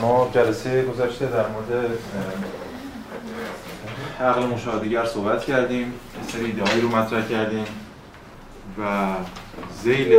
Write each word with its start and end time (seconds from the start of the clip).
ما 0.00 0.30
جلسه 0.34 0.84
گذشته 0.84 1.26
در 1.26 1.46
مورد 1.48 1.98
عقل 4.20 4.46
مشاهدگر 4.46 5.04
صحبت 5.06 5.44
کردیم 5.44 5.92
سری 6.32 6.44
ایده 6.44 6.80
رو 6.80 6.88
مطرح 6.88 7.28
کردیم 7.28 7.64
و 8.78 9.06
زیل 9.82 10.18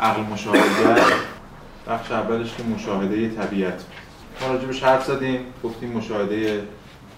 عقل 0.00 0.22
مشاهدگر 0.22 1.04
بخش 1.88 2.12
اولش 2.12 2.54
که 2.56 2.62
مشاهده 2.62 3.28
طبیعت. 3.28 3.84
ما 4.40 4.54
راجبش 4.54 4.82
حرف 4.82 5.06
زدیم 5.06 5.40
گفتیم 5.64 5.92
مشاهده 5.92 6.62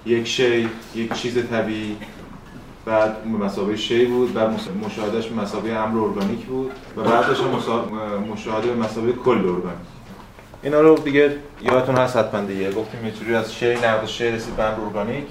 یک 0.07 0.27
شی 0.27 0.69
یک 0.95 1.13
چیز 1.13 1.49
طبیعی 1.51 1.97
بعد 2.85 3.27
مسابقه 3.27 3.77
شی 3.77 4.05
بود 4.05 4.35
بعد 4.35 4.61
مشاهدهش 4.85 5.33
مسابقه 5.33 5.73
امر 5.73 5.99
ارگانیک 5.99 6.47
بود 6.47 6.71
و 6.97 7.03
بعدش 7.03 7.41
مشاهده 8.33 8.75
مسابقه 8.75 9.13
کل 9.13 9.31
ارگانیک. 9.31 9.98
اینا 10.63 10.81
رو 10.81 10.95
دیگه 10.99 11.37
یادتون 11.63 11.97
هست 11.97 12.17
حتما 12.17 12.41
دیگه. 12.41 12.73
گفتیم 12.73 13.13
یه 13.31 13.37
از 13.37 13.55
شی 13.55 13.75
نقد 13.75 14.07
شی 14.07 14.31
رسید 14.31 14.57
به 14.57 14.65
امر 14.65 14.81
ارگانیک. 14.81 15.27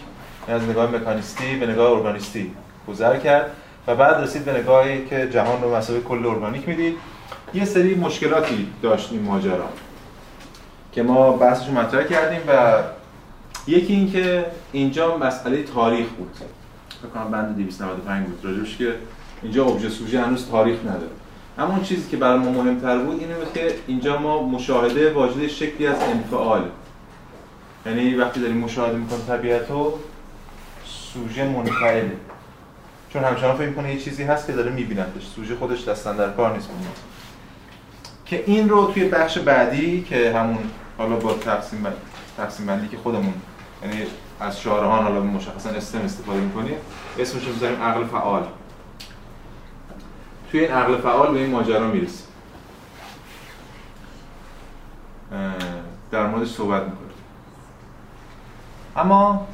از 0.47 0.63
نگاه 0.63 0.95
مکانیستی 0.95 1.55
به 1.55 1.67
نگاه 1.67 1.91
ارگانیستی 1.91 2.52
گذر 2.88 3.17
کرد 3.17 3.52
و 3.88 3.95
بعد 3.95 4.23
رسید 4.23 4.45
به 4.45 4.53
نگاهی 4.53 5.05
که 5.05 5.29
جهان 5.33 5.61
رو 5.61 5.75
مسابقه 5.75 6.03
کل 6.03 6.25
ارگانیک 6.25 6.67
می‌دید. 6.67 6.95
یه 7.53 7.66
سری 7.66 7.95
مشکلاتی 7.95 8.67
داشتیم 8.81 9.21
ماجرا 9.21 9.69
که 10.91 11.03
ما 11.03 11.31
بحثش 11.31 11.69
مطرح 11.69 12.03
کردیم 12.03 12.41
و 12.47 12.83
یکی 13.67 13.94
این 13.94 14.11
که 14.11 14.45
اینجا 14.71 15.17
مسئله 15.17 15.63
تاریخ 15.63 16.07
بود. 16.07 16.31
فکر 17.02 17.09
کنم 17.13 17.31
بند 17.31 17.55
295 17.57 18.27
بود 18.27 18.45
راجبش 18.45 18.77
که 18.77 18.94
اینجا 19.44 19.66
ابژه 19.66 19.89
سوژه 19.89 20.21
هنوز 20.21 20.49
تاریخ 20.49 20.80
نداره. 20.80 21.11
اما 21.59 21.73
اون 21.73 21.84
چیزی 21.84 22.09
که 22.09 22.17
برای 22.17 22.39
ما 22.39 22.52
مهمتر 22.52 22.97
بود 22.97 23.20
اینه 23.20 23.35
که 23.53 23.75
اینجا 23.88 24.17
ما 24.17 24.43
مشاهده 24.43 25.13
واجد 25.13 25.47
شکلی 25.47 25.88
از 25.88 25.97
انفعال. 26.02 26.70
یعنی 27.85 28.16
وقتی 28.16 28.39
داریم 28.39 28.57
مشاهده 28.57 28.97
می‌کنیم 28.97 29.21
طبیعت 29.27 29.72
رو 29.72 30.00
سوژه 30.85 31.45
منفعله. 31.50 32.11
چون 33.09 33.23
همچنان 33.23 33.58
فکر 33.58 33.72
کنه 33.72 33.94
یه 33.94 34.00
چیزی 34.00 34.23
هست 34.23 34.47
که 34.47 34.53
داره 34.53 34.72
میبیندش. 34.72 35.28
سوژه 35.35 35.55
خودش 35.55 35.88
دستن 35.88 36.16
در 36.16 36.31
کار 36.31 36.53
نیست 36.53 36.67
بود 36.67 36.88
که 38.25 38.44
این 38.47 38.69
رو 38.69 38.91
توی 38.94 39.05
بخش 39.05 39.38
بعدی 39.38 40.03
که 40.03 40.33
همون 40.33 40.58
حالا 40.97 41.16
با 41.16 41.33
تقسیم 41.33 41.88
تقسیم 42.38 42.66
بندی 42.66 42.88
که 42.88 42.97
خودمون 42.97 43.33
یعنی 43.83 44.03
از 44.39 44.61
شارهان 44.61 45.03
حالا 45.03 45.22
مشخصا 45.22 45.69
استم 45.69 46.00
استفاده 46.00 46.39
می‌کنیم 46.39 46.75
اسمش 47.19 47.47
رو 47.47 47.53
بذاریم 47.53 47.81
عقل 47.81 48.05
فعال. 48.05 48.44
توی 50.52 50.59
این 50.59 50.72
عقل 50.72 50.98
فعال 50.98 51.34
به 51.34 51.40
این 51.40 51.52
ماجرا 51.52 51.88
می‌رسیم 51.88 52.28
در 56.12 56.26
موردش 56.28 56.48
صحبت 56.48 56.84
می‌کنیم 56.84 57.12
اما 58.95 59.48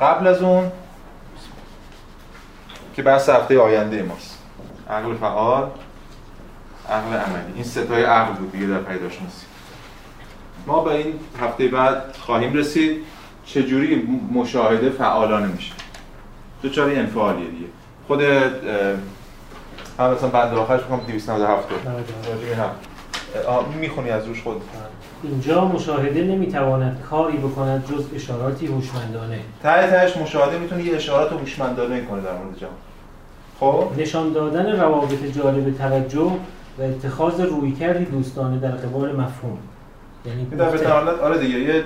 قبل 0.00 0.26
از 0.26 0.42
اون 0.42 0.72
که 2.94 3.02
بحث 3.02 3.28
هفته 3.28 3.60
آینده 3.60 4.02
ماست. 4.02 4.38
عقل 4.90 5.14
فعال 5.14 5.70
عقل 6.88 7.16
عملی. 7.16 7.52
این 7.54 7.64
ستای 7.64 8.02
عقل 8.02 8.34
بود 8.34 8.52
دیگه 8.52 8.66
در 8.66 8.78
پیداشناسی 8.78 9.46
ما 10.66 10.84
به 10.84 10.90
این 10.90 11.20
هفته 11.40 11.68
بعد 11.68 12.16
خواهیم 12.20 12.52
رسید 12.52 13.04
چجوری 13.44 14.20
مشاهده 14.32 14.90
فعالانه 14.90 15.46
میشه. 15.46 15.72
دوچاری 16.62 16.96
انفعالیه 16.96 17.50
دیگه. 17.50 17.66
خود 18.10 18.22
هم 19.98 20.12
مثلا 20.12 20.28
بند 20.28 20.54
آخرش 20.54 20.80
می‌خوام 20.80 21.00
297 21.00 21.68
می‌خونی 23.80 24.10
از 24.10 24.26
روش 24.26 24.42
خود 24.42 24.62
اینجا 25.22 25.64
مشاهده 25.64 26.22
نمی‌تواند 26.22 27.02
کاری 27.10 27.36
بکند 27.36 27.84
جز 27.86 28.04
اشاراتی 28.14 28.66
هوشمندانه. 28.66 29.40
ته 29.62 29.90
تهش 29.90 30.16
مشاهده 30.16 30.58
می‌تونه 30.58 30.84
یه 30.84 30.96
اشارات 30.96 31.32
هوشمندانه 31.32 32.04
کنه 32.04 32.20
در 32.20 32.32
مورد 32.32 32.58
جهان. 32.58 32.72
خب؟ 33.60 34.00
نشان 34.00 34.32
دادن 34.32 34.80
روابط 34.80 35.24
جالب 35.24 35.78
توجه 35.78 36.32
و 36.78 36.82
اتخاذ 36.82 37.40
رویکردی 37.40 38.04
دوستانه 38.04 38.58
در 38.58 38.70
قبال 38.70 39.12
مفهوم. 39.12 39.58
یعنی 40.26 40.44
در 40.44 40.70
به 40.70 41.22
آره 41.22 41.38
دیگه 41.38 41.58
یه 41.58 41.84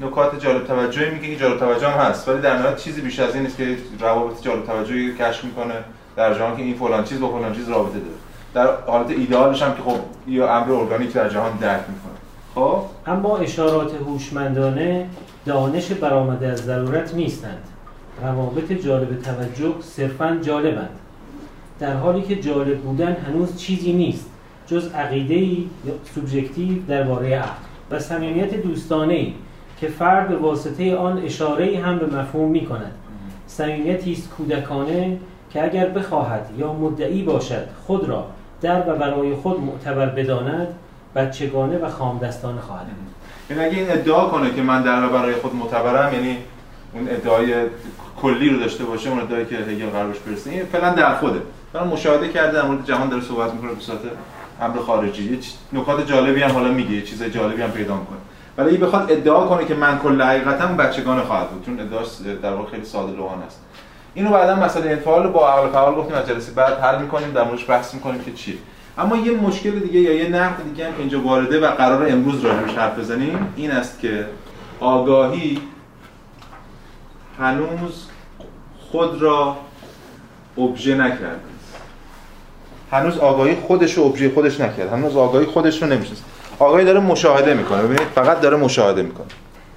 نکات 0.00 0.40
جالب 0.40 0.66
توجهی 0.66 1.10
میگه 1.10 1.28
که 1.28 1.36
جالب 1.36 1.58
توجه 1.58 1.88
هم 1.88 1.98
هست 1.98 2.28
ولی 2.28 2.40
در 2.40 2.58
نهایت 2.58 2.76
چیزی 2.76 3.00
بیش 3.00 3.18
از 3.18 3.34
این 3.34 3.42
نیست 3.42 3.56
که 3.56 3.76
روابط 4.00 4.42
جالب 4.42 4.66
توجهی 4.66 5.14
کشف 5.14 5.44
می‌کنه 5.44 5.74
در 6.16 6.34
جهان 6.34 6.56
که 6.56 6.62
این 6.62 6.74
فلان 6.74 7.04
چیز 7.04 7.20
با 7.20 7.28
فلان 7.28 7.54
چیز 7.54 7.68
رابطه 7.68 7.98
داره. 7.98 8.16
در 8.54 8.90
حالت 8.90 9.10
ایدئالش 9.10 9.62
هم 9.62 9.74
که 9.74 9.82
خب 9.82 9.98
یه 10.28 10.44
امر 10.44 10.72
ارگانیک 10.72 11.12
در 11.12 11.28
جهان 11.28 11.56
درک 11.56 11.84
می‌کنه. 11.88 12.12
خب؟ 12.54 12.82
اما 13.06 13.38
اشارات 13.38 13.94
هوشمندانه 13.94 15.06
دانش 15.46 15.92
برآمده 15.92 16.48
از 16.48 16.64
ضرورت 16.64 17.14
نیستند. 17.14 17.64
روابط 18.22 18.72
جالب 18.72 19.22
توجه 19.22 19.74
صرفا 19.80 20.38
جالبند. 20.42 20.98
در 21.80 21.94
حالی 21.94 22.22
که 22.22 22.36
جالب 22.36 22.78
بودن 22.78 23.16
هنوز 23.26 23.56
چیزی 23.56 23.92
نیست 23.92 24.26
جز 24.66 24.92
عقیده 24.92 25.34
ای 25.34 25.66
سوبژکتیو 26.14 26.82
درباره 26.88 27.36
عقل. 27.36 27.50
و 27.90 27.98
صمیمیت 27.98 28.54
دوستانه 28.54 29.14
ای 29.14 29.32
که 29.80 29.88
فرد 29.88 30.28
به 30.28 30.36
واسطه 30.36 30.96
آن 30.96 31.22
اشاره 31.24 31.78
هم 31.84 31.98
به 31.98 32.06
مفهوم 32.06 32.50
می 32.50 32.66
کند 32.66 32.92
صمیمیتی 33.46 34.12
است 34.12 34.30
کودکانه 34.30 35.18
که 35.50 35.64
اگر 35.64 35.88
بخواهد 35.88 36.50
یا 36.58 36.72
مدعی 36.72 37.22
باشد 37.22 37.68
خود 37.86 38.08
را 38.08 38.26
در 38.60 38.92
و 38.92 38.96
برای 38.96 39.34
خود 39.34 39.60
معتبر 39.60 40.06
بداند 40.06 40.68
بچگانه 41.14 41.78
و 41.78 41.88
خامدستانه 41.88 42.60
خواهد 42.60 42.86
یعنی 43.50 43.64
اگه 43.64 43.78
این 43.78 43.90
ادعا 43.90 44.28
کنه 44.28 44.50
که 44.50 44.62
من 44.62 44.82
در 44.82 45.06
و 45.06 45.08
برای 45.08 45.34
خود 45.34 45.54
معتبرم 45.54 46.14
یعنی 46.14 46.36
اون 46.94 47.08
ادعای 47.08 47.54
کلی 48.22 48.48
رو 48.48 48.58
داشته 48.58 48.84
باشه 48.84 49.10
اون 49.10 49.20
ادعایی 49.20 49.46
که 49.46 49.56
هگل 49.56 49.86
قرارش 49.86 50.18
برسه 50.18 50.50
این 50.50 50.64
فعلا 50.64 50.94
در 50.94 51.14
خوده. 51.14 51.40
من 51.74 51.86
مشاهده 51.86 52.28
کرده 52.28 52.52
در 52.52 52.66
مورد 52.66 52.84
جهان 52.84 53.08
داره 53.08 53.22
صحبت 53.22 53.54
می‌کنه 53.54 53.72
به 53.72 53.80
صورت 53.80 53.98
امر 54.60 54.78
خارجی. 54.78 55.38
نکات 55.72 56.06
جالبی 56.06 56.42
هم 56.42 56.50
حالا 56.50 56.72
میگه 56.72 57.02
چیز 57.02 57.22
جالبی 57.22 57.62
هم 57.62 57.70
پیدا 57.70 57.96
می‌کنه. 57.96 58.18
ولی 58.60 58.76
بخواد 58.76 59.12
ادعا 59.12 59.46
کنه 59.46 59.64
که 59.64 59.74
من 59.74 59.98
کل 59.98 60.22
حقیقتم 60.22 60.76
بچگانه 60.76 61.22
خواهد 61.22 61.50
بود 61.50 61.66
چون 61.66 61.80
ادعاش 61.80 62.06
در 62.42 62.52
واقع 62.52 62.70
خیلی 62.70 62.84
ساده 62.84 63.12
لوحانه 63.12 63.44
است. 63.44 63.60
اینو 64.14 64.30
بعدا 64.30 64.54
مسئله 64.54 64.90
انفعال 64.90 65.28
با 65.28 65.52
عقل 65.52 65.68
فعال 65.68 65.94
گفتیم 65.94 66.16
از 66.16 66.26
جلسه 66.26 66.52
بعد 66.52 66.78
حل 66.78 67.02
می‌کنیم 67.02 67.30
در 67.30 67.44
موردش 67.44 67.70
بحث 67.70 67.94
می‌کنیم 67.94 68.22
که 68.24 68.32
چیه. 68.32 68.54
اما 68.98 69.16
یه 69.16 69.32
مشکل 69.32 69.70
دیگه 69.70 70.00
یا 70.00 70.14
یه 70.14 70.28
نقد 70.28 70.64
دیگه 70.64 70.86
هم 70.86 70.92
که 70.92 70.98
اینجا 70.98 71.20
وارده 71.20 71.60
و 71.60 71.70
قرار 71.70 72.08
امروز 72.08 72.44
راجعش 72.44 72.74
حرف 72.74 72.98
بزنیم 72.98 73.52
این 73.56 73.70
است 73.70 74.00
که 74.00 74.26
آگاهی 74.80 75.58
هنوز 77.38 78.06
خود 78.90 79.22
را 79.22 79.56
ابژه 80.58 80.94
نکرده 80.94 81.40
هنوز 82.92 83.18
آگاهی 83.18 83.54
خودش 83.54 83.94
رو 83.94 84.04
ابژه 84.04 84.30
خودش 84.34 84.60
نکرد 84.60 84.92
هنوز 84.92 85.16
آگاهی 85.16 85.46
خودش 85.46 85.82
رو 85.82 85.88
نمی‌شناسه. 85.88 86.22
آگاهی 86.60 86.84
داره 86.84 87.00
مشاهده 87.00 87.54
می‌کنه. 87.54 87.82
ببینید 87.82 88.08
فقط 88.14 88.40
داره 88.40 88.56
مشاهده 88.56 89.02
می‌کنه. 89.02 89.26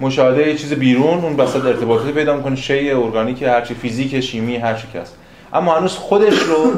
مشاهده 0.00 0.48
یه 0.48 0.56
چیز 0.56 0.72
بیرون 0.72 1.18
اون 1.24 1.36
بساط 1.36 1.64
ارتباطاتی 1.64 2.12
پیدا 2.12 2.36
می‌کنه 2.36 2.56
شی 2.56 2.90
ارگانیک 2.90 3.42
هرچی 3.42 3.74
فیزیک 3.74 4.20
شیمی 4.20 4.56
هر 4.56 4.74
چی 4.74 4.98
هست. 4.98 5.16
اما 5.52 5.76
هنوز 5.76 5.92
خودش 5.92 6.38
رو 6.38 6.72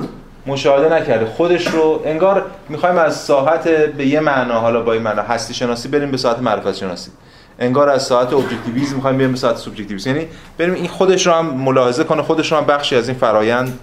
مشاهده 0.46 0.94
نکرده. 0.94 1.26
خودش 1.26 1.68
رو 1.68 2.02
انگار 2.04 2.44
می‌خوایم 2.68 2.98
از 2.98 3.16
ساحت 3.20 3.68
به 3.68 4.06
یه 4.06 4.20
معنا 4.20 4.60
حالا 4.60 4.82
با 4.82 4.92
این 4.92 5.02
معنا 5.02 5.22
هستی 5.22 5.54
شناسی 5.54 5.88
بریم 5.88 6.10
به 6.10 6.16
ساحت 6.16 6.38
معرفت 6.38 6.74
شناسی. 6.74 7.10
انگار 7.58 7.88
از 7.88 8.02
ساعت 8.02 8.32
ابجکتیویسم 8.32 8.94
می‌خوایم 8.94 9.18
بریم 9.18 9.30
به 9.30 9.36
ساعت 9.36 9.56
سوبژکتیویسم 9.56 10.10
یعنی 10.10 10.26
بریم 10.58 10.74
این 10.74 10.88
خودش 10.88 11.26
رو 11.26 11.32
هم 11.32 11.46
ملاحظه 11.46 12.04
کنه 12.04 12.22
خودش 12.22 12.52
رو 12.52 12.58
هم 12.58 12.64
بخشی 12.64 12.96
از 12.96 13.08
این 13.08 13.18
فرایند 13.18 13.78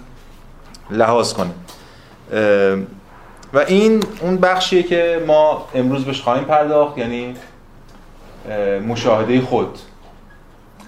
لحاظ 0.90 1.32
کنه. 1.32 1.50
و 3.54 3.58
این 3.58 4.02
اون 4.20 4.36
بخشیه 4.36 4.82
که 4.82 5.24
ما 5.26 5.68
امروز 5.74 6.04
بهش 6.04 6.22
خواهیم 6.22 6.44
پرداخت 6.44 6.98
یعنی 6.98 7.34
مشاهده 8.88 9.40
خود. 9.40 9.78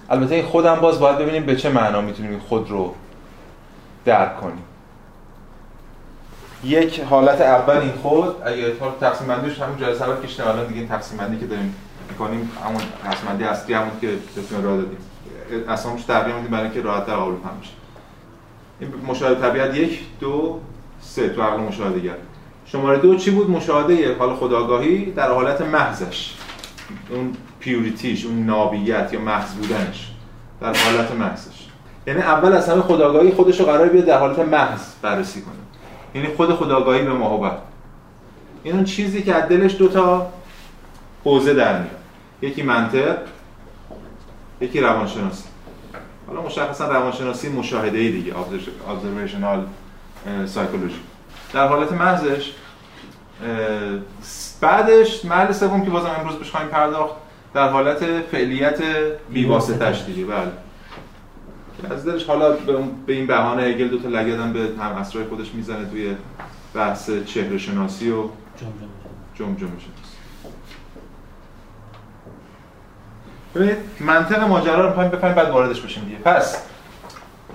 البته 0.09 0.35
این 0.35 0.45
خودم 0.45 0.75
باز 0.75 0.99
باید 0.99 1.17
ببینیم 1.17 1.45
به 1.45 1.55
چه 1.55 1.69
معنا 1.69 2.01
می‌تونیم 2.01 2.39
خود 2.39 2.69
رو 2.69 2.93
درک 4.05 4.41
کنیم. 4.41 4.63
یک 6.63 6.99
حالت 6.99 7.41
اول 7.41 7.77
این 7.77 7.91
خود 7.91 8.35
اگه 8.45 8.73
تقسیم 8.99 9.27
بندیش 9.27 9.59
همون 9.59 9.77
جلسه 9.77 10.09
اول 10.09 10.25
کشتیم 10.25 10.47
الان 10.47 10.67
دیگه 10.67 10.87
تقسیم 10.87 11.17
بندی 11.17 11.39
که 11.39 11.45
داریم 11.45 11.75
می‌کنیم 12.09 12.51
همون 12.65 12.81
تقسیم 13.03 13.29
بندی 13.29 13.43
اصلی 13.43 13.73
همون 13.73 13.91
که 14.01 14.07
بهتون 14.35 14.63
راه 14.63 14.77
دادیم. 14.77 14.97
اسمش 15.69 16.03
تغییر 16.03 16.35
میدیم 16.35 16.51
برای 16.51 16.63
اینکه 16.63 16.81
راحت 16.81 17.05
در 17.05 17.15
قابل 17.15 17.35
فهم 17.43 17.59
بشه. 17.61 17.71
این 18.79 18.93
مشاهده 19.07 19.49
طبیعت 19.49 19.75
یک 19.75 19.99
دو 20.19 20.59
سه 21.01 21.29
تو 21.29 21.41
عقل 21.41 21.59
مشاهده 21.59 21.99
شماره 22.71 22.97
دو 22.97 23.15
چی 23.15 23.31
بود؟ 23.31 23.49
مشاهده 23.49 24.15
حال 24.19 24.35
خداگاهی 24.35 25.11
در 25.11 25.31
حالت 25.31 25.61
محضش. 25.61 26.35
اون 27.09 27.33
پیوریتیش 27.59 28.25
اون 28.25 28.45
نابیت 28.45 29.09
یا 29.13 29.19
محض 29.19 29.53
بودنش 29.53 30.11
در 30.61 30.75
حالت 30.75 31.11
محضش. 31.11 31.67
یعنی 32.07 32.21
اول 32.21 32.53
از 32.53 32.69
همه 32.69 32.81
خداگاهی 32.81 33.31
خودش 33.31 33.59
رو 33.59 33.65
قرار 33.65 33.89
بیاد 33.89 34.05
در 34.05 34.19
حالت 34.19 34.39
محض 34.39 34.81
بررسی 35.01 35.41
کنه. 35.41 35.53
یعنی 36.15 36.35
خود 36.35 36.55
خداگاهی 36.55 37.01
به 37.01 37.13
ماهوت 37.13 37.57
این 38.63 38.75
اون 38.75 38.83
چیزی 38.83 39.23
که 39.23 39.35
از 39.35 39.49
دلش 39.49 39.75
دوتا 39.75 40.27
حوزه 41.23 41.53
در 41.53 41.73
میاد. 41.79 41.97
یکی 42.41 42.63
منطق 42.63 43.17
یکی 44.61 44.81
روانشناسی. 44.81 45.43
حالا 46.27 46.41
مشخصا 46.41 46.87
روانشناسی 46.89 47.49
مشاهده 47.49 47.97
ای 47.97 48.11
دیگه 48.11 48.33
observational 48.33 49.59
سایکولوژی 50.45 50.99
در 51.53 51.67
حالت 51.67 51.91
محضش 51.91 52.53
بعدش 54.61 55.25
محل 55.25 55.51
سوم 55.51 55.85
که 55.85 55.89
بازم 55.89 56.11
امروز 56.19 56.35
بهش 56.35 56.51
خواهیم 56.51 56.69
پرداخت 56.69 57.15
در 57.53 57.69
حالت 57.69 58.21
فعلیت 58.21 58.79
بیواسطش 59.29 60.03
دیگه 60.05 60.25
بله. 60.25 60.51
از 61.89 62.05
دلش 62.05 62.25
حالا 62.25 62.51
به 63.07 63.13
این 63.13 63.27
بهانه 63.27 63.63
اگل 63.63 63.87
دو 63.87 63.99
تا 63.99 64.09
لگدم 64.09 64.53
به 64.53 64.59
هم 64.79 64.91
اسرای 64.91 65.25
خودش 65.25 65.53
می‌زنه 65.53 65.89
توی 65.89 66.15
بحث 66.73 67.09
چهره 67.25 67.57
شناسی 67.57 68.11
و 68.11 68.23
جمجمه. 69.35 69.69
شناسی 69.69 69.87
ببینید 73.55 73.77
منطق 73.99 74.41
ماجرا 74.41 74.81
رو 74.81 74.87
می‌خوایم 74.89 75.09
بفهمیم 75.11 75.35
بعد 75.35 75.49
واردش 75.49 75.81
بشیم 75.81 76.03
دیگه. 76.03 76.17
پس 76.17 76.63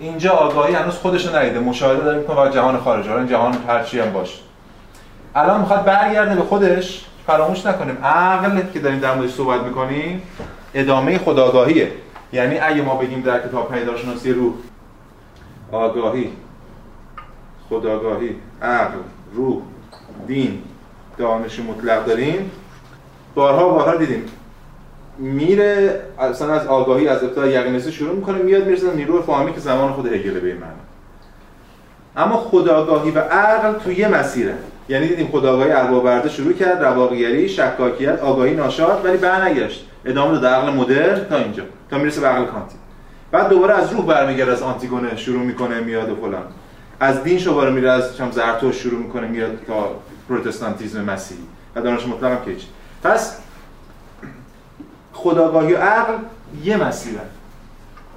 اینجا 0.03 0.33
آگاهی 0.33 0.75
هنوز 0.75 0.95
خودش 0.95 1.27
رو 1.27 1.37
ندیده. 1.37 1.61
مشاهده 1.61 2.05
داره 2.05 2.19
می‌کنه 2.19 2.41
و 2.41 2.49
جهان 2.49 2.77
خارج 2.77 3.09
این 3.09 3.27
جهان 3.27 3.55
هرچی 3.69 4.01
هم 4.01 4.13
باشه. 4.13 4.39
الان 5.35 5.61
می‌خواد 5.61 5.85
برگرده 5.85 6.35
به 6.35 6.43
خودش. 6.43 7.05
فراموش 7.27 7.67
نکنیم. 7.67 8.05
عقل 8.05 8.63
که 8.73 8.81
داریم 8.81 8.99
در 8.99 9.15
موردش 9.15 9.33
صحبت 9.33 9.61
می‌کنیم 9.61 10.23
ادامه 10.75 11.19
خداگاهیه. 11.19 11.93
یعنی 12.33 12.59
اگه 12.59 12.83
ما 12.83 12.95
بگیم 12.95 13.21
در 13.21 13.49
کتاب 13.49 13.73
پیدارشناسی 13.73 14.33
روح 14.33 14.53
آگاهی 15.73 16.33
خداگاهی 17.71 18.37
عقل 18.63 18.99
روح 19.33 19.63
دین 20.27 20.63
دانش 21.19 21.61
مطلق 21.61 22.05
داریم. 22.05 22.51
بارها 23.35 23.69
بارها 23.69 23.97
دیدیم. 23.97 24.25
میره 25.19 26.01
اصلا 26.19 26.55
از 26.55 26.67
آگاهی 26.67 27.09
از 27.09 27.25
ابتدا 27.25 27.47
یقینسی 27.47 27.93
شروع 27.93 28.15
می‌کنه 28.15 28.39
میاد 28.39 28.67
می‌رسه 28.67 28.95
نیروی 28.95 29.23
فاهمی 29.23 29.53
که 29.53 29.61
زمان 29.61 29.93
خود 29.93 30.07
هگل 30.07 30.41
به 30.41 30.55
من 30.55 30.73
اما 32.17 32.37
خداگاهی 32.37 33.11
و 33.11 33.19
عقل 33.19 33.79
تو 33.79 33.93
یه 33.93 34.09
مسیره. 34.09 34.55
یعنی 34.89 35.09
دیدیم 35.09 35.29
خداگاهی 35.29 35.71
ارباب 35.71 36.29
شروع 36.29 36.53
کرد 36.53 36.85
رواقیگری 36.85 37.49
شکاکیت 37.49 38.21
آگاهی 38.21 38.55
ناشاد 38.55 39.05
ولی 39.05 39.17
برنگشت. 39.17 39.87
ادامه 40.05 40.33
داد 40.33 40.47
عقل 40.47 40.73
مدرن 40.73 41.25
تا 41.25 41.37
اینجا 41.37 41.63
تا 41.91 41.99
می‌رسه 41.99 42.21
به 42.21 42.27
عقل 42.27 42.45
کانتی. 42.45 42.75
بعد 43.31 43.49
دوباره 43.49 43.75
از 43.75 43.93
روح 43.93 44.07
برمیگرده 44.07 44.53
از 44.53 44.63
آنتیگونه 44.63 45.17
شروع 45.17 45.43
می‌کنه 45.43 45.81
میاد 45.81 46.11
و 46.11 46.17
فلان. 46.17 46.45
از 47.01 47.23
دین 47.23 47.39
شواره 47.39 47.71
میره 47.71 47.91
از 47.91 48.17
چم 48.17 48.31
زرتشت 48.31 48.81
شروع 48.81 48.99
می‌کنه 48.99 49.27
میاد 49.27 49.59
تا 49.67 49.91
پروتستانتیزم 50.29 51.05
مسیحی. 51.05 51.41
و 51.77 51.81
دانش 51.81 52.07
مطلق 52.07 52.31
هم 52.31 52.39
پس 53.05 53.39
خداگاهی 55.23 55.73
و 55.73 55.77
عقل 55.77 56.13
یه 56.65 56.77
مسیرن 56.77 57.25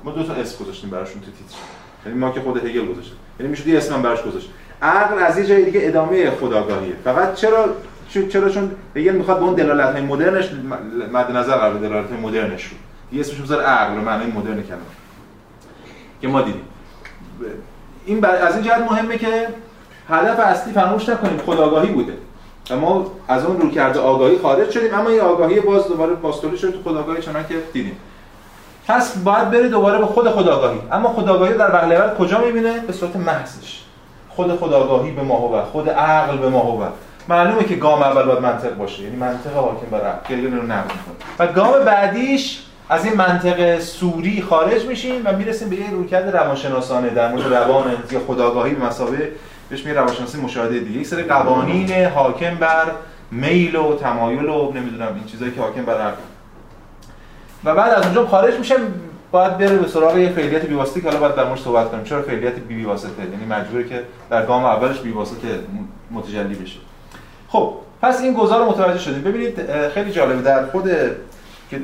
ما 0.04 0.12
دو 0.12 0.24
تا 0.24 0.34
اسم 0.34 0.64
گذاشتیم 0.64 0.90
براشون 0.90 1.22
تو 1.22 1.32
تیتر. 1.32 1.58
یعنی 2.06 2.18
ما 2.18 2.32
که 2.32 2.42
خود 2.42 2.66
هگل 2.66 2.86
گذاشتیم. 2.86 3.18
یعنی 3.40 3.50
میشه 3.50 3.68
یه 3.68 3.78
اسم 3.78 4.02
براش 4.02 4.24
گذاشت 4.24 4.50
عقل 4.82 5.20
از 5.20 5.38
یه 5.38 5.46
جای 5.46 5.66
دیگه 5.66 5.80
ادامه 5.84 6.32
خداگاهیه. 6.32 6.96
فقط 7.04 7.36
چرا 7.36 7.70
چرا 8.30 8.50
چون 8.50 8.72
هگل 8.96 9.12
می‌خواد 9.12 9.40
به 9.40 9.46
اون 9.46 9.54
دلالت 9.54 9.94
های 9.94 10.02
مدرنش 10.02 10.50
مد 11.14 11.32
نظر 11.32 11.58
قرار 11.58 11.74
دلالت 11.74 12.10
های 12.10 12.20
مدرنش 12.20 12.64
رو. 12.64 12.78
یه 13.12 13.20
اسمش 13.20 13.40
می‌ذاره 13.40 13.66
عقل 13.66 13.94
معنی 13.94 14.32
مدرن 14.32 14.64
کلمه. 14.64 14.82
که 16.22 16.28
ما 16.28 16.42
دیدیم. 16.42 16.62
این 18.06 18.26
از 18.26 18.56
این 18.56 18.64
جهت 18.64 18.82
مهمه 18.92 19.18
که 19.18 19.48
هدف 20.10 20.40
اصلی 20.40 20.74
فراموش 20.74 21.10
نکنیم 21.10 21.38
خداگاهی 21.38 21.92
بوده. 21.92 22.14
و 22.14 22.18
ما 22.72 23.12
از 23.28 23.46
اون 23.46 23.62
رو 23.62 23.72
کرده 23.72 24.00
آگاهی 24.00 24.38
خارج 24.38 24.72
شدیم 24.72 24.94
اما 24.94 25.10
این 25.10 25.20
آگاهی 25.20 25.60
باز 25.60 25.88
دوباره 25.88 26.14
باستولی 26.14 26.58
شد 26.58 26.72
تو 26.72 26.90
خداگاهی 26.90 27.22
چنان 27.22 27.46
که 27.48 27.56
دیدیم. 27.74 27.98
پس 28.88 29.18
باید 29.18 29.52
بری 29.52 29.70
دوباره 29.70 29.98
به 29.98 30.06
خود 30.06 30.30
خداگاهی 30.30 30.80
اما 30.92 31.10
خداگاهی 31.10 31.54
در 31.54 31.70
بغل 31.70 32.16
کجا 32.16 32.40
می‌بینه؟ 32.40 32.80
به 32.80 32.94
صورت 32.94 33.16
محضش. 33.16 33.82
خود 34.30 34.60
خداگاهی 34.60 35.12
به 35.12 35.22
ما 35.22 35.36
هو 35.36 35.62
خود 35.62 35.90
عقل 35.90 36.38
به 36.38 36.50
ما 36.50 36.60
هو 36.60 36.84
معلومه 37.28 37.64
که 37.64 37.76
گام 37.76 38.02
اول 38.02 38.24
باید 38.24 38.40
منطق 38.40 38.78
باشه 38.78 39.04
یعنی 39.04 39.16
منطق 39.16 39.54
حاکم 39.54 39.86
بر 39.92 40.02
عقل. 40.02 40.54
رو 40.54 40.64
نقد 40.64 40.92
و 41.40 41.48
گام 41.48 41.86
بعدیش 41.86 42.62
از 42.90 43.06
این 43.06 43.14
منطق 43.14 43.80
سوری 43.80 44.42
خارج 44.42 44.86
میشیم 44.86 45.22
و 45.26 45.32
می‌رسیم 45.32 45.70
به 45.70 45.76
یه 45.76 45.92
رویکرد 45.92 46.36
روانشناسانه 46.36 47.10
در 47.10 47.32
مورد 47.32 47.54
روان 47.54 47.84
یا 48.12 48.20
خداگاهی 48.28 48.74
به 48.74 48.86
مسابقه 48.86 49.32
بهش 49.70 49.86
میگه 49.86 50.00
روانشناسی 50.00 50.42
مشاهده 50.42 50.80
دیگه. 50.80 51.00
یک 51.00 51.08
سری 51.08 51.24
قوانین 51.24 52.06
حاکم 52.06 52.56
بر 52.56 52.92
میل 53.32 53.76
و 53.76 53.96
تمایل 53.96 54.46
و 54.46 54.72
نمی‌دونم 54.72 55.14
این 55.16 55.24
چیزایی 55.26 55.52
که 55.52 55.62
حاکم 55.62 55.82
بر 55.82 56.02
عقل 56.02 56.22
و 57.64 57.76
بعد 57.76 57.94
از 57.94 58.06
اونجا 58.06 58.28
خارج 58.28 58.60
میشه 58.60 58.76
باید 59.32 59.58
بره 59.58 59.78
به 59.78 59.88
سراغ 59.88 60.18
یه 60.18 60.30
فعالیت 60.30 60.66
بیواسطه 60.66 61.02
که 61.02 61.08
حالا 61.08 61.20
باید 61.20 61.36
در 61.36 61.44
موردش 61.44 61.62
صحبت 61.62 61.92
کنیم. 61.92 62.04
چرا 62.04 62.22
فعالیت 62.22 62.54
بی 62.54 62.76
بیواسطه؟ 62.76 63.24
یعنی 63.32 63.46
مجبوره 63.46 63.84
که 63.84 64.04
در 64.30 64.46
گام 64.46 64.66
اولش 64.66 65.00
بیواسطه 65.00 65.48
متجلی 66.12 66.56
بشه. 66.56 66.80
خب 67.48 67.74
پس 68.02 68.22
این 68.22 68.34
گزار 68.34 68.60
رو 68.60 68.66
متوجه 68.72 69.00
شدیم. 69.00 69.22
ببینید 69.22 69.62
خیلی 69.94 70.12
جالبه. 70.12 70.42
در 70.42 70.66
خود 70.66 70.90
که 71.70 71.82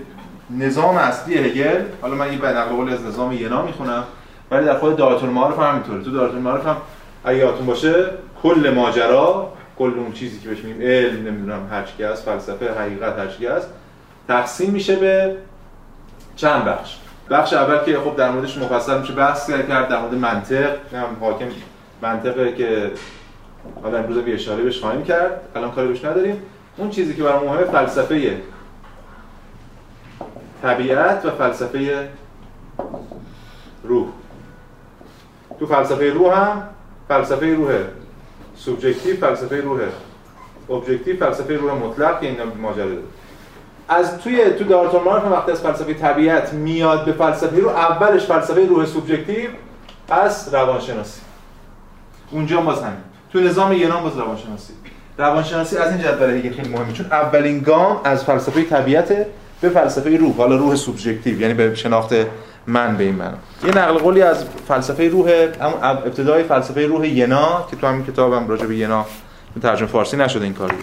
نظام 0.58 0.98
اصلی 0.98 1.38
هگل 1.38 1.82
حالا 2.02 2.16
من 2.16 2.34
یه 2.34 2.40
به 2.40 2.48
نقل 2.48 2.94
از 2.94 3.06
نظام 3.06 3.32
ینا 3.32 3.62
می‌خونم 3.62 4.04
ولی 4.52 4.66
در 4.66 4.78
خود 4.78 4.96
دارت 4.96 5.24
المعارف 5.24 5.60
هم 5.60 5.70
همینطوره. 5.70 6.04
تو 6.04 6.12
دارت 6.12 6.34
المعارف 6.34 6.68
هم 6.68 6.78
اگه 7.24 7.38
یادتون 7.38 7.66
باشه 7.66 8.06
کل 8.44 8.74
ماجرا 8.76 9.54
کل 9.80 9.94
اون 9.98 10.12
چیزی 10.12 10.40
که 10.40 10.50
بهش 10.50 10.60
میگیم 10.60 10.82
علم 10.82 11.28
نمی‌دونم 11.28 11.68
هر 11.72 11.84
چی 11.84 12.04
هست 12.04 12.24
فلسفه 12.24 12.74
حقیقت 12.74 13.20
هر 13.20 13.28
چی 13.28 13.48
هست 13.48 13.68
تقسیم 14.28 14.70
میشه 14.70 14.96
به 14.96 15.36
چند 16.36 16.66
بخش. 16.66 16.98
بخش 17.30 17.54
اول 17.54 17.86
که 17.86 18.00
خب 18.00 18.16
در 18.16 18.32
موردش 18.32 18.58
مفصل 18.58 19.00
میشه 19.00 19.14
بحث 19.14 19.50
کرد 19.50 19.88
در 19.88 20.02
مورد 20.02 20.16
منطق. 20.16 20.76
هم 20.94 21.18
حاکم 21.20 21.46
منطقه 22.02 22.54
که 22.54 22.92
حالا 23.84 23.98
امروز 23.98 24.18
به 24.18 24.34
اشاره 24.34 24.64
بهش 24.64 24.80
خواهیم 24.80 25.04
کرد. 25.04 25.42
الان 25.56 25.72
کاری 25.72 25.88
بهش 25.88 26.06
نداریم. 26.06 26.42
اون 26.78 26.90
چیزی 26.90 27.14
که 27.16 27.24
برای 27.24 27.48
مهمه 27.48 27.64
فلسفه 27.64 28.42
طبیعت 30.62 31.26
و 31.26 31.30
فلسفه 31.30 32.10
روح. 33.84 34.08
تو 35.60 35.66
فلسفه 35.66 36.10
روح 36.10 36.40
هم 36.40 36.64
فلسفه 37.12 37.56
روح 37.56 37.72
سوبژکتیو 38.56 39.16
فلسفه 39.16 39.62
روح 39.62 39.80
ابجکتیو 40.70 41.16
فلسفه 41.16 41.58
روح 41.58 41.74
مطلق 41.74 42.22
که 42.22 42.28
این 42.28 42.38
ماجرا 42.62 42.86
از 43.90 44.18
توی 44.18 44.50
تو 44.50 44.64
دارتون 44.64 45.04
مارف 45.04 45.24
وقتی 45.32 45.52
از 45.52 45.62
فلسفه 45.62 45.94
طبیعت 45.94 46.54
میاد 46.54 47.06
به 47.06 47.12
فلسفه 47.12 47.60
روح 47.60 47.76
اولش 47.76 48.26
فلسفه 48.26 48.66
روح 48.66 48.86
سوبژکتیو 48.86 49.50
پس 50.08 50.54
روانشناسی. 50.54 51.22
اونجا 52.32 52.62
باز 52.62 52.82
همین. 52.82 52.98
تو 53.34 53.40
نظام 53.40 53.74
یونان 53.74 54.04
باز 54.04 54.18
روانشناسی. 54.18 54.74
روانشناسی 55.18 55.78
از 55.78 55.92
این 55.92 56.02
جهت 56.02 56.16
برای 56.16 56.50
خیلی 56.50 56.70
مهمه 56.70 56.94
چون 56.94 57.06
اولین 57.06 57.60
گام 57.60 58.02
از 58.04 58.24
فلسفه 58.24 58.64
طبیعت 58.64 59.28
به 59.62 59.70
فلسفه 59.70 60.18
روح 60.18 60.36
حالا 60.36 60.56
روح 60.56 60.76
سوبژکتیو 60.76 61.42
یعنی 61.42 61.54
به 61.54 61.76
شناخت 61.76 62.14
من 62.68 62.98
به 62.98 63.04
این 63.04 63.16
معنی 63.16 63.38
یه 63.66 63.78
نقل 63.78 63.98
قولی 63.98 64.22
از 64.22 64.46
فلسفه 64.68 65.10
روح 65.10 65.30
هم 65.62 65.74
ابتدای 65.82 66.44
فلسفه 66.44 66.88
روح 66.88 67.08
ینا 67.08 67.68
که 67.72 67.76
تو 67.76 67.88
همین 67.88 68.06
کتابم 68.06 68.48
راجع 68.48 68.66
به 68.66 68.76
ینا 68.76 69.06
ترجمه 69.62 69.88
فارسی 69.88 70.18
نشده 70.18 70.44
این 70.44 70.54
کاری. 70.54 70.76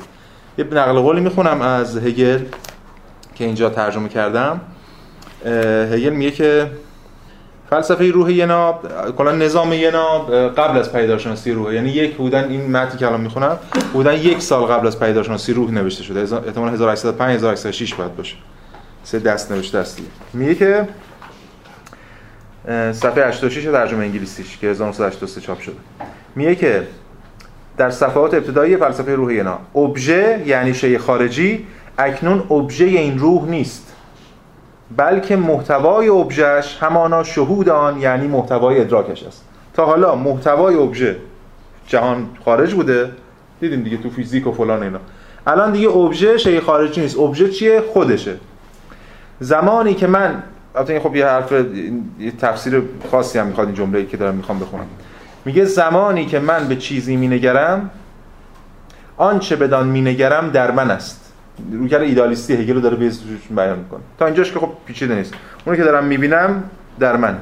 یه 0.58 0.64
نقل 0.64 1.00
قولی 1.00 1.20
می‌خونم 1.20 1.62
از 1.62 1.98
هگل 1.98 2.38
که 3.34 3.44
اینجا 3.44 3.70
ترجمه 3.70 4.08
کردم. 4.08 4.60
هگل 5.92 6.10
میگه 6.10 6.30
که 6.30 6.70
فلسفه 7.70 8.10
روح 8.10 8.32
ینا 8.32 8.80
کلا 9.18 9.32
نظام 9.32 9.72
ینا 9.72 10.18
قبل 10.56 10.78
از 10.78 10.92
پیدارشناسی 10.92 11.52
روح 11.52 11.74
یعنی 11.74 11.90
یک 11.90 12.16
بودن 12.16 12.48
این 12.48 12.70
متنی 12.70 12.98
که 12.98 13.06
الان 13.06 13.20
می‌خونم 13.20 13.58
بودن 13.92 14.14
یک 14.14 14.42
سال 14.42 14.62
قبل 14.62 14.86
از 14.86 15.00
پیدارشناسی 15.00 15.52
روح 15.52 15.70
نوشته 15.70 16.02
شده. 16.02 16.20
احتمال 16.20 16.72
1805 16.72 17.34
1806 17.34 17.94
باید 17.94 18.16
باشه. 18.16 18.36
سه 19.04 19.18
دست 19.18 19.52
نوشته 19.52 19.78
است 19.78 20.00
میگه 20.32 20.54
که 20.54 20.88
صفحه 22.92 23.28
86 23.28 23.64
ترجمه 23.64 24.04
انگلیسیش 24.04 24.58
که 24.58 24.66
1983 24.66 25.40
چاپ 25.40 25.60
شده. 25.60 25.76
میگه 26.36 26.54
که 26.54 26.86
در 27.76 27.90
صفحات 27.90 28.34
ابتدایی 28.34 28.76
فلسفه 28.76 29.14
روح 29.14 29.34
ینا 29.34 29.58
ابژه 29.74 30.42
یعنی 30.46 30.74
شی 30.74 30.98
خارجی 30.98 31.66
اکنون 31.98 32.42
ابژه 32.50 32.84
این 32.84 33.18
روح 33.18 33.48
نیست. 33.48 33.94
بلکه 34.96 35.36
محتوای 35.36 36.08
ابژهش 36.08 36.78
همانا 36.80 37.24
شهود 37.24 37.68
آن 37.68 38.00
یعنی 38.00 38.26
محتوای 38.26 38.80
ادراکش 38.80 39.22
است. 39.22 39.44
تا 39.74 39.86
حالا 39.86 40.14
محتوای 40.14 40.74
ابژه 40.74 41.16
جهان 41.86 42.28
خارج 42.44 42.74
بوده. 42.74 43.10
دیدیم 43.60 43.82
دیگه 43.82 43.96
تو 43.96 44.10
فیزیک 44.10 44.46
و 44.46 44.52
فلان 44.52 44.82
اینا. 44.82 44.98
الان 45.46 45.72
دیگه 45.72 45.88
ابژه 45.88 46.38
شی 46.38 46.60
خارجی 46.60 47.00
نیست. 47.00 47.18
ابژه 47.18 47.48
چیه؟ 47.48 47.80
خودشه. 47.80 48.34
زمانی 49.40 49.94
که 49.94 50.06
من 50.06 50.42
البته 50.74 51.00
خب 51.00 51.16
یه 51.16 51.26
حرف 51.26 51.52
یه 52.18 52.30
تفسیر 52.30 52.82
خاصی 53.10 53.38
هم 53.38 53.46
می‌خواد 53.46 53.66
این 53.66 53.76
جمله‌ای 53.76 54.06
که 54.06 54.16
دارم 54.16 54.34
می‌خوام 54.34 54.58
بخونم. 54.58 54.86
میگه 55.44 55.64
زمانی 55.64 56.26
که 56.26 56.38
من 56.38 56.68
به 56.68 56.76
چیزی 56.76 57.16
مینگرم 57.16 57.90
آنچه 59.16 59.56
بدان 59.56 59.88
مینگرم 59.88 60.50
در 60.50 60.70
من 60.70 60.90
است. 60.90 61.32
رویکرد 61.72 62.02
ایدالیستی 62.02 62.54
هگل 62.54 62.74
رو 62.74 62.80
داره 62.80 62.96
به 62.96 63.12
بیان 63.50 63.78
می‌کنه. 63.78 64.00
تا 64.18 64.26
اینجاش 64.26 64.52
که 64.52 64.58
خب 64.58 64.68
پیچیده 64.86 65.14
نیست. 65.14 65.34
اونی 65.64 65.78
که 65.78 65.84
دارم 65.84 66.04
می‌بینم 66.04 66.62
در 66.98 67.16
من. 67.16 67.38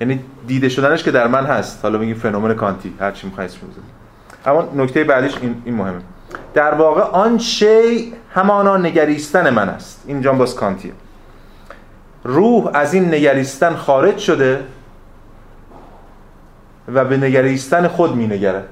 یعنی 0.00 0.20
دیده 0.46 0.68
شدنش 0.68 1.02
که 1.02 1.10
در 1.10 1.26
من 1.26 1.46
هست. 1.46 1.78
حالا 1.82 1.98
میگیم 1.98 2.16
فنومن 2.16 2.54
کانتی 2.54 2.94
هر 3.00 3.10
چی 3.10 3.26
می‌خوای 3.26 3.46
اسم 3.46 3.58
اما 4.46 4.68
نکته 4.76 5.04
بعدیش 5.04 5.38
این, 5.42 5.62
این 5.64 5.74
مهمه. 5.74 6.00
در 6.54 6.74
واقع 6.74 7.00
آن 7.00 7.38
شی 7.38 8.12
همانا 8.34 8.76
نگریستن 8.76 9.50
من 9.50 9.68
است. 9.68 10.04
اینجا 10.06 10.32
باز 10.32 10.54
کانتیه. 10.54 10.92
روح 12.24 12.70
از 12.74 12.94
این 12.94 13.14
نگریستن 13.14 13.74
خارج 13.74 14.18
شده 14.18 14.60
و 16.94 17.04
به 17.04 17.16
نگریستن 17.16 17.88
خود 17.88 18.14
می 18.14 18.26
نگرد 18.26 18.68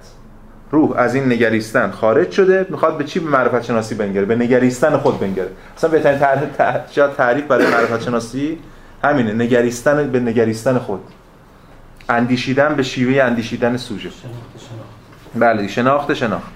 روح 0.70 0.96
از 0.96 1.14
این 1.14 1.32
نگریستن 1.32 1.90
خارج 1.90 2.30
شده 2.30 2.66
می‌خواد 2.70 2.98
به 2.98 3.04
چی؟ 3.04 3.20
به 3.20 3.30
معرفت 3.30 3.64
شناسی 3.64 3.94
بنگره 3.94 4.24
به 4.24 4.36
نگریستن 4.36 4.96
خود 4.96 5.20
بنگره. 5.20 5.50
اصلا 5.76 5.90
بهترین 5.90 6.18
تعریف 6.18 7.16
تعریف 7.16 7.44
برای 7.44 7.66
معرفت 7.66 8.02
شناسی 8.02 8.58
همینه 9.04 9.32
نگریستن 9.32 10.10
به 10.10 10.20
نگریستن 10.20 10.78
خود. 10.78 11.00
اندیشیدن 12.08 12.74
به 12.74 12.82
شیوه 12.82 13.22
اندیشیدن 13.22 13.76
سوژه. 13.76 14.10
بله 15.34 15.68
شناخت 15.68 16.14
شناخت. 16.14 16.46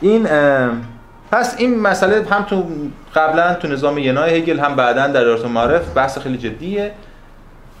این 0.00 0.28
پس 1.32 1.54
این 1.58 1.80
مسئله 1.80 2.28
هم 2.30 2.42
تو 2.42 2.64
قبلا 3.14 3.54
تو 3.54 3.68
نظام 3.68 3.98
ینای 3.98 4.36
هگل 4.36 4.58
هم 4.58 4.76
بعدا 4.76 5.06
در 5.06 5.28
ارتو 5.28 5.48
معرف 5.48 5.94
بحث 5.94 6.18
خیلی 6.18 6.38
جدیه. 6.38 6.92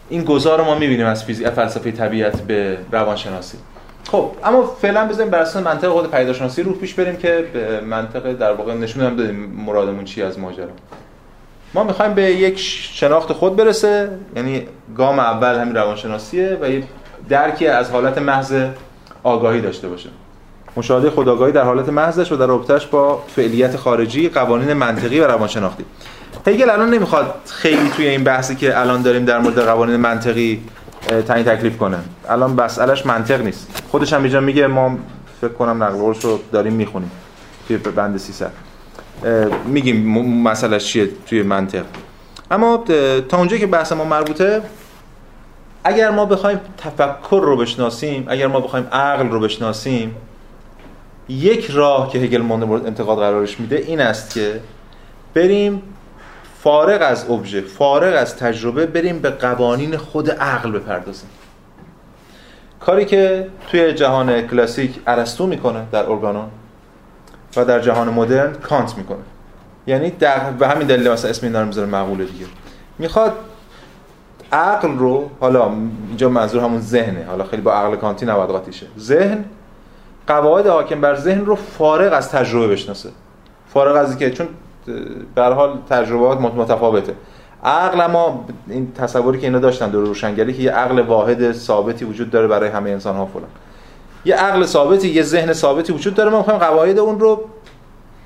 این 0.08 0.24
گذار 0.24 0.58
رو 0.58 0.64
ما 0.64 0.74
می‌بینیم 0.74 1.06
از 1.06 1.24
فیزیک 1.24 1.48
فلسفه 1.48 1.90
طبیعت 1.90 2.40
به 2.40 2.78
روانشناسی. 2.92 3.58
خب 4.10 4.30
اما 4.44 4.62
فعلا 4.62 5.08
بزنیم 5.08 5.30
بر 5.30 5.38
اساس 5.38 5.62
منطق 5.62 5.88
خود 5.88 6.10
پیداشناسی 6.10 6.62
رو 6.62 6.72
پیش 6.72 6.94
بریم 6.94 7.16
که 7.16 7.44
به 7.52 7.80
منطق 7.80 8.32
در 8.32 8.52
واقع 8.52 8.74
نشون 8.74 9.02
هم 9.02 9.12
مرادمون 9.66 10.04
چی 10.04 10.22
از 10.22 10.38
ماجرا. 10.38 10.68
ما 11.74 11.84
می‌خوایم 11.84 12.14
به 12.14 12.22
یک 12.22 12.58
شناخت 12.92 13.32
خود 13.32 13.56
برسه 13.56 14.10
یعنی 14.36 14.66
گام 14.96 15.18
اول 15.18 15.54
همین 15.54 15.74
روانشناسیه 15.74 16.58
و 16.60 16.70
یه 16.70 16.84
درکی 17.28 17.66
از 17.66 17.90
حالت 17.90 18.18
محض 18.18 18.54
آگاهی 19.22 19.60
داشته 19.60 19.88
باشه. 19.88 20.08
مشاهده 20.76 21.10
خودآگاهی 21.10 21.52
در 21.52 21.62
حالت 21.62 21.88
محضش 21.88 22.32
و 22.32 22.36
در 22.36 22.46
رابطهش 22.46 22.86
با 22.86 23.22
فعلیت 23.36 23.76
خارجی 23.76 24.28
قوانین 24.28 24.72
منطقی 24.72 25.20
و 25.20 25.26
روانشناختی. 25.26 25.84
هگل 26.46 26.70
الان 26.70 26.90
نمی‌خواد 26.90 27.34
خیلی 27.46 27.90
توی 27.96 28.06
این 28.06 28.24
بحثی 28.24 28.56
که 28.56 28.80
الان 28.80 29.02
داریم 29.02 29.24
در 29.24 29.38
مورد 29.38 29.58
قوانین 29.58 29.96
منطقی 29.96 30.62
تعیین 31.28 31.46
تکلیف 31.46 31.78
کنه. 31.78 31.98
الان 32.28 32.50
مسئلهش 32.50 33.06
منطق 33.06 33.40
نیست. 33.40 33.82
خودش 33.90 34.12
هم 34.12 34.22
اینجا 34.22 34.40
میگه 34.40 34.66
ما 34.66 34.98
فکر 35.40 35.52
کنم 35.52 35.82
نقل 35.82 35.98
رو 35.98 36.38
داریم 36.52 36.72
می‌خونیم 36.72 37.10
توی 37.68 37.76
بند 37.76 38.16
300 38.16 38.50
میگیم 39.66 40.22
مسئلهش 40.42 40.84
چیه 40.84 41.10
توی 41.26 41.42
منطق. 41.42 41.84
اما 42.50 42.84
تا 43.28 43.38
اونجا 43.38 43.56
که 43.56 43.66
بحث 43.66 43.92
ما 43.92 44.04
مربوطه 44.04 44.62
اگر 45.84 46.10
ما 46.10 46.26
بخوایم 46.26 46.60
تفکر 46.78 47.40
رو 47.44 47.56
بشناسیم 47.56 48.24
اگر 48.28 48.46
ما 48.46 48.60
بخوایم 48.60 48.86
عقل 48.92 49.28
رو 49.28 49.40
بشناسیم 49.40 50.14
یک 51.28 51.70
راه 51.70 52.10
که 52.10 52.18
هگل 52.18 52.40
مورد 52.40 52.86
انتقاد 52.86 53.18
قرارش 53.18 53.60
میده 53.60 53.76
این 53.76 54.00
است 54.00 54.34
که 54.34 54.60
بریم 55.34 55.82
فارغ 56.58 57.02
از 57.02 57.30
ابژه 57.30 57.60
فارغ 57.60 58.14
از 58.16 58.36
تجربه 58.36 58.86
بریم 58.86 59.18
به 59.18 59.30
قوانین 59.30 59.96
خود 59.96 60.30
عقل 60.30 60.70
بپردازیم. 60.70 61.30
کاری 62.80 63.04
که 63.04 63.48
توی 63.68 63.92
جهان 63.92 64.46
کلاسیک 64.46 65.00
ارسطو 65.06 65.46
می‌کنه 65.46 65.86
در 65.92 66.10
ارگانون 66.10 66.48
و 67.56 67.64
در 67.64 67.80
جهان 67.80 68.08
مدرن 68.08 68.52
کانت 68.52 68.96
می‌کنه. 68.96 69.18
یعنی 69.86 70.10
در 70.10 70.50
به 70.50 70.68
همین 70.68 70.86
دلیل 70.86 71.10
مثلا 71.10 71.30
اسم 71.30 71.46
اینا 71.46 71.60
رو 71.60 71.66
می‌ذاره 71.66 71.88
مقوله 71.88 72.24
دیگه. 72.24 72.46
می‌خواد 72.98 73.32
عقل 74.52 74.98
رو 74.98 75.30
حالا 75.40 75.72
اینجا 76.08 76.28
منظور 76.28 76.62
همون 76.62 76.80
ذهنه. 76.80 77.24
حالا 77.24 77.44
خیلی 77.44 77.62
با 77.62 77.72
عقل 77.72 77.96
کانتی 77.96 78.26
نباید 78.26 78.50
قاطیشه 78.50 78.86
ذهن 78.98 79.44
قواعد 80.26 80.66
حاکم 80.66 81.00
بر 81.00 81.14
ذهن 81.14 81.44
رو 81.44 81.54
فارغ 81.54 82.12
از 82.12 82.30
تجربه 82.30 82.68
بشناسه. 82.68 83.08
فارغ 83.68 83.96
از 83.96 84.08
اینکه 84.08 84.30
چون 84.30 84.48
به 85.34 85.42
حال 85.42 85.78
تجربات 85.90 86.40
متفاوته. 86.40 87.14
عقل 87.64 88.00
اما 88.00 88.44
این 88.68 88.92
تصوری 88.92 89.38
که 89.38 89.46
اینا 89.46 89.58
داشتن 89.58 89.90
در 89.90 89.98
روشنگری 89.98 90.52
که 90.52 90.62
یه 90.62 90.70
عقل 90.70 91.00
واحد 91.00 91.52
ثابتی 91.52 92.04
وجود 92.04 92.30
داره 92.30 92.46
برای 92.46 92.68
همه 92.68 92.90
انسان 92.90 93.16
ها 93.16 93.26
فلان. 93.26 93.48
یه 94.24 94.34
عقل 94.34 94.64
ثابتی 94.64 95.08
یه 95.08 95.22
ذهن 95.22 95.52
ثابتی 95.52 95.92
وجود 95.92 96.14
داره. 96.14 96.30
ما 96.30 96.38
می‌خوایم 96.38 96.60
قواعد 96.60 96.98
اون 96.98 97.20
رو 97.20 97.44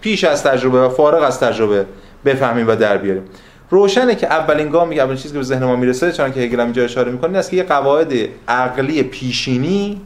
پیش 0.00 0.25
از 0.25 0.43
تجربه 0.43 0.81
و 0.81 0.88
فارغ 0.88 1.23
از 1.23 1.41
تجربه 1.41 1.87
بفهمیم 2.25 2.69
و 2.69 2.76
در 2.76 2.97
بیاریم. 2.97 3.23
روشنه 3.71 4.15
که 4.15 4.26
اولین 4.26 4.69
گام 4.69 4.88
میگه 4.88 5.03
اولین 5.03 5.17
چیزی 5.17 5.33
که 5.33 5.38
به 5.38 5.45
ذهن 5.45 5.65
ما 5.65 5.76
می‌رسه 5.76 6.12
چون 6.12 6.33
که 6.33 6.41
هگل 6.41 6.61
اینجا 6.61 6.85
اشاره 6.85 7.12
می‌کنه 7.12 7.38
است 7.38 7.50
که 7.50 7.57
یه 7.57 7.62
قواعد 7.62 8.12
عقلی 8.49 9.03
پیشینی 9.03 10.00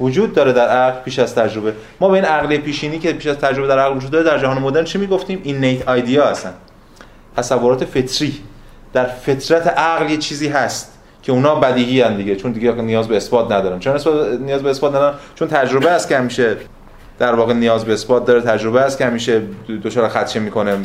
وجود 0.00 0.34
داره 0.34 0.52
در 0.52 0.68
عقل 0.68 1.00
پیش 1.00 1.18
از 1.18 1.34
تجربه. 1.34 1.72
ما 2.00 2.08
به 2.08 2.14
این 2.14 2.24
عقل 2.24 2.56
پیشینی 2.56 2.98
که 2.98 3.12
پیش 3.12 3.26
از 3.26 3.36
تجربه 3.36 3.68
در 3.68 3.78
عقل 3.78 3.96
وجود 3.96 4.10
داره 4.10 4.24
در 4.24 4.38
جهان 4.38 4.58
مدرن 4.58 4.84
چی 4.84 4.98
می‌گفتیم؟ 4.98 5.40
این 5.42 5.60
نیت 5.60 5.88
آیدیا 5.88 6.26
هستن. 6.26 6.52
تصورات 7.36 7.84
فطری. 7.84 8.34
در 8.92 9.04
فطرت 9.04 9.66
عقل 9.66 10.10
یه 10.10 10.16
چیزی 10.16 10.48
هست 10.48 10.92
که 11.22 11.32
اونا 11.32 11.54
بدیهی 11.54 12.00
هن 12.00 12.16
دیگه 12.16 12.36
چون 12.36 12.52
دیگه 12.52 12.72
نیاز 12.72 13.08
به 13.08 13.16
اثبات 13.16 13.52
ندارن. 13.52 13.78
چون 13.78 13.92
نیاز 14.40 14.62
به 14.62 14.70
اثبات 14.70 14.94
ندارن؟ 14.94 15.14
چون 15.34 15.48
تجربه 15.48 15.90
است 15.90 16.08
که 16.08 16.18
همیشه 16.18 16.56
در 17.18 17.34
واقع 17.34 17.52
نیاز 17.52 17.84
به 17.84 17.92
اثبات 17.92 18.26
داره 18.26 18.40
تجربه 18.40 18.80
است 18.80 18.98
که 18.98 19.06
همیشه 19.06 19.42
دچار 19.84 20.08
خدشه 20.08 20.40
می‌کنه 20.40 20.76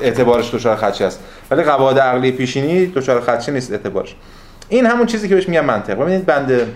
اعتبارش 0.00 0.54
دچار 0.54 0.76
خدشه 0.76 1.04
است. 1.04 1.20
ولی 1.50 1.62
قواعد 1.62 1.98
عقلی 1.98 2.32
پیشینی 2.32 2.86
دچار 2.86 3.20
خدشه 3.20 3.52
نیست 3.52 3.72
اعتبارش. 3.72 4.14
این 4.68 4.86
همون 4.86 5.06
چیزی 5.06 5.28
که 5.28 5.34
بهش 5.34 5.48
میگم 5.48 5.64
منطق. 5.64 5.94
ببینید 5.94 6.26
بند 6.26 6.66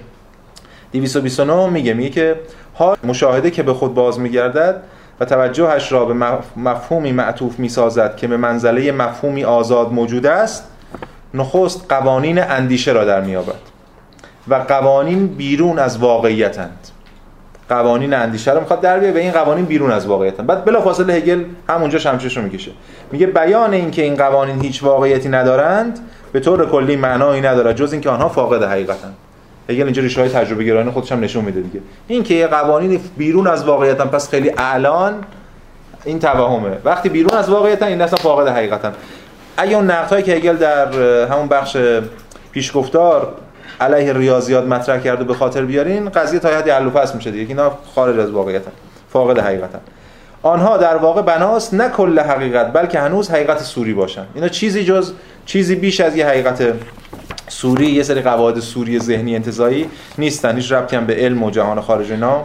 229 0.92 1.68
میگه 1.68 1.94
میگه 1.94 2.10
که 2.10 2.36
ها 2.78 2.96
مشاهده 3.04 3.50
که 3.50 3.62
به 3.62 3.74
خود 3.74 3.94
باز 3.94 4.20
میگردد 4.20 4.82
و 5.20 5.24
توجهش 5.24 5.92
را 5.92 6.04
به 6.04 6.14
مفهومی 6.56 7.12
معطوف 7.12 7.58
می‌سازد 7.58 8.16
که 8.16 8.26
به 8.26 8.36
منزله 8.36 8.92
مفهومی 8.92 9.44
آزاد 9.44 9.92
موجود 9.92 10.26
است 10.26 10.64
نخست 11.34 11.86
قوانین 11.88 12.38
اندیشه 12.42 12.92
را 12.92 13.04
در 13.04 13.20
میابد 13.20 13.60
و 14.48 14.54
قوانین 14.54 15.26
بیرون 15.26 15.78
از 15.78 15.98
واقعیتند. 15.98 16.88
قوانین 17.68 18.14
اندیشه 18.14 18.52
رو 18.52 18.60
می‌خواد 18.60 18.80
در 18.80 18.98
بیاره 18.98 19.14
و 19.14 19.18
این 19.18 19.32
قوانین 19.32 19.64
بیرون 19.64 19.92
از 19.92 20.06
واقعیتند. 20.06 20.46
بعد 20.46 20.64
بلافاصله 20.64 21.14
هگل 21.14 21.44
همونجا 21.68 21.98
شمشش 21.98 22.36
رو 22.36 22.42
می‌کشه. 22.42 22.70
میگه 23.12 23.26
بیان 23.26 23.74
اینکه 23.74 24.02
این 24.02 24.16
قوانین 24.16 24.60
هیچ 24.60 24.82
واقعیتی 24.82 25.28
ندارند 25.28 25.98
به 26.32 26.40
طور 26.40 26.70
کلی 26.70 26.96
معنایی 26.96 27.40
ندارد 27.40 27.76
جز 27.76 27.92
اینکه 27.92 28.10
آنها 28.10 28.28
فاقد 28.28 28.62
حقیقتند. 28.62 29.14
هگل 29.70 29.84
اینجا 29.84 30.02
ریشه 30.02 30.20
های 30.20 30.30
تجربه 30.30 30.64
گرایانه 30.64 30.90
خودش 30.90 31.12
هم 31.12 31.20
نشون 31.20 31.44
میده 31.44 31.60
دیگه. 31.60 31.80
این 32.08 32.22
که 32.22 32.34
یه 32.34 32.46
قوانین 32.46 33.00
بیرون 33.16 33.46
از 33.46 33.64
واقعیتن 33.64 34.04
پس 34.04 34.30
خیلی 34.30 34.52
الان 34.58 35.14
این 36.04 36.18
توهمه. 36.18 36.78
وقتی 36.84 37.08
بیرون 37.08 37.38
از 37.38 37.48
واقعیتن 37.48 37.86
این 37.86 38.00
اصلا 38.00 38.18
فاقد 38.18 38.48
حقیقتن. 38.48 38.92
اگه 39.56 39.76
اون 39.76 39.90
نقدهایی 39.90 40.22
که 40.22 40.32
هگل 40.32 40.56
در 40.56 40.92
همون 41.26 41.48
بخش 41.48 41.76
پیشگفتار 42.52 43.34
علیه 43.80 44.12
ریاضیات 44.12 44.64
مطرح 44.64 45.00
کرده 45.00 45.24
به 45.24 45.34
خاطر 45.34 45.64
بیارین 45.64 46.08
قضیه 46.08 46.40
تا 46.40 46.48
حدی 46.48 46.70
حل 46.70 46.90
میشه 47.14 47.30
دیگه 47.30 47.48
اینا 47.48 47.72
خارج 47.94 48.18
از 48.18 48.30
واقعیتن. 48.30 48.72
فاقد 49.12 49.38
حقیقتن. 49.38 49.80
آنها 50.42 50.76
در 50.76 50.96
واقع 50.96 51.22
بناست 51.22 51.74
نه 51.74 51.88
کل 51.88 52.20
حقیقت 52.20 52.72
بلکه 52.72 53.00
هنوز 53.00 53.30
حقیقت 53.30 53.58
سوری 53.62 53.94
باشن. 53.94 54.26
اینا 54.34 54.48
چیزی 54.48 54.84
جز 54.84 55.12
چیزی 55.46 55.74
بیش 55.74 56.00
از 56.00 56.16
یه 56.16 56.26
حقیقت 56.26 56.72
سوری 57.50 57.86
یه 57.86 58.02
سری 58.02 58.20
قواعد 58.20 58.60
سوری 58.60 58.98
ذهنی 58.98 59.34
انتزاعی 59.36 59.86
نیستن 60.18 60.56
هیچ 60.56 60.72
ربطی 60.72 60.96
هم 60.96 61.06
به 61.06 61.14
علم 61.14 61.42
و 61.42 61.50
جهان 61.50 61.80
خارج 61.80 62.12
اینا 62.12 62.42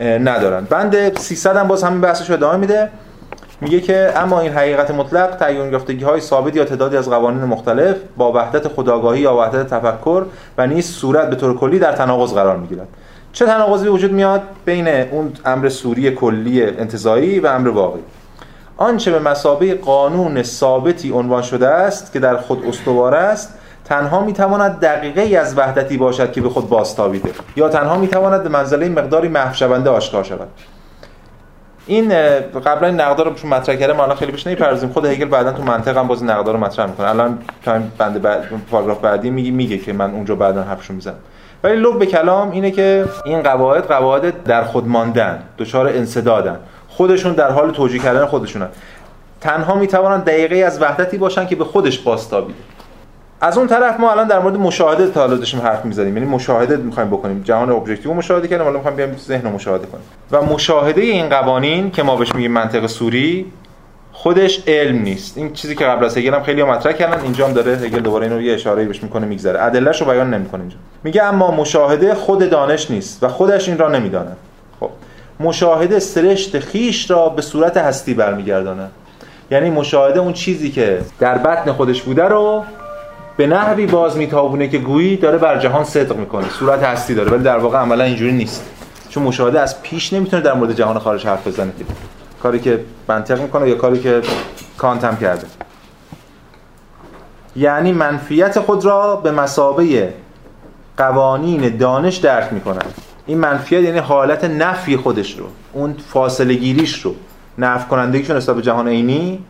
ندارن. 0.00 0.64
بند 0.64 1.18
300 1.18 1.56
هم 1.56 1.68
باز 1.68 1.82
همین 1.82 2.00
بحثش 2.00 2.30
ادامه 2.30 2.56
میده. 2.56 2.88
میگه 3.60 3.80
که 3.80 4.12
اما 4.16 4.40
این 4.40 4.52
حقیقت 4.52 4.90
مطلق 4.90 5.36
تعیین 5.36 5.72
یافتگی 5.72 6.04
های 6.04 6.20
ثابت 6.20 6.56
یا 6.56 6.64
تعدادی 6.64 6.96
از 6.96 7.10
قوانین 7.10 7.44
مختلف 7.44 7.96
با 8.16 8.32
وحدت 8.32 8.68
خداگاهی 8.68 9.20
یا 9.20 9.36
وحدت 9.36 9.66
تفکر 9.66 10.24
و 10.58 10.66
نیز 10.66 10.86
صورت 10.86 11.30
به 11.30 11.36
طور 11.36 11.58
کلی 11.58 11.78
در 11.78 11.92
تناقض 11.92 12.32
قرار 12.32 12.56
می‌گیرد. 12.56 12.88
چه 13.32 13.46
تناقضی 13.46 13.88
وجود 13.88 14.12
میاد؟ 14.12 14.42
بین 14.64 14.88
اون 14.88 15.32
امر 15.44 15.68
سوری 15.68 16.10
کلی 16.10 16.62
انتزاعی 16.62 17.40
و 17.40 17.46
امر 17.46 17.68
واقعی. 17.68 18.02
آنچه 18.76 19.10
به 19.10 19.18
مسابه 19.18 19.74
قانون 19.74 20.42
ثابتی 20.42 21.12
عنوان 21.12 21.42
شده 21.42 21.68
است 21.68 22.12
که 22.12 22.18
در 22.18 22.36
خود 22.36 22.66
استوار 22.68 23.14
است 23.14 23.54
تنها 23.88 24.20
می‌تواند 24.20 24.80
دقیقه 24.80 25.20
ای 25.20 25.36
از 25.36 25.58
وحدتی 25.58 25.96
باشد 25.96 26.32
که 26.32 26.40
به 26.40 26.48
خود 26.48 26.68
بازتابیده. 26.68 27.30
یا 27.56 27.68
تنها 27.68 27.98
می‌تواند 27.98 28.42
به 28.42 28.48
منزله 28.48 28.88
مقداری 28.88 29.28
محو 29.28 29.88
آشکار 29.88 30.24
شود. 30.24 30.48
این 31.86 32.08
قبلا 32.66 32.88
این 32.88 33.00
نقدار 33.00 33.28
رو 33.28 33.34
چون 33.34 33.50
مطرح 33.50 33.76
کرده 33.76 33.92
ما 33.92 34.02
الان 34.02 34.16
خیلی 34.16 34.32
بهش 34.32 34.46
نمی‌پردازیم. 34.46 34.88
خود 34.88 35.04
هگل 35.04 35.24
بعدا 35.24 35.52
تو 35.52 35.62
منطق 35.62 35.96
هم 35.96 36.06
باز 36.06 36.24
نقدار 36.24 36.54
رو 36.54 36.60
مطرح 36.60 36.86
می‌کنه. 36.86 37.08
الان 37.08 37.38
تا 37.64 37.78
بند 37.98 38.22
بعد 38.22 38.44
پاراگراف 38.70 39.00
بعدی 39.00 39.30
میگه 39.30 39.50
میگه 39.50 39.78
که 39.78 39.92
من 39.92 40.10
اونجا 40.10 40.34
بعدا 40.34 40.62
حرفشو 40.62 40.94
می‌زنم. 40.94 41.14
ولی 41.64 41.76
لب 41.76 42.06
کلام 42.06 42.50
اینه 42.50 42.70
که 42.70 43.04
این 43.24 43.42
قواعد 43.42 43.86
قواعد 43.86 44.42
در 44.42 44.64
خود 44.64 44.88
ماندن 44.88 45.42
دچار 45.58 45.86
انسدادن 45.86 46.58
خودشون 46.88 47.32
در 47.32 47.50
حال 47.50 47.70
توجیه 47.70 48.02
کردن 48.02 48.26
خودشونن. 48.26 48.68
تنها 49.40 49.74
می‌توانند 49.74 50.24
دقیقه 50.24 50.56
از 50.56 50.82
وحدتی 50.82 51.18
باشن 51.18 51.46
که 51.46 51.56
به 51.56 51.64
خودش 51.64 51.98
بازتابیده 51.98 52.58
از 53.40 53.58
اون 53.58 53.66
طرف 53.66 54.00
ما 54.00 54.10
الان 54.10 54.28
در 54.28 54.38
مورد 54.38 54.56
مشاهده 54.56 55.06
تا 55.06 55.20
حالا 55.20 55.36
داشتیم 55.36 55.60
حرف 55.60 55.84
می‌زدیم. 55.84 56.16
یعنی 56.16 56.28
مشاهده 56.28 56.76
می‌خوایم 56.76 57.10
بکنیم. 57.10 57.42
جهان 57.42 57.70
objective 57.70 58.14
مشاهده 58.14 58.48
کنیم 58.48 58.62
حالا 58.62 58.76
می‌خوایم 58.76 58.96
بیایم 58.96 59.16
ذهن 59.16 59.42
رو 59.42 59.50
مشاهده 59.50 59.86
کنیم. 59.86 60.04
و 60.32 60.42
مشاهده 60.42 61.00
این 61.00 61.28
قوانین 61.28 61.90
که 61.90 62.02
ما 62.02 62.16
بهش 62.16 62.34
میگیم 62.34 62.52
منطق 62.52 62.86
سوری 62.86 63.52
خودش 64.12 64.62
علم 64.66 64.98
نیست. 65.02 65.38
این 65.38 65.52
چیزی 65.52 65.74
که 65.74 65.84
قبل 65.84 66.04
از 66.04 66.18
هگل 66.18 66.34
هم 66.34 66.42
خیلی 66.42 66.62
مطرح 66.62 66.92
کردن 66.92 67.20
اینجا 67.20 67.46
هم 67.46 67.52
داره 67.52 67.72
هگل 67.72 68.00
دوباره 68.00 68.26
اینو 68.26 68.42
یه 68.42 68.54
اشاره 68.54 68.84
بهش 68.84 69.02
می‌کنه 69.02 69.26
میگذره. 69.26 69.62
ادلهش 69.62 70.00
رو 70.00 70.06
بیان 70.06 70.34
نمی‌کنه 70.34 70.60
اینجا. 70.60 70.76
میگه 71.04 71.22
اما 71.22 71.50
مشاهده 71.50 72.14
خود 72.14 72.50
دانش 72.50 72.90
نیست 72.90 73.22
و 73.22 73.28
خودش 73.28 73.68
این 73.68 73.78
را 73.78 73.88
نمی‌داند. 73.88 74.36
خب 74.80 74.90
مشاهده 75.40 75.98
سرشت 75.98 76.58
خیش 76.58 77.10
را 77.10 77.28
به 77.28 77.42
صورت 77.42 77.76
هستی 77.76 78.14
برمیگرداند. 78.14 78.90
یعنی 79.50 79.70
مشاهده 79.70 80.20
اون 80.20 80.32
چیزی 80.32 80.70
که 80.70 81.00
در 81.18 81.38
بطن 81.38 81.72
خودش 81.72 82.02
بوده 82.02 82.24
رو 82.24 82.64
به 83.36 83.46
نحوی 83.46 83.86
باز 83.86 84.16
میتابونه 84.16 84.68
که 84.68 84.78
گویی 84.78 85.16
داره 85.16 85.38
بر 85.38 85.58
جهان 85.58 85.84
صدق 85.84 86.16
می‌کنه. 86.16 86.48
صورت 86.48 86.82
هستی 86.82 87.14
داره 87.14 87.30
ولی 87.30 87.42
در 87.42 87.58
واقع 87.58 87.78
عملا 87.78 88.04
اینجوری 88.04 88.32
نیست. 88.32 88.64
چون 89.08 89.22
مشاهده 89.22 89.60
از 89.60 89.82
پیش 89.82 90.12
نمی‌تونه 90.12 90.42
در 90.42 90.54
مورد 90.54 90.72
جهان 90.72 90.98
خارج 90.98 91.26
حرف 91.26 91.46
بزنه. 91.46 91.72
کاری 92.42 92.60
که 92.60 92.84
منطق 93.08 93.40
می‌کنه 93.40 93.68
یا 93.68 93.74
کاری 93.74 93.98
که 93.98 94.22
کانت 94.78 95.04
هم 95.04 95.16
کرده. 95.16 95.46
یعنی 97.56 97.92
منفیت 97.92 98.60
خود 98.60 98.84
را 98.84 99.16
به 99.16 99.30
مسابه 99.30 100.14
قوانین 100.96 101.76
دانش 101.76 102.16
درک 102.16 102.52
می‌کنن 102.52 102.86
این 103.26 103.38
منفیت 103.38 103.82
یعنی 103.82 103.98
حالت 103.98 104.44
نفی 104.44 104.96
خودش 104.96 105.38
رو 105.38 105.46
اون 105.72 105.94
فاصله 106.08 106.54
گیریش 106.54 107.00
رو. 107.02 107.14
نفی 107.58 107.88
کنندگیشون 107.88 108.54
به 108.54 108.62
جهان 108.62 108.88
عینی 108.88 109.44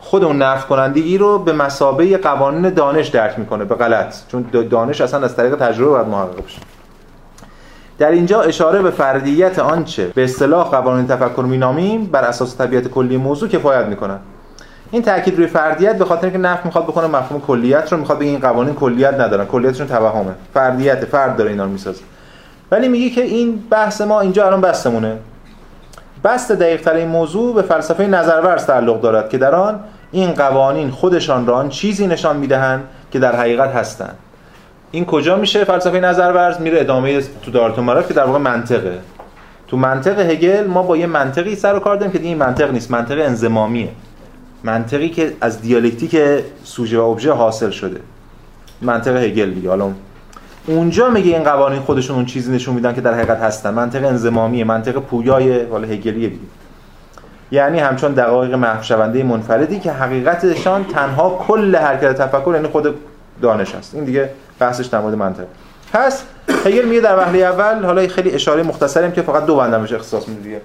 خود 0.00 0.24
اون 0.24 0.42
نفی 0.42 0.68
کنندگی 0.68 1.18
رو 1.18 1.38
به 1.38 1.52
مسابه 1.52 2.16
قوانین 2.16 2.70
دانش 2.70 3.08
درک 3.08 3.38
می‌کنه 3.38 3.64
به 3.64 3.74
غلط. 3.74 4.14
چون 4.28 4.44
دانش 4.70 5.00
اصلا 5.00 5.24
از 5.24 5.36
طریق 5.36 5.54
تجربه 5.54 5.90
باید 5.90 6.06
محقق 6.06 6.44
بشه. 6.44 6.60
در 7.98 8.10
اینجا 8.10 8.42
اشاره 8.42 8.82
به 8.82 8.90
فردیت 8.90 9.58
آنچه 9.58 10.06
به 10.06 10.24
اصطلاح 10.24 10.70
قوانین 10.70 11.06
تفکر 11.06 11.42
مینامیم 11.42 12.06
بر 12.06 12.24
اساس 12.24 12.56
طبیعت 12.56 12.88
کلی 12.88 13.16
موضوع 13.16 13.48
کفایت 13.48 13.86
می‌کنن 13.86 14.18
این 14.90 15.02
تاکید 15.02 15.36
روی 15.36 15.46
فردیت 15.46 15.98
به 15.98 16.04
خاطر 16.04 16.22
اینکه 16.22 16.38
نفی 16.38 16.62
می‌خواد 16.64 16.84
بکنه 16.84 17.06
مفهوم 17.06 17.40
کلیت 17.40 17.92
رو 17.92 17.98
می‌خواد 17.98 18.18
بگه 18.18 18.28
این 18.28 18.40
قوانین 18.40 18.74
کلیت 18.74 19.14
ندارن. 19.14 19.46
کلیتشون 19.46 19.86
توهمه. 19.86 20.34
فردیت 20.54 21.04
فرد 21.04 21.36
داره 21.36 21.50
اینا 21.50 21.64
رو 21.64 21.70
می‌سازه. 21.70 22.02
ولی 22.70 22.88
میگه 22.88 23.10
که 23.10 23.22
این 23.22 23.62
بحث 23.70 24.00
ما 24.00 24.20
اینجا 24.20 24.46
الان 24.46 24.60
بحثمونه 24.60 25.18
بسط 26.24 26.52
دقیق 26.52 26.88
این 26.88 27.08
موضوع 27.08 27.54
به 27.54 27.62
فلسفه 27.62 28.06
نظرورز 28.06 28.66
تعلق 28.66 29.00
دارد 29.00 29.28
که 29.28 29.38
در 29.38 29.54
آن 29.54 29.80
این 30.12 30.32
قوانین 30.32 30.90
خودشان 30.90 31.46
را 31.46 31.56
آن 31.56 31.68
چیزی 31.68 32.06
نشان 32.06 32.36
می‌دهند 32.36 32.84
که 33.10 33.18
در 33.18 33.36
حقیقت 33.36 33.70
هستند. 33.70 34.16
این 34.90 35.04
کجا 35.04 35.36
میشه 35.36 35.64
فلسفه 35.64 36.00
نظرورز؟ 36.00 36.60
میره 36.60 36.80
ادامه 36.80 37.20
تو 37.42 37.50
دارتون 37.50 37.84
معرف 37.84 38.08
که 38.08 38.14
در 38.14 38.24
واقع 38.24 38.38
منطقه. 38.38 38.98
تو 39.68 39.76
منطق 39.76 40.18
هگل 40.18 40.66
ما 40.66 40.82
با 40.82 40.96
یه 40.96 41.06
منطقی 41.06 41.56
سر 41.56 41.76
و 41.76 41.78
کار 41.78 41.96
داریم 41.96 42.12
که 42.12 42.18
این 42.18 42.38
منطق 42.38 42.72
نیست. 42.72 42.90
منطق 42.90 43.18
انزمامیه. 43.18 43.88
منطقی 44.64 45.08
که 45.08 45.32
از 45.40 45.62
دیالکتیک 45.62 46.16
سوژه 46.64 46.98
و 46.98 47.02
ابژه 47.02 47.32
حاصل 47.32 47.70
شده. 47.70 48.00
منطق 48.82 49.16
هگل 49.16 49.50
دیگه. 49.50 49.68
حالا 49.68 49.90
اونجا 50.70 51.08
میگه 51.08 51.34
این 51.36 51.44
قوانین 51.44 51.80
خودشون 51.80 52.16
اون 52.16 52.24
چیزی 52.24 52.52
نشون 52.52 52.74
میدن 52.74 52.94
که 52.94 53.00
در 53.00 53.14
حقیقت 53.14 53.38
هستن. 53.38 53.74
منطق 53.74 54.04
انزمامیه 54.04 54.64
منطق 54.64 54.98
پویای 54.98 55.64
والا 55.64 55.88
هگلیه 55.88 56.28
دیگه. 56.28 56.42
یعنی 57.52 57.78
همچون 57.78 58.12
دقایق 58.12 58.54
محو 58.54 58.82
شونده 58.82 59.22
منفردی 59.22 59.80
که 59.80 59.92
حقیقتشان 59.92 60.84
تنها 60.84 61.44
کل 61.48 61.76
حرکت 61.76 62.12
تفکر 62.12 62.52
یعنی 62.54 62.68
خود 62.68 62.94
دانش 63.42 63.74
است 63.74 63.94
این 63.94 64.04
دیگه 64.04 64.30
بحثش 64.58 64.86
در 64.86 65.00
مورد 65.00 65.14
منطق. 65.14 65.44
پس 65.92 66.24
هگل 66.64 66.84
میگه 66.84 67.00
در 67.00 67.18
وهله 67.18 67.38
اول 67.38 67.84
حالا 67.84 68.08
خیلی 68.08 68.30
اشاره 68.30 68.62
مختصریم 68.62 69.12
که 69.12 69.22
فقط 69.22 69.46
دو 69.46 69.56
بندم 69.56 69.80
بهش 69.80 69.92
اختصاص 69.92 70.28
میده 70.28 70.42
دیگه. 70.42 70.60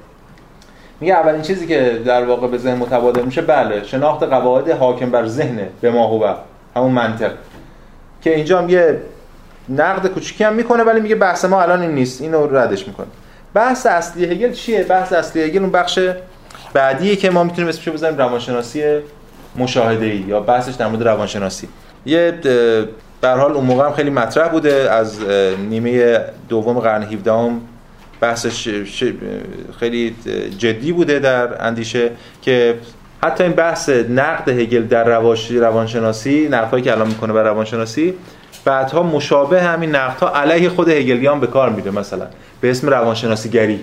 میگه 1.02 1.13
اولین 1.13 1.41
چیزی 1.41 1.68
که 1.68 2.02
در 2.06 2.26
واقع 2.26 2.48
به 2.48 2.58
ذهن 2.58 2.78
متبادر 2.78 3.22
میشه 3.22 3.41
بله 3.41 3.84
شناخت 3.84 4.24
قواعد 4.24 4.70
حاکم 4.70 5.12
بر 5.12 5.28
ذهن 5.28 5.60
به 5.82 5.91
ما 5.91 6.08
هو 6.08 6.34
همون 6.76 6.91
منطق. 6.91 7.32
که 8.22 8.36
اینجا 8.36 8.62
هم 8.62 8.70
یه 8.70 9.02
نقد 9.69 10.08
کوچیکی 10.08 10.43
هم 10.43 10.54
می‌کنه 10.54 10.84
ولی 10.84 11.01
میگه 11.01 11.15
بحث 11.15 11.45
ما 11.45 11.62
الان 11.62 11.82
این 11.82 11.91
نیست. 11.91 12.21
اینو 12.21 12.58
ردش 12.58 12.88
می‌کنه. 12.88 13.08
بحث 13.54 13.86
اصلی 13.86 14.25
هگل 14.25 14.51
چیه؟ 14.51 14.84
بحث 14.84 15.13
اصلی 15.13 15.41
هگل 15.41 15.60
اون 15.60 15.71
بخش 15.71 15.99
بعدیه 16.73 17.15
که 17.15 17.30
ما 17.30 17.43
می‌تونیم 17.43 17.67
اسمش 17.67 17.89
بزنیم 17.89 18.17
روانشناسی 18.17 18.84
مشاهده 19.56 20.06
ای 20.06 20.17
یا 20.17 20.39
بحثش 20.39 20.73
در 20.73 20.88
مورد 20.88 21.04
روانشناسی. 21.04 21.67
یه 22.06 22.34
در 23.21 23.38
حال 23.38 23.51
اون 23.51 23.65
موقع 23.65 23.86
هم 23.86 23.93
خیلی 23.93 24.10
مطرح 24.10 24.47
بوده. 24.47 24.91
از 24.91 25.19
نیمه 25.69 26.19
دوم 26.49 26.80
قرن 26.80 27.04
17 27.04 27.32
هم 27.32 27.62
بحثش 28.21 28.69
خیلی 29.80 30.15
جدی 30.58 30.91
بوده 30.91 31.19
در 31.19 31.65
اندیشه 31.65 32.12
که 32.41 32.75
حتی 33.23 33.43
این 33.43 33.54
بحث 33.54 33.89
نقد 33.89 34.49
هگل 34.49 34.84
در 34.84 35.04
روانشناسی 35.49 36.47
نقدهایی 36.51 36.84
که 36.84 36.91
الان 36.91 37.08
می‌کنه 37.08 37.34
بر 37.34 37.43
روانشناسی 37.43 38.13
بعدها 38.65 39.04
مشابه 39.04 39.63
همین 39.63 39.95
نقدها 39.95 40.30
علیه 40.30 40.69
خود 40.69 40.89
هگلیان 40.89 41.39
به 41.39 41.47
کار 41.47 41.69
میره 41.69 41.91
مثلا. 41.91 42.28
به 42.62 42.71
اسم 42.71 42.89
روانشناسی 42.89 43.49
گری 43.49 43.80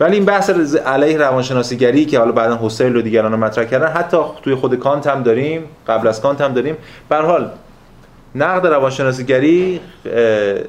ولی 0.00 0.16
این 0.16 0.24
بحث 0.24 0.50
علیه 0.86 1.18
روانشناسی 1.18 1.76
گری 1.76 2.04
که 2.04 2.18
حالا 2.18 2.32
بعدا 2.32 2.58
حسین 2.62 2.96
و 2.96 3.02
دیگران 3.02 3.32
رو 3.32 3.38
مطرح 3.38 3.64
کردن 3.64 3.86
حتی 3.86 4.16
توی 4.42 4.54
خود 4.54 4.74
کانت 4.74 5.06
هم 5.06 5.22
داریم 5.22 5.64
قبل 5.88 6.08
از 6.08 6.20
کانت 6.20 6.40
هم 6.40 6.52
داریم. 6.52 6.76
به 7.08 7.16
حال 7.16 7.50
نقد 8.34 8.66
روانشناسی 8.66 9.24
گری 9.24 9.80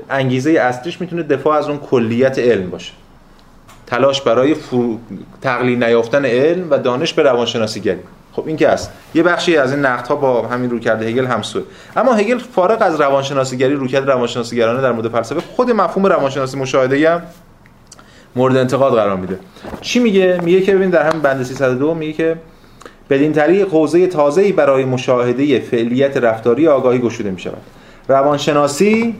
انگیزه 0.09 0.51
اصلیش 0.51 1.01
می‌تونه 1.01 1.23
دفاع 1.23 1.57
از 1.57 1.69
اون 1.69 1.77
کلیت 1.77 2.39
علم 2.39 2.69
باشه. 2.69 2.93
تلاش 3.87 4.21
برای 4.21 4.53
فرو... 4.53 4.97
تقلیل 5.41 5.83
نیافتن 5.83 6.25
علم 6.25 6.67
و 6.69 6.77
دانش 6.77 7.13
به 7.13 7.23
روانشناسی 7.23 7.81
گری 7.81 7.99
خب 8.33 8.43
این 8.47 8.57
که 8.57 8.69
است 8.69 8.91
یه 9.13 9.23
بخشی 9.23 9.57
از 9.57 9.71
این 9.71 9.85
نقدها 9.85 10.15
با 10.15 10.47
همین 10.47 10.69
روکرد 10.69 11.03
هگل 11.03 11.25
همسوه 11.25 11.63
اما 11.95 12.13
هگل 12.13 12.37
فارغ 12.37 12.81
از 12.81 13.01
روانشناسیگری 13.01 13.73
روکرد 13.73 14.09
روانشناسیگرانه 14.09 14.81
در 14.81 14.91
مورد 14.91 15.07
فلسفه 15.07 15.41
خود 15.55 15.71
مفهوم 15.71 16.05
روانشناسی 16.05 16.57
مشاهده‌ای 16.57 17.05
هم 17.05 17.21
مورد 18.35 18.57
انتقاد 18.57 18.93
قرار 18.93 19.17
میده. 19.17 19.39
چی 19.81 19.99
میگه؟ 19.99 20.39
میگه 20.43 20.61
که 20.61 20.75
ببین 20.75 20.89
در 20.89 21.09
همین 21.09 21.21
بند 21.21 21.43
302 21.43 21.93
میگه 21.93 22.13
که 22.13 22.35
بدین 23.09 23.33
طریق 23.33 23.67
حوزه 23.69 24.07
تازه‌ای 24.07 24.51
برای 24.51 24.85
مشاهده 24.85 25.59
فعلیت 25.59 26.17
رفتاری 26.17 26.67
آگاهی 26.67 26.99
گشوده 26.99 27.31
می 27.31 27.39
شود 27.39 27.61
روانشناسی 28.07 29.15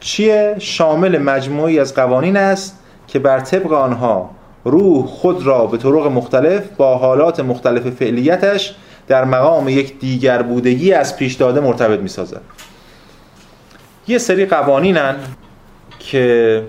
چیه؟ 0.00 0.56
شامل 0.58 1.18
مجموعی 1.18 1.78
از 1.78 1.94
قوانین 1.94 2.36
است 2.36 2.78
که 3.06 3.18
بر 3.18 3.40
طبق 3.40 3.72
آنها 3.72 4.30
روح 4.64 5.06
خود 5.06 5.46
را 5.46 5.66
به 5.66 5.78
طرق 5.78 6.06
مختلف 6.06 6.62
با 6.76 6.98
حالات 6.98 7.40
مختلف 7.40 7.90
فعلیتش 7.90 8.74
در 9.08 9.24
مقام 9.24 9.68
یک 9.68 9.98
دیگر 9.98 10.42
بودگی 10.42 10.92
از 10.92 11.16
پیش 11.16 11.34
داده 11.34 11.60
مرتبط 11.60 12.00
می 12.00 12.08
سازد 12.08 12.40
یه 14.08 14.18
سری 14.18 14.46
قوانینن 14.46 15.16
که 15.98 16.62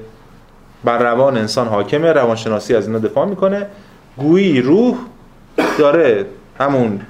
بر 0.83 0.97
روان 0.97 1.37
انسان 1.37 1.67
حاکمه 1.67 2.11
روانشناسی 2.11 2.75
از 2.75 2.87
اینا 2.87 2.99
دفاع 2.99 3.25
می‌کنه. 3.25 3.67
گویی 4.17 4.61
روح 4.61 4.97
داره 5.79 6.25
همون 6.59 7.01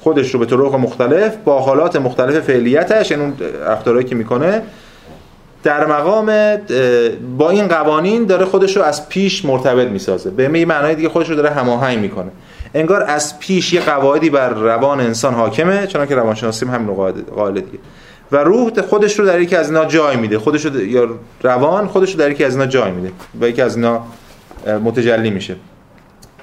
خودش 0.00 0.34
رو 0.34 0.40
به 0.40 0.46
طرق 0.46 0.74
مختلف 0.74 1.36
با 1.36 1.60
حالات 1.60 1.96
مختلف 1.96 2.40
فعلیتش 2.40 3.10
یعنی 3.10 3.22
اون 3.22 4.02
که 4.02 4.14
می‌کنه 4.14 4.62
در 5.62 5.86
مقام 5.86 6.56
با 7.38 7.50
این 7.50 7.68
قوانین 7.68 8.26
داره 8.26 8.44
خودش 8.44 8.76
رو 8.76 8.82
از 8.82 9.08
پیش 9.08 9.44
مرتبط 9.44 9.88
می‌سازه. 9.88 10.30
به 10.30 10.48
می 10.48 10.64
معنای 10.64 10.94
دیگه 10.94 11.08
خودش 11.08 11.30
رو 11.30 11.36
داره 11.36 11.50
هماهنگ 11.50 11.98
می‌کنه. 11.98 12.30
انگار 12.74 13.02
از 13.02 13.38
پیش 13.38 13.72
یه 13.72 13.80
قواعدی 13.80 14.30
بر 14.30 14.48
روان 14.48 15.00
انسان 15.00 15.34
حاکمه 15.34 15.86
چون 15.86 16.06
که 16.06 16.14
روانشناسی 16.14 16.66
هم 16.66 16.94
قاعده 17.34 17.60
دیگه. 17.60 17.78
و 18.32 18.36
روح 18.36 18.80
خودش 18.80 19.18
رو 19.18 19.26
در 19.26 19.40
یکی 19.40 19.56
از 19.56 19.68
اینا 19.68 19.84
جای 19.84 20.16
میده. 20.16 20.38
خودش 20.38 20.66
رو 20.66 20.80
یا 20.80 21.08
روان 21.42 21.86
خودش 21.86 22.12
رو 22.12 22.18
در 22.18 22.30
یکی 22.30 22.44
از 22.44 22.52
اینا 22.52 22.66
جای 22.66 22.90
میده 22.90 23.12
و 23.40 23.48
یکی 23.48 23.62
از 23.62 23.76
اینا 23.76 24.02
متجلی 24.84 25.30
میشه. 25.30 25.56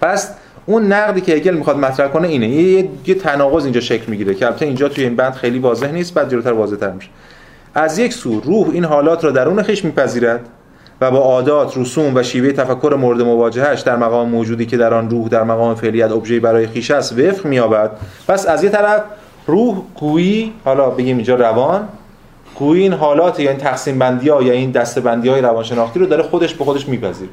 پس 0.01 0.31
اون 0.65 0.93
نقدی 0.93 1.21
که 1.21 1.33
هگل 1.33 1.53
می‌خواد 1.53 1.77
مطرح 1.77 2.07
کنه 2.07 2.27
اینه. 2.27 2.47
یه, 2.47 2.89
یه 3.07 3.15
تناقض 3.15 3.63
اینجا 3.63 3.81
شکل 3.81 4.05
می‌گیره 4.07 4.33
که 4.33 4.45
البته 4.45 4.65
اینجا 4.65 4.89
توی 4.89 5.03
این 5.03 5.15
بند 5.15 5.33
خیلی 5.33 5.59
واضح 5.59 5.91
نیست 5.91 6.13
بعد 6.13 6.31
جلوتر 6.31 6.51
واضح 6.51 6.75
تر 6.75 6.91
میشه. 6.91 7.09
از 7.73 7.99
یک 7.99 8.13
سو 8.13 8.39
روح 8.39 8.69
این 8.69 8.85
حالات 8.85 9.23
را 9.23 9.31
درون 9.31 9.63
خیش 9.63 9.85
میپذیرد 9.85 10.39
و 11.01 11.11
با 11.11 11.17
عادات، 11.17 11.77
رسوم 11.77 12.15
و 12.15 12.23
شیوه 12.23 12.51
تفکر 12.51 12.95
مورد 12.99 13.21
مواجهش 13.21 13.81
در 13.81 13.95
مقام 13.95 14.29
موجودی 14.29 14.65
که 14.65 14.77
در 14.77 14.93
آن 14.93 15.09
روح 15.09 15.27
در 15.27 15.43
مقام 15.43 15.75
فعلیت 15.75 16.11
ابژه 16.11 16.39
برای 16.39 16.67
خیش 16.67 16.91
است 16.91 17.19
وفق 17.19 17.45
مییابد. 17.45 17.91
پس 18.27 18.47
از 18.47 18.63
یه 18.63 18.69
طرف 18.69 19.01
روح 19.47 19.81
گویی 19.95 20.53
حالا 20.65 20.89
بگیم 20.89 21.15
اینجا 21.15 21.35
روان 21.35 21.87
گویی 22.55 22.83
این 22.83 22.93
حالات 22.93 23.39
یا 23.39 23.49
این 23.49 23.59
تقسیم 23.59 23.99
بندی 23.99 24.29
ها 24.29 24.43
یا 24.43 24.53
این 24.53 24.71
دسته 24.71 25.01
بندی 25.01 25.29
های 25.29 25.41
روانشناختی 25.41 25.99
رو 25.99 26.05
داره 26.05 26.23
خودش 26.23 26.53
به 26.53 26.63
خودش 26.63 26.87
میپذیره. 26.87 27.31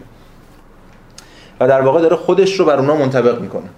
و 1.61 1.69
در 1.69 1.81
واقع 1.81 2.01
داره 2.01 2.17
خودش 2.17 2.61
رو 2.61 2.65
بر 2.65 2.77
اونها 2.77 2.97
منطبق 2.97 3.41
می‌کنه. 3.41 3.69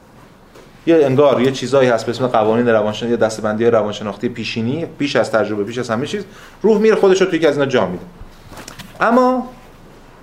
یه 0.89 1.05
انگار 1.05 1.41
یه 1.41 1.53
چیزایی 1.53 1.89
هست 1.89 2.07
به 2.07 2.11
اسم 2.11 2.27
قوانین 2.27 2.69
روانشناختی 2.69 3.11
یا 3.11 3.17
دسته‌بندی 3.17 3.67
روانشناختی 3.67 4.29
پیشینی 4.29 4.87
پیش 4.99 5.17
از 5.17 5.31
تجربه 5.33 5.65
پیش 5.65 5.79
از 5.79 5.91
همه 5.91 6.07
چیز 6.07 6.25
روح 6.63 6.79
میره 6.79 6.97
خودش 6.97 7.21
رو 7.21 7.27
توی 7.27 7.47
از 7.47 7.55
اینا 7.55 7.67
جا 7.67 7.87
میده. 7.87 8.05
اما 9.01 9.47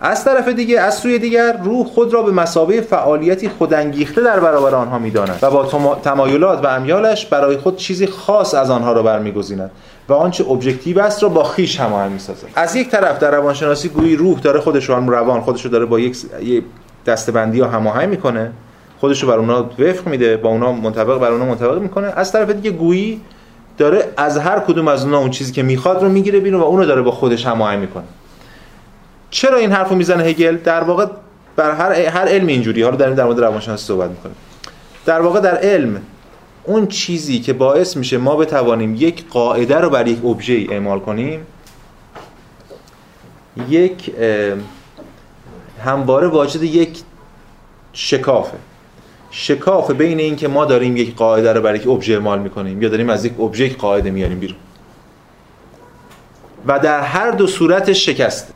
از 0.02 0.26
طرف 0.26 0.48
دیگه 0.48 0.80
از 0.80 0.96
سوی 0.96 1.20
دیگر 1.20 1.58
روح 1.64 1.86
خود 1.86 2.14
را 2.14 2.22
به 2.22 2.32
مسابه 2.32 2.82
فعالیتی 2.82 3.50
خودانگیخته 3.50 4.22
در 4.22 4.40
برابر 4.40 4.76
آنها 4.76 5.00
می‌داند 5.00 5.40
و 5.42 5.52
با 5.52 5.96
تمایلات 6.04 6.66
و 6.66 6.68
امیالش 6.68 7.26
برای 7.26 7.58
خود 7.58 7.76
چیزی 7.76 8.08
خاص 8.08 8.54
از 8.54 8.70
آنها 8.70 8.94
را 8.94 9.04
برمیگزیند 9.04 9.72
و 10.10 10.14
آنچه 10.14 10.50
ابجکتیو 10.50 11.00
است 11.00 11.24
را 11.24 11.30
با 11.30 11.44
خیش 11.44 11.80
هماهنگ 11.80 12.12
می‌سازد. 12.12 12.48
از 12.56 12.76
یک 12.76 12.90
طرف 12.90 13.20
در 13.20 13.32
روانشناسی 13.32 13.90
گویی 13.90 14.16
روح 14.16 14.40
داره 14.40 14.60
خودش 14.60 14.90
رو 14.90 15.10
روان 15.10 15.42
خودش 15.42 15.66
رو 15.66 15.72
داره 15.72 15.86
با 15.86 16.00
یک 16.00 16.18
دستبندی 17.06 17.62
هماهنگ 17.62 18.10
می‌کنه. 18.10 18.52
خودش 19.00 19.24
رو 19.24 19.30
بر 19.30 19.38
اونا 19.38 19.70
وفق 19.80 20.08
میده 20.08 20.38
با 20.38 20.50
اونا 20.50 20.72
منطبق 20.72 21.20
بر 21.20 21.32
اونا 21.32 21.46
منطبق 21.46 21.82
می‌کنه. 21.82 22.08
از 22.08 22.32
طرف 22.32 22.50
دیگه 22.50 22.72
گویی 22.72 23.22
داره 23.78 24.14
از 24.18 24.38
هر 24.38 24.60
کدوم 24.60 24.88
از 24.88 25.04
اونا 25.04 25.18
اون 25.18 25.30
چیزی 25.30 25.52
که 25.52 25.64
می‌خواد 25.64 26.04
رو 26.04 26.10
می‌گیره 26.10 26.40
بیرون 26.40 26.62
و 26.62 26.64
اونو 26.64 26.86
داره 26.86 27.02
با 27.02 27.12
خودش 27.12 27.46
هماهنگ 27.46 27.80
می‌کنه. 27.80 28.04
چرا 29.30 29.58
این 29.58 29.72
حرفو 29.72 29.96
می‌زنه 29.96 30.24
هگل؟ 30.24 30.58
در 30.58 30.84
واقع 30.84 31.06
بر 31.56 31.72
هر 31.72 31.92
هر 31.92 32.28
علم 32.28 32.48
اینجوری. 32.48 32.84
حالا 32.84 32.96
داریم 32.96 33.16
در 33.16 33.24
مورد 33.24 33.40
روانشناسی 33.40 33.86
صحبت 33.86 34.10
می‌کنیم. 34.10 34.36
در 35.06 35.22
واقع 35.22 35.40
در 35.40 35.58
علم 35.58 36.02
اون 36.64 36.88
چیزی 36.88 37.40
که 37.40 37.54
باعث 37.54 37.98
میشه 37.98 38.18
ما 38.18 38.36
بتوانیم 38.36 38.96
یک 38.96 39.30
قاعده 39.30 39.78
رو 39.78 39.90
بر 39.90 40.08
یک 40.08 40.26
ابژه 40.26 40.68
اعمال 40.72 41.00
کنیم 41.00 41.48
یک 43.70 44.12
همواره 45.86 46.28
واجد 46.28 46.64
یک 46.64 47.02
شکافه. 47.94 48.58
شکاف 49.38 49.92
بین 49.92 50.20
این 50.20 50.36
که 50.36 50.48
ما 50.48 50.66
داریم 50.66 50.98
یک 50.98 51.16
قاعده 51.16 51.54
رو 51.54 51.62
برای 51.62 51.80
یک 51.80 51.88
ابژه 51.88 52.14
اعمال 52.14 52.40
می‌کنیم 52.40 52.82
یا 52.82 52.90
داریم 52.90 53.10
از 53.10 53.26
یک 53.26 53.40
ابژه 53.40 53.70
قاعده 53.70 54.12
میاریم 54.12 54.40
بیرون. 54.40 54.58
و 56.68 56.80
در 56.80 57.02
هر 57.02 57.32
دو 57.32 57.48
صورت 57.48 57.94
شکست. 57.94 58.54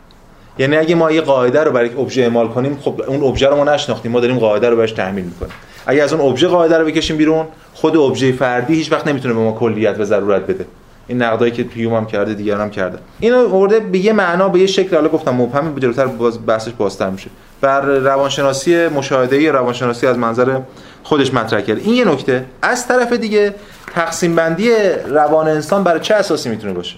یعنی 0.57 0.77
اگه 0.77 0.95
ما 0.95 1.11
یه 1.11 1.21
قاعده 1.21 1.63
رو 1.63 1.71
برای 1.71 1.87
یک 1.87 1.99
ابژه 1.99 2.21
اعمال 2.21 2.47
کنیم 2.47 2.77
خب 2.81 3.01
اون 3.07 3.23
ابژه 3.23 3.47
رو 3.47 3.55
ما 3.55 3.63
نشناختیم 3.63 4.11
ما 4.11 4.19
داریم 4.19 4.39
قاعده 4.39 4.69
رو 4.69 4.75
بهش 4.75 4.91
تحمیل 4.91 5.25
می‌کنیم. 5.25 5.51
اگه 5.85 6.03
از 6.03 6.13
اون 6.13 6.29
ابژه 6.29 6.47
قاعده 6.47 6.77
رو 6.77 6.85
بکشیم 6.85 7.17
بیرون 7.17 7.45
خود 7.73 7.97
ابژه 7.97 8.31
فردی 8.31 8.73
هیچ 8.73 8.91
وقت 8.91 9.07
نمی‌تونه 9.07 9.33
به 9.33 9.39
ما 9.39 9.51
کلیت 9.51 9.99
و 9.99 10.03
ضرورت 10.03 10.41
بده. 10.41 10.65
این 11.07 11.21
نقدایی 11.21 11.51
که 11.51 11.63
پیوم 11.63 11.93
هم 11.93 12.05
کرده 12.05 12.33
دیگران 12.33 12.61
هم 12.61 12.69
کرده 12.69 12.99
اینو 13.19 13.47
ورده 13.47 13.79
به 13.79 13.97
یه 13.97 14.13
معنا 14.13 14.49
به 14.49 14.59
یه 14.59 14.67
شکل 14.67 14.95
حالا 14.95 15.09
گفتم 15.09 15.35
مبهم 15.35 15.73
به 15.73 16.05
باز 16.05 16.45
بحثش 16.45 16.71
بازتر 16.71 17.09
میشه. 17.09 17.29
بر 17.61 17.81
روانشناسی 17.81 18.87
مشاهده 18.87 19.51
روانشناسی 19.51 20.07
از 20.07 20.17
منظر 20.17 20.59
خودش 21.03 21.33
مطرح 21.33 21.61
کرده 21.61 21.81
این 21.81 21.93
یه 21.93 22.05
نکته. 22.05 22.45
از 22.61 22.87
طرف 22.87 23.13
دیگه 23.13 23.55
تقسیم 23.93 24.35
بندی 24.35 24.71
روان 25.07 25.47
انسان 25.47 25.83
برای 25.83 25.99
چه 25.99 26.15
اساسی 26.15 26.49
می‌تونه 26.49 26.73
باشه؟ 26.73 26.95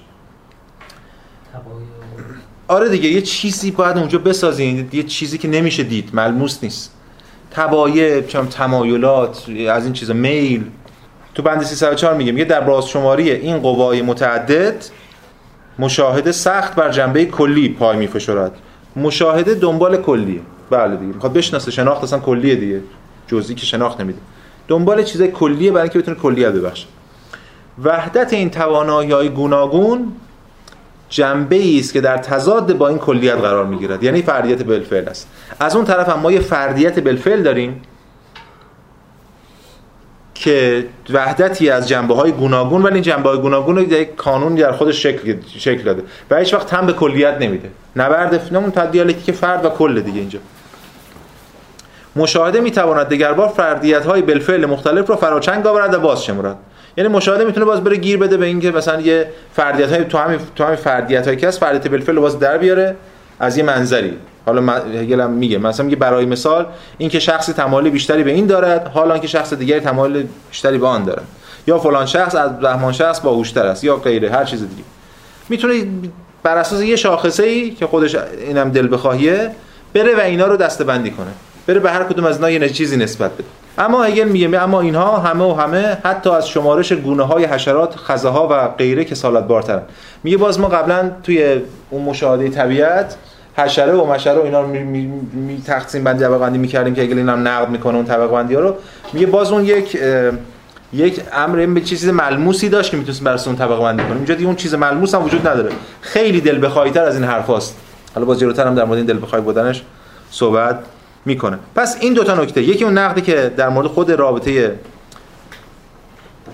آره 2.68 2.90
دیگه 2.90 3.10
یه 3.10 3.22
چیزی 3.22 3.72
باید 3.72 3.98
اونجا 3.98 4.20
بسازین. 4.20 4.90
یه 4.92 5.04
چیزی 5.04 5.38
که 5.38 5.48
نمیشه 5.48 5.84
دید. 5.84 6.10
ملموس 6.14 6.60
نیست. 6.64 6.94
تبایع 7.52 8.22
چم 8.22 8.46
تمایلات 8.46 9.46
از 9.70 9.84
این 9.84 9.94
چیزا. 9.94 10.14
میل. 10.14 10.64
تو 11.36 11.44
بند 11.44 11.64
304 11.64 12.14
میگه 12.14 12.32
میگه 12.32 12.46
در 12.46 12.62
باز 12.62 12.88
شماری 12.88 13.32
این 13.32 13.60
قوای 13.60 14.02
متعدد 14.02 14.76
مشاهده 15.80 16.32
سخت 16.32 16.76
بر 16.76 16.90
جنبه 16.90 17.26
کلی 17.26 17.70
پای 17.70 17.98
میفشرد 17.98 18.52
مشاهده 18.96 19.54
دنبال 19.56 19.98
کلیه. 19.98 20.42
بله 20.70 20.96
دیگه. 20.96 21.14
می‌خواد 21.14 21.34
بشناسه. 21.34 21.72
شناخت 21.72 22.04
اصلا 22.04 22.20
کلیه 22.20 22.56
دیگه. 22.56 22.82
جزئی 23.28 23.56
که 23.56 23.66
شناخت 23.66 24.02
نمیده. 24.02 24.20
دنبال 24.68 25.04
چیزای 25.04 25.28
کلیه 25.28 25.72
برای 25.72 25.84
اینکه 25.84 26.00
بتونه 26.00 26.18
کلیت 26.18 26.52
ببخشه. 26.52 26.88
وحدت 27.84 28.34
این 28.34 28.50
توانایی 28.50 29.12
های 29.12 29.30
گوناگون 29.30 30.12
جنبه 31.10 31.80
است 31.80 31.94
که 31.94 32.02
در 32.02 32.18
تضاد 32.18 32.78
با 32.78 32.88
این 32.88 32.98
کلیت 32.98 33.36
قرار 33.36 33.66
می‌گیرد. 33.66 34.04
یعنی 34.04 34.22
فردیت 34.22 34.64
بالفعل 34.64 35.08
است. 35.08 35.28
از 35.60 35.76
اون 35.76 35.86
طرف 35.86 36.10
هم 36.10 36.20
ما 36.20 36.32
یه 36.32 36.40
فردیت 36.40 37.00
بالفعل 37.00 37.44
داریم. 37.44 37.82
که 40.42 40.86
وحدتی 41.10 41.70
از 41.70 41.88
جنبه 41.88 42.16
های 42.16 42.32
گوناگون 42.32 42.82
ولی 42.82 42.94
این 42.94 43.04
جنبه 43.04 43.30
های 43.30 43.40
گوناگون 43.40 43.76
رو 43.76 43.82
یک 43.82 44.16
کانون 44.16 44.56
در 44.56 44.72
خودش 44.72 45.04
شکل 45.04 45.36
شکل 45.58 45.84
داده. 45.84 46.04
و 46.32 46.38
هیچ 46.38 46.54
وقت 46.54 46.74
هم 46.74 46.86
به 46.86 46.94
کلیت 46.94 47.38
نمیده. 47.40 47.70
نبرد 47.96 48.54
نمون 48.54 48.72
که 49.26 49.32
فرد 49.32 49.66
و 49.66 49.70
کل 49.70 50.02
دیگه 50.02 50.20
اینجا. 50.20 50.40
مشاهده 52.16 52.60
می‌تواند 52.60 53.08
دگربار 53.08 53.48
فردیت 53.48 54.06
های 54.06 54.22
بالفعل 54.22 54.66
مختلف 54.66 55.08
رو 55.08 55.16
فراچنگ 55.16 55.68
آورد 55.68 55.94
و 55.94 56.00
باز 56.00 56.26
شمرد. 56.26 56.58
یعنی 56.98 57.10
مشاهده 57.10 57.46
می‌تونه 57.46 57.66
باز 57.66 57.84
بره 57.84 57.96
گیر 57.96 58.18
بده 58.18 58.38
به 58.38 58.46
اینکه 58.46 58.72
مثلا 58.72 59.02
یه 59.02 59.28
فردیت 59.54 59.92
های 59.92 60.06
تو 60.06 60.18
همین 60.18 60.40
تو 60.56 60.64
همین 60.64 60.76
فردیت 60.76 61.26
هایی 61.26 61.38
که 61.38 61.48
هست 61.48 61.60
فردیت 61.60 61.88
بالفعل 61.88 62.20
باز 62.20 62.40
در 62.40 62.58
بیاره. 62.58 62.96
از 63.42 63.58
یه 63.58 63.64
منظری. 63.64 64.14
حالا 64.46 64.74
هگل 64.74 65.22
هم 65.22 65.32
میگه. 65.32 65.58
مثلا 65.58 65.86
میگه 65.86 65.96
برای 65.96 66.26
مثال 66.26 66.66
اینکه 66.98 67.20
شخصی 67.20 67.54
تمایل 67.54 67.90
بیشتری 67.90 68.24
به 68.24 68.32
این 68.32 68.46
دارد 68.46 68.88
حالا 68.88 69.18
که 69.18 69.28
شخص 69.28 69.54
دیگری 69.54 69.80
تمایل 69.80 70.28
بیشتری 70.50 70.78
به 70.78 70.88
آن 70.88 71.04
دارد. 71.04 71.24
یا 71.68 71.80
فلان 71.80 72.06
شخص 72.06 72.36
از 72.36 72.60
بهمان 72.60 72.94
شخص 72.94 73.20
باهوشتر 73.20 73.66
است 73.66 73.84
یا 73.84 73.96
غیره 73.96 74.32
هر 74.32 74.46
چیز 74.46 74.60
دیگه. 74.60 74.84
می‌تونه 75.50 75.74
بر 76.44 76.58
اساس 76.58 76.82
یه 76.82 76.96
شاخصه 76.96 77.44
ای 77.44 77.70
که 77.70 77.88
خودش 77.88 78.16
اینم 78.48 78.72
دل 78.72 78.94
بخواهیه 78.94 79.52
بره 79.94 80.16
و 80.16 80.20
اینا 80.20 80.48
رو 80.48 80.58
دسته 80.58 80.84
بندی 80.84 81.12
کنه. 81.12 81.32
بره 81.68 81.80
به 81.80 81.92
هر 81.92 82.04
کدوم 82.04 82.26
از 82.26 82.44
اینا 82.44 82.66
یه 82.66 82.70
چیزی 82.70 82.98
نسبت 82.98 83.32
بده. 83.32 83.44
اما 83.78 84.04
هگل 84.04 84.28
میگه 84.28 84.62
اما 84.62 84.82
اینها 84.82 85.18
همه 85.18 85.44
و 85.46 85.54
همه 85.54 85.98
حتی 86.04 86.30
از 86.30 86.50
شمارش 86.50 86.92
گونه 86.94 87.24
های 87.24 87.46
حشرات 87.46 87.96
خزه 87.96 88.30
ها 88.30 88.48
و 88.52 88.68
غیره 88.68 89.06
که 89.06 89.16
سالت 89.16 89.48
بارترن. 89.48 89.82
میگه 90.24 90.38
باز 90.38 90.60
ما 90.60 90.68
قبلا 90.68 91.12
توی 91.24 91.62
اون 91.90 92.02
مشاهده 92.04 92.50
طبیعت 92.50 93.16
حشره 93.58 93.94
و 93.94 94.06
مشره 94.06 94.40
و 94.40 94.44
اینا 94.44 94.62
رو 94.62 94.68
می, 94.68 94.80
می, 94.84 95.06
می 95.34 95.62
تقسیم 95.62 96.04
بندی 96.04 96.24
طبقه 96.24 96.38
بندی 96.38 96.58
می‌کردیم 96.58 96.96
که 96.96 97.02
اگه 97.02 97.16
هم 97.16 97.48
نقد 97.48 97.70
می‌کنه 97.70 97.96
اون 97.96 98.06
طبقه 98.06 98.28
بندی 98.28 98.56
ها 98.56 98.62
رو. 98.62 98.76
میگه 99.14 99.26
باز 99.26 99.52
اون 99.52 99.66
یک 99.66 99.98
یک 100.94 101.22
امر 101.34 101.66
به 101.66 101.82
چیز 101.82 102.08
ملموسی 102.08 102.70
داشت 102.70 102.92
که 102.92 102.98
می‌تونست 102.98 103.24
برای 103.24 103.40
اون 103.46 103.56
طبقه 103.56 103.82
بندی 103.82 104.04
کنیم. 104.04 104.16
اینجا 104.16 104.36
دیگه 104.36 104.48
اون 104.48 104.56
چیز 104.56 104.74
ملموس 104.74 105.16
هم 105.16 105.24
وجود 105.24 105.48
نداره. 105.48 105.70
خیلی 106.02 106.42
دل 106.42 106.66
بخواهی‌تر 106.66 107.04
از 107.04 107.16
این 107.16 107.24
حرفاست. 107.24 107.78
حالا 108.16 108.26
باز 108.26 108.40
جلوتر 108.40 108.68
هم 108.68 108.76
در 108.76 108.84
مورد 108.84 108.98
این 108.98 109.06
دل 109.06 109.18
بخوای 109.22 109.42
بودنش 109.42 109.84
صحبت 110.32 110.80
می‌کنه. 111.26 111.58
پس 111.76 111.98
این 112.00 112.14
دو 112.14 112.24
تا 112.24 112.36
نکته 112.36 112.62
یکی 112.62 112.84
اون 112.84 112.98
نقدی 112.98 113.22
که 113.22 113.54
در 113.58 113.70
مورد 113.70 113.88
خود 113.88 114.12
رابطه 114.12 114.76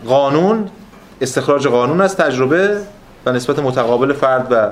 قانون 0.08 0.70
استخراج 1.22 1.68
قانون 1.68 2.02
از 2.02 2.16
تجربه 2.16 2.78
و 3.26 3.32
نسبت 3.32 3.60
متقابل 3.60 4.14
فرد 4.14 4.48
و 4.52 4.68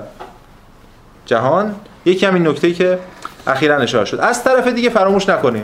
جهان. 1.25 1.75
یکی 2.05 2.25
هم 2.25 2.33
این 2.33 2.47
نکته 2.47 2.73
که 2.73 2.99
اخیرا 3.47 3.77
اشاره 3.77 4.05
شد. 4.05 4.19
از 4.19 4.43
طرف 4.43 4.67
دیگه 4.67 4.89
فراموش 4.89 5.29
نکنیم 5.29 5.63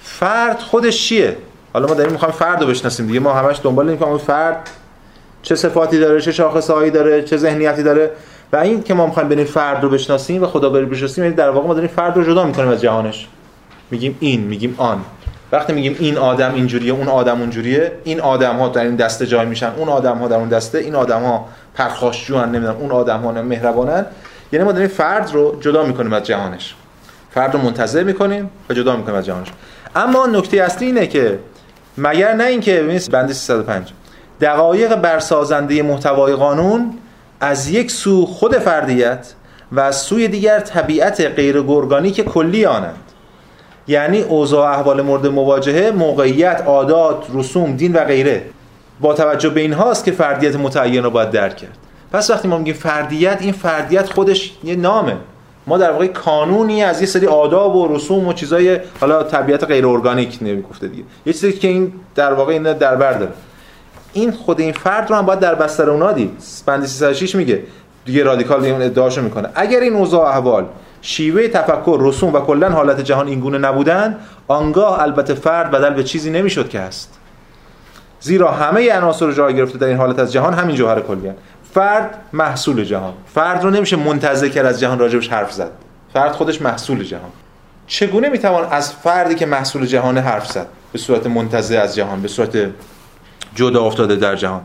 فرد 0.00 0.58
خودش 0.58 1.08
چیه؟ 1.08 1.36
حالا 1.72 1.86
ما 1.86 1.94
داریم 1.94 2.12
می‌خوایم 2.12 2.34
فرد 2.34 2.60
رو 2.60 2.66
بشناسیم 2.66 3.06
دیگه. 3.06 3.20
ما 3.20 3.32
همش 3.32 3.60
دنبال 3.62 3.88
این 3.88 4.02
اون 4.02 4.18
فرد 4.18 4.70
چه 5.42 5.54
صفاتی 5.54 5.98
داره 5.98 6.20
چه 6.20 6.32
شاخصهایی 6.32 6.90
داره 6.90 7.22
چه 7.22 7.36
ذهنیتی 7.36 7.82
داره. 7.82 8.10
و 8.52 8.56
این 8.56 8.82
که 8.82 8.94
ما 8.94 9.06
می‌خوایم 9.06 9.28
بریم 9.28 9.44
فرد 9.44 9.82
رو 9.82 9.88
بشناسیم 9.88 10.42
و 10.42 10.46
خدا 10.46 10.70
بری 10.70 10.84
بشناسیم 10.84 11.24
یعنی 11.24 11.36
در 11.36 11.50
واقع 11.50 11.66
ما 11.66 11.74
داریم 11.74 11.90
فرد 11.90 12.16
رو 12.16 12.24
جدا 12.24 12.44
می‌کنیم 12.44 12.68
از 12.68 12.80
جهانش. 12.80 13.28
میگیم 13.90 14.16
این 14.20 14.40
میگیم 14.40 14.74
آن. 14.78 15.00
وقتی 15.52 15.72
میگیم 15.72 15.96
این 15.98 16.18
آدم 16.18 16.54
اینجوریه 16.54 16.92
اون 16.92 17.08
آدم 17.08 17.40
اونجوریه 17.40 17.92
این 18.04 18.20
آدم 18.20 18.56
ها 18.56 18.68
در 18.68 18.84
این 18.84 18.96
دسته 18.96 19.26
جای 19.26 19.46
میشن 19.46 19.72
اون 19.76 19.88
آدم 19.88 20.18
ها 20.18 20.28
در 20.28 20.36
اون 20.36 20.48
دسته 20.48 20.78
این 20.78 20.94
آدم 20.94 21.22
ها 21.22 21.48
پرخاشجوان 21.74 22.52
نمی‌دونم 22.52 22.76
اون 22.76 22.90
آدم 22.90 23.20
ها 23.20 23.32
مهربانن. 23.32 24.06
یعنی 24.52 24.64
ما 24.64 24.72
داریم 24.72 24.88
فرد 24.88 25.30
رو 25.32 25.56
جدا 25.60 25.84
می‌کنیم 25.84 26.12
از 26.12 26.22
جهانش. 26.22 26.74
فرد 27.30 27.54
رو 27.54 27.60
منتزع 27.60 28.02
می‌کنیم 28.02 28.50
و 28.70 28.74
جدا 28.74 28.96
می‌کنیم 28.96 29.16
از 29.16 29.26
جهانش. 29.26 29.48
اما 29.96 30.26
نکته 30.26 30.62
اصلی 30.62 30.86
اینه 30.86 31.06
که 31.06 31.38
مگر 31.98 32.32
نه 32.32 32.44
اینکه 32.44 32.82
ببینید 32.82 33.10
بند 33.10 33.32
305 33.32 33.92
دقایق 34.40 34.94
برسازنده 34.94 35.82
محتوای 35.82 36.32
قانون 36.32 36.94
از 37.40 37.68
یک 37.68 37.90
سو 37.90 38.26
خود 38.26 38.58
فردیت 38.58 39.32
و 39.72 39.80
از 39.80 39.96
سوی 39.96 40.28
دیگر 40.28 40.60
طبیعت 40.60 41.20
غیر 41.20 41.58
ارگانیک 41.58 42.20
کلی 42.20 42.64
آنند. 42.64 42.98
یعنی 43.88 44.20
اوضاع 44.20 44.70
احوال 44.70 45.02
مورد 45.02 45.26
مواجهه 45.26 45.90
موقعیت 45.90 46.62
عادات 46.66 47.26
رسوم 47.34 47.76
دین 47.76 47.92
و 47.92 48.04
غیره. 48.04 48.42
با 49.00 49.14
توجه 49.14 49.48
به 49.48 49.60
این 49.60 49.72
هاست 49.72 50.04
که 50.04 50.12
فردیت 50.12 50.56
متعین 50.56 51.02
رو 51.02 51.10
باید 51.10 51.30
درک 51.30 51.56
کرد. 51.56 51.78
پس 52.12 52.30
وقتی 52.30 52.48
ما 52.48 52.58
میگیم 52.58 52.74
فردیت 52.74 53.38
این 53.40 53.52
فردیت 53.52 54.12
خودش 54.12 54.52
یه 54.64 54.76
نامه. 54.76 55.16
ما 55.66 55.78
در 55.78 55.92
واقع 55.92 56.06
کانونی 56.06 56.82
از 56.82 57.00
یه 57.00 57.06
سری 57.06 57.26
آداب 57.26 57.76
و 57.76 57.96
رسوم 57.96 58.28
و 58.28 58.32
چیزای 58.32 58.80
حالا 59.00 59.22
طبیعت 59.22 59.64
غیر 59.64 59.86
ارگانیک 59.86 60.38
نمی‌گفته 60.40 60.88
دیگه. 60.88 61.02
یه 61.26 61.32
چیزی 61.32 61.52
که 61.52 61.68
این 61.68 61.92
در 62.14 62.32
واقع 62.32 62.52
این 62.52 62.62
در 62.62 62.96
بر 62.96 63.12
داره. 63.12 63.32
این 64.12 64.32
خود 64.32 64.60
این 64.60 64.72
فرد 64.72 65.10
رو 65.10 65.16
هم 65.16 65.26
باید 65.26 65.40
در 65.40 65.54
بستر 65.54 65.90
اونا 65.90 66.12
دید. 66.12 66.30
بند 66.66 66.86
306 66.86 67.34
میگه. 67.34 67.62
دیگه 68.04 68.24
رادیکال 68.24 68.64
این 68.64 68.82
ادعاشو 68.82 69.22
می‌کنه. 69.22 69.48
اگر 69.54 69.80
این 69.80 69.94
اوضاع 69.94 70.28
احوال 70.28 70.66
شیوه 71.02 71.48
تفکر 71.48 71.98
رسوم 72.00 72.34
و 72.34 72.40
کلا 72.40 72.70
حالت 72.70 73.00
جهان 73.00 73.28
اینگونه 73.28 73.58
نبودن 73.58 74.18
آنگاه 74.48 75.02
البته 75.02 75.34
فرد 75.34 75.70
بدل 75.70 75.90
به 75.90 76.04
چیزی 76.04 76.30
نمی‌شد 76.30 76.68
که 76.68 76.80
هست. 76.80 77.18
زیرا 78.20 78.50
همه 78.50 78.92
عناصر 78.92 79.32
جای 79.32 79.56
گرفته 79.56 79.78
در 79.78 79.86
این 79.86 79.96
حالت 79.96 80.18
از 80.18 80.32
جهان 80.32 80.54
همین 80.54 80.76
جوهر 80.76 81.00
کلی 81.00 81.30
فرد 81.74 82.18
محصول 82.32 82.84
جهان. 82.84 83.12
فرد 83.34 83.64
رو 83.64 83.70
نمیشه 83.70 83.96
منتزه 83.96 84.50
کرد 84.50 84.66
از 84.66 84.80
جهان 84.80 84.98
راجبش 84.98 85.28
حرف 85.28 85.52
زد. 85.52 85.70
فرد 86.12 86.32
خودش 86.32 86.62
محصول 86.62 87.04
جهان. 87.04 87.30
چگونه 87.86 88.28
می‌توان 88.28 88.68
از 88.70 88.92
فردی 88.92 89.34
که 89.34 89.46
محصول 89.46 89.86
جهان 89.86 90.18
حرف 90.18 90.50
زد 90.52 90.66
به 90.92 90.98
صورت 90.98 91.26
منتزه 91.26 91.76
از 91.76 91.94
جهان 91.94 92.22
به 92.22 92.28
صورت 92.28 92.70
جدا 93.54 93.84
افتاده 93.84 94.16
در 94.16 94.36
جهان؟ 94.36 94.60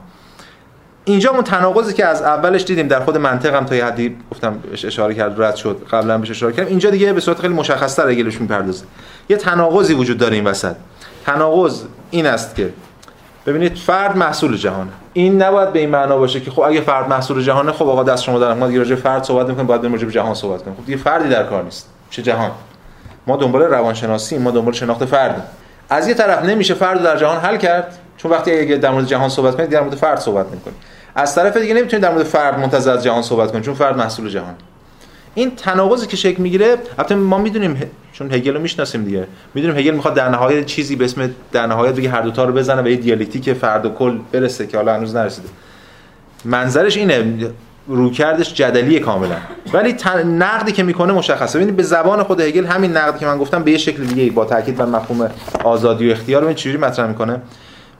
اینجا 1.05 1.31
اون 1.31 1.43
تناقضی 1.43 1.93
که 1.93 2.05
از 2.05 2.21
اولش 2.21 2.63
دیدیم 2.63 2.87
در 2.87 2.99
خود 2.99 3.17
منطق 3.17 3.55
هم 3.55 3.65
تا 3.65 3.75
یه 3.75 3.85
حدی 3.85 4.17
گفتم 4.31 4.59
اشاره 4.73 5.13
کرد 5.13 5.41
رد 5.41 5.55
شد. 5.55 5.81
قبلا 5.91 6.17
بهش 6.17 6.29
اشاره 6.29 6.53
کردم. 6.53 6.69
اینجا 6.69 6.89
دیگه 6.89 7.13
به 7.13 7.19
صورت 7.19 7.39
خیلی 7.39 7.53
مشخص‌تر 7.53 8.07
اگلش 8.07 8.41
می‌پردازه. 8.41 8.85
یه 9.29 9.37
تناقضی 9.37 9.93
وجود 9.93 10.17
داره 10.17 10.35
این 10.35 10.47
وسط. 10.47 10.75
تناقض 11.25 11.83
این 12.11 12.25
است 12.25 12.55
که 12.55 12.73
ببینید 13.47 13.77
فرد 13.77 14.17
محصول 14.17 14.57
جهانه. 14.57 14.91
این 15.13 15.41
نباید 15.41 15.73
به 15.73 15.79
این 15.79 15.89
معنا 15.89 16.17
باشه 16.17 16.39
که 16.39 16.51
خب 16.51 16.59
اگه 16.59 16.81
فرد 16.81 17.09
محصول 17.09 17.43
جهانه 17.43 17.71
خب 17.71 17.87
آقا 17.87 18.03
دست 18.03 18.23
شما 18.23 18.39
در 18.39 18.53
ما 18.53 18.67
دیگه 18.67 18.79
راجع 18.79 18.95
فرد 18.95 19.23
صحبت 19.23 19.47
می‌کنیم 19.47 19.67
باید 19.67 19.83
راجع 19.83 20.05
به 20.05 20.11
جهان 20.11 20.33
صحبت 20.33 20.63
کنیم. 20.63 20.77
خب 20.77 20.85
دیگه 20.85 20.97
فردی 20.97 21.29
در 21.29 21.43
کار 21.43 21.63
نیست. 21.63 21.89
چه 22.09 22.21
جهان؟ 22.21 22.51
ما 23.27 23.37
دنبال 23.37 23.61
روانشناسی 23.61 24.37
ما 24.37 24.51
دنبال 24.51 24.73
شناخت 24.73 25.05
فرد 25.05 25.47
از 25.89 26.07
یه 26.07 26.13
طرف 26.13 26.43
نمیشه 26.43 26.73
فرد 26.73 27.03
در 27.03 27.17
جهان 27.17 27.37
حل 27.37 27.57
کرد 27.57 27.97
چون 28.17 28.31
وقتی 28.31 28.59
اگه 28.59 28.75
در 28.75 28.91
مورد 28.91 29.05
جهان 29.05 29.29
صحبت 29.29 29.55
کنید 29.55 29.69
در 29.69 29.81
مورد 29.81 29.95
فرد 29.95 30.19
صحبت 30.19 30.45
می‌کنید. 30.45 30.77
از 31.15 31.35
طرف 31.35 31.57
دیگه 31.57 31.73
نمی‌تونید 31.73 32.03
در 32.03 32.11
مورد 32.11 32.23
فرد 32.23 32.59
منتظر 32.59 32.91
از 32.93 33.03
جهان 33.03 33.21
صحبت 33.21 33.51
کنید 33.51 33.63
چون 33.63 33.73
فرد 33.73 33.97
محصول 33.97 34.29
جهان 34.29 34.55
این 35.37 35.55
تناقضی 35.55 36.07
که 36.07 36.17
شکل 36.17 36.41
می‌گیره 36.41 36.77
البته 36.97 37.15
ما 37.15 37.37
می‌دونیم 37.37 37.91
چون 38.13 38.33
هگل 38.33 38.53
رو 38.53 38.59
می‌شناسیم 38.59 39.03
دیگه. 39.03 39.27
می‌دونیم 39.53 39.77
هگل 39.77 39.91
می‌خواد 39.91 40.13
در 40.13 40.29
نهایت 40.29 40.65
چیزی 40.65 40.95
به 40.95 41.05
اسم 41.05 41.29
در 41.51 41.67
نهایت 41.67 41.95
بگه 41.95 42.09
هر 42.09 42.21
دو 42.21 42.31
تا 42.31 42.43
رو 42.43 42.53
بزنه 42.53 42.81
و 42.81 42.87
یه 42.87 42.95
دیالکتیک 42.95 43.53
فرد 43.53 43.85
و 43.85 43.89
کل 43.89 44.17
برسه 44.31 44.67
که 44.67 44.77
حالا 44.77 44.93
هنوز 44.93 45.15
نرسیده. 45.15 45.47
منظرش 46.45 46.97
اینه 46.97 47.33
روکردش 47.87 48.53
جدلی 48.53 48.99
کاملا. 48.99 49.35
ولی 49.73 49.95
نقدی 50.25 50.71
که 50.71 50.83
می‌کنه 50.83 51.13
مشخصه. 51.13 51.59
ببینید 51.59 51.75
به 51.75 51.83
زبان 51.83 52.23
خود 52.23 52.41
هگل 52.41 52.65
همین 52.65 52.97
نقدی 52.97 53.19
که 53.19 53.25
من 53.25 53.37
گفتم 53.37 53.63
به 53.63 53.71
یه 53.71 53.77
شکل 53.77 54.03
دیگه 54.03 54.31
با 54.31 54.45
تاکید 54.45 54.77
بر 54.77 54.85
مفهوم 54.85 55.29
آزادی 55.63 56.09
و 56.09 56.11
اختیار 56.11 56.43
رو 56.43 56.53
چجوری 56.53 56.77
مطرح 56.77 57.07
می‌کنه. 57.07 57.41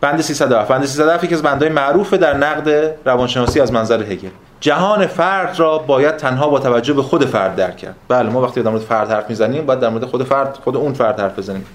بند 0.02 0.22
307 0.22 0.72
بند 0.72 0.86
307 0.86 1.24
یکی 1.24 1.36
از 1.36 1.42
بندهای 1.42 1.70
معروف 1.70 2.14
در 2.14 2.38
نقد 2.38 2.96
روانشناسی 3.06 3.60
از 3.60 3.74
منظر 3.74 4.04
هگل. 4.04 4.30
جهان 4.60 5.08
فرد 5.08 5.60
را 5.60 5.78
باید 5.78 6.18
تنها 6.18 6.50
با 6.50 6.60
توجه 6.60 6.94
به 6.94 7.02
خود 7.02 7.26
فرد 7.26 7.56
درک 7.56 7.78
کرد. 7.78 7.96
بله 8.08 8.30
ما 8.30 8.42
وقتی 8.42 8.62
در 8.62 8.70
مورد 8.70 8.82
فرد 8.82 9.12
حرف 9.12 9.30
می‌زنیم 9.30 9.66
باید 9.66 9.80
در 9.80 9.90
مورد 9.90 10.06
خود 10.06 10.24
فرد 10.24 10.60
خود 10.64 10.76
اون 10.76 10.94
فرد 10.94 11.20
حرف 11.20 11.40
بزنیم. 11.40 11.66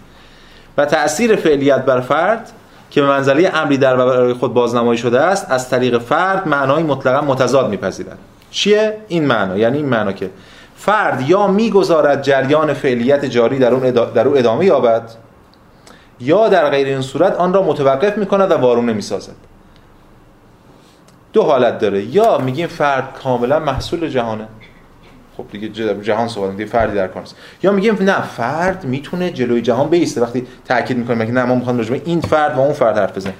و 0.77 0.85
تأثیر 0.85 1.37
فعلیت 1.37 1.85
بر 1.85 2.01
فرد 2.01 2.51
که 2.91 3.01
به 3.01 3.07
منزله 3.07 3.51
امری 3.55 3.77
در 3.77 3.97
برای 3.97 4.33
خود 4.33 4.55
بازنمایی 4.55 4.99
شده 4.99 5.21
است 5.21 5.51
از 5.51 5.71
طریق 5.71 5.99
فرد 5.99 6.49
معنای 6.49 6.83
مطلقا 6.83 7.21
متضاد 7.27 7.71
میپذیرد. 7.71 8.19
چیه؟ 8.51 8.97
این 9.09 9.25
معنا. 9.25 9.59
یعنی 9.59 9.77
این 9.77 9.87
معنا 9.87 10.13
که 10.13 10.31
فرد 10.77 11.31
یا 11.31 11.47
می‌گذارد 11.47 12.23
جریان 12.23 12.73
فعلیت 12.73 13.25
جاری 13.25 13.59
در 13.59 13.75
اون 13.75 13.91
در 13.91 14.29
او 14.29 14.37
ادامه 14.37 14.65
یابد 14.65 15.03
یا 16.21 16.49
در 16.49 16.71
غیر 16.71 16.87
این 16.87 17.01
صورت 17.01 17.37
آن 17.37 17.55
را 17.55 17.63
متوقف 17.63 18.19
می‌کند 18.19 18.51
و 18.51 18.55
وارونه 18.55 18.93
می‌سازد 18.93 19.33
دو 21.33 21.43
حالت 21.43 21.79
داره. 21.79 22.03
یا 22.03 22.39
میگیم 22.39 22.67
فرد 22.67 23.13
کاملا 23.23 23.59
محصول 23.59 24.09
جهانه. 24.09 24.47
خب 25.37 25.45
دیگه 25.53 25.95
جهان 26.03 26.29
صحبت 26.29 26.51
دیگه 26.51 26.65
فردی 26.65 26.95
در 26.95 27.09
کار 27.09 27.23
یا 27.63 27.73
میگیم 27.73 27.97
نه 28.01 28.23
فرد 28.23 28.85
می‌تونه 28.85 29.31
جلوی 29.31 29.63
جهان 29.63 29.89
بیسته. 29.89 30.21
وقتی 30.21 30.47
تاکید 30.65 30.97
می‌کنیم 30.97 31.19
میگه 31.19 31.33
نه 31.33 31.45
ما 31.45 31.55
می‌خوام 31.55 31.79
راجع 31.79 32.01
این 32.05 32.21
فرد 32.21 32.57
و 32.57 32.61
اون 32.61 32.73
فرد 32.73 32.99
حرف 32.99 33.17
بزنیم. 33.17 33.35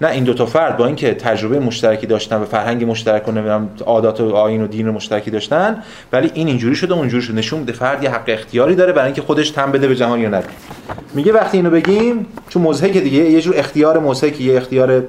نه 0.00 0.08
این 0.08 0.24
دو 0.24 0.34
تا 0.34 0.46
فرد 0.46 0.76
با 0.76 0.86
اینکه 0.86 1.14
تجربه 1.14 1.60
مشترکی 1.60 2.06
داشتن 2.06 2.36
و 2.36 2.44
فرهنگ 2.44 2.90
مشترک 2.90 3.28
و 3.28 3.32
نمی‌دونم 3.32 3.70
عادات 3.86 4.20
و 4.20 4.34
آیین 4.34 4.62
و 4.62 4.66
دین 4.66 4.90
مشترکی 4.90 5.30
داشتن 5.30 5.82
ولی 6.12 6.30
این 6.34 6.46
اینجوری 6.46 6.74
شده 6.74 6.94
اونجوری 6.94 7.22
شده. 7.22 7.36
نشون 7.36 7.60
میده 7.60 7.72
فرد 7.72 8.02
یه 8.02 8.10
حق 8.10 8.24
اختیاری 8.26 8.74
داره 8.74 8.92
برای 8.92 9.06
اینکه 9.06 9.22
خودش 9.22 9.50
تن 9.50 9.72
بده 9.72 9.88
به 9.88 9.96
جهان 9.96 10.20
یا 10.20 10.28
نه. 10.28 10.42
میگه 11.14 11.32
وقتی 11.32 11.56
اینو 11.56 11.70
بگیم 11.70 12.26
چون 12.48 12.62
مزهک 12.62 12.92
دیگه 12.96 13.18
یه 13.18 13.40
جور 13.40 13.58
اختیار 13.58 13.98
مزهک 13.98 14.40
یه 14.40 14.56
اختیار 14.56 15.04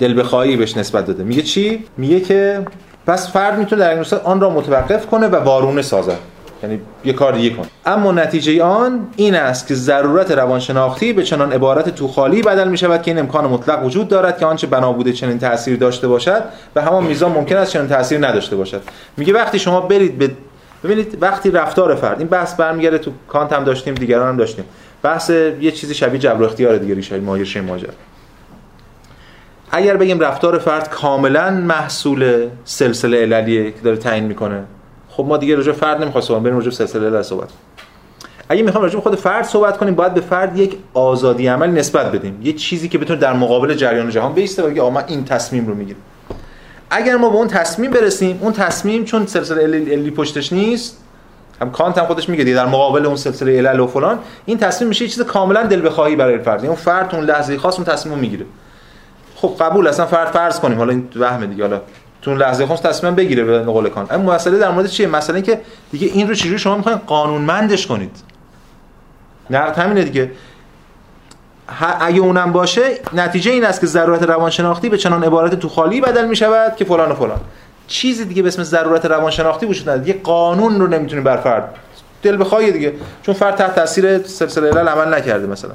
دل 0.00 0.20
بخواهی 0.20 0.56
بهش 0.56 0.76
نسبت 0.76 1.06
داده. 1.06 1.24
میگه 1.24 1.42
چی؟ 1.42 1.84
میگه 1.96 2.20
که 2.20 2.66
پس 3.06 3.32
فرد 3.32 3.58
می‌تونه 3.58 3.82
در 3.82 3.94
این 3.94 4.04
آن 4.24 4.40
را 4.40 4.50
متوقف 4.50 5.06
کنه 5.06 5.26
و 5.28 5.36
وارونه 5.36 5.82
سازد 5.82 6.18
یعنی 6.62 6.80
یه 7.04 7.12
کار 7.12 7.32
دیگه 7.32 7.50
کن. 7.50 7.66
اما 7.86 8.12
نتیجه 8.12 8.62
آن 8.62 9.06
این 9.16 9.34
است 9.34 9.66
که 9.66 9.74
ضرورت 9.74 10.30
روانشناختی 10.30 11.12
به 11.12 11.22
چنان 11.22 11.52
عبارت 11.52 11.88
تو 11.94 12.08
خالی 12.08 12.42
بدل 12.42 12.68
می 12.68 12.78
شود 12.78 13.02
که 13.02 13.10
این 13.10 13.20
امکان 13.20 13.44
مطلق 13.44 13.84
وجود 13.84 14.08
دارد 14.08 14.38
که 14.38 14.46
آنچه 14.46 14.66
بنا 14.66 14.92
بوده 14.92 15.12
چنین 15.12 15.38
تاثیر 15.38 15.76
داشته 15.76 16.08
باشد 16.08 16.42
و 16.76 16.80
همان 16.80 17.04
میزان 17.04 17.32
ممکن 17.32 17.56
است 17.56 17.72
چنین 17.72 17.88
تاثیر 17.88 18.26
نداشته 18.26 18.56
باشد. 18.56 18.82
میگه 19.16 19.32
وقتی 19.32 19.58
شما 19.58 19.80
برید 19.80 20.18
به 20.18 20.30
ببینید 20.84 21.18
وقتی 21.20 21.50
رفتار 21.50 21.94
فرد 21.94 22.18
این 22.18 22.28
بحث 22.28 22.54
برمیگرده 22.54 22.98
تو 22.98 23.10
کانت 23.28 23.52
هم 23.52 23.64
داشتیم 23.64 23.94
دیگران 23.94 24.28
هم 24.28 24.36
داشتیم. 24.36 24.64
بحث 25.02 25.30
یه 25.60 25.70
چیزی 25.70 25.94
شبیه 25.94 26.18
جبر 26.20 26.44
اختیار 26.44 26.76
دیگه 26.76 26.94
ریشه 26.94 27.20
ماهیشه 27.20 27.60
ماجرا. 27.60 27.92
اگر 29.72 29.96
بگیم 29.96 30.20
رفتار 30.20 30.58
فرد 30.58 30.90
کاملا 30.90 31.50
محصول 31.50 32.48
سلسله 32.64 33.22
عللیه 33.22 33.70
که 33.70 33.80
داره 33.84 33.96
تعیین 33.96 34.24
می‌کنه 34.24 34.64
خب 35.08 35.24
ما 35.24 35.36
دیگه 35.36 35.56
راجع 35.56 35.72
فرد 35.72 36.02
نمی‌خوایم 36.02 36.26
صحبت 36.26 36.42
بریم 36.42 36.56
راجع 36.56 36.70
سلسله 36.70 37.06
علل 37.06 37.22
صحبت 37.22 37.48
اگه 38.48 38.62
می‌خوام 38.62 38.84
راجع 38.84 38.98
خود 38.98 39.14
فرد 39.14 39.44
صحبت 39.44 39.76
کنیم 39.76 39.94
باید 39.94 40.14
به 40.14 40.20
فرد 40.20 40.58
یک 40.58 40.76
آزادی 40.94 41.46
عمل 41.46 41.70
نسبت 41.70 42.12
بدیم 42.12 42.40
یه 42.42 42.52
چیزی 42.52 42.88
که 42.88 42.98
بتونه 42.98 43.20
در 43.20 43.32
مقابل 43.32 43.74
جریان 43.74 44.10
جهان 44.10 44.32
بیسته 44.32 44.62
و 44.62 44.70
بگه 44.70 44.82
آقا 44.82 45.00
این 45.00 45.24
تصمیم 45.24 45.66
رو 45.66 45.74
می‌گیرم. 45.74 45.98
اگر 46.90 47.16
ما 47.16 47.30
به 47.30 47.36
اون 47.36 47.48
تصمیم 47.48 47.90
برسیم 47.90 48.38
اون 48.40 48.52
تصمیم 48.52 49.04
چون 49.04 49.26
سلسله 49.26 49.62
علی 49.62 50.10
پشتش 50.10 50.52
نیست 50.52 50.98
هم 51.60 51.70
کانت 51.70 51.98
هم 51.98 52.06
خودش 52.06 52.28
میگه 52.28 52.54
در 52.54 52.66
مقابل 52.66 53.06
اون 53.06 53.16
سلسله 53.16 53.58
علل 53.58 53.80
و 53.80 53.86
فلان 53.86 54.18
این 54.46 54.58
تصمیم 54.58 54.88
میشه 54.88 55.04
یه 55.04 55.10
چیز 55.10 55.22
کاملا 55.22 55.62
دل 55.62 55.86
بخواهی 55.86 56.16
برای 56.16 56.38
فرد. 56.38 56.58
یعنی 56.58 56.68
اون 56.68 56.76
فرد 56.76 57.14
اون 57.14 57.24
لحظه 57.24 57.58
خاص 57.58 57.74
اون 57.74 57.84
تصمیم 57.84 58.18
می‌گیره. 58.18 58.46
خب 59.40 59.56
قبول 59.60 59.86
اصلا 59.86 60.06
فرد 60.06 60.28
فرض 60.28 60.60
کنیم. 60.60 60.78
حالا 60.78 60.90
این 60.90 61.08
وهمه 61.16 61.46
دیگه. 61.46 61.62
حالا 61.62 61.80
تو 62.22 62.34
لحظه 62.34 62.66
خاص 62.66 62.82
تصمیم 62.82 63.14
بگیره 63.14 63.44
به 63.44 63.62
قول 63.62 63.88
کان. 63.88 64.06
اما 64.10 64.32
مسئله 64.32 64.58
در 64.58 64.70
مورد 64.70 64.86
چیه؟ 64.86 65.06
مسئله 65.06 65.36
این 65.36 65.44
که 65.44 65.60
دیگه 65.92 66.06
این 66.06 66.28
رو 66.28 66.34
چجوری 66.34 66.58
شما 66.58 66.76
می‌خواین 66.76 66.98
قانونمندش 66.98 67.86
کنید؟ 67.86 68.16
نقد 69.50 69.78
همینه 69.78 70.04
دیگه. 70.04 70.30
اگه 72.00 72.20
اونم 72.20 72.52
باشه 72.52 72.98
نتیجه 73.12 73.50
این 73.50 73.64
است 73.64 73.80
که 73.80 73.86
ضرورت 73.86 74.22
روانشناختی 74.22 74.88
به 74.88 74.98
چنان 74.98 75.24
عبارت 75.24 75.54
تو 75.54 75.68
خالی 75.68 76.00
بدل 76.00 76.26
می 76.28 76.36
شود 76.36 76.76
که 76.76 76.84
فلان 76.84 77.10
و 77.10 77.14
فلان. 77.14 77.40
چیزی 77.86 78.24
دیگه 78.24 78.42
به 78.42 78.48
اسم 78.48 78.62
ضرورت 78.62 79.06
روانشناختی 79.06 79.66
وجود 79.66 79.88
نداره. 79.88 80.04
دیگه 80.04 80.20
قانون 80.22 80.80
رو 80.80 80.86
نمی‌تونیم 80.86 81.24
بر 81.24 81.36
فرد 81.36 81.74
دل 82.22 82.40
بخوای 82.40 82.72
دیگه. 82.72 82.92
چون 83.22 83.34
فرد 83.34 83.56
تحت 83.56 83.74
تاثیر 83.74 84.22
سلسله 84.22 84.70
علل 84.70 84.88
عمل 84.88 85.14
نکرده 85.14 85.46
مثلا. 85.46 85.72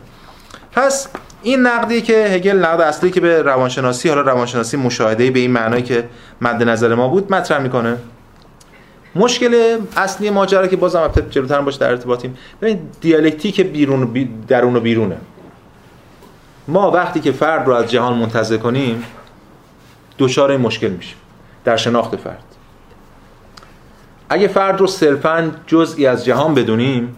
پس 0.71 1.07
این 1.45 1.61
نقدی 1.61 2.01
که 2.01 2.13
هگل 2.13 2.57
نقد 2.57 2.81
اصلی 2.81 3.11
که 3.11 3.21
به 3.21 3.41
روانشناسی 3.41 4.09
حالا 4.09 4.21
روانشناسی 4.21 4.77
مشاهده 4.77 5.31
به 5.31 5.39
این 5.39 5.51
معنایی 5.51 5.83
که 5.83 6.09
مد 6.41 6.63
نظر 6.63 6.95
ما 6.95 7.07
بود 7.07 7.33
مطرح 7.33 7.61
می‌کنه. 7.61 7.97
مشکل 9.15 9.77
اصلی 9.97 10.29
ماجرا 10.29 10.67
که 10.67 10.75
بازم 10.75 10.99
البته 10.99 11.21
جلوتر 11.29 11.61
باش 11.61 11.75
در 11.75 11.89
ارتباطیم. 11.89 12.37
ببین 12.61 12.79
دیالکتیک 13.01 13.61
بیرون 13.61 14.05
بی 14.05 14.29
درون 14.47 14.75
و 14.75 14.79
بیرونه. 14.79 15.17
ما 16.67 16.91
وقتی 16.91 17.19
که 17.19 17.31
فرد 17.31 17.67
رو 17.67 17.73
از 17.73 17.91
جهان 17.91 18.13
منتزع 18.17 18.57
کنیم 18.57 19.03
دچار 20.19 20.57
مشکل 20.57 20.89
میشیم. 20.89 21.17
در 21.65 21.77
شناخت 21.77 22.15
فرد. 22.15 22.43
اگه 24.29 24.47
فرد 24.47 24.79
رو 24.79 24.87
صرفا 24.87 25.51
جزئی 25.67 26.07
از 26.07 26.25
جهان 26.25 26.53
بدونیم 26.53 27.15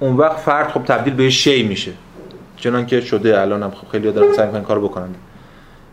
اون 0.00 0.16
وقت 0.16 0.36
فرد 0.36 0.68
خب 0.68 0.84
تبدیل 0.84 1.14
به 1.14 1.30
شی 1.30 1.62
میشه. 1.62 1.92
چنان 2.56 2.86
که 2.86 3.00
شده 3.00 3.40
الان 3.40 3.62
هم 3.62 3.70
خب 3.70 3.88
خیلی 3.92 4.12
دارن 4.12 4.32
سعی 4.32 4.46
می‌کنن 4.46 4.62
کارو 4.62 4.88
بکنن 4.88 5.08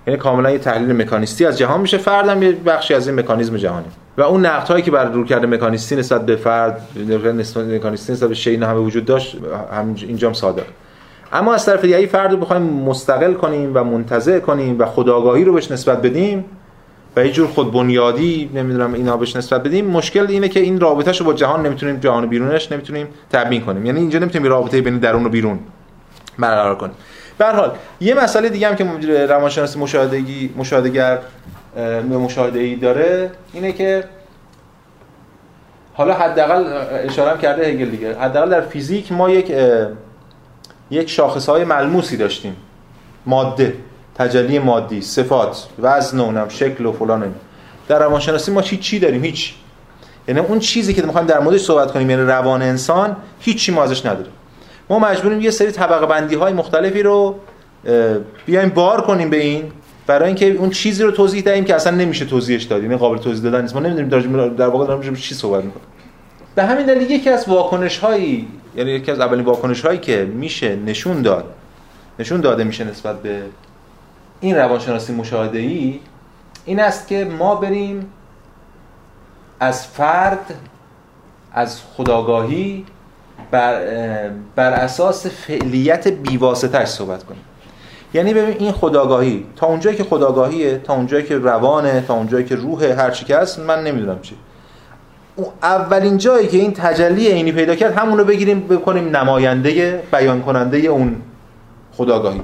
یعنی 0.08 0.20
کاملا 0.20 0.52
یه 0.52 0.58
تحلیل 0.58 1.02
مکانیستی 1.02 1.46
از 1.46 1.58
جهان 1.58 1.82
میشه 1.82 1.98
فردم 1.98 2.44
یه 2.44 2.52
بخشی 2.52 2.94
از 2.94 3.08
این 3.08 3.20
مکانیزم 3.20 3.58
جهانی 3.58 3.86
و 4.18 4.22
اون 4.22 4.46
نقد 4.46 4.82
که 4.84 4.92
بر 4.92 5.06
رو 5.06 5.26
کرده 5.26 5.48
مکانیستی 5.48 5.96
نسبت 5.96 6.26
به 6.26 6.36
فرد 6.36 6.82
نسبت 7.36 7.66
مکانیستی 7.66 8.14
نسبت 8.14 8.30
به 8.30 8.36
شی 8.36 8.56
همه 8.56 8.80
وجود 8.80 9.06
داشت 9.06 9.38
هم 9.74 9.96
اینجام 10.08 10.34
صادق. 10.34 10.64
اما 11.34 11.54
از 11.54 11.66
طرف 11.66 11.82
دیگه 11.82 12.06
فرد 12.06 12.32
رو 12.32 12.38
بخوایم 12.38 12.62
مستقل 12.62 13.34
کنیم 13.34 13.72
و 13.74 13.84
منتزع 13.84 14.40
کنیم 14.40 14.80
و 14.80 14.86
خداگاهی 14.86 15.44
رو 15.44 15.54
بهش 15.54 15.72
نسبت 15.72 16.02
بدیم 16.02 16.46
و 17.16 17.26
یه 17.26 17.32
جور 17.32 17.48
خود 17.48 17.72
بنیادی 17.72 18.50
نمی‌دونم 18.54 18.94
اینا 18.94 19.18
بهش 19.18 19.36
نسبت 19.36 19.64
بدیم 19.64 19.86
مشکل 19.86 20.26
اینه 20.30 20.50
که 20.50 20.60
این 20.60 20.80
رابطهشو 20.80 21.24
با 21.24 21.34
جهان 21.34 21.66
نمی‌تونیم 21.66 21.98
جهان 22.00 22.26
بیرونش 22.26 22.72
نمی‌تونیم 22.72 23.08
تبیین 23.32 23.62
کنیم. 23.62 23.86
یعنی 23.86 24.00
اینجا 24.00 24.20
نمی‌تونیم 24.20 24.50
رابطه 24.50 24.82
بین 24.82 24.98
درون 24.98 25.26
و 25.26 25.30
بیرون 25.30 25.60
برقرار 26.40 26.76
کنیم 26.76 26.96
به 27.38 27.46
حال 27.46 27.72
یه 28.02 28.14
مسئله 28.14 28.50
دیگه 28.50 28.68
هم 28.68 28.76
که 28.76 28.84
روانشناسی 29.26 29.80
مشاهدگی 29.80 30.54
مشاهدهگر 30.58 31.20
مشاهده 32.10 32.60
ای 32.60 32.76
داره 32.76 33.32
اینه 33.54 33.72
که 33.72 34.04
حالا 35.94 36.14
حداقل 36.14 36.64
اشاره 36.94 37.42
کرده 37.42 37.66
هگل 37.66 37.90
دیگه 37.90 38.20
حداقل 38.20 38.50
در 38.50 38.62
فیزیک 38.62 39.12
ما 39.12 39.30
یک 39.30 39.54
یک 40.92 41.10
شاخص 41.10 41.50
های 41.50 41.64
ملموسی 41.64 42.18
داشتیم. 42.18 42.56
ماده 43.26 43.76
تجلی 44.16 44.60
مادی 44.60 45.02
صفات 45.02 45.68
وزن 45.80 46.20
و 46.20 46.50
شکل 46.50 46.86
و 46.86 46.92
فلان 46.92 47.36
در 47.88 48.00
روانشناسی 48.00 48.52
ما 48.52 48.62
چی 48.62 48.78
چی 48.78 49.00
داریم 49.00 49.24
هیچ. 49.24 49.54
یعنی 50.28 50.40
اون 50.40 50.60
چیزی 50.60 50.94
که 50.94 51.02
می‌خوایم 51.02 51.28
در 51.28 51.40
موردش 51.40 51.62
صحبت 51.62 51.92
کنیم 51.92 52.10
یعنی 52.10 52.22
روان 52.22 52.62
انسان 52.62 53.18
هیچی 53.40 53.72
ما 53.72 53.84
ازش 53.84 54.06
نداریم. 54.06 54.34
ما 54.92 55.00
مجبوریم 55.00 55.42
یه 55.42 55.52
سری 55.52 55.72
طبقه 55.72 56.06
بندی 56.06 56.36
های 56.36 56.54
مختلفی 56.54 57.04
رو 57.04 57.36
بیایم 58.46 58.70
بار 58.70 59.02
کنیم 59.02 59.30
به 59.30 59.38
این 59.38 59.72
برای 60.08 60.28
اینکه 60.28 60.52
اون 60.52 60.70
چیزی 60.70 61.04
رو 61.04 61.12
توضیح 61.12 61.44
دهیم 61.44 61.66
که 61.66 61.76
اصلا 61.76 61.98
نمیشه 61.98 62.26
توضیحش 62.26 62.64
داد. 62.64 62.84
یعنی 62.84 62.96
قابل 62.96 63.18
توضیح 63.18 63.44
دادن 63.44 63.62
نیست. 63.62 63.76
ما 63.76 63.80
نمی‌دونیم 63.80 64.56
در 64.56 64.68
واقع 64.68 64.88
داریم 64.88 65.14
چی 65.14 65.36
صحبت 65.36 65.64
می‌کنیم. 65.64 65.86
به 66.56 66.64
همین 66.64 66.86
دلیل 66.86 67.12
یکی 67.12 67.30
از 67.30 67.50
واکنش 67.50 67.98
هایی 67.98 68.48
یعنی 68.76 68.92
یکی 68.92 69.12
از 69.12 69.20
اولین 69.20 69.46
واکنش 69.46 69.86
هایی 69.86 70.00
که 70.00 70.32
میشه 70.34 70.76
نشون 70.76 71.22
داد 71.22 71.46
نشون 72.20 72.42
داده 72.42 72.64
میشه 72.64 72.84
نسبت 72.84 73.22
به 73.22 73.42
این 74.42 74.56
روانشناسی 74.56 75.14
مشاهده 75.14 75.60
ای 75.60 76.00
این 76.66 76.80
است 76.80 77.08
که 77.08 77.26
ما 77.26 77.56
بریم 77.56 78.12
از 79.60 79.88
فرد 79.88 80.54
از 81.54 81.82
خداگاهی 81.98 82.86
بر, 83.52 83.82
بر 84.56 84.72
اساس 84.72 85.28
فعلیت 85.28 86.08
بیواسطش 86.08 86.88
صحبت 86.88 87.24
کنیم. 87.24 87.42
یعنی 88.14 88.34
ببین 88.34 88.56
این 88.60 88.72
خداگاهی 88.72 89.46
تا 89.56 89.68
اونجایی 89.68 89.98
که 89.98 90.04
خداگاهیه 90.04 90.78
تا 90.78 90.94
اونجایی 90.94 91.26
که 91.26 91.38
روانه 91.38 92.04
تا 92.08 92.14
اونجایی 92.14 92.46
که 92.46 92.56
روحه 92.56 92.96
هر 92.96 93.12
چی 93.12 93.26
که 93.26 93.38
هست 93.38 93.60
من 93.60 93.84
نمی‌دونم 93.84 94.20
چی 94.22 94.36
اولین 95.64 96.18
جایی 96.18 96.48
که 96.48 96.58
این 96.58 96.74
تجلی 96.74 97.28
عینی 97.28 97.52
پیدا 97.52 97.76
کرد 97.76 97.98
همون 97.98 98.18
رو 98.18 98.24
بگیریم 98.24 98.60
بکنیم 98.60 99.18
نماینده 99.18 100.04
بیان 100.12 100.42
کننده 100.42 100.78
اون 100.78 101.22
خداگاهی. 101.94 102.42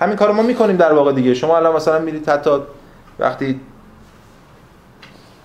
همین 0.00 0.16
کارو 0.16 0.32
ما 0.32 0.42
می‌کنیم 0.42 0.76
در 0.76 0.92
واقع 0.92 1.12
دیگه. 1.12 1.34
شما 1.34 1.56
الان 1.56 1.76
مثلا 1.76 1.98
میرید 1.98 2.28
حتی 2.28 2.50
وقتی 3.18 3.60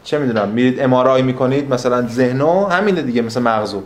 چه 0.04 0.20
می‌دونم 0.20 0.50
میرید 0.50 0.82
امارای 0.82 1.22
می‌کنید 1.22 1.74
مثلا 1.74 2.08
ذهنو 2.08 2.66
همینه 2.66 3.02
دیگه 3.02 3.22
مثل 3.22 3.42
مغزو. 3.42 3.84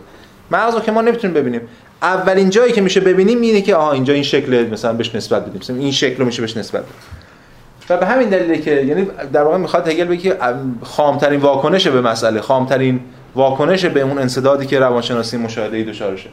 مغزو 0.50 0.80
که 0.80 0.92
ما 0.92 1.00
نمی‌تونیم 1.00 1.34
ببینیم. 1.34 1.60
اولین 2.02 2.50
جایی 2.50 2.72
که 2.72 2.80
میشه 2.80 3.00
ببینیم 3.00 3.40
اینه 3.40 3.60
که 3.60 3.74
آها 3.76 3.92
اینجا 3.92 4.14
این 4.14 4.22
شکل 4.22 4.68
مثلا 4.72 4.92
بهش 4.92 5.14
نسبت 5.14 5.46
بدیم. 5.46 5.60
مثلا 5.60 5.76
این 5.76 5.92
شکل 5.92 6.16
رو 6.16 6.24
میشه 6.24 6.42
بهش 6.42 6.56
نسبت 6.56 6.82
بدیم. 6.82 6.94
و 7.90 7.96
به 7.96 8.06
همین 8.06 8.28
دلیله 8.28 8.58
که 8.58 8.70
یعنی 8.70 9.06
در 9.32 9.42
واقع 9.42 9.56
می‌خواد 9.56 9.88
هگل 9.88 10.04
بگه 10.04 10.36
خامترین 10.82 11.40
واکنش 11.40 11.86
به 11.86 12.00
مسئله. 12.00 12.40
خامترین 12.40 13.00
واکنش 13.34 13.84
به 13.84 14.00
اون 14.00 14.18
انسدادی 14.18 14.66
که 14.66 14.78
روانشناسی 14.78 15.36
مشاهده 15.36 15.82
دچارشه 15.82 16.28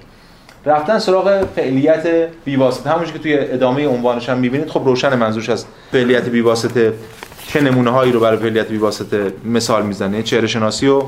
رفتن 0.65 0.99
سراغ 0.99 1.45
فعلیت 1.55 2.07
بیواسطه. 2.45 2.89
همونش 2.89 3.11
که 3.11 3.19
توی 3.19 3.37
ادامه 3.39 3.87
عنوانش 3.87 4.29
هم 4.29 4.37
می‌بینید 4.37 4.69
خب 4.69 4.81
روشن 4.85 5.15
منظورش 5.15 5.49
از 5.49 5.65
فعلیت 5.91 6.29
بیواسطه 6.29 6.93
چه 7.47 7.61
نمونه 7.61 7.89
هایی 7.89 8.11
رو 8.11 8.19
برای 8.19 8.37
فعلیت 8.37 8.67
بیواسطه 8.67 9.33
مثال 9.45 9.85
می‌زنه. 9.85 10.23
چهره 10.23 10.47
شناسی 10.47 10.87
و 10.87 11.03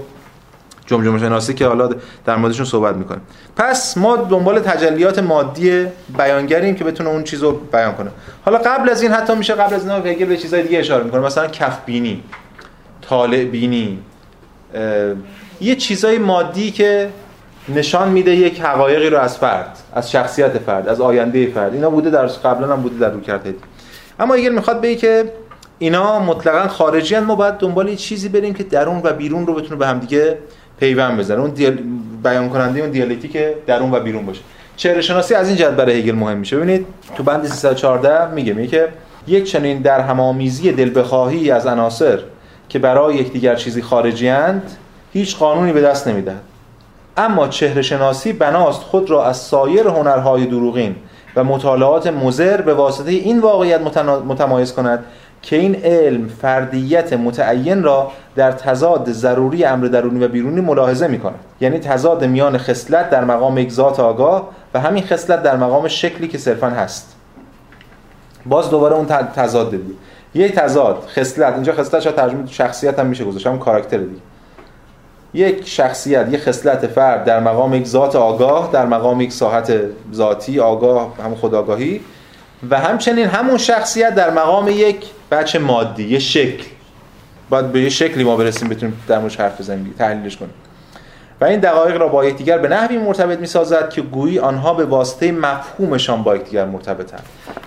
جمجمه 0.89 1.19
شناسی 1.19 1.53
که 1.53 1.67
حالا 1.67 1.89
در 2.25 2.35
موردشون 2.35 2.65
صحبت 2.65 2.95
می‌کنیم. 2.95 3.21
پس 3.55 3.97
ما 3.97 4.17
دنبال 4.17 4.59
تجلیات 4.59 5.19
مادی 5.19 5.85
بیانگریم 6.17 6.75
که 6.75 6.83
بتونه 6.83 7.09
اون 7.09 7.23
چیز 7.23 7.43
رو 7.43 7.51
بیان 7.51 7.93
کنه. 7.93 8.11
حالا 8.45 8.57
قبل 8.57 8.89
از 8.89 9.01
این 9.01 9.11
حتی 9.11 9.35
میشه 9.35 9.53
قبل 9.53 9.75
از 9.75 9.87
این 9.87 10.05
هگل 10.05 10.25
به 10.25 10.37
چیزای 10.37 10.63
دیگه 10.63 10.79
اشاره 10.79 11.03
می‌کنه. 11.03 11.21
مثلا 11.21 11.47
کف 11.47 11.85
بینی 11.85 12.23
طالع 13.01 13.43
بینی 13.43 13.99
یه 15.61 15.75
چیزای 15.75 16.17
مادی 16.17 16.71
که 16.71 17.09
نشان 17.75 18.09
میده 18.09 18.35
یک 18.35 18.61
حقایقی 18.61 19.09
رو 19.09 19.17
از 19.17 19.37
فرد 19.37 19.77
از 19.93 20.11
شخصیت 20.11 20.57
فرد 20.57 20.87
از 20.87 21.01
آینده 21.01 21.47
فرد. 21.47 21.73
اینا 21.73 21.89
بوده 21.89 22.09
در 22.09 22.25
قبلا 22.25 22.73
هم 22.73 22.81
بوده 22.81 22.99
در 22.99 23.11
روکرد 23.11 23.53
اما 24.19 24.33
اگر 24.33 24.49
می‌خواد 24.49 24.81
بگه 24.81 24.95
که 24.95 25.33
اینا 25.79 26.19
مطلقا 26.19 26.67
خارجی 26.67 27.15
هن 27.15 27.23
ما 27.23 27.35
باید 27.35 27.53
دنبال 27.53 27.89
یه 27.89 27.95
چیزی 27.95 28.29
بریم 28.29 28.53
که 28.53 28.63
درون 28.63 29.01
و 29.03 29.13
بیرون 29.13 29.47
رو 29.47 29.53
بتونه 29.53 29.75
به 29.75 29.87
هم 29.87 29.99
دیگه 29.99 30.37
پیوند 30.79 31.19
بزنه. 31.19 31.41
اون 31.41 31.49
دیال... 31.49 31.77
بیان 32.23 32.49
کننده 32.49 32.79
اون 32.79 32.89
دیالکتیک 32.89 33.37
درون 33.67 33.91
و 33.91 33.99
بیرون 33.99 34.25
باشه. 34.25 34.41
چهره 34.77 35.01
شناسی 35.01 35.33
از 35.33 35.47
این 35.47 35.57
جهت 35.57 35.71
برای 35.71 35.99
هگل 35.99 36.15
مهم 36.15 36.37
میشه. 36.37 36.57
ببینید 36.57 36.85
تو 37.15 37.23
بند 37.23 37.45
314 37.45 38.31
میگه 38.31 38.53
میگه 38.53 38.67
که 38.67 38.87
یک 39.27 39.43
چنین 39.51 39.81
در 39.81 39.99
هم‌آمیزی 39.99 40.71
دل 40.71 40.99
بخواهی 40.99 41.51
از 41.51 41.65
عناصر 41.65 42.19
که 42.69 42.79
برای 42.79 43.15
یکدیگر 43.15 43.55
چیزی 43.55 43.81
خارجی 43.81 44.29
اند 44.29 44.71
هیچ 45.13 45.37
قانونی 45.37 45.73
به 45.73 45.81
دست 45.81 46.07
نمی‌دهد. 46.07 46.41
اما 47.17 47.47
چهره 47.47 47.81
شناسی 47.81 48.33
بناست 48.33 48.81
خود 48.81 49.09
را 49.09 49.25
از 49.25 49.37
سایر 49.37 49.87
هنرهای 49.87 50.45
دروغین 50.45 50.95
و 51.35 51.43
مطالعات 51.43 52.07
مضر 52.07 52.61
به 52.61 52.73
واسطه 52.73 53.11
این 53.11 53.39
واقعیت 53.39 53.81
متمایز 54.27 54.73
کند 54.73 55.05
که 55.41 55.55
این 55.55 55.75
علم 55.75 56.27
فردیت 56.27 57.13
متعین 57.13 57.83
را 57.83 58.11
در 58.35 58.51
تضاد 58.51 59.11
ضروری 59.11 59.65
امر 59.65 59.85
درونی 59.85 60.25
و 60.25 60.27
بیرونی 60.27 60.61
ملاحظه 60.61 61.07
می 61.07 61.19
کند 61.19 61.39
یعنی 61.61 61.79
تضاد 61.79 62.25
میان 62.25 62.57
خصلت 62.57 63.09
در 63.09 63.23
مقام 63.23 63.57
یک 63.57 63.71
ذات 63.71 63.99
آگاه 63.99 64.49
و 64.73 64.79
همین 64.79 65.03
خصلت 65.03 65.43
در 65.43 65.57
مقام 65.57 65.87
شکلی 65.87 66.27
که 66.27 66.37
صرفا 66.37 66.69
هست. 66.69 67.15
باز 68.45 68.69
دوباره 68.69 68.95
اون 68.95 69.05
تضاد 69.35 69.71
دیگه. 69.71 69.83
یک 70.33 70.55
تضاد 70.55 71.03
خصلت. 71.15 71.53
اینجا 71.53 71.73
خصلت 71.73 72.01
شاید 72.01 72.15
ترجمه 72.15 72.47
شخصیت 72.47 72.99
هم 72.99 73.05
میشه 73.05 73.23
گذاشت. 73.23 73.47
همون 73.47 73.59
کاراکتر 73.59 73.97
دیگه. 73.97 74.21
یک 75.33 75.67
شخصیت 75.67 76.33
یک 76.33 76.39
خصلت 76.39 76.87
فرد 76.87 77.23
در 77.23 77.39
مقام 77.39 77.73
یک 77.73 77.87
ذات 77.87 78.15
آگاه 78.15 78.69
در 78.73 78.85
مقام 78.85 79.21
یک 79.21 79.33
ساحت 79.33 79.73
ذاتی 80.13 80.59
آگاه 80.59 81.13
هم 81.23 81.35
خداگاهی. 81.35 82.01
و 82.69 82.79
همچنین 82.79 83.27
همون 83.27 83.57
شخصیت 83.57 84.15
در 84.15 84.29
مقام 84.29 84.67
یک 84.67 85.05
بچه 85.31 85.59
مادی 85.59 86.03
یه 86.03 86.19
شکل. 86.19 86.63
باید 87.49 87.71
به 87.71 87.81
یه 87.81 87.89
شکلی 87.89 88.23
ما 88.23 88.35
برسیم 88.35 88.69
بتونیم 88.69 89.01
در 89.07 89.19
موردش 89.19 89.39
حرف 89.39 89.59
بزنیم 89.59 89.95
تحلیلش 89.97 90.37
کنیم. 90.37 90.53
و 91.41 91.45
این 91.45 91.59
دقایق 91.59 91.97
را 91.97 92.07
با 92.07 92.25
یکدیگر 92.25 92.57
به 92.57 92.67
نحوی 92.67 92.97
مرتبط 92.97 93.39
می‌سازد 93.39 93.89
که 93.89 94.01
گویی 94.01 94.39
آنها 94.39 94.73
به 94.73 94.85
واسطه 94.85 95.31
مفهومشان 95.31 96.23
با 96.23 96.35
یکدیگر 96.35 96.65
مرتبطن 96.65 97.19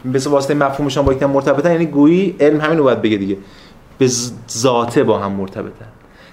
به 0.05 0.19
واسطه 0.19 0.55
مفهومشان 0.55 1.05
با 1.05 1.13
یکدیگر 1.13 1.33
مرتبطن 1.33 1.73
یعنی 1.73 1.87
گویی 1.87 2.37
علم 2.41 2.61
همین 2.61 2.79
رو 2.79 2.85
باید 2.85 3.03
بگه 3.03 3.17
دیگه. 3.17 3.37
به 3.99 4.11
ذاته 4.51 5.05
با 5.05 5.19
هم 5.19 5.33
مرتبطن 5.33 5.87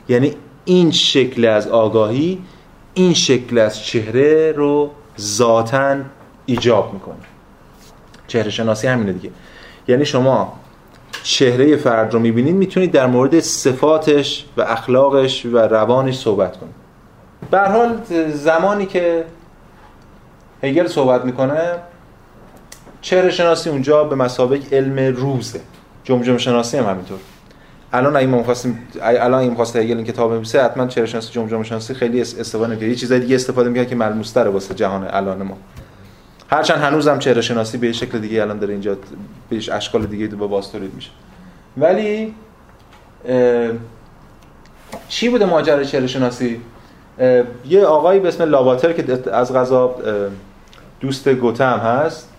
یعنی 0.09 0.35
این 0.65 0.91
شکل 0.91 1.45
از 1.45 1.67
آگاهی 1.67 2.41
این 2.93 3.13
شکل 3.13 3.57
از 3.57 3.83
چهره 3.83 4.51
رو 4.51 4.91
ذاتا 5.19 5.95
ایجاب 6.45 6.93
می‌کنه. 6.93 7.15
چهره 8.27 8.49
شناسی 8.49 8.87
همینه 8.87 9.13
دیگه. 9.13 9.29
یعنی 9.87 10.05
شما 10.05 10.58
چهره 11.23 11.75
فرد 11.75 12.13
رو 12.13 12.19
می‌بینید 12.19 12.55
می‌تونید 12.55 12.91
در 12.91 13.07
مورد 13.07 13.39
صفاتش 13.39 14.45
و 14.57 14.61
اخلاقش 14.61 15.45
و 15.45 15.57
روانش 15.57 16.17
صحبت 16.17 16.57
کنید. 16.57 16.75
به 17.51 17.59
حال 17.59 18.01
زمانی 18.33 18.85
که 18.85 19.25
هگل 20.63 20.87
صحبت 20.87 21.25
می‌کنه 21.25 21.59
چهره 23.01 23.29
شناسی 23.29 23.69
اونجا 23.69 24.03
به 24.03 24.15
مسابق 24.15 24.59
علم 24.71 25.15
روزه. 25.15 25.59
جمجمه 26.03 26.37
شناسی 26.37 26.77
هم 26.77 26.85
همینطور. 26.85 27.17
الان 27.93 28.15
اگه 28.15 28.27
ما 28.27 28.43
خواستیم 28.43 28.87
الان 29.01 29.39
این 29.39 29.55
خواست 29.55 29.75
هگل 29.75 29.97
این 29.97 30.05
کتاب 30.05 30.31
بنویسه 30.31 30.63
حتما 30.63 30.87
چهره 30.87 31.07
شناسی 31.07 31.33
جمجمه 31.33 31.63
شناسی 31.63 31.93
خیلی 31.93 32.21
استفاده 32.21 32.67
نمی‌کنه 32.67 32.89
یه 32.89 32.95
چیزای 32.95 33.19
دیگه 33.19 33.35
استفاده 33.35 33.69
می‌کنه 33.69 33.85
که 33.85 33.95
ملموس 33.95 34.31
تره 34.31 34.49
واسه 34.49 34.73
جهان 34.73 35.07
الان 35.09 35.43
ما. 35.43 35.57
هرچند 36.49 36.77
هنوزم 36.77 37.19
چهره 37.19 37.41
شناسی 37.41 37.77
به 37.77 37.91
شکل 37.91 38.19
دیگه 38.19 38.41
الان 38.41 38.59
داره 38.59 38.71
اینجا 38.71 38.97
بهش 39.49 39.69
اشکال 39.69 40.05
دیگه 40.05 40.27
با 40.27 40.47
باز 40.47 40.71
تولید 40.71 40.93
میشه. 40.95 41.09
ولی 41.77 42.35
چی 45.07 45.29
بوده 45.29 45.45
ماجرای 45.45 45.85
چهره 45.85 46.07
شناسی؟ 46.07 46.61
یه 47.69 47.85
آقایی 47.85 48.19
به 48.19 48.27
اسم 48.27 48.43
لاواتر 48.43 48.93
که 48.93 49.19
از 49.33 49.53
غذا 49.53 49.95
دوست 50.99 51.29
گوتم 51.29 51.77
هست. 51.77 52.29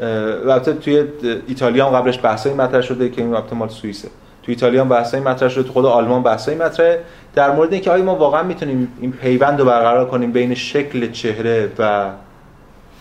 البته 0.00 0.72
توی 0.72 1.04
ایتالیا 1.48 1.86
هم 1.86 1.96
قبلش 1.96 2.18
بحثایی 2.22 2.54
مطرح 2.54 2.80
شده 2.80 3.08
که 3.08 3.22
این 3.22 3.34
البته 3.34 3.56
مال 3.56 3.68
سوئیسه. 3.68 4.08
تو 4.42 4.52
ایتالیا 4.52 4.80
هم 4.80 4.88
بحثایی 4.88 5.22
مطرح 5.22 5.48
شده 5.48 5.62
تو 5.62 5.72
خود 5.72 5.86
آلمان 5.86 6.22
بحثایی 6.22 6.58
مطرحه. 6.58 7.00
در 7.34 7.52
مورد 7.52 7.72
اینکه 7.72 7.90
آیا 7.90 8.04
ما 8.04 8.14
واقعا 8.14 8.42
می‌تونیم 8.42 8.88
این 9.00 9.12
پیوند 9.12 9.58
رو 9.58 9.64
برقرار 9.64 10.08
کنیم 10.08 10.32
بین 10.32 10.54
شکل 10.54 11.10
چهره 11.10 11.72
و 11.78 12.10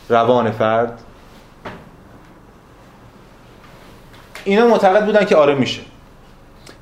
روان 0.10 0.52
فرد. 0.52 1.00
اینا 4.44 4.68
معتقد 4.68 5.06
بودن 5.06 5.26
که 5.26 5.36
آره 5.36 5.56
میشه. 5.56 5.82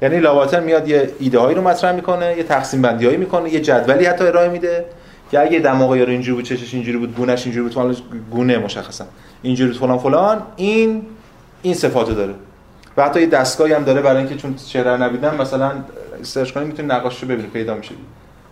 یعنی 0.01 0.19
لاواتر 0.19 0.59
میاد 0.59 0.87
یه 0.87 1.11
ایده 1.19 1.39
هایی 1.39 1.55
رو 1.55 1.61
مطرح 1.61 1.91
می‌کنه 1.91 2.37
یه 2.37 2.43
تقسیم 2.43 2.81
بندی 2.81 3.05
هایی 3.05 3.17
می‌کنه 3.17 3.53
یه 3.53 3.59
جدولی 3.59 4.05
حتی 4.05 4.27
ارائه 4.27 4.49
میده 4.49 4.85
که 5.31 5.39
اگه 5.39 5.59
دماغ 5.59 5.95
یارو 5.95 6.11
اینجوری 6.11 6.35
بود 6.35 6.45
چشش 6.45 6.73
اینجوری 6.73 6.97
بود 6.97 7.15
گونهش 7.15 7.43
اینجوری 7.43 7.63
بود 7.63 7.73
فلان 7.73 7.95
گونه 8.31 8.57
مشخصا. 8.57 9.05
اینجوری 9.41 9.71
بود 9.71 9.79
فلان 9.79 9.97
فلان. 9.97 10.41
این 10.55 11.05
این 11.61 11.73
صفاتو 11.73 12.13
داره. 12.13 12.33
و 12.97 13.03
حتی 13.03 13.21
یه 13.21 13.27
دستگاهی 13.27 13.73
هم 13.73 13.83
داره 13.83 14.01
برای 14.01 14.17
اینکه 14.17 14.35
چون 14.35 14.55
چهره 14.55 14.97
نبیدم 14.97 15.35
مثلا 15.35 15.71
سرچ 16.21 16.51
کنید 16.51 16.67
می‌تونید 16.67 16.91
نقاشی 16.91 17.21
رو 17.21 17.27
ببینید 17.27 17.51
پیدا 17.51 17.75
میشه 17.75 17.91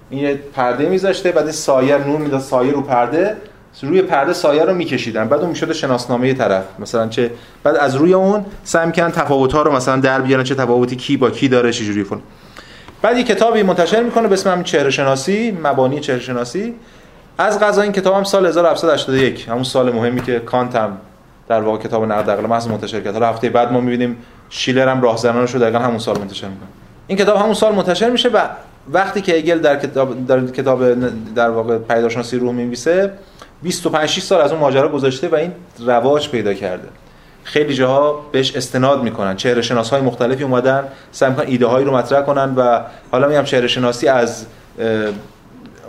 این 0.10 0.24
یه 0.24 0.36
پرده 0.36 0.90
میذاشته 0.90 1.32
بعد 1.32 1.52
سایه 1.52 1.98
نور 1.98 2.20
می‌داد 2.20 2.42
سایه 2.42 2.72
رو 2.72 2.82
پرده. 2.82 3.38
روی 3.82 4.02
پرده 4.02 4.34
سایه 4.34 4.64
رو 4.64 4.74
میکشیدن. 4.74 5.28
بعد 5.28 5.40
اون 5.40 5.50
می‌شد 5.50 5.74
شناسنامه 5.74 6.34
طرف. 6.34 6.64
مثلا 6.80 7.08
چه 7.08 7.32
بعد 7.64 7.76
از 7.76 7.96
روی 7.96 8.14
اون 8.14 8.46
سعی 8.64 8.86
می‌کنن 8.86 9.12
تفاوت 9.12 9.54
ها 9.54 9.62
رو 9.62 9.72
مثلا 9.72 9.98
در 9.98 10.22
بیارن 10.22 10.44
چه 10.44 10.56
تفاوتی 10.56 10.96
کی 10.96 11.18
با 11.18 11.30
کی 11.30 11.48
داره 11.48 11.72
چه 11.72 11.86
جوری 11.86 12.04
فون 12.04 12.22
بعد 13.02 13.18
یه 13.18 13.24
کتابی 13.24 13.64
منتشر 13.64 14.04
می‌کنه 14.04 14.28
به 14.28 14.34
اسم 14.34 14.52
همین 14.52 14.64
چهره 14.64 14.90
شناسی 14.90 15.58
مبانی 15.64 16.00
چهره 16.00 16.20
شناسی 16.20 16.74
از 17.38 17.60
قضا 17.60 17.82
این 17.82 17.92
کتاب 17.92 18.16
هم 18.16 18.24
سال 18.24 18.46
1781 18.46 19.50
همون 19.50 19.64
سال 19.64 19.92
مهمی 19.92 20.22
که 20.22 20.40
کانت 20.40 20.76
هم 20.76 20.98
در 21.48 21.62
واقع 21.62 21.78
کتاب 21.78 22.06
نقد 22.06 22.30
عقل 22.30 22.46
محض 22.46 22.68
منتشر 22.68 23.02
کرد. 23.02 23.14
حالا 23.14 23.30
هفته 23.30 23.50
بعد 23.50 23.72
ما 23.72 23.82
می‌بینیم 23.82 24.18
شیلر 24.50 24.88
هم 24.88 25.02
راهزنانش 25.02 25.52
رو 25.52 25.60
دقیقا 25.60 25.80
همون 25.80 26.00
سال 26.00 26.18
منتشر 26.20 26.48
می‌کنه. 26.48 26.68
این 27.08 27.18
کتاب 27.18 27.38
همون 27.38 27.54
سال 27.54 27.76
منتشر 27.76 28.10
میشه 28.10 28.30
و 28.30 28.40
وقتی 28.92 29.22
که 29.22 29.36
هگل 29.36 29.60
در 29.60 29.80
کتاب 29.80 30.28
در 30.28 30.46
کتاب 30.46 30.96
در 31.34 31.50
واقع 31.50 31.78
پدیدارشناسی 31.78 32.38
روح 32.38 32.54
می‌نویسه 32.54 33.12
25 33.66 34.20
سال 34.20 34.42
از 34.42 34.52
اون 34.52 34.62
ماجرا 34.62 34.90
گذاشته 34.90 35.28
و 35.28 35.36
این 35.36 35.52
رواج 35.80 36.30
پیدا 36.30 36.54
کرده. 36.54 36.88
خیلی 37.44 37.74
جاها 37.74 38.26
بهش 38.32 38.56
استناد 38.56 39.04
می‌کنن. 39.04 39.36
چهره 39.36 39.62
شناس 39.62 39.90
های 39.90 40.02
مختلفی 40.02 40.44
اومدن 40.44 40.84
سعی 41.12 41.30
می‌کنن 41.30 41.46
ایده 41.48 41.66
هایی 41.66 41.86
رو 41.86 41.96
مطرح 41.96 42.22
کنن 42.22 42.56
و 42.56 42.82
حالا 43.12 43.28
میگم 43.28 43.44
چهره 43.44 43.68
شناسی 43.68 44.08
از 44.08 44.46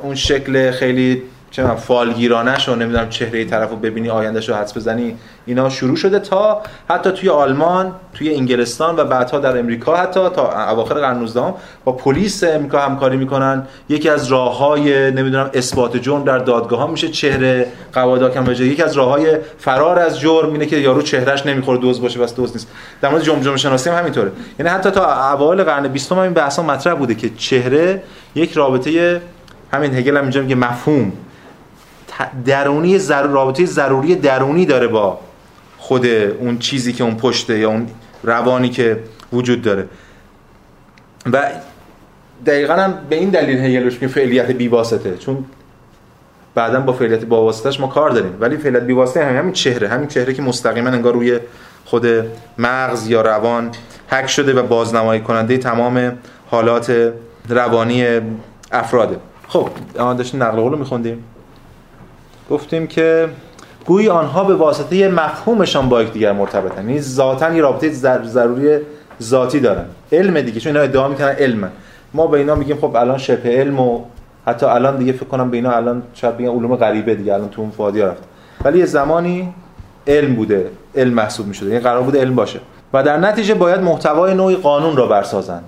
اون 0.02 0.14
شکل 0.14 0.70
خیلی 0.70 1.22
چه 1.50 1.62
من 1.62 1.74
فالگیرانش 1.74 2.68
و 2.68 2.74
نمی‌دونم 2.74 3.08
چهره 3.08 3.44
طرف 3.44 3.70
رو 3.70 3.76
ببینی 3.76 4.10
آیندهش 4.10 4.48
رو 4.48 4.54
حدس 4.54 4.76
بزنی 4.76 5.16
اینا 5.46 5.68
شروع 5.68 5.96
شده 5.96 6.18
تا 6.18 6.62
حتی 6.90 7.10
توی 7.10 7.28
آلمان 7.28 7.92
توی 8.14 8.34
انگلستان 8.34 8.96
و 8.96 9.04
بعدها 9.04 9.38
در 9.38 9.58
امریکا 9.58 9.96
حتی 9.96 10.20
تا 10.28 10.70
اواخر 10.70 10.94
قرن 10.94 11.18
19 11.18 11.54
با 11.84 11.92
پلیس 11.92 12.44
امریکا 12.44 12.80
همکاری 12.80 13.16
می‌کنن. 13.16 13.66
یکی 13.88 14.08
از 14.08 14.26
راههای 14.28 15.10
نمی‌دونم 15.10 15.50
اثبات 15.54 15.96
جرم 15.96 16.24
در 16.24 16.38
دادگاه 16.38 16.78
ها 16.78 16.86
میشه 16.86 17.08
چهره 17.08 17.66
قواعد 17.92 18.34
کم 18.34 18.44
بجه 18.44 18.64
یکی 18.64 18.82
از 18.82 18.96
راههای 18.96 19.36
فرار 19.58 19.98
از 19.98 20.20
جرم 20.20 20.52
اینه 20.52 20.66
که 20.66 20.76
یارو 20.76 21.02
چهرهش 21.02 21.46
نمی‌خوره 21.46 21.78
دوز 21.78 22.02
باشه 22.02 22.18
بس 22.18 22.34
دوز 22.34 22.52
نیست. 22.52 22.68
در 23.00 23.08
مورد 23.08 23.22
جمجمه 23.22 23.56
شناسی 23.56 23.90
هم 23.90 23.98
همینطوره. 23.98 24.32
یعنی 24.58 24.70
حتی 24.70 24.90
تا 24.90 25.32
اوایل 25.32 25.62
قرن 25.62 25.88
20 25.88 26.12
هم 26.12 26.18
این 26.18 26.32
بحثا 26.32 26.62
مطرح 26.62 26.94
بوده 26.94 27.14
که 27.14 27.30
چهره 27.38 28.02
یک 28.34 28.52
رابطه 28.52 29.20
همین 29.72 29.94
هگل 29.94 30.16
هم 30.16 30.22
اینجا 30.22 30.42
میگه 30.42 30.54
مفهوم. 30.54 31.12
درونی 32.46 32.98
رابطه 33.08 33.66
ضروری 33.66 34.14
درونی 34.14 34.66
داره 34.66 34.86
با 34.86 35.18
خود 35.78 36.06
اون 36.06 36.58
چیزی 36.58 36.92
که 36.92 37.04
اون 37.04 37.16
پشته 37.16 37.58
یا 37.58 37.68
اون 37.68 37.86
روانی 38.22 38.68
که 38.68 38.98
وجود 39.32 39.62
داره. 39.62 39.88
و 41.32 41.42
دقیقا 42.46 42.74
هم 42.74 42.94
به 43.10 43.16
این 43.16 43.30
دلیل 43.30 43.58
هگل 43.58 43.90
که 43.90 44.08
فعلیت 44.08 44.50
بیواسطه 44.50 45.16
چون 45.16 45.44
بعدا 46.54 46.80
با 46.80 46.92
فعلیت 46.92 47.24
با 47.24 47.44
واسطش 47.44 47.80
ما 47.80 47.86
کار 47.86 48.10
داریم. 48.10 48.36
ولی 48.40 48.56
فعلیت 48.56 48.82
بیواسطه 48.82 49.24
همین, 49.24 49.36
همین 49.36 49.52
چهره 49.52 49.88
همین 49.88 50.08
چهره 50.08 50.34
که 50.34 50.42
مستقیما 50.42 50.88
انگار 50.90 51.12
روی 51.12 51.38
خود 51.84 52.06
مغز 52.58 53.08
یا 53.08 53.22
روان 53.22 53.70
حک 54.08 54.26
شده 54.26 54.54
و 54.54 54.62
بازنمایی 54.62 55.20
کننده 55.20 55.58
تمام 55.58 56.18
حالات 56.50 57.12
روانی 57.48 58.20
افراده. 58.72 59.16
خب 59.48 59.68
داشتیم 59.94 60.42
نقل 60.42 60.60
قول 60.60 60.78
میخوندیم. 60.78 61.24
گفتیم 62.50 62.86
که 62.86 63.28
گویی 63.86 64.08
آنها 64.08 64.44
به 64.44 64.54
واسطه 64.54 65.08
مفهومشان 65.08 65.88
با 65.88 66.02
یکدیگر 66.02 66.32
مرتبطن. 66.32 66.88
یعنی 66.88 67.00
ذاتا 67.00 67.54
یه 67.54 67.62
رابطه 67.62 67.90
ضروری 68.24 68.78
ذاتی 69.22 69.60
دارن. 69.60 69.84
علم 70.12 70.40
دیگه 70.40 70.60
چون 70.60 70.72
اینا 70.72 70.84
ادعا 70.84 71.08
می‌کنن 71.08 71.28
علم. 71.28 71.70
ما 72.14 72.26
به 72.26 72.38
اینا 72.38 72.54
میگیم 72.54 72.76
خب 72.76 72.96
الان 72.96 73.18
شبه 73.18 73.50
علم 73.50 73.80
و 73.80 74.00
حتی 74.46 74.66
الان 74.66 74.96
دیگه 74.96 75.12
فکر 75.12 75.24
کنم 75.24 75.50
به 75.50 75.56
اینا 75.56 75.70
الان 75.70 76.02
شاید 76.14 76.36
بگن 76.36 76.48
علوم 76.48 76.76
غریبه 76.76 77.14
دیگه 77.14 77.34
الان 77.34 77.48
تو 77.48 77.62
اون 77.62 77.70
فادی 77.70 78.00
رفت. 78.00 78.22
ولی 78.64 78.78
یه 78.78 78.86
زمانی 78.86 79.54
علم 80.06 80.34
بوده 80.34 80.70
علم 80.94 81.14
محسوب 81.14 81.46
می‌شده. 81.46 81.68
یعنی 81.68 81.80
قرار 81.80 82.02
بوده 82.02 82.20
علم 82.20 82.34
باشه. 82.34 82.60
و 82.92 83.02
در 83.02 83.16
نتیجه 83.16 83.54
باید 83.54 83.80
محتوای 83.80 84.34
نوعی 84.34 84.56
قانون 84.56 84.96
را 84.96 85.06
برسازن. 85.06 85.62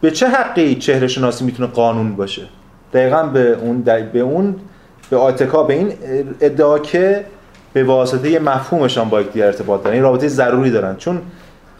به 0.00 0.10
چه 0.10 0.28
حقی 0.28 0.74
چهره 0.74 1.08
شناسی 1.08 1.44
می‌تونه 1.44 1.68
قانون 1.68 2.16
باشه؟ 2.16 2.42
دقیقا 2.92 3.22
به 3.22 3.52
اون 3.52 3.82
به 3.82 4.20
اون 4.20 4.56
به 5.10 5.16
آتکا 5.16 5.62
به 5.62 5.74
این 5.74 5.92
ادعا 6.40 6.78
که 6.78 7.24
به 7.72 7.84
واسطه 7.84 8.38
مفهومشان 8.38 9.08
با 9.08 9.20
یکدیگر 9.20 9.46
ارتباط 9.46 9.82
دارن 9.82 9.94
این 9.94 10.02
رابطه 10.02 10.28
ضروری 10.28 10.70
دارن. 10.70 10.96
چون 10.96 11.20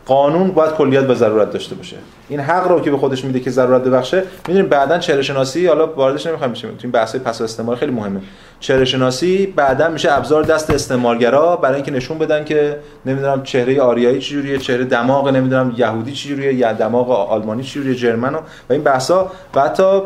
قانون 0.06 0.50
باید 0.50 0.72
کلیات 0.72 1.10
و 1.10 1.14
ضرورت 1.14 1.50
داشته 1.50 1.74
باشه. 1.74 1.96
این 2.28 2.40
حق 2.40 2.68
رو 2.68 2.80
که 2.80 2.90
به 2.90 2.96
خودش 2.96 3.24
میده 3.24 3.40
که 3.40 3.50
ضرورت 3.50 3.82
ببخشه 3.82 4.22
می‌دونیم 4.48 4.68
بعدا 4.68 4.98
چهره 4.98 5.22
شناسی 5.22 5.66
حالا 5.66 5.86
واردش 5.86 6.26
نمی‌خوایم 6.26 6.52
بشیم. 6.52 6.70
تو 6.70 6.76
این 6.82 6.90
بحث 6.90 7.16
پس 7.16 7.40
استعمار 7.40 7.76
خیلی 7.76 7.92
مهمه. 7.92 8.20
چهره 8.60 8.84
شناسی 8.84 9.46
بعدا 9.46 9.88
میشه 9.88 10.12
ابزار 10.12 10.42
دست 10.42 10.70
استعمارگرا 10.70 11.56
برای 11.56 11.74
اینکه 11.74 11.90
نشون 11.90 12.18
بدن 12.18 12.44
که 12.44 12.76
نمی‌دونم 13.06 13.42
چهره 13.42 13.80
آریایی 13.82 14.20
چجوریه 14.20 14.58
چهره 14.58 14.84
دماغ 14.84 15.28
نمی‌دونم 15.28 15.74
یهودی 15.76 16.12
چجوریه 16.12 16.54
یا 16.54 16.72
دماغ 16.72 17.10
آلمانی 17.10 17.62
چجوریه 17.62 17.94
جرمن 17.94 18.34
و 18.34 18.38
این 18.70 18.82
بحثا 18.82 19.30
و 19.54 19.60
حتی 19.60 20.00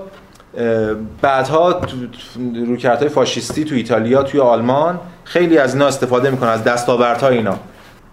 بعدها 1.23 1.81
رویکردهای 2.67 3.09
فاشیستی 3.09 3.65
تو 3.65 3.75
ایتالیا 3.75 4.23
توی 4.23 4.41
آلمان 4.41 5.01
خیلی 5.25 5.59
از 5.59 5.75
اینا 5.75 5.87
استفاده 5.87 6.31
می‌کنن 6.31 6.49
از 6.49 6.65
دستاوردهای 6.65 7.37
اینا. 7.37 7.59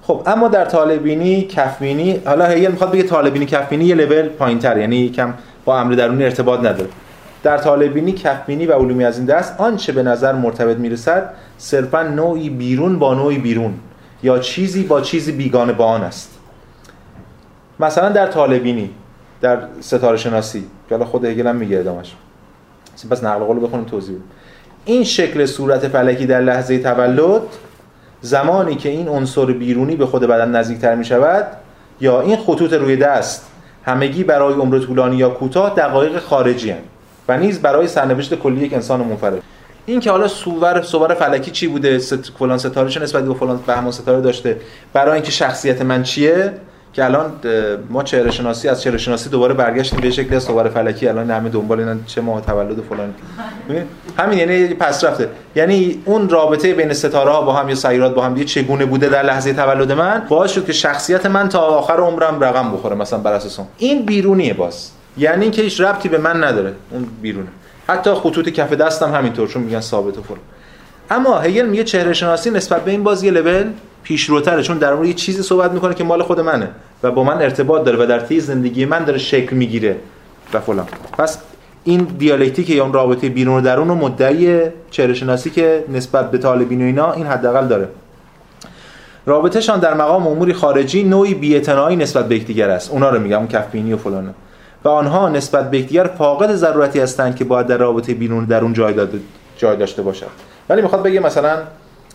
خب 0.01 0.23
اما 0.25 0.47
در 0.47 0.65
طالبینی 0.65 1.41
کفبینی 1.41 2.21
حالا 2.25 2.45
هیل 2.45 2.71
می‌خواد 2.71 2.91
بگه 2.91 3.03
طالبینی 3.03 3.45
کفبینی 3.45 3.85
یه 3.85 3.95
لول 3.95 4.27
پایینتر 4.27 4.77
یعنی 4.77 4.95
یکم 4.95 5.33
با 5.65 5.79
امر 5.79 5.93
درونی 5.93 6.23
ارتباط 6.23 6.59
نداره. 6.59 6.89
در 7.43 7.57
طالبینی 7.57 8.11
کفبینی 8.11 8.65
و 8.65 8.73
علومی 8.73 9.05
از 9.05 9.17
این 9.17 9.25
دست 9.25 9.61
آنچه 9.61 9.91
به 9.91 10.03
نظر 10.03 10.33
مرتبط 10.33 10.77
می‌رسد 10.77 11.33
صرفا 11.57 12.03
نوعی 12.03 12.49
بیرون 12.49 12.99
با 12.99 13.13
نوعی 13.13 13.37
بیرون 13.37 13.73
یا 14.23 14.39
چیزی 14.39 14.83
با 14.83 15.01
چیزی 15.01 15.31
بیگانه 15.31 15.73
با 15.73 15.85
آن 15.85 16.01
است. 16.01 16.39
مثلا 17.79 18.09
در 18.09 18.27
طالبینی 18.27 18.89
در 19.41 19.57
ستاره 19.81 20.17
شناسی 20.17 20.63
که 20.89 20.95
حالا 20.95 21.05
خود 21.05 21.25
هگل 21.25 21.47
هم 21.47 21.55
میگه 21.55 21.79
ادامش 21.79 22.15
پس 23.07 23.23
نقل 23.23 23.43
قول 23.43 23.63
بخونیم 23.63 23.85
توضیح 23.85 24.15
این 24.85 25.03
شکل 25.03 25.45
صورت 25.45 25.87
فلکی 25.87 26.25
در 26.25 26.41
لحظه 26.41 26.79
تولد 26.79 27.41
زمانی 28.21 28.75
که 28.75 28.89
این 28.89 29.07
عنصر 29.07 29.45
بیرونی 29.45 29.95
به 29.95 30.05
خود 30.05 30.21
بدن 30.21 30.55
نزدیکتر 30.55 30.95
می 30.95 31.05
شود 31.05 31.47
یا 32.01 32.21
این 32.21 32.37
خطوط 32.37 32.73
روی 32.73 32.95
دست 32.95 33.45
همگی 33.85 34.23
برای 34.23 34.53
عمر 34.53 34.79
طولانی 34.79 35.15
یا 35.15 35.29
کوتاه 35.29 35.75
دقایق 35.75 36.19
خارجی 36.19 36.69
هستند 36.69 36.89
و 37.29 37.37
نیز 37.37 37.61
برای 37.61 37.87
سرنوشت 37.87 38.35
کلی 38.35 38.65
یک 38.65 38.73
انسان 38.73 38.99
منفرد. 38.99 39.41
این 39.85 39.99
که 39.99 40.11
حالا 40.11 40.27
صور 40.27 40.81
صور 40.81 41.13
فلکی 41.13 41.51
چی 41.51 41.67
بوده؟ 41.67 41.99
ست... 41.99 42.31
فلان 42.39 42.57
چه 42.57 42.99
نسبت 42.99 43.23
به 43.23 43.33
فلان 43.33 43.59
بهمان 43.67 43.91
ستاره 43.91 44.21
داشته. 44.21 44.57
برای 44.93 45.13
اینکه 45.13 45.31
شخصیت 45.31 45.81
من 45.81 46.03
چیه؟ 46.03 46.53
که 46.93 47.05
الان 47.05 47.31
ما 47.89 48.03
چهره 48.03 48.31
شناسی 48.31 48.69
از 48.69 48.81
چهره 48.81 48.97
شناسی 48.97 49.29
دوباره 49.29 49.53
برگشتیم 49.53 49.99
به 49.99 50.11
شکلی 50.11 50.39
صور 50.39 50.69
فلکی 50.69 51.07
الان 51.07 51.31
همه 51.31 51.49
دنبال 51.49 51.79
اینن 51.79 51.99
چه 52.05 52.21
ماه 52.21 52.41
تولد 52.41 52.81
فلان. 52.89 53.13
همین 54.17 54.39
یعنی 54.39 54.67
پس 54.67 55.03
رفته. 55.03 55.29
یعنی 55.55 56.01
اون 56.05 56.29
رابطه 56.29 56.73
بین 56.73 56.93
ستاره 56.93 57.31
ها 57.31 57.41
با 57.41 57.53
هم 57.53 57.69
یا 57.69 57.75
سیارات 57.75 58.15
با 58.15 58.21
هم 58.21 58.33
دیگه 58.33 58.45
چگونه 58.45 58.85
بوده 58.85 59.09
در 59.09 59.23
لحظه 59.23 59.53
تولد 59.53 59.91
من 59.91 60.25
باعث 60.29 60.51
شد 60.51 60.65
که 60.65 60.73
شخصیت 60.73 61.25
من 61.25 61.49
تا 61.49 61.59
آخر 61.59 61.97
عمرم 61.97 62.39
رقم 62.43 62.71
بخوره 62.71 62.95
مثلا 62.95 63.19
بر 63.19 63.33
اساس 63.33 63.59
این 63.77 64.05
بیرونیه 64.05 64.53
باز. 64.53 64.91
یعنی 65.17 65.43
اینکه 65.43 65.61
هیچ 65.61 65.81
ربطی 65.81 66.09
به 66.09 66.17
من 66.17 66.43
نداره. 66.43 66.73
اون 66.91 67.07
بیرونه. 67.21 67.47
حتی 67.87 68.13
خطوط 68.13 68.49
کف 68.49 68.73
دستم 68.73 69.13
همینطور 69.13 69.47
چون 69.47 69.63
میگن 69.63 69.79
ثابت 69.79 70.17
و 70.17 70.21
فلان. 70.21 70.39
اما 71.11 71.39
هگل 71.39 71.65
میگه 71.65 71.83
چهره 71.83 72.13
شناسی 72.13 72.51
نسبت 72.51 72.85
به 72.85 72.91
این 72.91 73.03
بازی 73.03 73.29
لول 73.29 73.65
پیشروتره 74.03 74.63
چون 74.63 74.77
در 74.77 74.93
مورد 74.93 75.07
یه 75.07 75.13
چیزی 75.13 75.43
صحبت 75.43 75.71
می‌کنه 75.71 75.93
که 75.93 76.03
مال 76.03 76.23
خود 76.23 76.39
منه 76.39 76.69
و 77.03 77.11
با 77.11 77.23
من 77.23 77.41
ارتباط 77.41 77.83
داره 77.83 78.03
و 78.03 78.05
در 78.05 78.19
طی 78.19 78.39
زندگی 78.39 78.85
من 78.85 79.03
داره 79.03 79.17
شکل 79.17 79.55
می‌گیره 79.55 79.95
و 80.53 80.59
فلان. 80.59 80.87
پس 81.17 81.37
این 81.83 82.07
دیالکتیک 82.17 82.69
یا 82.69 82.83
اون 82.83 82.93
رابطه 82.93 83.29
بیرون 83.29 83.57
و 83.57 83.61
درون 83.61 83.89
و 83.89 83.95
مدعی 83.95 84.61
چهره 84.91 85.13
شناسی 85.13 85.49
که 85.49 85.83
نسبت 85.89 86.31
به 86.31 86.37
طالبین 86.37 86.81
و 86.81 86.85
اینا 86.85 87.11
این 87.13 87.27
حداقل 87.27 87.67
داره. 87.67 87.87
رابطهشان 89.25 89.79
در 89.79 89.93
مقام 89.93 90.27
اموری 90.27 90.53
خارجی 90.53 91.03
نوعی 91.03 91.33
بی‌اعتنایی 91.33 91.97
نسبت 91.97 92.27
به 92.27 92.35
یکدیگر 92.35 92.69
است. 92.69 92.91
اونا 92.91 93.09
رو 93.09 93.19
میگم 93.19 93.37
اون 93.37 93.47
کفبینی 93.47 93.93
و 93.93 93.97
فلانه. 93.97 94.33
و 94.83 94.89
آنها 94.89 95.29
نسبت 95.29 95.71
به 95.71 95.79
یکدیگر 95.79 96.03
فاقد 96.03 96.55
ضرورتی 96.55 96.99
هستند 96.99 97.35
که 97.35 97.43
باید 97.43 97.67
در 97.67 97.77
رابطه 97.77 98.13
بیرون 98.13 98.45
درون 98.45 98.73
جای, 98.73 98.93
جای 99.57 99.77
داشته 99.77 100.01
باشد 100.01 100.48
ولی 100.69 100.81
می‌خواد 100.81 101.03
بگه 101.03 101.19
مثلا 101.19 101.57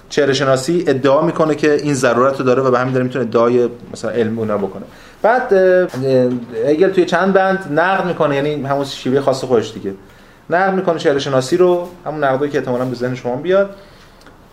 چهره 0.08 0.32
شناسی 0.32 0.84
ادعا 0.86 1.22
می‌کنه 1.22 1.54
که 1.54 1.72
این 1.72 1.94
ضرورت 1.94 2.38
رو 2.38 2.44
داره 2.44 2.62
و 2.62 2.70
به 2.70 2.78
همین 2.78 2.92
داره 2.92 3.04
می‌تونه 3.04 3.24
ادعای 3.24 3.68
مثلا 3.92 4.10
علم 4.10 4.38
اونا 4.38 4.58
بکنه. 4.58 4.82
بعد 5.22 5.52
هگل 6.66 6.90
توی 6.90 7.04
چند 7.04 7.32
بند 7.32 7.80
نقد 7.80 8.06
می‌کنه 8.06 8.36
یعنی 8.36 8.62
همون 8.62 8.84
شیوه 8.84 9.20
خاص 9.20 9.44
خودش 9.44 9.72
دیگه. 9.72 9.92
نقد 10.50 10.74
می‌کنه 10.74 10.98
چهره 10.98 11.18
شناسی 11.18 11.56
رو 11.56 11.88
همون 12.06 12.24
نقدی 12.24 12.48
که 12.48 12.58
احتمالاً 12.58 12.84
به 12.84 12.94
ذهن 12.94 13.14
شما 13.14 13.36
بیاد 13.36 13.76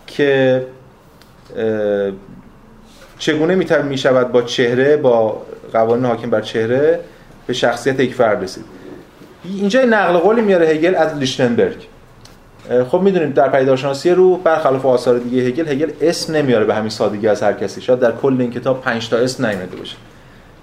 که 0.06 0.66
چگونه 3.18 3.54
می 3.88 3.98
شود 3.98 4.32
با 4.32 4.42
چهره 4.42 4.96
با 4.96 5.42
قوانین 5.72 6.04
حاکم 6.04 6.30
بر 6.30 6.40
چهره 6.40 7.00
به 7.46 7.52
شخصیت 7.52 8.00
یک 8.00 8.14
فرد 8.14 8.42
رسید. 8.42 8.64
اینجا 9.44 9.82
نقل 9.82 10.18
قولی 10.18 10.40
میاره 10.40 10.66
هگل 10.66 10.94
از 10.94 11.16
لیشتنبرگ 11.16 11.86
خب 12.88 13.00
می‌دونیم 13.00 13.30
در 13.30 13.48
پیدارشناسی 13.48 14.10
رو 14.10 14.36
برخلاف 14.36 14.86
آثار 14.86 15.18
دیگه 15.18 15.42
هگل 15.42 15.68
هگل 15.68 15.90
اسم 16.00 16.36
نمیاره 16.36 16.64
به 16.64 16.74
همین 16.74 16.90
سادگی 16.90 17.28
از 17.28 17.42
هر 17.42 17.52
کسی. 17.52 17.80
شاید 17.80 17.98
در 17.98 18.12
کل 18.12 18.36
این 18.40 18.50
کتاب 18.50 18.80
5 18.80 19.08
تا 19.08 19.16
اسم 19.16 19.46
نیامده 19.46 19.76
باشه 19.76 19.96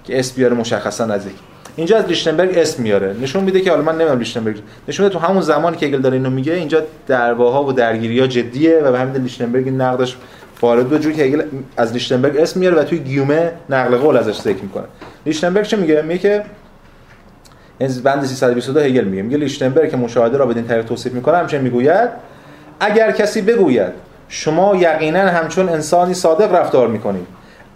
که 0.04 0.18
اسم 0.18 0.36
بیاره 0.36 0.54
مشخصا 0.54 1.04
از 1.04 1.26
یک 1.26 1.32
اینجا 1.76 1.96
از 1.96 2.04
لیشتنبرگ 2.04 2.58
اسم 2.58 2.82
میاره. 2.82 3.16
نشون 3.22 3.44
میده 3.44 3.60
که 3.60 3.70
حالا 3.70 3.82
من 3.82 3.94
نمی‌دونم 3.94 4.18
لیشتنبرگ 4.18 4.56
نشون 4.88 5.06
میده 5.06 5.18
تو 5.18 5.24
همون 5.26 5.42
زمانی 5.42 5.76
که 5.76 5.86
هگل 5.86 5.98
داره 5.98 6.16
اینو 6.16 6.30
میگه 6.30 6.52
اینجا 6.52 6.82
دعواها 7.06 7.64
و 7.64 7.72
درگیری‌ها 7.72 8.26
جدیه 8.26 8.80
و 8.84 8.92
به 8.92 8.98
همین 8.98 9.22
لیشتنبرگ 9.22 9.68
نقدش 9.68 10.16
وارد 10.62 10.88
دو 10.88 10.98
جوری 10.98 11.14
که 11.14 11.22
هگل 11.22 11.42
از 11.76 11.92
لیشتنبرگ 11.92 12.36
اسم 12.36 12.60
میاره 12.60 12.76
و 12.76 12.84
توی 12.84 12.98
گیومه 12.98 13.52
نقل 13.70 13.96
قول 13.96 14.16
ازش 14.16 14.40
ذکر 14.40 14.62
می‌کنه. 14.62 14.84
لیشتنبرگ 15.26 15.64
چه 15.64 15.76
میگه؟ 15.76 16.02
میگه 16.02 16.18
که 16.18 16.42
بند 17.88 18.24
322 18.24 18.80
هگل 18.80 19.04
میگه. 19.04 19.22
میگه 19.22 19.36
لیشتنبرگ 19.36 19.90
که 19.90 19.96
مشاهده 19.96 20.36
را 20.36 20.46
بدین 20.46 20.66
طریق 20.66 20.84
توصیف 20.84 21.12
می‌کنه 21.12 21.36
همچنین 21.36 21.62
می‌گوید 21.62 22.08
اگر 22.80 23.12
کسی 23.12 23.42
بگوید 23.42 23.92
شما 24.28 24.76
یقینا 24.76 25.20
همچون 25.20 25.68
انسانی 25.68 26.14
صادق 26.14 26.54
رفتار 26.54 26.88
می‌کنید 26.88 27.26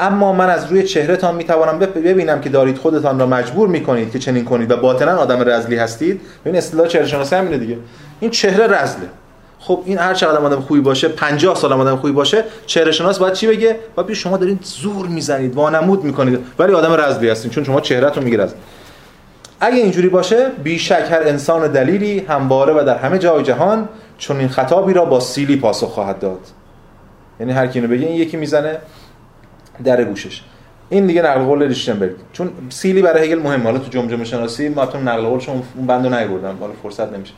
اما 0.01 0.33
من 0.33 0.51
از 0.51 0.71
روی 0.71 0.83
چهرهتان 0.83 1.35
می‌توانم 1.35 1.79
ببینم 1.79 2.41
که 2.41 2.49
دارید 2.49 2.79
خودتان 2.79 3.19
را 3.19 3.27
مجبور 3.27 3.69
می‌کنید 3.69 4.13
که 4.13 4.19
چنین 4.19 4.45
کنید 4.45 4.71
و 4.71 4.77
باطنا 4.77 5.17
آدم 5.17 5.49
رزلی 5.49 5.77
هستید. 5.77 6.21
این 6.45 6.57
اصطلاح 6.57 6.87
چهره 6.87 7.07
شناسی 7.07 7.37
همینه 7.37 7.59
دیگه. 7.59 7.79
این 8.21 8.31
چهره 8.31 8.67
رزله. 8.67 9.09
خب 9.59 9.83
این 9.85 9.99
هر 9.99 10.15
چقدر 10.15 10.39
آدم 10.39 10.61
خوبی 10.61 10.81
باشه 10.81 11.09
50 11.09 11.57
سال 11.57 11.73
آدم 11.73 11.97
خوبی 11.97 12.13
باشه 12.13 12.45
چهره 12.67 12.93
شناس 12.93 13.19
باید 13.19 13.33
چی 13.33 13.47
بگه؟ 13.47 13.77
باید 13.95 14.13
شما 14.13 14.37
دارید 14.37 14.59
زور 14.63 15.07
می‌زنید 15.07 15.55
وانمود 15.55 16.05
می‌کنید. 16.05 16.39
ولی 16.59 16.73
آدم 16.73 16.93
رزلی 16.93 17.29
هستین 17.29 17.51
چون 17.51 17.65
شما 17.65 17.81
چهرهتون 17.81 18.25
میگه 18.25 18.37
اگه 19.61 19.77
اینجوری 19.77 20.09
باشه 20.09 20.51
بیشک 20.65 21.09
هر 21.11 21.23
انسان 21.23 21.73
دلیلی 21.73 22.19
همواره 22.19 22.73
و 22.73 22.85
در 22.85 22.97
همه 22.97 23.19
جای 23.19 23.43
جهان 23.43 23.89
چون 24.19 24.37
این 24.37 24.49
خطابی 24.49 24.93
را 24.93 25.05
با 25.05 25.21
سیلی 25.21 25.57
پاسخ 25.57 25.89
خواهد 25.89 26.19
داد. 26.19 26.41
یعنی 27.41 27.53
هر 27.53 27.67
کی 27.67 27.79
اینو 27.79 27.93
بگه 27.93 28.07
این 28.07 28.17
یکی 28.17 28.37
می‌زنه 28.37 28.79
در 29.85 30.05
گوشش. 30.05 30.43
این 30.89 31.07
دیگه 31.07 31.23
نقل 31.23 31.43
قول 31.43 31.67
لیشتنبرگ 31.67 32.17
چون 32.33 32.51
سیلی 32.69 33.03
برای 33.03 33.27
هگل 33.27 33.39
مهمه. 33.39 33.65
حالا 33.65 33.79
تو 33.79 33.91
جمجمه 33.91 34.25
شناسی 34.25 34.69
ما 34.69 34.87
تو 34.87 34.99
نقل 34.99 35.23
قولش 35.23 35.49
اون 35.49 35.87
بندو 35.87 36.09
نیوردم 36.09 36.57
حالا 36.61 36.73
فرصت 36.83 37.13
نمیشه. 37.13 37.33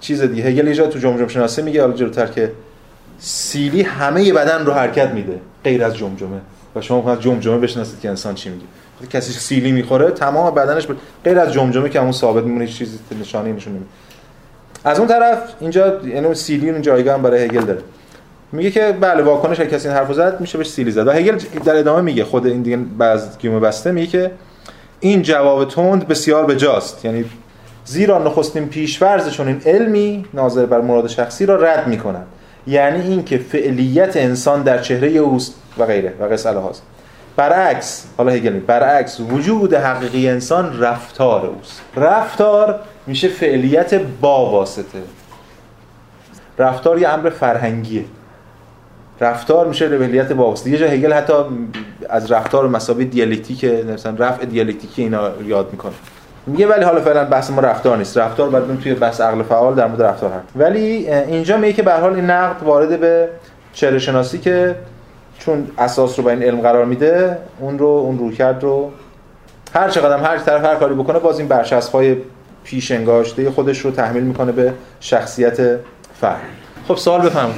چیز 0.00 0.22
دیگه. 0.22 0.44
هگل 0.44 0.68
یه 0.68 0.74
تو 0.74 0.98
جمجمه 0.98 1.28
شناسی 1.28 1.62
میگه 1.62 1.80
حالا 1.80 1.92
جلوتر 1.92 2.26
که 2.26 2.52
سیلی 3.18 3.82
همه 3.82 4.32
بدن 4.32 4.64
رو 4.64 4.72
حرکت 4.72 5.10
میده. 5.10 5.40
غیر 5.64 5.84
از 5.84 5.96
جمجمه. 5.96 6.40
و 6.76 6.80
شما 6.80 6.96
می‌خواید 6.96 7.20
جمجمه 7.20 7.58
بشناسید 7.58 8.00
که 8.00 8.08
انسان 8.08 8.34
چی 8.34 8.48
میگه. 8.48 8.64
کسی 9.10 9.32
سیلی 9.32 9.72
می‌خوره 9.72 10.10
تمام 10.10 10.54
بدنش 10.54 10.86
ب... 10.86 10.90
غیر 11.24 11.38
از 11.38 11.52
جمجمه 11.52 11.88
که 11.88 12.00
همون 12.00 12.12
ثابت 12.12 12.44
میمونه 12.44 12.64
هیچ 12.64 12.78
چیزی 12.78 12.98
نشانی 13.20 13.52
نشون 13.52 13.72
نمیده. 13.72 13.90
از 14.84 14.98
اون 14.98 15.08
طرف 15.08 15.38
اینجا 15.60 16.00
یعنی 16.06 16.34
سیلی 16.34 16.70
اون 16.70 16.82
جایگاه 16.82 17.14
هم 17.14 17.22
برای 17.22 17.44
هگل 17.44 17.60
داره. 17.60 17.80
میگه 18.52 18.70
که 18.70 18.96
بله 19.00 19.22
واکنش 19.22 19.60
کسی 19.60 19.88
این 19.88 19.96
حرفو 19.96 20.12
زد 20.12 20.40
میشه 20.40 20.58
بهش 20.58 20.70
سیلی 20.70 20.90
زد. 20.90 21.06
و 21.06 21.10
هگل 21.10 21.38
در 21.64 21.76
ادامه 21.76 22.00
میگه 22.00 22.24
خود 22.24 22.46
این 22.46 22.62
دیگه 22.62 22.76
بعض 22.76 23.38
گیومه 23.38 23.60
بسته 23.60 23.92
میگه 23.92 24.06
که 24.06 24.30
این 25.00 25.22
جواب 25.22 25.68
تند 25.68 26.08
بسیار 26.08 26.46
بجاست. 26.46 27.04
یعنی 27.04 27.24
زیرا 27.84 28.18
نخستین 28.18 28.68
پیشورز 28.68 29.30
چون 29.30 29.48
این 29.48 29.60
علمی 29.66 30.24
ناظر 30.34 30.66
بر 30.66 30.80
مراد 30.80 31.06
شخصی 31.06 31.46
را 31.46 31.56
رد 31.56 31.86
می‌کنن 31.86 32.22
یعنی 32.66 33.00
اینکه 33.02 33.38
فعلیت 33.38 34.16
انسان 34.16 34.62
در 34.62 34.78
چهره 34.78 35.08
اوست 35.08 35.54
و 35.78 35.86
غیره 35.86 36.14
و 36.20 36.24
قصه 36.24 36.50
هاست. 36.50 36.82
برعکس 37.36 38.06
حالا 38.16 38.32
هگل 38.32 38.58
برعکس 38.58 39.20
وجود 39.20 39.74
حقیقی 39.74 40.28
انسان 40.28 40.80
رفتار 40.80 41.46
اوست. 41.46 41.82
رفتار 41.96 42.80
میشه 43.06 43.28
فعلیت 43.28 43.94
با 43.94 44.50
واسطه. 44.50 45.02
رفتار 46.58 46.98
یه 46.98 47.08
امر 47.08 47.30
فرهنگیه. 47.30 48.04
رفتار 49.20 49.68
میشه 49.68 49.98
فعلیت 49.98 50.32
با 50.32 50.44
واسطه. 50.48 50.70
یه 50.70 50.78
جا 50.78 50.86
هگل 50.86 51.12
حتی 51.12 51.32
از 52.10 52.32
رفتار 52.32 52.68
مسابقه 52.68 53.04
دیالکتیک 53.04 53.64
مثلا 53.64 54.14
رفع 54.18 54.44
دیالکتیکی 54.44 55.02
اینا 55.02 55.30
یاد 55.46 55.68
می‌کنه. 55.72 55.92
میگه 56.46 56.66
ولی 56.66 56.84
حالا 56.84 57.00
فعلا 57.00 57.24
بحث 57.24 57.50
ما 57.50 57.60
رفتار 57.60 57.96
نیست. 57.98 58.18
رفتار 58.18 58.50
بعد 58.50 58.80
توی 58.80 58.94
بحث 58.94 59.20
عقل 59.20 59.42
فعال 59.42 59.74
در 59.74 59.86
مورد 59.86 60.02
رفتار 60.02 60.30
هست. 60.30 60.46
ولی 60.56 61.10
اینجا 61.10 61.56
میگه 61.56 61.72
که 61.72 61.82
به 61.82 61.92
حال 61.92 62.14
این 62.14 62.30
نقد 62.30 62.62
وارد 62.62 63.00
به 63.00 63.28
چهره 63.72 63.98
شناسی 63.98 64.38
که 64.38 64.74
چون 65.40 65.68
اساس 65.78 66.18
رو 66.18 66.24
با 66.24 66.30
این 66.30 66.42
علم 66.42 66.60
قرار 66.60 66.84
میده 66.84 67.38
اون 67.58 67.78
رو 67.78 67.86
اون 67.86 68.18
رویکرد 68.18 68.62
رو 68.62 68.92
هر 69.74 69.88
چقدر 69.88 70.18
هر 70.18 70.38
طرف 70.38 70.64
هر 70.64 70.74
کاری 70.74 70.94
بکنه 70.94 71.18
باز 71.18 71.38
این 71.38 71.48
برچسب 71.48 71.92
های 71.92 72.16
پیش 72.64 72.90
انگاشته 72.90 73.50
خودش 73.50 73.78
رو 73.78 73.90
تحمیل 73.90 74.22
می‌کنه 74.22 74.52
به 74.52 74.72
شخصیت 75.00 75.60
فرد 76.20 76.40
خب 76.88 76.96
سوال 76.96 77.20
بفهم 77.20 77.50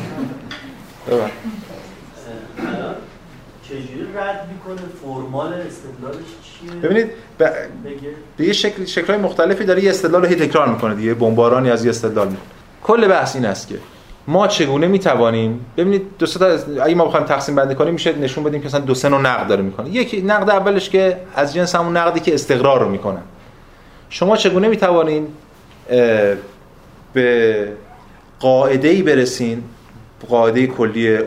چجوری 3.62 4.06
رد 4.16 4.48
می‌کنه؟ 4.52 4.88
فرمال 5.02 5.52
استدلالش 5.52 6.16
چیه؟ 6.42 6.80
ببینید 6.82 7.10
به 8.36 8.46
یه 8.46 8.52
شکل 8.52 8.84
شکل‌های 8.84 9.22
مختلفی 9.22 9.64
داره 9.64 9.84
یه 9.84 9.90
استدلال 9.90 10.22
رو 10.22 10.28
هی 10.28 10.34
تکرار 10.34 10.68
می‌کنه 10.68 10.94
دیگه 10.94 11.14
بمبارانی 11.14 11.70
از 11.70 11.84
یه 11.84 11.90
استدلال 11.90 12.28
می‌کنه. 12.28 12.46
کل 12.82 13.08
بحث 13.08 13.36
این 13.36 13.44
است 13.44 13.68
که 13.68 13.78
ما 14.26 14.46
چگونه 14.46 14.86
می‌توانیم؟ 14.86 15.66
ببینید 15.76 16.02
دو 16.18 16.26
تا 16.26 16.46
اگه 16.82 16.94
ما 16.94 17.04
بخوایم 17.04 17.26
تقسیم 17.26 17.54
بندی 17.54 17.74
کنیم 17.74 17.92
میشه 17.92 18.18
نشون 18.18 18.44
بدیم 18.44 18.60
که 18.60 18.66
مثلا 18.66 18.80
دو 18.80 18.94
سه 18.94 19.08
نوع 19.08 19.20
نقد 19.20 19.48
داره 19.48 19.62
می‌کنه. 19.62 19.90
یکی 19.90 20.22
نقد 20.22 20.50
اولش 20.50 20.90
که 20.90 21.16
از 21.34 21.54
جنس 21.54 21.74
همون 21.74 21.96
نقدی 21.96 22.20
که 22.20 22.34
استقرار 22.34 22.80
رو 22.80 22.88
می‌کنن 22.88 23.22
شما 24.08 24.36
چگونه 24.36 24.68
می‌توانین 24.68 25.26
به 27.12 27.68
قاعده 28.40 28.88
ای 28.88 29.02
برسین 29.02 29.62
قاعده 30.28 30.66
کلی 30.66 31.18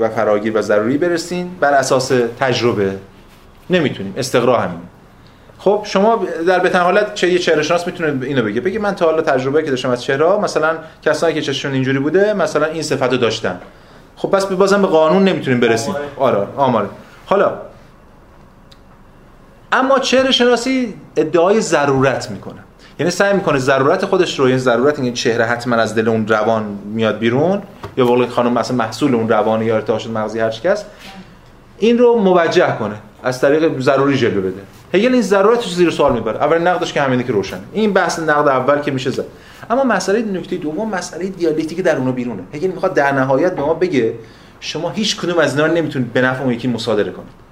و 0.00 0.08
فراگیر 0.08 0.58
و 0.58 0.62
ضروری 0.62 0.98
برسین 0.98 1.50
بر 1.60 1.72
اساس 1.72 2.12
تجربه؟ 2.40 2.92
نمی‌تونیم. 3.70 4.14
استقرا 4.16 4.58
همین 4.58 4.78
خب 5.64 5.82
شما 5.84 6.26
در 6.46 6.58
بهترین 6.58 6.84
حالت 6.84 7.14
چه 7.14 7.32
یه 7.32 7.38
چهره 7.38 7.62
شناس 7.62 7.86
می‌تونه 7.86 8.26
اینو 8.26 8.42
بگه. 8.42 8.60
بگه 8.60 8.78
من 8.78 8.94
تا 8.94 9.06
حالا 9.06 9.22
تجربه 9.22 9.62
که 9.62 9.70
داشتم 9.70 9.90
از 9.90 10.02
چهره 10.02 10.38
مثلا 10.38 10.76
کسایی 11.02 11.34
که 11.34 11.42
چششون 11.42 11.72
اینجوری 11.72 11.98
بوده 11.98 12.34
مثلا 12.34 12.66
این 12.66 12.82
صفت 12.82 13.02
رو 13.02 13.16
داشتن. 13.16 13.60
خب 14.16 14.30
پس 14.30 14.46
بازم 14.46 14.82
به 14.82 14.88
قانون 14.88 15.24
نمی‌تونیم 15.24 15.60
برسیم. 15.60 15.94
آره 16.16 16.46
آماره. 16.56 16.88
حالا 17.26 17.52
اما 19.72 19.98
چهره 19.98 20.30
شناسی 20.30 20.94
ادعای 21.16 21.60
ضرورت 21.60 22.30
می‌کنه. 22.30 22.60
یعنی 22.98 23.10
سعی 23.10 23.32
می‌کنه 23.32 23.58
ضرورت 23.58 24.04
خودش 24.04 24.38
رو 24.38 24.48
یعنی 24.48 24.60
ضرورت 24.60 24.98
این 24.98 25.14
چهره 25.14 25.44
حتما 25.44 25.76
از 25.76 25.94
دل 25.94 26.08
اون 26.08 26.28
روان 26.28 26.78
میاد 26.84 27.18
بیرون 27.18 27.62
یا 27.96 28.06
واقعا 28.06 28.26
خانم 28.26 28.52
مثلا 28.52 28.76
محصول 28.76 29.14
اون 29.14 29.28
روان 29.28 29.62
یا 29.62 29.74
ارتعاش 29.74 30.06
مغزی 30.06 30.40
هر 30.40 30.50
کس 30.50 30.84
این 31.78 31.98
رو 31.98 32.16
موجه 32.16 32.76
کنه. 32.78 32.94
از 33.22 33.40
طریق 33.40 33.80
ضروری 33.80 34.16
جلو 34.16 34.40
بده. 34.40 34.62
هگل 34.94 35.12
این 35.12 35.22
ضرورتش 35.22 35.74
زیر 35.74 35.90
سوال 35.90 36.12
می‌بره. 36.12 36.36
اول 36.36 36.58
نقدش 36.58 36.92
که 36.92 37.02
همینه 37.02 37.22
که 37.22 37.32
روشنه 37.32 37.60
این 37.72 37.92
بحث 37.92 38.18
نقد 38.18 38.48
اول 38.48 38.80
که 38.80 38.90
میشه 38.90 39.10
زد. 39.10 39.24
اما 39.70 39.84
مسئله 39.84 40.22
نکته 40.22 40.56
دوم 40.56 40.90
مسئله 40.90 41.26
دیالکتیک 41.26 41.80
در 41.80 41.96
اونو 41.96 42.12
بیرونه. 42.12 42.42
هگل 42.54 42.68
می‌خواد 42.68 42.94
در 42.94 43.12
نهایت 43.12 43.56
به 43.56 43.62
ما 43.62 43.74
بگه 43.74 44.14
شما 44.60 44.90
هیچ 44.90 45.20
کدوم 45.20 45.38
از 45.38 45.58
اینا 45.58 45.74
نمی‌تونید 45.74 46.12
به 46.12 46.20
نفع 46.20 46.42
اون 46.42 46.52
یکی 46.52 46.68
مصادره 46.68 47.12
کنید. 47.12 47.44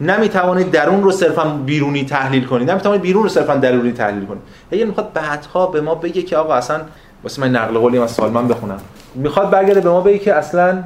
نمی‌توانید 0.00 0.70
درون 0.70 1.02
رو 1.02 1.10
صرفا 1.10 1.44
بیرونی 1.44 2.04
تحلیل 2.04 2.44
کنید. 2.44 2.70
نمی‌توانید 2.70 3.02
بیرون 3.02 3.22
رو 3.22 3.28
صرفا 3.28 3.54
درونی 3.54 3.92
تحلیل 3.92 4.24
کنید. 4.24 4.42
هگل 4.72 4.84
می‌خواد 4.84 5.12
بعدها 5.12 5.66
به 5.66 5.80
ما 5.80 5.94
بگه 5.94 6.22
که 6.22 6.36
آقا 6.36 6.54
اصلا 6.54 6.80
واسه 7.22 7.42
من 7.42 7.50
نقل 7.50 7.78
قولی 7.78 7.98
از 7.98 8.10
سالمن 8.10 8.48
بخونم. 8.48 8.80
می‌خواد 9.14 9.50
برگرده 9.50 9.80
به 9.80 9.90
ما 9.90 10.00
بگه 10.00 10.18
که 10.18 10.34
اصلا 10.34 10.84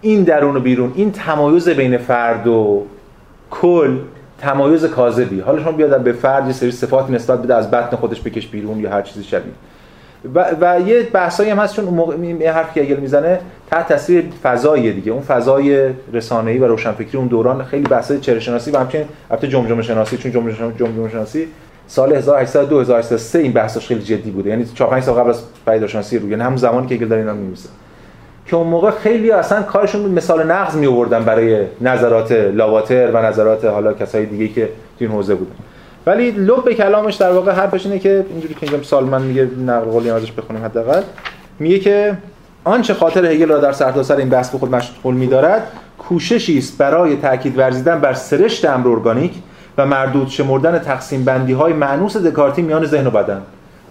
این 0.00 0.22
درون 0.22 0.56
و 0.56 0.60
بیرون 0.60 0.92
این 0.94 1.12
تمایز 1.12 1.68
بین 1.68 1.98
فرد 1.98 2.46
و 2.46 2.86
کل 3.50 3.96
تمایز 4.40 4.84
کاذبی. 4.84 5.40
حالا 5.40 5.62
شما 5.62 5.72
بیاد 5.72 6.00
به 6.00 6.12
فرد 6.12 6.46
یه 6.46 6.52
سری 6.52 6.70
صفات 6.70 7.10
نسبت 7.10 7.42
بده 7.42 7.54
از 7.54 7.70
بطن 7.70 7.96
خودش 7.96 8.20
بکش 8.20 8.46
بیرون 8.46 8.80
یا 8.80 8.90
هر 8.90 9.02
چیزی 9.02 9.24
شبیه. 9.24 9.52
و, 10.34 10.44
و 10.60 10.80
یه 10.88 11.02
بحثایی 11.02 11.50
هم 11.50 11.58
هست 11.58 11.76
چون 11.76 11.84
موقع 11.84 12.16
یه 12.16 12.52
حرفی 12.52 12.74
که 12.74 12.82
اگل 12.86 13.00
می‌زنه 13.00 13.40
تحت 13.70 13.88
تاثیر 13.88 14.24
فضایی 14.42 14.92
دیگه. 14.92 15.12
اون 15.12 15.22
فضای 15.22 15.90
رسانه‌ای 16.12 16.58
و 16.58 16.66
روشنفکری 16.66 17.18
اون 17.18 17.26
دوران 17.26 17.64
خیلی 17.64 17.82
بحثای 17.82 18.20
چهره 18.20 18.40
شناسی 18.40 18.70
و 18.70 18.78
همچنین 18.78 19.06
البته 19.30 19.48
جمجمه 19.48 19.82
شناسی 19.82 20.16
چون 20.16 20.32
جمجمه 20.32 20.72
جمجمه 20.78 21.10
شناسی 21.10 21.46
سال 21.86 22.12
1802 22.12 22.80
1803 22.80 23.38
این 23.38 23.52
بحثش 23.52 23.86
خیلی 23.86 24.02
جدی 24.02 24.30
بوده. 24.30 24.50
یعنی 24.50 24.64
4 24.64 24.90
5 24.90 25.02
سال 25.02 25.14
قبل 25.14 25.30
از 25.30 25.42
پیداشناسی 25.66 26.18
رو. 26.18 26.30
یعنی 26.30 26.42
همون 26.42 26.56
زمانی 26.56 26.86
که 26.86 26.94
اگل 26.94 27.06
داره 27.06 27.20
اینا 27.20 27.34
می‌نویسه. 27.34 27.68
که 28.46 28.56
اون 28.56 28.66
موقع 28.66 28.90
خیلی 28.90 29.30
اصلا 29.30 29.62
کارشون 29.62 30.00
مثال 30.00 30.46
نقض 30.46 30.76
می 30.76 30.86
آوردن 30.86 31.24
برای 31.24 31.64
نظرات 31.80 32.32
لاواتر 32.32 33.10
و 33.10 33.26
نظرات 33.26 33.64
حالا 33.64 33.92
کسای 33.92 34.26
دیگه 34.26 34.48
که 34.48 34.66
تو 34.66 34.70
این 34.98 35.10
حوزه 35.10 35.34
بودن. 35.34 35.54
ولی 36.06 36.30
لب 36.30 36.72
کلامش 36.72 37.14
در 37.14 37.32
واقع 37.32 37.52
حرفش 37.52 37.86
اینه 37.86 37.98
که 37.98 38.24
اینجوری 38.30 38.54
که 38.54 38.62
اینجا 38.62 38.82
سالمن 38.82 39.22
میگه 39.22 39.48
نقل 39.66 39.84
قولی 39.84 40.10
ازش 40.10 40.32
بخونیم 40.32 40.64
حداقل. 40.64 41.02
میگه 41.58 41.78
که 41.78 42.16
آنچه 42.64 42.94
خاطر 42.94 43.26
هگل 43.26 43.48
را 43.48 43.58
در 43.58 43.72
سرتاسر 43.72 44.16
این 44.16 44.28
بحث 44.28 44.50
به 44.50 44.58
خود 44.58 44.74
مشغول 44.74 45.14
می‌دارد 45.14 45.62
کوششی 45.98 46.58
است 46.58 46.78
برای 46.78 47.16
تاکید 47.16 47.58
ورزیدن 47.58 48.00
بر 48.00 48.12
سرشت 48.12 48.64
امر 48.64 48.88
ارگانیک 48.88 49.32
و 49.78 49.86
مردود 49.86 50.28
شمردن 50.28 50.78
تقسیم 50.78 51.24
بندی 51.24 51.52
های 51.52 51.72
معنوس 51.72 52.16
دکارتی 52.16 52.62
میان 52.62 52.86
ذهن 52.86 53.06
و 53.06 53.10
بدن 53.10 53.42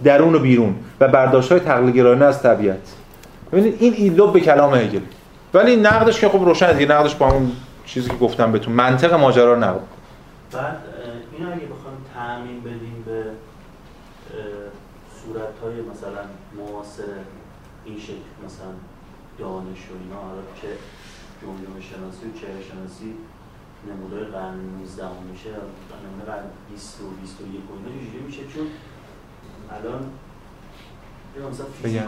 درون 0.04 0.34
و 0.34 0.38
بیرون 0.38 0.74
و 1.00 1.08
برداشت 1.08 1.52
های 1.52 1.60
تقلیدگرایانه 1.60 2.24
از 2.24 2.42
طبیعت. 2.42 2.99
ببینید 3.52 3.76
این 3.80 3.92
ایلوب 3.92 4.32
به 4.32 4.40
کلام 4.40 4.74
هگل. 4.74 5.00
ولی 5.54 5.76
نقدش 5.76 6.20
که 6.20 6.28
خب 6.28 6.44
روشنه 6.44 6.72
دیگه 6.72 6.94
نقدش 6.94 7.14
با 7.14 7.28
همون 7.28 7.52
چیزی 7.86 8.10
که 8.10 8.16
گفتم 8.16 8.52
بهتون. 8.52 8.74
منطق 8.74 9.14
ماجرا 9.14 9.54
رو 9.54 9.60
نقد 9.60 9.80
بعد 10.52 10.76
اینو 11.32 11.52
اگه 11.52 11.66
بخوام 11.66 11.94
تعمین 12.14 12.60
بدیم 12.60 13.04
به 13.06 13.24
صورت 15.22 15.54
های 15.62 15.74
مثلا 15.90 16.22
معاصر 16.58 17.02
این 17.84 17.98
شکل 17.98 18.30
مثلا 18.46 18.72
دانش 19.38 19.82
و 19.90 19.94
اینا 20.02 20.20
حالا 20.28 20.42
چه 20.60 20.68
جمجمه 21.42 21.80
شناسی 21.90 22.22
و 22.26 22.32
چهره 22.40 22.62
شناسی 22.70 23.14
نمودای 23.88 24.24
قرن 24.24 24.54
19 24.54 25.04
میشه 25.30 25.50
نمونه 26.04 26.24
قرن 26.26 26.44
20 26.70 27.00
و 27.00 27.04
21 27.20 27.70
و 27.70 27.72
اینا 27.72 28.26
میشه؟ 28.26 28.42
چون 28.54 28.66
الان 29.76 30.02
این 31.84 32.02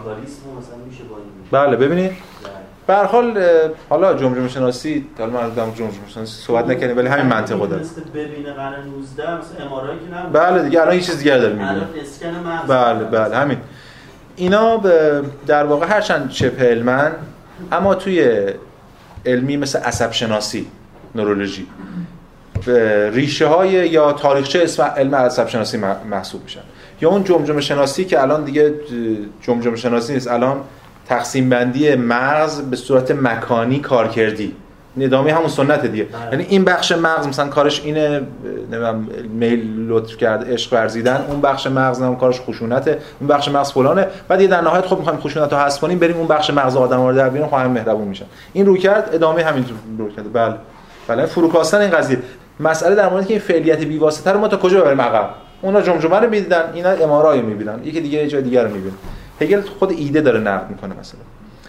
بله 1.50 1.76
ببینید. 1.76 2.12
به 2.86 2.94
هر 2.94 3.04
حال 3.04 3.38
حالا 3.88 4.14
جمجمه 4.14 4.48
شناسی 4.48 5.06
حالا 5.18 5.32
من 5.32 5.54
دارم 5.54 5.70
جمجمه 5.70 6.08
شناسی 6.08 6.42
صحبت 6.42 6.66
نکنیم 6.66 6.96
ولی 6.96 7.08
همین 7.08 7.26
منطقو 7.26 7.66
داره 7.66 7.82
ببینه 8.14 8.52
قرن 8.52 8.84
19 8.84 9.22
مثلا 9.22 9.78
ام 9.78 9.86
که 9.86 10.14
نمیشه 10.14 10.28
بله 10.32 10.62
دیگه 10.62 10.80
الان 10.80 10.94
یه 10.94 11.00
چیز 11.00 11.18
دیگه 11.18 11.38
داره 11.38 11.52
می‌بینه. 11.52 11.86
بله 12.68 13.04
بله 13.04 13.36
همین. 13.36 13.58
اینا 14.36 14.82
در 15.46 15.64
واقع 15.64 15.86
هرچند 15.86 16.30
چپ 16.30 16.62
علمن 16.62 17.12
اما 17.72 17.94
توی 17.94 18.46
علمی 19.26 19.56
مثل 19.56 19.78
عصب 19.78 20.12
شناسی 20.12 20.66
نورولوژی. 21.14 21.66
ریشه 23.12 23.46
های 23.46 23.70
یا 23.70 24.12
تاریخچه 24.12 24.62
اسم 24.62 24.82
علم 24.82 25.14
عصب 25.14 25.48
شناسی 25.48 25.78
محسوب 26.10 26.42
میشن. 26.42 26.60
یا 27.02 27.08
اون 27.08 27.24
جمجمه 27.24 27.60
شناسی 27.60 28.04
که 28.04 28.22
الان 28.22 28.44
دیگه 28.44 28.74
جمجمه 29.40 29.76
شناسی 29.76 30.12
نیست 30.12 30.28
الان 30.28 30.56
تقسیم 31.06 31.48
بندی 31.48 31.94
مغز 31.94 32.60
به 32.60 32.76
صورت 32.76 33.10
مکانی 33.10 33.80
کارکردی 33.80 34.56
ندامی 34.96 35.30
همون 35.30 35.48
سنت 35.48 35.86
دیگه. 35.86 36.04
بله. 36.04 36.30
یعنی 36.32 36.46
این 36.48 36.64
بخش 36.64 36.92
مغز 36.92 37.26
مثلا 37.26 37.48
کارش 37.48 37.84
اینه 37.84 38.22
نمی‌دونم 38.70 39.08
میل 39.30 39.86
لطف 39.88 40.16
کرد 40.16 40.52
عشق 40.52 40.72
ورزیدن 40.72 41.24
اون 41.28 41.40
بخش 41.40 41.66
مغز 41.66 42.02
هم 42.02 42.16
کارش 42.16 42.40
خشونته 42.40 42.98
اون 43.20 43.28
بخش 43.28 43.48
مغز 43.48 43.72
فلانه. 43.72 44.06
بعد 44.28 44.40
یه 44.40 44.46
در 44.46 44.60
نهایت 44.60 44.86
خب 44.86 44.98
می‌خوایم 44.98 45.20
خشونت 45.20 45.52
رو 45.52 45.58
حذف 45.58 45.80
کنیم 45.80 45.98
بریم 45.98 46.16
اون 46.16 46.26
بخش 46.26 46.50
مغز 46.50 46.76
آدم 46.76 47.06
رو 47.06 47.14
در 47.14 47.28
بیرون 47.28 47.48
خواهم 47.48 47.70
مهربون 47.70 48.08
میشن. 48.08 48.24
این 48.52 48.66
رو 48.66 48.76
کرد 48.76 49.10
ادامه 49.12 49.44
همین 49.44 49.64
رو 49.98 50.10
کرد. 50.10 50.32
بله. 50.32 50.54
بله 51.08 51.26
فروکاستن 51.26 51.80
این 51.80 51.90
قضیه. 51.90 52.18
مسئله 52.60 52.94
در 52.94 53.08
مورد 53.08 53.26
که 53.26 53.34
این 53.34 53.40
فعلیت 53.40 53.78
بی 53.78 53.98
واسطه 53.98 54.32
رو 54.32 54.40
ما 54.40 54.48
تا 54.48 54.56
کجا 54.56 54.80
ببریم 54.80 55.00
عقب؟ 55.00 55.30
اونا 55.62 55.80
جمجمه 55.80 56.16
رو 56.16 56.30
می‌دیدن 56.30 56.62
اینا 56.74 56.90
امارای 56.90 57.42
می‌بینن 57.42 57.80
یکی 57.84 58.00
دیگه 58.00 58.28
جای 58.28 58.42
دیگر 58.42 58.64
رو 58.64 58.70
می‌بینن 58.70 58.94
هگل 59.40 59.60
خود 59.78 59.90
ایده 59.90 60.20
داره 60.20 60.40
نقد 60.40 60.70
می‌کنه 60.70 60.94
مثلا. 61.00 61.20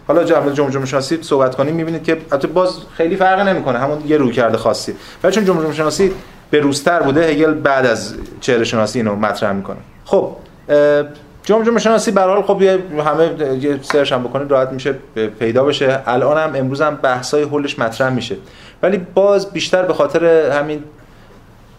حالا 0.08 0.24
جمله 0.24 0.54
جمجمه 0.54 0.86
شناسی 0.86 1.20
صحبت 1.22 1.56
کنیم 1.56 1.76
می‌بینید 1.76 2.04
که 2.04 2.18
البته 2.32 2.48
باز 2.48 2.78
خیلی 2.94 3.16
فرق 3.16 3.40
نمی‌کنه 3.40 3.80
همون 3.80 4.04
یه 4.08 4.18
روی 4.18 4.32
کرده 4.32 4.58
خاصی. 4.58 4.96
ولی 5.24 5.34
چون 5.34 5.46
جمجمه 5.46 5.74
شناسی 5.74 6.12
به 6.52 6.60
روزتر 6.60 7.02
بوده 7.02 7.26
هگل 7.26 7.54
بعد 7.54 7.86
از 7.86 8.16
چهره 8.42 8.64
شناسی 8.64 9.00
اینو 9.00 9.16
مطرح 9.16 9.52
می‌کنه. 9.52 9.78
خب 10.06 10.30
جمجمه 11.44 11.80
شناسی 11.80 12.12
به 12.12 12.22
حال 12.22 12.42
خب 12.42 12.62
همه 12.62 13.30
یه 13.64 13.80
سرچ 13.82 14.14
هم 14.14 14.24
بکنید 14.24 14.52
راحت 14.52 14.70
میشه 14.72 14.96
پیدا 15.40 15.64
بشه. 15.64 16.00
الان 16.06 16.38
هم 16.38 16.56
امروز 16.56 16.82
هم 16.82 16.96
بحثای 16.96 17.44
حلش 17.44 17.80
مطرح 17.80 18.10
میشه. 18.10 18.36
ولی 18.84 18.98
باز 18.98 19.52
بیشتر 19.52 19.84
به 19.84 19.94
خاطر 19.94 20.52
همین 20.52 20.84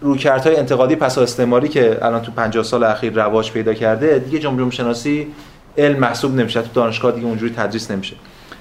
رویکردهای 0.05 0.57
انتقادی 0.57 0.97
پس 0.97 1.19
استعماری 1.19 1.69
که 1.69 1.99
الان 2.03 2.23
تو 2.23 2.33
50 2.33 2.65
سال 2.65 2.85
اخیر 2.85 3.13
رواج 3.13 3.53
پیدا 3.53 3.75
کرده 3.75 4.19
دیگه 4.19 4.39
جمجمه 4.39 4.71
شناسی 4.71 5.27
علم 5.79 5.99
محسوب 5.99 6.35
نمیشه 6.35 6.63
تو 6.63 6.69
دانشگاه 6.75 7.13
دیگه 7.13 7.27
اونجوری 7.27 7.55
تدریس 7.55 7.91
نمیشه 7.91 8.17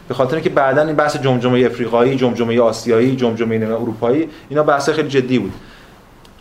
به 0.07 0.13
خاطر 0.13 0.35
اینکه 0.35 0.49
بعدا 0.49 0.81
این 0.81 0.95
بحث 0.95 1.17
جمجمه 1.17 1.59
افریقایی، 1.59 2.15
جمجمه 2.15 2.61
آسیایی، 2.61 3.15
جمجمه 3.15 3.55
اروپایی 3.55 4.29
اینا 4.49 4.63
بحث 4.63 4.89
خیلی 4.89 5.07
جدی 5.07 5.39
بود. 5.39 5.53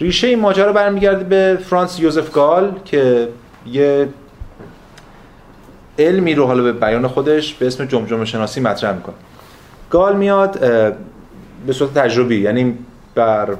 ریشه 0.00 0.26
این 0.26 0.38
ماجرا 0.40 0.72
برمیگرده 0.72 1.24
به 1.24 1.58
فرانس 1.64 2.00
یوزف 2.00 2.32
گال 2.32 2.72
که 2.84 3.28
یه 3.66 4.08
علمی 5.98 6.34
رو 6.34 6.46
حالا 6.46 6.62
به 6.62 6.72
بیان 6.72 7.06
خودش 7.06 7.54
به 7.54 7.66
اسم 7.66 7.84
جمجمه 7.84 8.24
شناسی 8.24 8.60
مطرح 8.60 8.94
می‌کنه. 8.94 9.14
گال 9.90 10.16
میاد 10.16 10.60
به 11.66 11.72
صورت 11.72 11.94
تجربی 11.94 12.40
یعنی 12.40 12.78
بر 13.14 13.56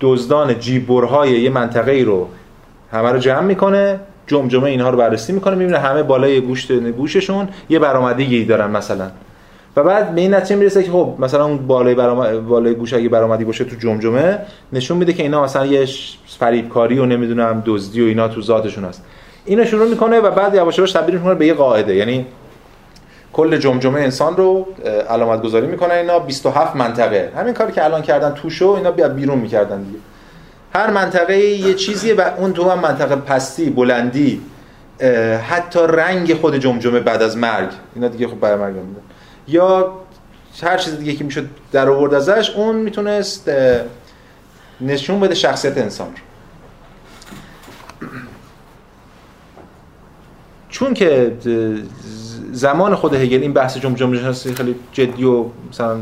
دزدان 0.00 0.58
جیبورهای 0.58 1.40
یه 1.40 1.50
منطقه 1.50 1.92
ای 1.92 2.04
رو 2.04 2.28
همه 2.92 3.12
رو 3.12 3.18
جمع 3.18 3.40
می‌کنه 3.40 4.00
جمجمه 4.26 4.64
اینها 4.64 4.90
رو 4.90 4.98
بررسی 4.98 5.32
می‌کنه 5.32 5.54
می‌بینه 5.54 5.78
همه 5.78 6.02
بالای 6.02 6.40
گوشت 6.40 6.72
گوششون 6.72 7.48
یه 7.68 7.78
برآمدگی 7.78 8.44
دارن 8.44 8.70
مثلا. 8.70 9.10
و 9.76 9.82
بعد 9.82 10.14
به 10.14 10.20
این 10.20 10.34
نتیجه 10.34 10.56
می‌رسه 10.56 10.82
که 10.82 10.90
خب 10.90 11.14
مثلا 11.18 11.44
اون 11.44 11.56
بالای 11.56 11.94
برام... 11.94 12.46
بالای 12.46 12.74
گوش 12.74 12.94
اگه 12.94 13.08
برآمدی 13.08 13.44
باشه 13.44 13.64
تو 13.64 13.76
جمجمه 13.76 14.38
نشون 14.72 14.96
میده 14.96 15.12
که 15.12 15.22
اینا 15.22 15.44
مثلا 15.44 15.66
یه 15.66 15.88
فریبکاری 16.38 16.98
و 16.98 17.06
نمی‌دونم 17.06 17.62
دزدی 17.66 18.02
و 18.02 18.04
اینا 18.04 18.28
تو 18.28 18.42
ذاتشون 18.42 18.84
هست. 18.84 19.04
اینو 19.44 19.64
شروع 19.64 19.88
می‌کنه 19.88 20.20
و 20.20 20.30
بعد 20.30 20.54
یواش 20.54 20.78
یواش 20.78 20.92
تبدیل 20.92 21.14
می‌کنه 21.14 21.34
به 21.34 21.46
یه 21.46 21.54
قاعده 21.54 21.94
یعنی 21.94 22.26
کل 23.34 23.56
جمجمه 23.56 24.00
انسان 24.00 24.36
رو 24.36 24.66
علامت 25.08 25.42
گذاری 25.42 25.66
می‌کنه. 25.66 25.94
اینا 25.94 26.18
27 26.18 26.76
منطقه. 26.76 27.32
همین 27.36 27.54
کاری 27.54 27.72
که 27.72 27.84
الان 27.84 28.02
کردن 28.02 28.34
توشو 28.34 28.68
اینا 28.68 28.90
بیا 28.90 29.08
بیرون 29.08 29.38
می‌کردن 29.38 29.82
دیگه. 29.82 29.98
هر 30.74 30.90
منطقه 30.90 31.38
یه 31.38 31.74
چیزیه 31.74 32.14
و 32.14 32.30
اون 32.38 32.52
تو 32.52 32.70
هم 32.70 32.78
منطقه 32.78 33.16
پستی 33.16 33.70
بلندی 33.70 34.40
حتی 35.48 35.80
رنگ 35.88 36.34
خود 36.34 36.56
جمجمه 36.56 37.00
بعد 37.00 37.22
از 37.22 37.36
مرگ. 37.36 37.68
اینا 37.94 38.08
دیگه 38.08 38.28
خب 38.28 38.40
بعد 38.40 38.58
مرگ 38.58 38.74
میدن 38.74 39.00
یا 39.48 39.92
هر 40.62 40.76
چیز 40.76 40.98
دیگه 40.98 41.12
که 41.12 41.24
می‌شد 41.24 41.46
در 41.72 41.88
آورد 41.88 42.14
ازش 42.14 42.50
اون 42.50 42.76
می‌تونست 42.76 43.50
نشون 44.80 45.20
بده 45.20 45.34
شخصیت 45.34 45.78
انسان 45.78 46.08
رو. 46.08 46.14
چون 50.68 50.94
که 50.94 51.32
زمان 52.54 52.94
خود 52.94 53.14
هگل 53.14 53.42
این 53.42 53.52
بحث 53.52 53.76
جمجمه 53.76 54.18
شناسی 54.18 54.54
خیلی 54.54 54.74
جدی 54.92 55.24
و 55.24 55.44
مثلا 55.70 55.96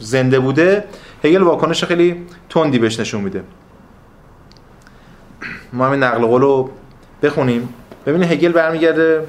زنده 0.00 0.40
بوده 0.40 0.84
هگل 1.24 1.42
واکنش 1.42 1.84
خیلی 1.84 2.26
تندی 2.48 2.78
بهش 2.78 3.00
نشون 3.00 3.20
میده. 3.20 3.42
ما 5.72 5.86
همین 5.86 6.02
نقل 6.02 6.26
قول 6.26 6.42
رو 6.42 6.70
بخونیم. 7.22 7.68
ببینید 8.06 8.32
هگل 8.32 8.52
برمیگرده 8.52 9.26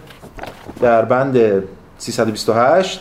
در 0.82 1.06
بند 1.06 1.64
328 1.98 3.00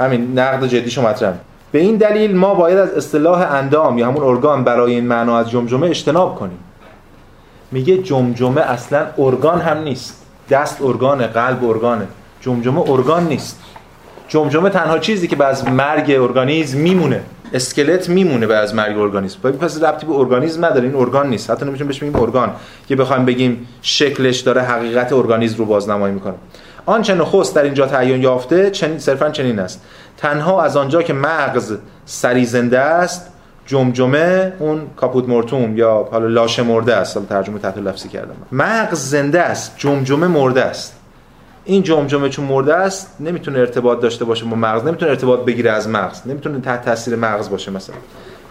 همین 0.00 0.38
نقد 0.38 0.66
جدیشو 0.66 1.02
مطرح 1.02 1.34
به 1.72 1.78
این 1.78 1.96
دلیل 1.96 2.36
ما 2.36 2.54
باید 2.54 2.78
از 2.78 2.90
اصطلاح 2.90 3.52
اندام 3.52 3.98
یا 3.98 4.06
همون 4.06 4.22
ارگان 4.22 4.64
برای 4.64 4.94
این 4.94 5.06
معنا 5.06 5.38
از 5.38 5.50
جمجمه 5.50 5.86
اجتناب 5.86 6.34
کنیم. 6.34 6.58
میگه 7.72 7.98
جمجمه 7.98 8.60
اصلا 8.60 9.06
ارگان 9.18 9.60
هم 9.60 9.78
نیست. 9.78 10.23
دست 10.50 10.82
ارگانه 10.82 11.26
قلب 11.26 11.64
ارگانه 11.64 12.06
جمجمه 12.40 12.90
ارگان 12.90 13.26
نیست. 13.26 13.60
جمجمه 14.28 14.70
تنها 14.70 14.98
چیزی 14.98 15.28
که 15.28 15.36
بعد 15.36 15.68
مرگ 15.68 16.10
ارگانیزم 16.10 16.78
میمونه. 16.78 17.20
اسکلت 17.52 18.08
میمونه 18.08 18.46
بعد 18.46 18.62
از 18.62 18.74
مرگ 18.74 18.98
ارگانیسم. 18.98 19.38
پس 19.40 19.82
ربطی 19.82 20.06
به 20.06 20.12
ارگانیسم 20.12 20.64
نداره. 20.64 20.86
این 20.86 20.96
ارگان 20.96 21.28
نیست. 21.30 21.50
حتی 21.50 21.64
نمی‌تونیم 21.64 21.86
بهش 21.86 21.98
بگیم 21.98 22.16
ارگان. 22.16 22.52
که 22.88 22.96
بخوایم 22.96 23.24
بگیم 23.24 23.68
شکلش 23.82 24.40
داره 24.40 24.62
حقیقت 24.62 25.12
ارگانیسم 25.12 25.56
رو 25.56 25.64
بازنمایی 25.64 26.14
می‌کنه. 26.14 26.34
آنچه 26.86 27.14
نخست 27.14 27.54
در 27.54 27.62
اینجا 27.62 27.86
تعیین 27.86 28.22
یافته 28.22 28.70
چنین 28.70 28.98
صرفا 28.98 29.30
چنین 29.30 29.58
است. 29.58 29.82
تنها 30.16 30.62
از 30.62 30.76
آنجا 30.76 31.02
که 31.02 31.12
مغز 31.12 31.76
سری 32.06 32.44
زنده 32.44 32.78
است 32.78 33.30
جمجمه 33.66 34.52
اون 34.58 34.80
کاپوت 34.96 35.28
مورتوم 35.28 35.78
یا 35.78 36.08
حالا 36.12 36.26
لاشه 36.26 36.62
مرده 36.62 36.94
است. 36.94 37.16
حالا 37.16 37.26
ترجمه 37.28 37.58
تحت 37.58 37.78
لفظی 37.78 38.08
کردم. 38.08 38.34
مغز 38.52 39.10
زنده 39.10 39.40
است. 39.40 39.74
جمجمه 39.76 40.26
مرده 40.26 40.64
است. 40.64 40.94
این 41.64 41.82
جمجمه 41.82 42.28
چون 42.28 42.44
مرده 42.44 42.74
است 42.74 43.16
نمی‌تونه 43.20 43.58
ارتباط 43.58 44.00
داشته 44.00 44.24
باشه 44.24 44.44
با 44.44 44.56
مغز 44.56 44.84
نمی‌تونه 44.84 45.10
ارتباط 45.10 45.40
بگیره 45.40 45.70
از 45.70 45.88
مغز 45.88 46.20
نمی‌تونه 46.26 46.60
تحت 46.60 46.84
تاثیر 46.84 47.16
مغز 47.16 47.50
باشه 47.50 47.70
مثلا. 47.70 47.96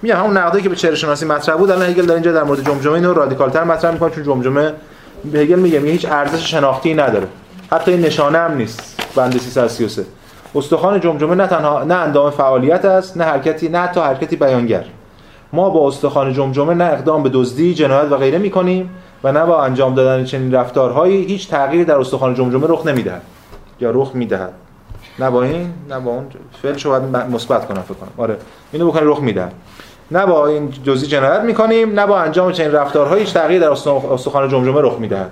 میگم 0.01 0.15
همون 0.15 0.37
نقدی 0.37 0.61
که 0.61 0.69
به 0.69 0.75
چهره 0.75 0.95
شناسی 0.95 1.25
مطرح 1.25 1.55
بود 1.55 1.71
الان 1.71 1.89
هگل 1.89 2.05
در 2.05 2.13
اینجا 2.13 2.31
در 2.31 2.43
مورد 2.43 2.65
جمجمه 2.65 2.93
اینو 2.93 3.13
رادیکالتر 3.13 3.63
مطرح 3.63 3.91
می‌کنه 3.91 4.09
چون 4.09 4.23
جمجمه 4.23 4.73
هگل 5.33 5.59
میگه 5.59 5.79
میگه 5.79 5.91
هیچ 5.93 6.05
ارزش 6.11 6.51
شناختی 6.51 6.93
نداره. 6.93 7.27
حتی 7.71 7.91
این 7.91 8.01
نشانه 8.01 8.37
هم 8.37 8.57
نیست. 8.57 8.99
بند 9.15 9.37
333 9.37 10.05
استخوان 10.55 10.99
جمجمه 10.99 11.35
نه 11.35 11.47
تنها 11.47 11.83
نه 11.83 11.93
اندام 11.93 12.31
فعالیت 12.31 12.85
است 12.85 13.17
نه 13.17 13.23
حرکتی 13.23 13.69
نه 13.69 13.87
تا 13.87 14.03
حرکتی 14.03 14.35
بیانگر. 14.35 14.85
ما 15.53 15.69
با 15.69 15.87
استخوان 15.87 16.33
جمجمه 16.33 16.73
نه 16.73 16.83
اقدام 16.83 17.23
به 17.23 17.29
دزدی 17.29 17.73
جنایت 17.73 18.11
و 18.11 18.17
غیره 18.17 18.37
می‌کنیم 18.37 18.89
و 19.23 19.31
نه 19.31 19.45
با 19.45 19.63
انجام 19.63 19.95
دادن 19.95 20.25
چنین 20.25 20.53
رفتارهایی 20.53 21.25
هیچ 21.25 21.49
تغییری 21.49 21.85
در 21.85 21.97
استخوان 21.97 22.35
جمجمه 22.35 22.67
رخ 22.67 22.85
نمی‌دهد 22.85 23.21
یا 23.79 23.91
رخ 23.91 24.11
می‌دهد. 24.13 24.53
نه 25.19 25.29
با 25.29 25.43
این 25.43 25.73
نه 25.89 25.99
با 25.99 26.11
اون. 26.11 26.25
فعلشو 26.61 26.89
باید 26.89 27.03
مثبت 27.03 27.67
کنم 27.67 27.81
فکر 27.81 27.93
کنم. 27.93 28.09
آره. 28.17 28.37
اینو 28.71 28.87
بکنه 28.87 29.01
رخ 29.03 29.19
می‌دهد. 29.19 29.53
نه 30.11 30.25
با 30.25 30.47
این 30.47 30.71
جزئی 30.83 31.09
جنایت 31.09 31.41
می‌کنیم 31.41 31.99
نه 31.99 32.05
با 32.05 32.19
انجام 32.19 32.51
چنین 32.51 32.71
رفتارهایی 32.71 33.23
هیچ 33.23 33.33
تغییری 33.33 33.59
در 33.59 33.69
استخوان 34.11 34.49
جمجمه 34.49 34.81
رخ 34.81 34.99
می‌دهد. 34.99 35.31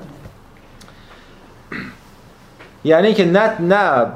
یعنی 2.83 3.13
که 3.13 3.25
نه 3.25 3.61
نه 3.61 4.07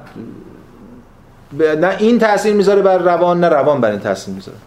نه 1.60 1.96
این 2.00 2.20
تاثیر 2.20 2.54
می‌ذاره 2.54 2.82
بر 2.82 2.98
روان 2.98 3.40
نه 3.40 3.50
روان 3.50 3.82
بر 3.82 3.92
این 3.92 4.00
تاثیر 4.00 4.34
می‌ذاره. 4.34 4.58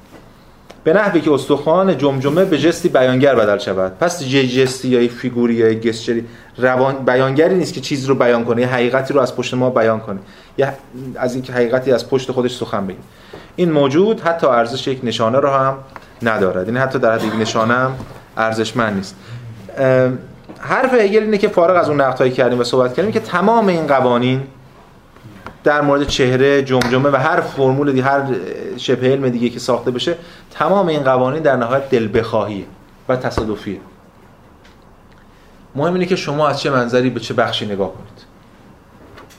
به 0.85 0.93
نحوی 0.93 1.21
که 1.21 1.33
استخوان 1.33 1.99
جمجمه 1.99 2.45
به 2.45 2.59
جستی 2.59 2.89
بیانگر 2.89 3.35
بدل 3.35 3.59
شود. 3.59 3.93
پس 4.01 4.25
جستی 4.25 4.89
یا 4.89 5.09
فیگوری 5.09 5.55
یا 5.55 5.75
گستری 5.75 6.25
روان 6.59 7.05
بیانگری 7.05 7.55
نیست 7.55 7.75
که 7.75 7.81
چیز 7.81 8.05
رو 8.05 8.15
بیان 8.15 8.45
کنه 8.45 8.61
یه 8.61 8.69
حقیقتی 8.69 9.15
رو 9.15 9.21
از 9.21 9.37
پشت 9.37 9.55
ما 9.55 9.71
بیان 9.71 10.01
کنه. 10.01 10.19
یا 10.59 10.69
از 11.17 11.35
اینکه 11.35 11.53
حقیقتی 11.53 11.93
از 11.93 12.11
پشت 12.11 12.33
خودش 12.33 12.57
سخن 12.57 12.87
بگه. 12.87 12.97
این 13.57 13.73
موجود 13.73 14.21
حتی 14.21 14.47
ارزش 14.47 14.87
یک 14.89 15.01
نشانه 15.03 15.39
رو 15.39 15.51
هم 15.51 15.77
ندارد. 16.23 16.67
یعنی 16.67 16.79
حتی 16.79 16.99
در 16.99 17.13
حد 17.13 17.25
یک 17.25 17.35
نشانه 17.41 17.75
هم 17.75 17.95
ارزشمند 18.37 18.97
نیست. 18.97 19.17
حرف 20.61 20.95
هگل 20.95 21.23
اینه 21.23 21.39
که 21.39 21.49
فارغ 21.49 21.77
از 21.77 21.89
اون 21.89 22.01
نقدهایی 22.01 22.33
کردیم 22.33 22.61
و 22.61 22.65
صحبت 22.65 22.95
کردیم 22.95 23.13
که 23.13 23.21
تمام 23.21 23.67
این 23.67 23.87
قوانین 23.87 24.43
در 25.65 25.81
مورد 25.81 26.07
چهره 26.07 26.63
جمجمه 26.63 27.11
و 27.11 27.17
هر 27.17 27.41
فرمول 27.41 27.93
دی 27.93 28.01
هر 28.01 28.23
شبه 28.77 29.13
علم 29.13 29.29
دیگه 29.29 29.49
که 29.49 29.59
ساخته 29.59 29.91
بشه 29.91 30.15
تمام 30.51 30.87
این 30.87 31.03
قوانین 31.03 31.43
در 31.43 31.57
نهایت 31.57 31.91
دل 31.91 32.19
بخواهی 32.19 32.67
و 33.09 33.17
تصادفیه. 33.17 33.81
مهم 35.75 35.93
اینه 35.93 36.07
که 36.07 36.17
شما 36.17 36.49
از 36.49 36.61
چه 36.61 36.71
منظری 36.71 37.11
به 37.11 37.21
چه 37.21 37.35
بخشی 37.35 37.67
نگاه 37.67 37.93
کنید. 37.93 38.25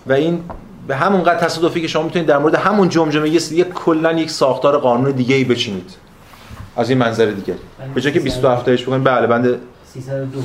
و 0.08 0.14
این 0.14 0.44
به 0.88 0.96
همون 0.96 1.24
قدر 1.24 1.40
تصادفی 1.40 1.82
که 1.82 1.88
شما 1.88 2.04
می‌تونید 2.04 2.28
در 2.28 2.38
مورد 2.38 2.56
همون 2.56 2.90
جمجمه 2.90 3.30
یک 3.30 3.70
کلا 3.74 4.12
یک 4.12 4.30
ساختار 4.30 4.78
قانون 4.78 5.12
دیگه 5.12 5.36
ای 5.36 5.44
بچینید. 5.44 5.96
از 6.78 6.90
این 6.90 7.00
منظر 7.00 7.26
دیگه. 7.26 7.56
به 7.96 8.02
جای 8.02 8.14
که 8.14 8.20
27 8.20 8.66
تاش 8.66 8.84
بکنید 8.84 9.04
بله 9.04 9.28
بنده 9.28 9.60
302 9.94 10.42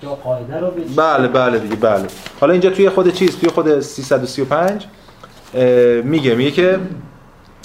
که 0.00 0.06
قاعده 0.06 0.60
رو 0.60 0.70
بله 0.96 1.28
بله 1.28 1.58
دیگه 1.58 1.76
بله. 1.76 2.06
حالا 2.40 2.52
اینجا 2.52 2.70
توی 2.70 2.88
خود 2.88 3.14
چیز 3.14 3.38
توی 3.38 3.48
خود 3.48 3.80
335 3.80 4.86
میگه 6.04 6.34
میگه 6.34 6.50
که 6.50 6.78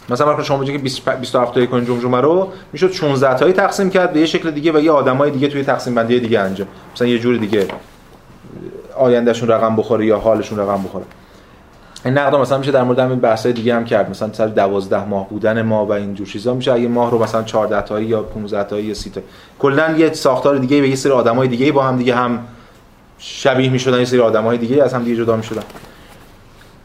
مثلا 0.09 0.33
وقتی 0.33 0.43
شما 0.43 0.57
بگید 0.57 0.81
27 0.81 1.53
تایی 1.53 1.67
کنید 1.67 1.87
جمجمه 1.87 2.21
رو 2.21 2.51
می‌شد 2.73 2.91
16 2.91 3.33
تایی 3.33 3.53
تقسیم 3.53 3.89
کرد 3.89 4.13
به 4.13 4.19
یه 4.19 4.25
شکل 4.25 4.51
دیگه 4.51 4.71
و 4.71 4.79
یه 4.79 4.91
آدمای 4.91 5.31
دیگه 5.31 5.47
توی 5.47 5.63
تقسیم 5.63 5.95
بندی 5.95 6.19
دیگه 6.19 6.39
انجام. 6.39 6.67
مثلا 6.95 7.07
یه 7.07 7.19
جور 7.19 7.37
دیگه 7.37 7.67
آیندهشون 8.97 9.49
رقم 9.49 9.75
بخوره 9.75 10.05
یا 10.05 10.19
حالشون 10.19 10.59
رقم 10.59 10.83
بخوره. 10.83 11.05
این 12.05 12.17
نقد 12.17 12.35
مثلا 12.35 12.57
میشه 12.57 12.71
در 12.71 12.83
مورد 12.83 12.99
همین 12.99 13.19
بحثای 13.19 13.53
دیگه 13.53 13.75
هم 13.75 13.85
کرد. 13.85 14.09
مثلا 14.09 14.33
سر 14.33 14.47
12 14.47 15.05
ماه 15.05 15.29
بودن 15.29 15.61
ما 15.61 15.85
و 15.85 15.91
این 15.91 16.13
جور 16.13 16.27
چیزا 16.27 16.53
میشه 16.53 16.73
اگه 16.73 16.87
ماه 16.87 17.11
رو 17.11 17.23
مثلا 17.23 17.43
14 17.43 17.81
تایی 17.81 18.05
یا 18.05 18.21
15 18.21 18.63
تایی 18.63 18.85
یا 18.85 18.93
30 18.93 19.09
تایی 19.09 19.25
کلا 19.59 19.97
یه 19.97 20.13
ساختار 20.13 20.57
دیگه 20.57 20.81
به 20.81 20.89
یه 20.89 20.95
سری 20.95 21.11
آدمای 21.11 21.47
دیگه 21.47 21.71
با 21.71 21.83
هم 21.83 21.97
دیگه 21.97 22.15
هم 22.15 22.39
شبیه 23.19 23.69
می‌شدن 23.69 23.99
یه 23.99 24.05
سری 24.05 24.19
آدمای 24.19 24.57
دیگه 24.57 24.83
از 24.83 24.93
هم 24.93 25.03
دیگه 25.03 25.15
جدا 25.15 25.35
می‌شدن. 25.35 25.63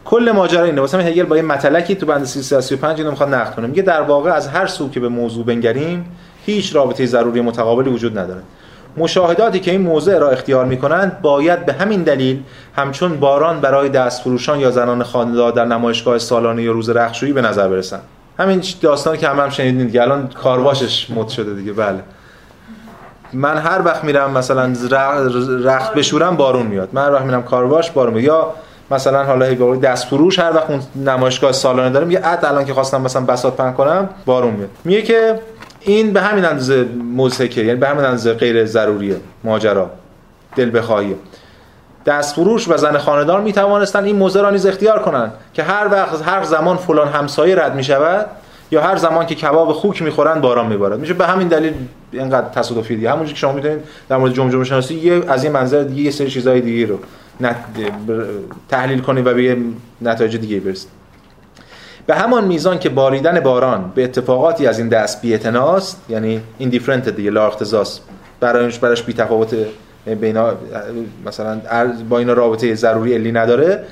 کل 0.05 0.32
ماجرا 0.34 0.64
اینه. 0.64 0.80
واسه 0.80 0.98
هگل 0.98 1.22
با 1.22 1.36
یه 1.36 1.42
مطلقی 1.42 1.94
تو 1.94 2.07
بند 2.07 2.24
335 2.24 2.98
اینو 2.98 3.11
می‌خواد 3.11 3.34
نقد 3.34 3.55
کنه. 3.55 3.66
میگه 3.66 3.82
در 3.82 4.03
واقع 4.03 4.30
از 4.30 4.48
هر 4.48 4.66
سو 4.66 4.90
که 4.90 5.00
به 5.00 5.09
موضوع 5.09 5.44
بنگریم 5.44 6.05
هیچ 6.46 6.76
رابطه 6.76 7.07
ضروری 7.07 7.40
متقابلی 7.40 7.90
وجود 7.90 8.18
نداره. 8.18 8.40
مشاهداتی 8.96 9.61
که 9.61 9.70
این 9.70 9.80
موضع 9.80 10.18
را 10.18 10.30
اختیار 10.30 10.64
می‌کنند 10.64 11.20
باید 11.22 11.66
به 11.66 11.72
همین 11.72 12.03
دلیل 12.03 12.42
همچون 12.76 13.20
باران 13.20 13.61
برای 13.61 13.88
دستفروشان 13.88 14.61
یا 14.61 14.70
زنان 14.70 15.03
خانه‌دار 15.03 15.53
در 15.53 15.64
نمایشگاه 15.64 16.18
سالانه 16.18 16.62
یا 16.62 16.72
روز 16.72 16.90
رخشویی 16.90 17.32
به 17.32 17.40
نظر 17.40 17.68
برسن 17.68 18.00
همین 18.38 18.62
داستانی 18.80 19.18
که 19.18 19.28
هم 19.28 19.40
هم 19.40 19.50
شنیدین 19.50 19.86
دیگه. 19.86 20.03
الان 20.03 20.28
کارواشش 20.28 21.11
مد 21.11 21.28
شده 21.28 21.55
دیگه. 21.55 21.72
بله. 21.72 22.00
من 23.32 23.59
هر 23.59 23.82
وقت 23.84 24.05
میرم 24.05 24.30
مثلا 24.30 24.72
رخت 25.64 25.94
بشورم 25.94 26.36
بارون 26.36 26.66
میاد. 26.66 26.88
من 26.92 27.05
هر 27.05 27.12
وقت 27.12 27.22
میرم 27.22 27.42
کارواش 27.42 27.90
بارون 27.90 28.14
میاد. 28.14 28.24
یا 28.24 28.55
مثلا 28.93 29.24
حالا 29.24 29.47
هی 29.47 29.78
دست 29.78 30.07
فروش 30.07 30.38
هر 30.38 30.57
وقت 30.57 30.70
اون 30.70 30.80
نمایشگاه 31.07 31.53
سالانه 31.53 31.90
دارم 31.90 32.11
یه 32.11 32.18
عد 32.18 32.45
الان 32.45 32.64
که 32.64 32.74
خواستم 32.74 33.01
مثلا 33.01 33.22
بساط 33.22 33.55
پهن 33.55 33.72
کنم 33.72 34.09
بارون 34.26 34.55
میاد. 34.55 34.70
میگه 34.84 35.03
که 35.03 35.40
این 35.80 36.12
به 36.12 36.20
همین 36.20 36.45
اندازه 36.45 36.86
مزهکه 37.16 37.61
یعنی 37.61 37.78
به 37.78 37.88
همین 37.88 38.05
اندازه 38.05 38.34
غیر 38.34 38.64
ضروریه 38.64 39.16
ماجرا 39.45 39.90
دل 40.57 40.78
بخواهیه. 40.78 41.16
دست 42.07 42.34
فروش 42.34 42.68
و 42.68 42.76
زن 42.76 42.99
خاندار 42.99 43.40
می 43.40 43.53
توانستن 43.53 44.05
این 44.05 44.16
موزه 44.16 44.40
را 44.40 44.51
نیز 44.51 44.66
اختیار 44.66 45.03
کنند 45.03 45.32
که 45.55 45.62
هر 45.62 45.88
وقت 45.90 46.28
هر 46.28 46.45
زمان 46.45 46.76
فلان 46.76 47.09
همسایه 47.09 47.57
رد 47.57 47.74
می 47.74 47.84
شود 47.84 48.26
یا 48.70 48.82
هر 48.82 48.97
زمان 48.97 49.26
که 49.26 49.34
کباب 49.34 49.72
خوک 49.72 50.03
می‌خورن 50.03 50.40
باران 50.40 50.66
میبارد. 50.66 51.01
میشه 51.01 51.14
به 51.14 51.26
همین 51.26 51.49
دلیل 51.49 51.74
اینقدر 52.12 52.49
تصادفی 52.49 52.97
دیگه. 52.97 53.11
همونجوری 53.11 53.34
که 53.34 53.38
شما 53.38 53.53
می‌تونید 53.53 53.78
در 54.09 54.16
مورد 54.16 54.32
جمجمه 54.32 54.64
شناسی 54.64 54.95
یه 54.95 55.22
از 55.28 55.45
این 55.45 55.53
منظر 55.53 55.82
دیگه 55.82 56.03
یه 56.03 56.11
سری 56.11 56.30
چیزای 56.30 56.61
دیگه 56.61 56.86
رو 56.86 56.99
تحلیل 58.68 59.01
کنید 59.01 59.26
و 59.26 59.34
به 59.34 59.57
نتایج 60.03 60.36
دیگه 60.36 60.61
برسید 60.61 60.90
به 62.07 62.14
همان 62.14 62.45
میزان 62.45 62.78
که 62.78 62.88
باریدن 62.88 63.40
باران 63.40 63.93
به 63.95 64.05
اتفاقاتی 64.05 64.66
از 64.66 64.78
این 64.78 64.88
دست 64.88 65.22
بی‌اعتناست 65.22 66.05
یعنی 66.09 66.40
این 66.59 66.68
دیفرنت 66.68 67.09
دیگه 67.09 67.30
لا 67.30 67.47
اختصاص. 67.47 68.01
برایش 68.40 68.78
براش 68.78 69.03
بی 69.03 69.12
تفاوت 69.12 69.57
بینا 70.20 70.53
مثلا 71.26 71.61
با 72.09 72.18
اینا 72.18 72.32
رابطه 72.32 72.74
ضروری 72.74 73.14
علی 73.14 73.32
نداره. 73.32 73.84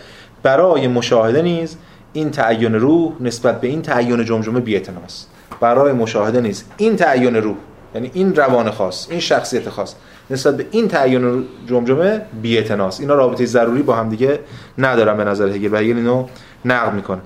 برای 0.43 0.89
مشاهده 0.89 1.43
نیز 1.43 1.77
این 2.13 2.31
تعین 2.31 2.75
روح 2.75 3.13
نسبت 3.21 3.61
به 3.61 3.69
این 3.69 3.83
تعین 3.83 4.25
جمجمه 4.25 4.61
بی‌اعتناست. 4.61 5.31
برای 5.61 5.93
مشاهده 5.93 6.41
نیز 6.41 6.65
این 6.77 6.97
تعین 6.97 7.37
روح 7.37 7.57
یعنی 7.95 8.11
این 8.15 8.37
روان 8.37 8.71
خاص 8.71 9.07
این 9.11 9.21
شخصیت 9.21 9.69
خاص. 9.69 9.95
نسبت 10.31 10.57
به 10.57 10.67
این 10.71 10.89
تعین 10.89 11.45
جمجمه 11.67 12.21
بی‌اعتناست 12.43 13.01
اینا 13.01 13.15
رابطه 13.15 13.47
ضروری 13.47 13.83
با 13.83 13.95
هم 13.95 14.09
دیگه 14.09 14.39
ندارن 14.79 15.17
به 15.17 15.25
نظر 15.25 15.49
هگل. 15.49 15.73
و 15.73 15.77
هگل 15.77 15.97
اینو 15.97 16.27
نقد 16.65 16.95
می‌کنه. 16.95 17.21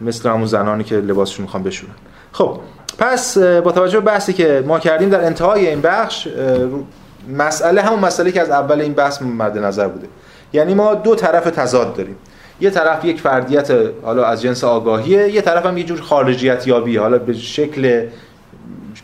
مثل 0.00 0.28
همون 0.28 0.46
زنانی 0.46 0.84
که 0.84 0.96
لباسشون 0.96 1.42
می‌خوان 1.42 1.62
بشورن. 1.62 1.94
خب 2.32 2.60
پس 2.98 3.38
با 3.38 3.72
توجه 3.72 4.00
به 4.00 4.06
بحثی 4.06 4.32
که 4.32 4.64
ما 4.66 4.78
کردیم 4.78 5.08
در 5.08 5.24
انتهای 5.24 5.68
این 5.68 5.80
بخش 5.80 6.28
مسئله 7.28 7.82
همون 7.82 8.00
مسئله 8.00 8.32
که 8.32 8.40
از 8.40 8.50
اول 8.50 8.80
این 8.80 8.92
بحث 8.92 9.22
مد 9.22 9.58
نظر 9.58 9.88
بوده. 9.88 10.06
یعنی 10.52 10.74
ما 10.74 10.94
دو 10.94 11.14
طرف 11.14 11.44
تضاد 11.44 11.96
داریم. 11.96 12.16
یه 12.60 12.70
طرف 12.70 13.04
یک 13.04 13.20
فردیت 13.20 13.70
حالا 14.02 14.24
از 14.24 14.42
جنس 14.42 14.64
آگاهیه 14.64 15.28
یه 15.28 15.40
طرف 15.40 15.66
هم 15.66 15.78
یه 15.78 15.84
جور 15.84 16.00
خارجیت 16.00 16.66
یابی 16.66 16.96
حالا 16.96 17.18
به 17.18 17.32
شکل 17.32 18.06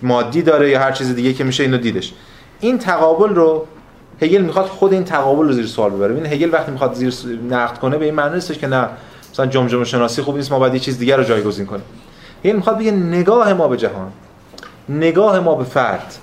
مادی 0.02 0.42
داره 0.42 0.70
یا 0.70 0.80
هر 0.80 0.92
چیز 0.92 1.14
دیگه 1.14 1.32
که 1.32 1.44
میشه 1.44 1.62
اینو 1.62 1.78
دیدش. 1.78 2.12
این 2.60 2.78
تقابل 2.78 3.34
رو 3.34 3.66
هگل 4.22 4.42
می‌خواد 4.42 4.66
خود 4.66 4.92
این 4.92 5.04
تقابل 5.04 5.46
رو 5.46 5.52
زیر 5.52 5.66
سوال 5.66 5.90
ببره. 5.90 6.14
این 6.14 6.26
هگل 6.26 6.52
وقتی 6.52 6.72
می‌خواد 6.72 6.94
زیر 6.94 7.14
نقد 7.50 7.78
کنه 7.78 7.98
به 7.98 8.04
این 8.04 8.14
معنی 8.14 8.34
نیستش 8.34 8.58
که 8.58 8.66
نه 8.66 8.88
مثلا 9.32 9.46
جمجمه 9.46 9.84
شناسی 9.84 10.22
خوب 10.22 10.36
نیست 10.36 10.52
ما 10.52 10.58
باید 10.58 10.74
یه 10.74 10.80
چیز 10.80 10.98
دیگر 10.98 11.16
رو 11.16 11.24
جایگزین 11.24 11.66
کنیم. 11.66 11.84
این 12.42 12.56
می‌خواد 12.56 12.78
بگه 12.78 12.90
نگاه 12.90 13.52
ما 13.52 13.68
به 13.68 13.76
جهان 13.76 14.12
نگاه 14.88 15.40
ما 15.40 15.54
به 15.54 15.64
فرد. 15.64 16.14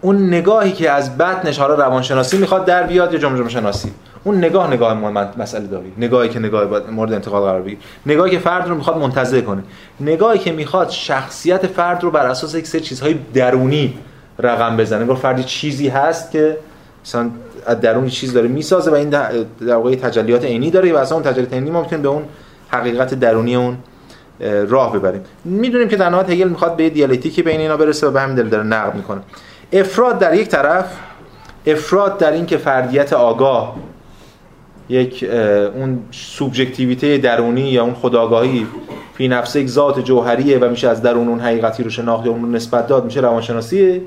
اون 0.00 0.26
نگاهی 0.26 0.72
که 0.72 0.90
از 0.90 1.18
بطنش 1.18 1.58
حالا 1.58 1.74
روانشناسی 1.74 2.38
می‌خواد 2.38 2.64
در 2.64 2.82
بیاد 2.82 3.12
یا 3.12 3.18
جمجمه 3.18 3.48
شناسی. 3.48 3.92
اون 4.24 4.38
نگاه 4.38 4.72
نگاه 4.72 4.94
مسئله 5.38 5.66
داری. 5.66 5.92
نگاهی 5.98 6.28
که 6.28 6.38
نگاه 6.38 6.90
مورد 6.90 7.12
انتقاد 7.12 7.42
قرار 7.42 7.62
بگیره 7.62 7.80
نگاهی 8.06 8.30
که 8.30 8.38
فرد 8.38 8.68
رو 8.68 8.74
می‌خواد 8.74 8.98
منتزع 8.98 9.40
کنه. 9.40 9.62
نگاهی 10.00 10.38
که 10.38 10.52
می‌خواد 10.52 10.90
شخصیت 10.90 11.66
فرد 11.66 12.02
رو 12.02 12.10
بر 12.10 12.26
اساس 12.26 12.54
یک 12.54 12.66
سری 12.66 12.80
چیزهای 12.80 13.14
درونی 13.34 13.98
رقم 14.38 14.76
بزنه. 14.76 15.00
انگار 15.00 15.16
فردی 15.16 15.44
چیزی 15.44 15.88
هست 15.88 16.30
که 16.30 16.56
مثلا 17.04 17.30
از 17.66 17.80
درون 17.80 18.08
چیز 18.08 18.32
داره 18.32 18.48
می‌سازه 18.48 18.90
و 18.90 18.94
این 18.94 19.10
در 19.10 19.74
واقع 19.74 19.94
تجلیات 19.94 20.44
عینی 20.44 20.70
داره 20.70 20.92
و 20.92 20.96
اصلا 20.96 21.18
اون 21.18 21.26
تجلیات 21.26 21.52
عینی 21.52 21.70
ما 21.70 21.80
می‌تونیم 21.80 22.02
به 22.02 22.08
اون 22.08 22.22
حقیقت 22.68 23.14
درونی 23.14 23.56
اون 23.56 23.76
راه 24.68 24.92
ببریم. 24.92 25.20
می‌دونیم 25.44 25.88
که 25.88 25.96
در 25.96 26.08
نهایت 26.08 26.30
هگل 26.30 26.48
می‌خواد 26.48 26.76
به 26.76 26.90
دیالکتیکی 26.90 27.42
بین 27.42 27.60
اینا 27.60 27.76
برسه 27.76 28.06
و 28.06 28.10
به 28.10 28.20
همین 28.20 28.34
دل 28.36 28.48
داره 28.48 28.64
نقد 28.64 28.94
می‌کنه. 28.94 29.20
افراد 29.72 30.18
در 30.18 30.34
یک 30.34 30.48
طرف 30.48 30.86
افراد 31.66 32.18
در 32.18 32.32
این 32.32 32.46
که 32.46 32.56
فردیت 32.56 33.12
آگاه 33.12 33.76
یک 34.88 35.24
اون 35.74 35.98
سوبژکتیویته 36.10 37.18
درونی 37.18 37.70
یا 37.70 37.82
اون 37.84 37.94
خداگاهی 37.94 38.66
فی 39.14 39.28
نفسه 39.28 39.60
یک 39.60 39.68
ذات 39.68 40.04
جوهریه 40.04 40.58
و 40.58 40.68
میشه 40.68 40.88
از 40.88 41.02
درون 41.02 41.28
اون 41.28 41.40
حقیقتی 41.40 41.82
رو 41.82 41.90
شناخت 41.90 42.26
یا 42.26 42.32
اون 42.32 42.54
نسبت 42.54 42.86
داد 42.86 43.04
میشه 43.04 43.20
روانشناسی 43.20 44.00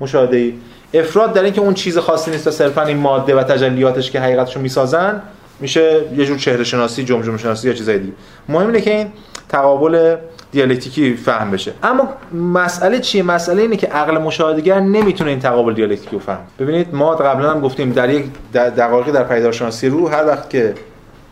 مشاهده 0.00 0.52
افراد 0.94 1.32
در 1.32 1.42
اینکه 1.42 1.60
اون 1.60 1.74
چیز 1.74 1.98
خاصی 1.98 2.30
نیست 2.30 2.50
صرفا 2.50 2.82
این 2.82 2.96
ماده 2.96 3.34
و 3.34 3.42
تجلیاتش 3.42 4.10
که 4.10 4.20
حقیقتشو 4.20 4.60
می‌سازن 4.60 5.22
میشه 5.60 6.00
یه 6.16 6.26
جور 6.26 6.38
چهره 6.38 6.64
شناسی 6.64 7.04
جمجمه 7.04 7.38
شناسی 7.38 7.68
یا 7.68 7.74
چیزای 7.74 7.98
دیگه. 7.98 8.12
مهم 8.48 8.66
اینه 8.66 8.80
که 8.80 8.96
این 8.96 9.06
تقابل 9.48 10.16
دیالکتیکی 10.52 11.16
فهم 11.16 11.50
بشه. 11.50 11.72
اما 11.82 12.08
مسئله 12.32 12.98
چیه؟ 12.98 13.22
مسئله 13.22 13.62
اینه 13.62 13.76
که 13.76 13.86
عقل 13.86 14.18
مشاهدهگر 14.18 14.80
نمی‌تونه 14.80 15.30
این 15.30 15.40
تقابل 15.40 15.74
دیالکتیکی 15.74 16.12
رو 16.12 16.18
فهم 16.18 16.38
ببینید 16.58 16.94
ما 16.94 17.14
قبلا 17.14 17.50
هم 17.50 17.60
گفتیم 17.60 17.92
در 17.92 18.10
یک 18.10 18.24
دقایقی 18.54 19.12
در 19.12 19.24
پیدارشناسی 19.24 19.88
رو 19.88 20.08
هر 20.08 20.26
وقت 20.26 20.50
که 20.50 20.74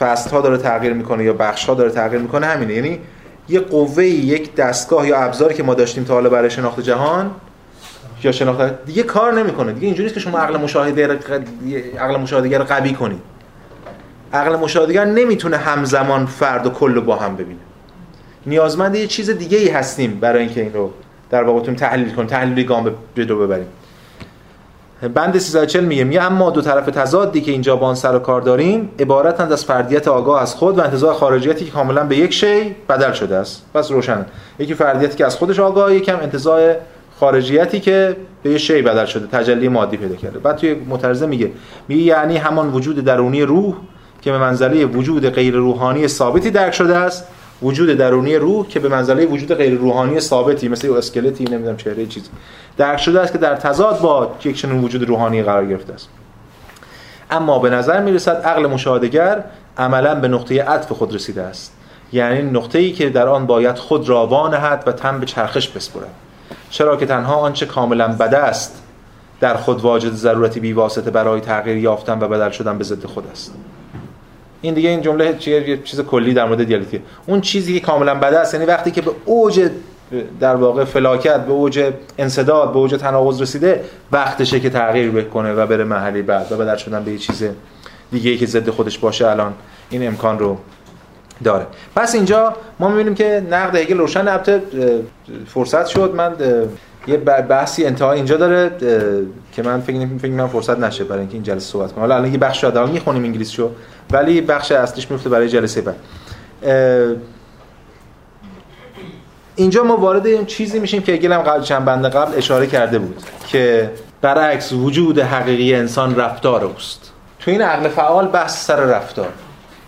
فصل 0.00 0.30
ها 0.30 0.40
داره 0.40 0.56
تغییر 0.56 0.92
می‌کنه 0.92 1.24
یا 1.24 1.32
بخش 1.32 1.64
ها 1.64 1.74
داره 1.74 1.90
تغییر 1.90 2.22
می‌کنه 2.22 2.46
همینه. 2.46 2.74
یعنی 2.74 2.98
یه 3.48 3.60
قوه 3.60 4.04
یک 4.04 4.54
دستگاه 4.54 5.08
یا 5.08 5.18
ابزاری 5.18 5.54
که 5.54 5.62
ما 5.62 5.74
داشتیم 5.74 6.04
تا 6.04 6.14
حالا 6.14 6.28
برای 6.28 6.50
شناخت 6.50 6.80
جهان 6.80 7.30
یا 8.24 8.32
شناخت 8.32 8.84
دیگه 8.84 9.02
کار 9.02 9.32
نمی‌کنه. 9.32 9.72
دیگه 9.72 9.86
اینجوریه 9.86 10.12
که 10.12 10.20
شما 10.20 10.38
عقل 10.38 10.56
مشاهده 10.56 11.18
عقل 11.98 12.16
مشاهدهگر 12.16 12.58
رو 12.58 12.64
قوی 12.64 12.92
کنید. 12.92 13.22
عقل 14.32 14.56
مشاهدهگر 14.56 15.04
نمی‌تونه 15.04 15.56
همزمان 15.56 16.26
فرد 16.26 16.66
و 16.66 16.70
کل 16.70 17.00
با 17.00 17.16
هم 17.16 17.36
ببینه. 17.36 17.60
نیازمند 18.46 18.94
یه 18.94 19.06
چیز 19.06 19.30
دیگه 19.30 19.58
ای 19.58 19.68
هستیم 19.68 20.18
برای 20.20 20.42
اینکه 20.42 20.60
این 20.60 20.72
رو 20.72 20.90
در 21.30 21.44
واقع 21.44 21.72
تحلیل 21.72 22.14
کنیم 22.14 22.28
تحلیلی 22.28 22.64
گام 22.64 22.94
به 23.14 23.24
رو 23.24 23.46
ببریم. 23.46 23.66
بند 25.08 25.38
340 25.38 25.84
میگه 25.84 26.04
میگه 26.04 26.22
اما 26.22 26.50
دو 26.50 26.60
طرف 26.62 26.86
تضادی 26.86 27.40
که 27.40 27.52
اینجا 27.52 27.76
با 27.76 27.86
آن 27.86 27.94
سر 27.94 28.16
و 28.16 28.18
کار 28.18 28.40
داریم 28.40 28.90
عبارتند 28.98 29.52
از 29.52 29.64
فردیت 29.64 30.08
آگاه 30.08 30.42
از 30.42 30.54
خود 30.54 30.78
و 30.78 30.82
انتزاع 30.82 31.14
خارجیتی 31.14 31.64
که 31.64 31.70
کاملا 31.70 32.04
به 32.04 32.16
یک 32.16 32.32
شی 32.32 32.76
بدل 32.88 33.12
شده 33.12 33.36
است. 33.36 33.62
پس 33.74 33.90
روشن. 33.90 34.26
یکی 34.58 34.74
فردیتی 34.74 35.16
که 35.16 35.26
از 35.26 35.36
خودش 35.36 35.60
آگاه 35.60 35.94
یکم 35.94 36.16
انتزاع 36.20 36.74
خارجیتی 37.20 37.80
که 37.80 38.16
به 38.42 38.50
یه 38.50 38.58
شی 38.58 38.82
بدل 38.82 39.04
شده 39.04 39.26
تجلی 39.26 39.68
مادی 39.68 39.96
پیدا 39.96 40.16
کرده. 40.16 40.38
بعد 40.38 40.56
توی 40.56 40.74
مترجم 40.74 41.28
میگه 41.28 41.50
میگه 41.88 42.02
یعنی 42.02 42.36
همان 42.36 42.70
وجود 42.72 43.04
درونی 43.04 43.42
روح 43.42 43.74
که 44.22 44.32
به 44.32 44.38
منزله 44.38 44.84
وجود 44.84 45.28
غیر 45.28 45.54
روحانی 45.54 46.08
ثابتی 46.08 46.50
درک 46.50 46.74
شده 46.74 46.96
است. 46.96 47.26
وجود 47.62 47.90
درونی 47.90 48.36
روح 48.36 48.68
که 48.68 48.80
به 48.80 48.88
منزله 48.88 49.26
وجود 49.26 49.54
غیر 49.54 49.74
روحانی 49.74 50.20
ثابتی 50.20 50.68
مثل 50.68 50.92
اسکلتی 50.92 51.44
نمی‌دونم 51.44 51.76
چهره 51.76 52.06
چیزی. 52.06 52.28
درک 52.76 53.00
شده 53.00 53.20
است 53.20 53.32
که 53.32 53.38
در 53.38 53.56
تضاد 53.56 54.00
با 54.00 54.34
یک 54.44 54.56
چنین 54.56 54.84
وجود 54.84 55.08
روحانی 55.08 55.42
قرار 55.42 55.66
گرفته 55.66 55.92
است. 55.92 56.08
اما 57.30 57.58
به 57.58 57.70
نظر 57.70 58.02
می‌رسد 58.02 58.42
عقل 58.42 58.66
مشاهدگر 58.66 59.44
عملا 59.78 60.14
به 60.14 60.28
نقطه 60.28 60.62
عطف 60.62 60.92
خود 60.92 61.14
رسیده 61.14 61.42
است. 61.42 61.72
یعنی 62.12 62.42
نقطه 62.42 62.78
ای 62.78 62.92
که 62.92 63.10
در 63.10 63.28
آن 63.28 63.46
باید 63.46 63.78
خود 63.78 64.08
را 64.08 64.26
وانهد 64.26 64.84
و 64.86 64.92
تن 64.92 65.20
به 65.20 65.26
چرخش 65.26 65.68
بسپرد. 65.68 66.14
چرا 66.70 66.96
که 66.96 67.06
تنها 67.06 67.34
آنچه 67.34 67.66
کاملا 67.66 68.08
بده 68.08 68.38
است 68.38 68.82
در 69.40 69.54
خود 69.54 69.80
واجد 69.80 70.12
ضرورتی 70.12 70.60
بی 70.60 70.72
واسطه 70.72 71.10
برای 71.10 71.40
تغییر 71.40 71.76
یافتن 71.76 72.18
و 72.22 72.28
بدل 72.28 72.50
شدن 72.50 72.78
به 72.78 72.84
ضد 72.84 73.06
خود 73.06 73.24
است. 73.32 73.54
این 74.62 74.74
دیگه 74.74 74.88
این 74.88 75.00
جمله 75.00 75.38
یه 75.46 75.78
چیز 75.84 76.00
کلی 76.00 76.34
در 76.34 76.44
مورد 76.44 76.64
دیالکتیک. 76.64 77.00
اون 77.26 77.40
چیزی 77.40 77.80
که 77.80 77.86
کاملا 77.86 78.14
بده 78.14 78.38
است 78.38 78.54
یعنی 78.54 78.66
وقتی 78.66 78.90
که 78.90 79.02
به 79.02 79.10
اوج 79.24 79.70
در 80.40 80.54
واقع 80.54 80.84
فلاکت 80.84 81.40
به 81.40 81.52
اوج 81.52 81.92
انصداد 82.18 82.72
به 82.72 82.78
اوج 82.78 82.94
تناقض 82.94 83.42
رسیده 83.42 83.84
وقتشه 84.12 84.60
که 84.60 84.70
تغییر 84.70 85.10
بکنه 85.10 85.52
و 85.52 85.66
بره 85.66 85.84
محلی 85.84 86.22
بعد 86.22 86.52
و 86.52 86.56
بدل 86.56 86.76
شدن 86.76 87.04
به 87.04 87.12
یه 87.12 87.18
چیز 87.18 87.44
دیگه 88.10 88.30
ای 88.30 88.36
که 88.36 88.46
ضد 88.46 88.70
خودش 88.70 88.98
باشه 88.98 89.28
الان 89.28 89.52
این 89.90 90.06
امکان 90.06 90.38
رو 90.38 90.58
داره. 91.44 91.66
پس 91.96 92.14
اینجا 92.14 92.56
ما 92.80 92.88
می‌بینیم 92.88 93.14
که 93.14 93.46
نقد 93.50 93.76
هگل 93.76 93.98
روشن 93.98 94.28
البته 94.28 94.62
فرصت 95.46 95.86
شد. 95.86 96.14
من 96.14 96.32
یه 97.06 97.16
بحثی 97.16 97.84
انتها 97.84 98.12
اینجا 98.12 98.36
داره 98.36 98.70
که 99.52 99.62
من 99.62 99.80
فکر 99.80 100.30
من 100.30 100.46
فرصت 100.46 100.78
نشه 100.78 101.04
برای 101.04 101.20
اینکه 101.20 101.34
این 101.34 101.42
جلسه 101.42 101.72
صحبت 101.72 101.92
کنم. 101.92 102.00
حالا 102.00 102.14
الان 102.14 102.32
یه 102.32 102.38
بخش 102.38 102.60
شاید 102.60 102.78
می‌خونیم 102.78 103.24
انگلیسیشو. 103.24 103.70
ولی 104.10 104.40
بخش 104.40 104.72
اصلیش 104.72 105.10
میفته 105.10 105.28
برای 105.28 105.48
جلسه 105.48 105.80
بعد. 105.80 105.96
اینجا 109.56 109.84
ما 109.84 109.96
وارد 109.96 110.26
این 110.26 110.46
چیزی 110.46 110.80
میشیم 110.80 111.02
که 111.02 111.16
گلم 111.16 111.38
قبل 111.38 111.62
چند 111.62 111.84
بنده 111.84 112.08
قبل 112.08 112.38
اشاره 112.38 112.66
کرده 112.66 112.98
بود 112.98 113.22
که 113.46 113.90
برعکس 114.20 114.72
وجود 114.72 115.18
حقیقی 115.18 115.74
انسان 115.74 116.16
رفتار 116.16 116.64
اوست. 116.64 117.12
تو 117.40 117.50
این 117.50 117.62
عقل 117.62 117.88
فعال 117.88 118.28
بحث 118.28 118.66
سر 118.66 118.76
رفتار. 118.76 119.28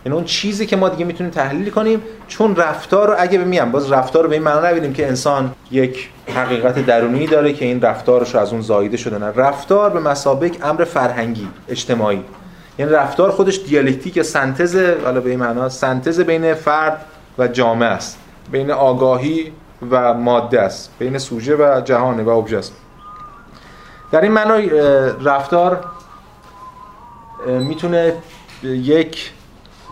یعنی 0.07 0.17
اون 0.17 0.25
چیزی 0.25 0.67
که 0.67 0.77
ما 0.77 0.89
دیگه 0.89 1.05
می‌تونیم 1.05 1.33
تحلیل 1.33 1.71
کنیم 1.71 2.03
چون 2.29 2.57
رفتار 2.57 3.09
رو 3.09 3.15
اگه 3.19 3.39
بمیم 3.39 3.71
باز 3.71 3.93
رفتار 3.93 4.23
رو 4.23 4.29
به 4.29 4.35
این 4.35 4.45
معنا 4.45 4.71
نبینیم 4.71 4.93
که 4.93 5.07
انسان 5.07 5.53
یک 5.71 6.11
حقیقت 6.35 6.87
درونی 6.87 7.27
داره 7.27 7.53
که 7.53 7.65
این 7.65 7.81
رفتارش 7.81 8.35
رو 8.35 8.41
از 8.41 8.53
اون 8.53 8.61
زایده 8.61 8.97
شده. 8.97 9.19
نه 9.19 9.27
رفتار 9.27 9.91
به 9.91 10.01
مسابق 10.01 10.51
امر 10.63 10.85
فرهنگی 10.85 11.49
اجتماعی. 11.69 12.23
یعنی 12.79 12.93
رفتار 12.93 13.31
خودش 13.31 13.61
دیالکتیک 13.61 14.23
سنتز 14.23 14.77
حالا 14.77 15.21
به 15.21 15.31
این 15.31 15.39
معنا 15.39 15.69
سنتز 15.69 16.21
بین 16.21 16.55
فرد 16.55 17.05
و 17.39 17.49
جامعه 17.49 17.89
است. 17.89 18.19
بین 18.51 18.71
آگاهی 18.71 19.53
و 19.91 20.15
ماده 20.15 20.61
است. 20.61 20.91
بین 20.99 21.19
سوژه 21.19 21.57
و 21.57 21.81
جهان 21.81 22.25
و 22.25 22.29
ابژه 22.29 22.59
است. 22.59 22.73
در 24.13 24.21
این 24.21 24.33
معنا 24.33 24.55
رفتار 25.25 25.85
می‌تونه 27.47 28.15
یک 28.63 29.33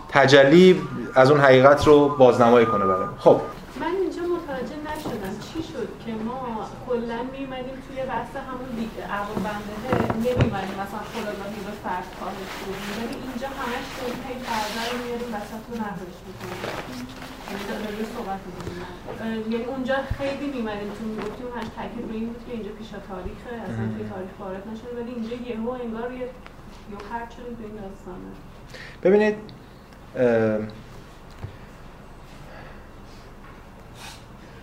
تجلی 0.09 0.81
از 1.15 1.31
اون 1.31 1.39
حقیقت 1.39 1.87
رو 1.87 2.09
بازنمایی 2.09 2.65
کنه 2.65 2.85
برای 2.85 3.07
خب 3.19 3.41
من 3.79 3.93
اینجا 4.01 4.21
متوجه 4.35 4.79
نشدم 4.87 5.35
چی 5.47 5.59
شد 5.71 5.89
که 6.05 6.11
ما 6.27 6.39
کلا 6.87 7.19
میمدیم 7.35 7.77
توی 7.85 7.99
بحث 8.11 8.33
همون 8.47 8.71
دیگه 8.79 9.03
عقل 9.17 9.35
بنده 9.47 9.73
نمیمدیم 10.25 10.77
مثلا 10.83 11.03
خدادادی 11.11 11.61
به 11.67 11.73
فرد 11.83 12.07
کارش 12.19 12.51
بودیم 12.59 12.91
ولی 12.99 13.15
اینجا 13.25 13.49
همش 13.59 13.87
داریم 13.97 14.21
هی 14.27 14.35
فرده 14.45 14.81
رو 14.89 14.95
میاریم 15.03 15.29
وسط 15.35 15.63
رو 15.69 15.73
نقلش 15.83 16.19
می‌کنیم 16.27 16.61
یعنی 17.49 18.03
صحبت 18.15 18.41
یعنی 19.53 19.65
اونجا 19.65 19.95
خیلی 20.17 20.47
میمدیم 20.55 20.89
تو 20.97 21.03
می‌گفتیم 21.05 21.45
همش 21.55 21.67
تاکید 21.77 22.07
به 22.07 22.13
این 22.13 22.25
بود 22.25 22.41
که 22.47 22.51
اینجا 22.53 22.69
پیشا 22.79 22.97
تاریخه 23.09 23.51
اصلا 23.63 23.85
توی 23.97 24.09
تاریخ 24.09 24.33
وارد 24.39 24.63
نشده. 24.71 25.01
ولی 25.01 25.11
اینجا 25.11 25.35
یهو 25.49 25.69
انگار 25.69 26.11
یه 26.11 26.19
یه 26.91 26.97
خرد 27.09 27.31
شدیم 27.31 27.53
به 27.59 27.63
این 27.63 27.75
داستانه. 27.75 28.31
ببینید 29.03 29.35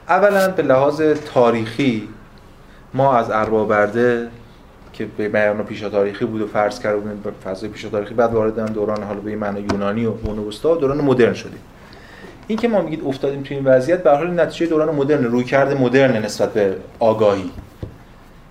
اولا 0.08 0.48
به 0.48 0.62
لحاظ 0.62 1.02
تاریخی 1.34 2.08
ما 2.94 3.16
از 3.16 3.30
اربابرده 3.30 4.30
که 4.92 5.06
به 5.06 5.28
بیان 5.28 5.62
پیشا 5.62 5.88
تاریخی 5.88 6.24
بود 6.24 6.40
و 6.40 6.46
فرض 6.46 6.80
کرده 6.80 6.96
بودیم 6.96 7.32
فضای 7.44 7.68
پیشا 7.68 7.88
تاریخی 7.88 8.14
بعد 8.14 8.34
وارد 8.34 8.72
دوران 8.72 9.02
حالا 9.02 9.20
به 9.20 9.36
معنی 9.36 9.60
یونانی 9.72 10.06
و 10.06 10.12
قرون 10.12 10.50
دوران 10.62 11.00
مدرن 11.00 11.34
شدیم. 11.34 11.60
این 12.50 12.58
که 12.58 12.68
ما 12.68 12.80
میگید 12.80 13.02
افتادیم 13.06 13.42
توی 13.42 13.56
این 13.56 13.66
وضعیت 13.66 14.02
به 14.02 14.10
حال 14.10 14.40
نتیجه 14.40 14.66
دوران 14.66 14.94
مدرن 14.94 15.24
روی 15.24 15.44
کرده 15.44 15.74
مدرن 15.74 16.24
نسبت 16.24 16.52
به 16.52 16.76
آگاهی. 16.98 17.50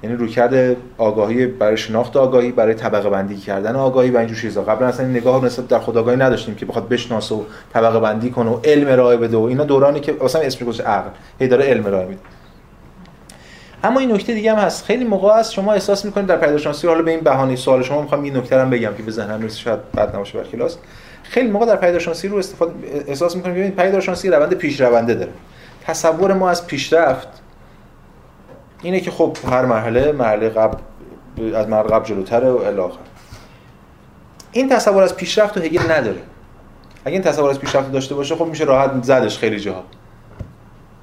یعنی 0.03 0.15
روی 0.15 0.29
کرده 0.29 0.77
آگاهی 0.97 1.45
برای 1.45 1.77
شناخت 1.77 2.17
آگاهی 2.17 2.51
برای 2.51 2.73
طبقه 2.73 3.09
بندی 3.09 3.37
کردن 3.37 3.75
آگاهی 3.75 4.11
و 4.11 4.17
اینجور 4.17 4.37
چیزا. 4.37 4.63
قبلا 4.63 4.87
اصلا 4.87 5.05
این 5.05 5.15
نگاه 5.15 5.45
نسبت 5.45 5.67
در 5.67 5.79
خودآگاهی 5.79 6.17
نداشتیم 6.17 6.55
که 6.55 6.65
بخواد 6.65 6.89
بشناسه 6.89 7.35
و 7.35 7.41
طبقه 7.73 7.99
بندی 7.99 8.29
کنه 8.29 8.49
و 8.49 8.59
علم 8.63 8.87
ارائه 8.87 9.17
بده 9.17 9.37
و 9.37 9.41
اینا 9.41 9.63
دورانی 9.63 9.99
که 9.99 10.15
اصلا 10.21 10.41
اسم 10.41 10.65
گذاشته 10.65 10.83
عقل. 10.83 11.09
هی 11.39 11.47
داره 11.47 11.65
علم 11.65 11.85
ارائه 11.85 12.07
میده. 12.07 12.21
اما 13.83 13.99
این 13.99 14.11
نکته 14.11 14.33
دیگه 14.33 14.51
هم 14.51 14.57
هست. 14.57 14.85
خیلی 14.85 15.03
موقع 15.03 15.33
است 15.33 15.53
شما 15.53 15.73
احساس 15.73 16.05
می‌کنید 16.05 16.27
در 16.27 16.37
پیداشناسی 16.37 16.87
حالا 16.87 17.01
به 17.01 17.11
این 17.11 17.19
بهانه 17.19 17.55
سوال 17.55 17.83
شما 17.83 18.01
می‌خوام 18.01 18.23
این 18.23 18.37
نکته 18.37 18.65
بگم 18.65 18.93
که 18.97 19.03
به 19.03 19.11
ذهنم 19.11 19.47
شاید 19.47 19.79
بد 19.97 20.15
نباشه 20.15 20.37
بر 20.37 20.43
کلاس. 20.43 20.77
خیلی 21.29 21.49
موقع 21.49 21.65
در 21.65 21.75
پیداشناسی 21.75 22.27
رو 22.27 22.37
استفاده 22.37 22.73
احساس 23.07 23.35
می‌کنید 23.35 23.55
ببینید 23.55 23.75
پیداشناسی 23.75 24.29
روند 24.29 24.53
پیشرونده 24.53 25.13
داره. 25.13 25.31
تصور 25.85 26.33
ما 26.33 26.49
از 26.49 26.67
پیشرفت 26.67 27.27
اینه 28.81 28.99
که 28.99 29.11
خب 29.11 29.37
هر 29.51 29.65
مرحله 29.65 30.11
مرحله 30.11 30.49
قبل 30.49 30.77
از 31.55 31.69
مرحله 31.69 31.89
قبل 31.89 32.05
جلوتره 32.05 32.49
و 32.49 32.57
الی 32.57 32.81
این 34.51 34.69
تصور 34.69 35.03
از 35.03 35.15
پیشرفت 35.15 35.57
و 35.57 35.59
هگل 35.59 35.91
نداره. 35.91 36.21
اگه 37.05 37.13
این 37.13 37.21
تصور 37.21 37.49
از 37.49 37.59
پیشرفت 37.59 37.91
داشته 37.91 38.15
باشه 38.15 38.35
خب 38.35 38.45
میشه 38.45 38.63
راحت 38.63 39.03
زدش 39.03 39.37
خیلی 39.37 39.59
جاها. 39.59 39.83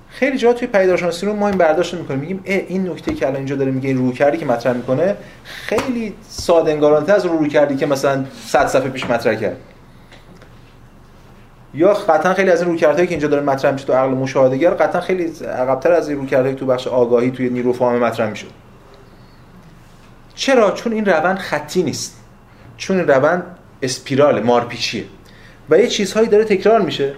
خیلی 0.08 0.38
جاها 0.38 0.54
توی 0.54 0.68
پیداشناسی 0.68 1.26
رو 1.26 1.32
ما 1.32 1.48
این 1.48 1.58
برداشت 1.58 1.94
می‌کنیم. 1.94 2.20
میگیم 2.20 2.40
این 2.44 2.88
نکته 2.88 3.14
که 3.14 3.26
الان 3.26 3.36
اینجا 3.36 3.56
داره 3.56 3.70
میگه 3.70 3.88
این 3.88 4.12
کردی 4.12 4.38
که 4.38 4.46
مطرح 4.46 4.72
می‌کنه 4.72 5.16
خیلی 5.44 6.14
ساده 6.28 6.72
انگارانه 6.72 7.12
از 7.12 7.26
رو 7.26 7.46
کردی 7.46 7.76
که 7.76 7.86
مثلا 7.86 8.24
100 8.46 8.66
صفحه 8.66 8.88
پیش 8.88 9.10
مطرح 9.10 9.34
کرد. 9.34 9.56
یا 11.76 11.92
قطعا 11.92 12.34
خیلی 12.34 12.50
از 12.50 12.60
این 12.60 12.68
رویکردهایی 12.68 13.06
که 13.06 13.12
اینجا 13.12 13.28
داره 13.28 13.42
مطرح 13.42 13.72
میشه 13.72 13.84
تو 13.86 13.92
عقل 13.92 14.10
مشاهدهگر 14.10 14.70
قطعا 14.70 15.00
خیلی 15.00 15.32
عقبتر 15.44 15.92
از 15.92 16.08
این 16.08 16.18
رویکردهایی 16.18 16.54
تو 16.54 16.66
بخش 16.66 16.86
آگاهی 16.86 17.30
توی 17.30 17.50
نیرو 17.50 17.72
فهم 17.72 17.98
مطرح 17.98 18.30
میشه. 18.30 18.46
چرا؟ 20.34 20.70
چون 20.70 20.92
این 20.92 21.04
روند 21.04 21.38
خطی 21.38 21.82
نیست. 21.82 22.20
چون 22.76 22.96
این 22.96 23.08
روند 23.08 23.42
اسپیرال 23.82 24.42
مارپیچیه. 24.42 25.04
و 25.70 25.78
یه 25.78 25.86
چیزهایی 25.86 26.28
داره 26.28 26.44
تکرار 26.44 26.80
میشه. 26.80 27.14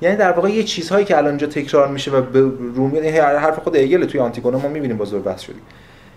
یعنی 0.00 0.16
در 0.16 0.32
واقع 0.32 0.50
یه 0.50 0.62
چیزهایی 0.62 1.04
که 1.04 1.16
الان 1.16 1.28
اینجا 1.28 1.46
تکرار 1.46 1.88
میشه 1.88 2.10
و 2.10 2.20
به 2.20 2.40
رومیات 2.74 3.04
این 3.04 3.14
حرف 3.14 3.58
خود 3.58 3.76
ایگل 3.76 4.04
توی 4.04 4.20
آنتیگونه 4.20 4.58
ما 4.58 4.68
می‌بینیم 4.68 4.96
با 4.96 5.04
زور 5.04 5.20
بحث 5.20 5.40
شدیم. 5.40 5.62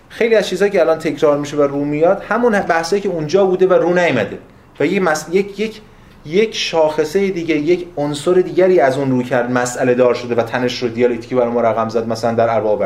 خیلی 0.10 0.36
از 0.36 0.48
چیزهایی 0.48 0.72
که 0.72 0.80
الان 0.80 1.00
تکرار 1.00 1.38
میشه 1.38 1.58
و 1.58 1.62
رومیات 1.62 2.24
همون 2.30 2.60
بحثایی 2.60 3.02
که 3.02 3.10
اونجا 3.10 3.46
بوده 3.46 3.68
و 3.68 3.74
رو 3.74 3.94
نیامده 3.94 4.40
و 4.80 4.86
یک 4.86 5.02
یک 5.32 5.60
یک 5.60 5.82
یک 6.26 6.56
شاخصه 6.56 7.30
دیگه 7.30 7.56
یک 7.56 7.88
عنصر 7.98 8.34
دیگری 8.34 8.80
از 8.80 8.98
اون 8.98 9.12
رو 9.12 9.24
کرد 9.24 9.52
مسئله 9.52 9.94
دار 9.94 10.14
شده 10.14 10.36
و 10.36 10.44
تنش 10.44 10.84
رو 10.84 10.90
دیالکتیکی 10.90 11.36
برای 11.36 11.50
ما 11.50 11.62
رقم 11.62 11.90
زد 11.90 12.08
مثلا 12.08 12.34
در 12.34 12.50
ارباب 12.50 12.84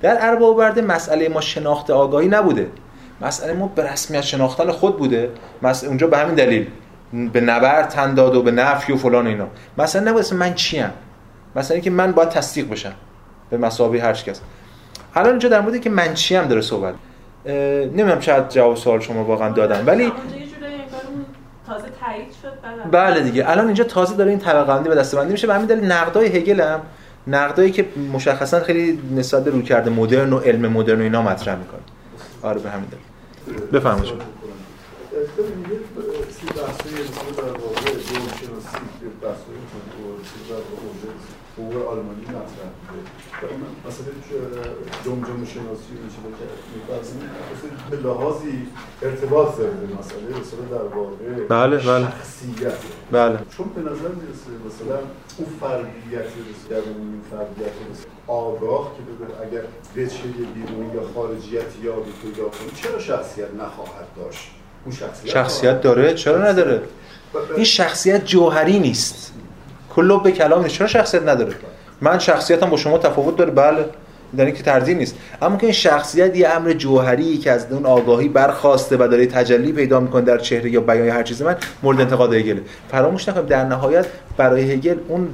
در 0.00 0.18
ارباب 0.20 0.78
مسئله 0.78 1.28
ما 1.28 1.40
شناخت 1.40 1.90
آگاهی 1.90 2.28
نبوده. 2.28 2.66
مسئله 3.20 3.52
ما 3.52 3.66
به 3.66 3.92
رسمیت 3.92 4.20
شناختن 4.20 4.70
خود 4.70 4.98
بوده. 4.98 5.30
مثلا 5.62 5.88
اونجا 5.88 6.06
به 6.06 6.18
همین 6.18 6.34
دلیل. 6.34 6.66
به 7.32 7.40
نبر 7.40 7.82
تن 7.82 8.14
داد 8.14 8.36
و 8.36 8.42
به 8.42 8.50
نفی 8.50 8.92
و 8.92 8.96
فلان 8.96 9.26
اینا. 9.26 9.46
مثلا 9.78 10.10
نباید 10.10 10.34
من 10.34 10.54
چیم. 10.54 10.90
مثلا 11.56 11.74
اینکه 11.74 11.90
من 11.90 12.12
باید 12.12 12.28
تصدیق 12.28 12.68
بشم 12.68 12.92
به 13.50 13.56
مسابقه 13.56 14.02
هر 14.02 14.12
کس 14.12 14.40
الان 15.14 15.30
اینجا 15.30 15.48
در 15.48 15.60
مورد 15.60 15.80
که 15.80 15.90
من 15.90 16.14
چیم 16.14 16.42
داره 16.42 16.60
صحبت. 16.60 16.94
نمی‌دونم 17.46 18.20
شاید 18.20 18.48
جواب 18.48 18.76
سوال 18.76 19.00
شما 19.00 19.24
واقعا 19.24 19.48
دادم 19.48 19.86
ولی 19.86 20.12
تازه 21.72 21.88
تایید 22.00 22.28
شد 22.42 22.90
بله 22.90 23.20
دیگه. 23.20 23.50
الان 23.50 23.66
اینجا 23.66 23.84
تازه 23.84 24.16
داره 24.16 24.30
این 24.30 24.38
طبقه 24.38 24.64
بندی 24.64 24.88
و 24.88 24.94
دسته 24.94 25.24
میشه. 25.24 25.46
به 25.46 25.54
همین 25.54 25.66
دلیل 25.66 25.92
نقدای 25.92 26.26
هگل 26.26 26.60
هم 26.60 26.80
نقدایی 27.26 27.70
که 27.70 27.88
مشخصا 28.12 28.60
خیلی 28.60 29.00
نسبت 29.16 29.44
به 29.44 29.50
روی 29.50 29.62
کرده 29.62 29.90
مدرن 29.90 30.32
و 30.32 30.38
علم 30.38 30.72
مدرن 30.72 30.98
و 30.98 31.02
اینا 31.02 31.22
مطرح 31.22 31.58
می‌کنه. 31.58 31.80
آره 32.42 32.60
به 32.60 32.70
همین 32.70 32.86
دلیل. 32.86 33.66
بفرمایید. 33.66 34.06
شما 34.06 34.18
حقوق 41.58 41.88
آلمانی 41.88 42.20
مطرح 42.20 42.68
بوده 42.88 43.71
مثلا 43.92 44.12
جمجمه 45.04 45.46
شناسی 45.46 45.92
و 45.92 46.08
چیزا 46.14 46.30
که 46.38 47.96
به 47.96 48.08
لحاظی 48.08 48.66
ارتباط 49.02 49.56
داره 49.56 49.70
به 49.70 49.86
مسئله 49.98 50.40
مثلا 50.40 50.78
در 50.78 50.84
واقع 50.96 51.46
بله 51.48 51.76
بله. 51.76 52.06
شخصیت. 52.06 52.72
بله. 53.12 53.38
چون 53.56 53.68
به 53.68 53.80
نظر 53.80 54.08
می‌رسه 54.08 54.50
مثلا 54.66 54.98
اون 55.38 55.48
فردیت 55.60 56.28
در 56.70 56.76
اون 56.76 57.20
فردیت 57.30 57.72
آگاه 58.26 58.92
که 58.96 59.24
بده 59.24 59.48
اگر 59.48 59.62
وجه 59.96 60.22
بیرونی 60.54 60.94
یا 60.94 61.02
خارجیت 61.14 61.62
یا 61.82 61.92
پیدا 61.92 62.44
کنی 62.44 62.70
چرا 62.82 62.98
شخصیت 62.98 63.54
نخواهد 63.54 64.06
داشت؟ 64.16 64.50
اون 64.84 64.94
شخصیت, 64.94 65.32
شخصیت 65.32 65.80
داره؟ 65.80 66.14
چرا 66.14 66.48
نداره؟ 66.48 66.82
این 67.54 67.64
شخصیت 67.64 68.24
جوهری 68.24 68.78
نیست. 68.78 69.32
کلو 69.94 70.20
به 70.20 70.32
کلام 70.32 70.66
چرا 70.66 70.86
شخصیت 70.86 71.22
نداره؟ 71.22 71.56
من 72.02 72.18
شخصیتم 72.18 72.70
با 72.70 72.76
شما 72.76 72.98
تفاوت 72.98 73.36
داره 73.36 73.50
بله. 73.50 73.84
در 74.36 74.50
که 74.50 74.62
تردید 74.62 74.96
نیست. 74.96 75.16
اما 75.42 75.56
که 75.56 75.64
این 75.64 75.72
شخصیت 75.72 76.36
یه 76.36 76.48
امر 76.48 76.72
جوهری 76.72 77.38
که 77.38 77.50
از 77.50 77.66
اون 77.70 77.86
آگاهی 77.86 78.28
برخواسته 78.28 78.96
و 78.96 79.08
داره 79.08 79.26
تجلی 79.26 79.72
پیدا 79.72 80.00
می‌کنه 80.00 80.22
در 80.22 80.38
چهره 80.38 80.70
یا 80.70 80.80
بیان 80.80 81.08
هر 81.08 81.22
چیز 81.22 81.42
من 81.42 81.56
مورد 81.82 82.00
انتقاد 82.00 82.34
هگل. 82.34 82.58
فراموش 82.90 83.28
نکنیم 83.28 83.46
در 83.46 83.64
نهایت 83.64 84.06
برای 84.36 84.72
هگل 84.72 84.96
اون 85.08 85.28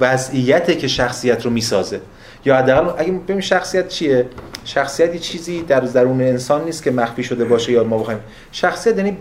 وضعیته 0.00 0.74
که 0.74 0.88
شخصیت 0.88 1.44
رو 1.44 1.50
می‌سازه. 1.50 2.00
یا 2.44 2.56
حداقل 2.56 3.02
اگه 3.02 3.12
ببین 3.12 3.40
شخصیت 3.40 3.88
چیه؟ 3.88 4.26
شخصیت 4.64 5.14
یه 5.14 5.20
چیزی 5.20 5.62
در 5.62 5.80
درون 5.80 6.20
انسان 6.20 6.64
نیست 6.64 6.82
که 6.82 6.90
مخفی 6.90 7.22
شده 7.22 7.44
باشه 7.44 7.72
یا 7.72 7.84
ما 7.84 7.98
بخوایم. 7.98 8.20
شخصیت 8.52 8.96
یعنی 8.96 9.16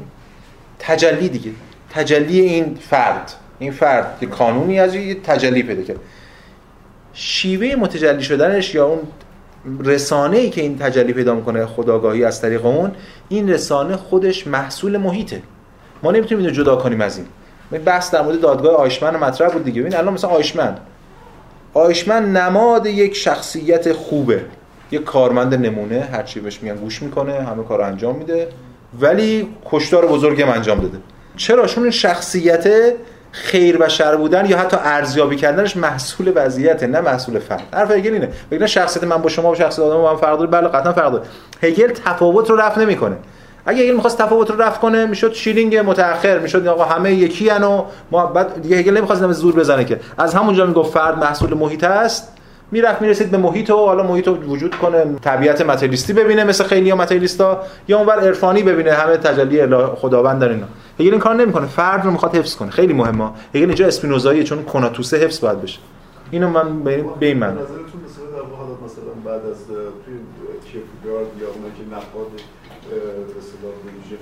تجلی 0.80 1.30
دیگه. 1.30 1.52
تجلی 1.90 2.40
این 2.40 2.78
فرد. 2.90 3.34
این 3.60 3.72
فرد 3.72 4.18
که 4.20 4.26
کانونی 4.26 4.80
از 4.80 4.96
یه 4.96 5.16
تجلی 5.16 5.64
پیدا 5.64 5.84
کرد. 5.84 5.98
شیوه 7.18 7.76
متجلی 7.76 8.24
شدنش 8.24 8.76
یا 8.76 8.86
اون 8.86 9.00
رسانه 9.84 10.38
ای 10.38 10.50
که 10.50 10.62
این 10.62 10.78
تجلی 10.78 11.14
پیدا 11.14 11.36
می‌کنه 11.36 11.66
خداگاهی 11.66 12.24
از 12.24 12.42
طریق 12.42 12.66
اون 12.66 12.92
این 13.30 13.50
رسانه 13.50 13.96
خودش 13.96 14.48
محصول 14.48 14.98
محیطه. 14.98 15.42
ما 16.04 16.12
نمی‌تونیم 16.12 16.44
اینو 16.44 16.56
جدا 16.56 16.76
کنیم 16.76 17.02
از 17.02 17.18
این. 17.18 17.28
بحث 17.86 18.12
در 18.12 18.22
مورد 18.22 18.40
دادگاه 18.40 18.76
آیشمن 18.76 19.16
مطرح 19.16 19.50
بود 19.50 19.64
دیگه. 19.64 19.82
ببین 19.82 19.96
الان 19.96 20.14
مثلا 20.14 20.30
آیشمن. 20.30 20.78
آیشمن 21.74 22.32
نماد 22.32 22.86
یک 22.86 23.16
شخصیت 23.16 23.94
خوبه. 23.94 24.42
یک 24.92 25.04
کارمند 25.04 25.54
نمونه. 25.66 26.08
هر 26.12 26.24
چی 26.24 26.40
بهش 26.40 26.60
میگن 26.62 26.76
گوش 26.76 27.02
می‌کنه 27.04 27.34
همه 27.34 27.64
کار 27.64 27.82
انجام 27.82 28.16
میده. 28.16 28.48
ولی 29.00 29.48
کشتار 29.66 30.06
بزرگی 30.06 30.44
انجام 30.44 30.80
داده. 30.80 30.98
چرا؟ 31.38 31.68
چون 31.68 31.90
شخصیت 31.90 32.94
خیر 33.36 33.78
و 33.80 33.90
شر 33.90 34.16
بودن 34.16 34.46
یا 34.46 34.58
حتی 34.58 34.78
ارزیابی 34.84 35.36
کردنش 35.36 35.78
محصول 35.78 36.32
وضعیته 36.36 36.88
نه 36.88 37.02
محصول 37.02 37.40
فرد. 37.40 37.64
حرف 37.74 37.92
هگل 37.92 38.14
اینه. 38.14 38.30
بگن 38.52 38.66
شخصیت 38.66 39.04
من 39.04 39.18
با 39.18 39.30
شما 39.30 39.52
و 39.52 39.56
شخصیت 39.56 39.86
آدم 39.86 39.98
با 39.98 40.14
من 40.14 40.20
فرق 40.20 40.38
داره. 40.38 40.50
بله 40.50 40.68
قطعا 40.68 40.94
فرق 40.94 41.12
داره. 41.12 41.24
هگل 41.64 41.88
تفاوت 41.88 42.50
رو 42.50 42.56
رفع 42.56 42.82
نمی‌کنه. 42.82 43.16
اگه 43.66 43.84
هگل 43.84 43.96
می‌خواست 43.96 44.18
تفاوت 44.18 44.52
رو 44.52 44.62
رفع 44.62 44.80
کنه 44.80 45.06
می‌شد 45.06 45.34
شیلینگ 45.34 45.78
متأخر. 45.78 46.40
می‌شد 46.40 46.68
آقا 46.68 46.84
همه 46.84 47.14
یکی 47.14 47.50
و 47.50 47.84
ما 48.12 48.26
بعد 48.26 48.62
دیگه 48.62 48.78
هگل 48.78 48.98
نمی‌خواست 48.98 49.32
زور 49.32 49.56
بزنه 49.56 49.86
که. 49.86 50.00
از 50.18 50.36
همونجا 50.36 50.66
می‌گفت 50.66 50.94
فرد 50.94 51.18
محصول 51.18 51.54
محیط 51.54 51.84
است. 51.84 52.32
می‌رفت 52.72 53.02
می‌رسید 53.02 53.32
به 53.32 53.38
محیط 53.38 53.70
و 53.70 53.86
حالا 53.86 54.04
محیط 54.04 54.28
وجود 54.28 54.76
کنه 54.76 55.06
طبیعت 55.22 55.62
ماتریالیستی 55.62 56.14
ببینه 56.14 56.44
مثل 56.44 56.64
خیلی 56.64 56.90
ها 56.90 56.96
ماتریالیستا 56.96 57.64
یا 57.88 57.98
اونور 57.98 58.20
عرفانی 58.20 58.64
ببینه 58.64 58.92
همه 58.92 59.18
تجلی 59.18 59.68
خداوند 59.96 60.42
در 60.42 60.50
اینا. 60.50 60.68
هگل 61.00 61.12
این 61.12 61.20
کار 61.20 61.36
نمی‌کنه 61.36 61.68
فرد 61.68 62.06
رو 62.06 62.12
می‌خواد 62.12 62.36
حفظ 62.36 62.56
کنه 62.56 62.72
خیلی 62.72 62.94
مهمه. 62.94 63.30
هگل 63.56 63.66
اینجا 63.66 63.88
اسپینوزاییه 63.88 64.44
چون 64.44 64.64
کناتوسه 64.64 65.18
حفظ 65.18 65.40
باید 65.40 65.62
بشه. 65.62 65.80
اینو 66.32 66.50
من 66.50 66.84
به 66.84 67.06
این 67.22 67.38
من. 67.38 67.58
بعد 69.26 69.46
از 69.46 69.68
توی 70.06 70.16
کیرکگارد 70.66 71.28
یا 71.42 71.48
اونایی 71.56 71.74
که 71.78 71.86
نقاد 71.96 72.32
به 72.90 72.96
اصطلاح 73.42 73.74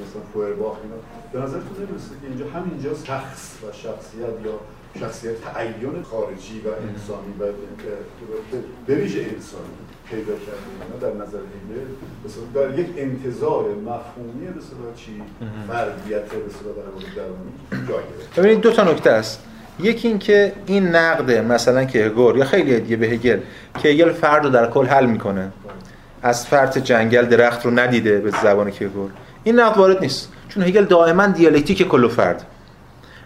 مثلا 0.04 0.22
فوئرباخ 0.34 0.76
اینا 0.84 0.96
به 1.34 1.40
نظرتون 1.40 1.76
نمی‌رسه 1.80 2.10
که 2.22 2.28
اینجا 2.30 2.46
همینجا 2.56 2.90
شخص 3.04 3.42
و 3.64 3.66
شخصیت 3.72 4.36
یا 4.46 4.56
شخصیت 5.00 5.42
تعین 5.42 6.04
خارجی 6.12 6.62
و 6.66 6.68
انسانی 6.68 7.34
و 7.40 7.44
به 8.88 8.96
ویژه 8.96 9.20
انسانی 9.20 9.74
پیدا 10.10 10.34
کرده 10.34 11.00
در 11.02 11.26
نظر 11.26 11.38
هگل 11.38 11.88
مثلا 12.26 12.44
در 12.54 12.80
یک 12.80 12.88
انتزاع 12.98 13.66
مفهومی 13.66 14.48
مثلا 14.48 14.94
چی؟ 14.96 15.22
فردیت 15.68 16.26
مثلا 16.26 16.72
در 16.78 16.90
مورد 16.94 17.16
درونی 17.16 17.88
جای 17.88 18.04
ببینید 18.38 18.62
دو 18.62 18.72
تا 18.72 18.84
نکته 18.84 19.10
است. 19.10 19.44
یکی 19.80 20.08
این 20.08 20.20
که 20.20 20.54
این 20.66 20.88
نقد 20.88 21.32
مثلا 21.32 21.86
که 21.86 22.00
هگل 22.06 22.38
یا 22.38 22.46
خیلی 22.46 22.80
دیگه 22.80 22.96
به 22.96 23.08
هگل 23.08 23.40
که 23.80 23.90
هگل 23.90 24.12
فرد 24.12 24.44
رو 24.44 24.50
در 24.50 24.70
کل 24.70 24.86
حل 24.86 25.06
می‌کنه. 25.06 25.52
از 26.22 26.48
فرط 26.48 26.78
جنگل 26.78 27.26
درخت 27.26 27.66
رو 27.66 27.80
ندیده 27.80 28.20
به 28.20 28.32
زبان 28.44 28.72
هگل 28.72 29.10
این 29.44 29.60
نقد 29.60 29.78
وارد 29.78 30.00
نیست 30.00 30.32
چون 30.50 30.64
هگل 30.64 30.86
دائما 30.86 31.28
دیالکتیک 31.28 31.88
کل 31.88 32.08
فرد. 32.08 32.46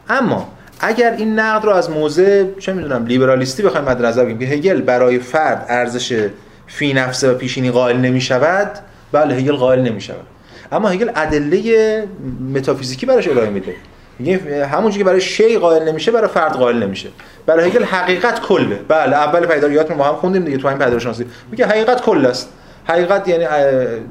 اما 0.09 0.57
اگر 0.80 1.14
این 1.18 1.40
نقد 1.40 1.66
رو 1.66 1.72
از 1.72 1.90
موضع 1.90 2.46
چه 2.60 2.74
می‌دونم 2.74 3.06
لیبرالیستی 3.06 3.64
بخوایم 3.64 3.86
مد 3.86 4.06
نظر 4.06 4.26
بگیریم 4.26 4.40
که 4.40 4.56
هگل 4.56 4.82
برای 4.82 5.20
فرد 5.20 5.66
ارزش 5.70 6.30
فی 6.68 6.94
نفسه 6.94 7.32
و 7.32 7.34
پیشینی 7.34 7.72
قائل 7.72 7.98
نمی 7.98 8.22
شود 8.22 8.72
بله 9.12 9.36
هگل 9.36 9.56
قائل 9.56 9.80
نمی 9.80 10.02
شود 10.02 10.26
اما 10.72 10.90
هگل 10.90 11.12
ادله 11.16 12.08
متافیزیکی 12.54 13.06
براش 13.06 13.28
ارائه 13.28 13.50
میده. 13.50 13.76
میگه 14.20 14.66
همونجوری 14.66 14.98
که 14.98 15.04
برای 15.04 15.22
شی 15.22 15.58
قائل 15.58 15.84
نمیشه 15.90 16.12
برای 16.12 16.28
فرد 16.28 16.54
قائل 16.54 16.84
نمیشه. 16.84 17.10
برای 17.46 17.70
هگل 17.70 17.84
حقیقت 17.84 18.42
کله. 18.42 18.76
بله 18.88 19.16
اول 19.16 19.46
پیداییات 19.46 19.92
ما 19.92 20.04
هم 20.04 20.16
خوندیم 20.16 20.44
دیگه 20.44 20.58
تو 20.58 20.68
این 20.68 21.00
شناسی 21.00 21.26
میگه 21.52 21.66
حقیقت 21.66 22.02
کل 22.02 22.26
است. 22.26 22.50
حقیقت 22.86 23.28
یعنی 23.28 23.46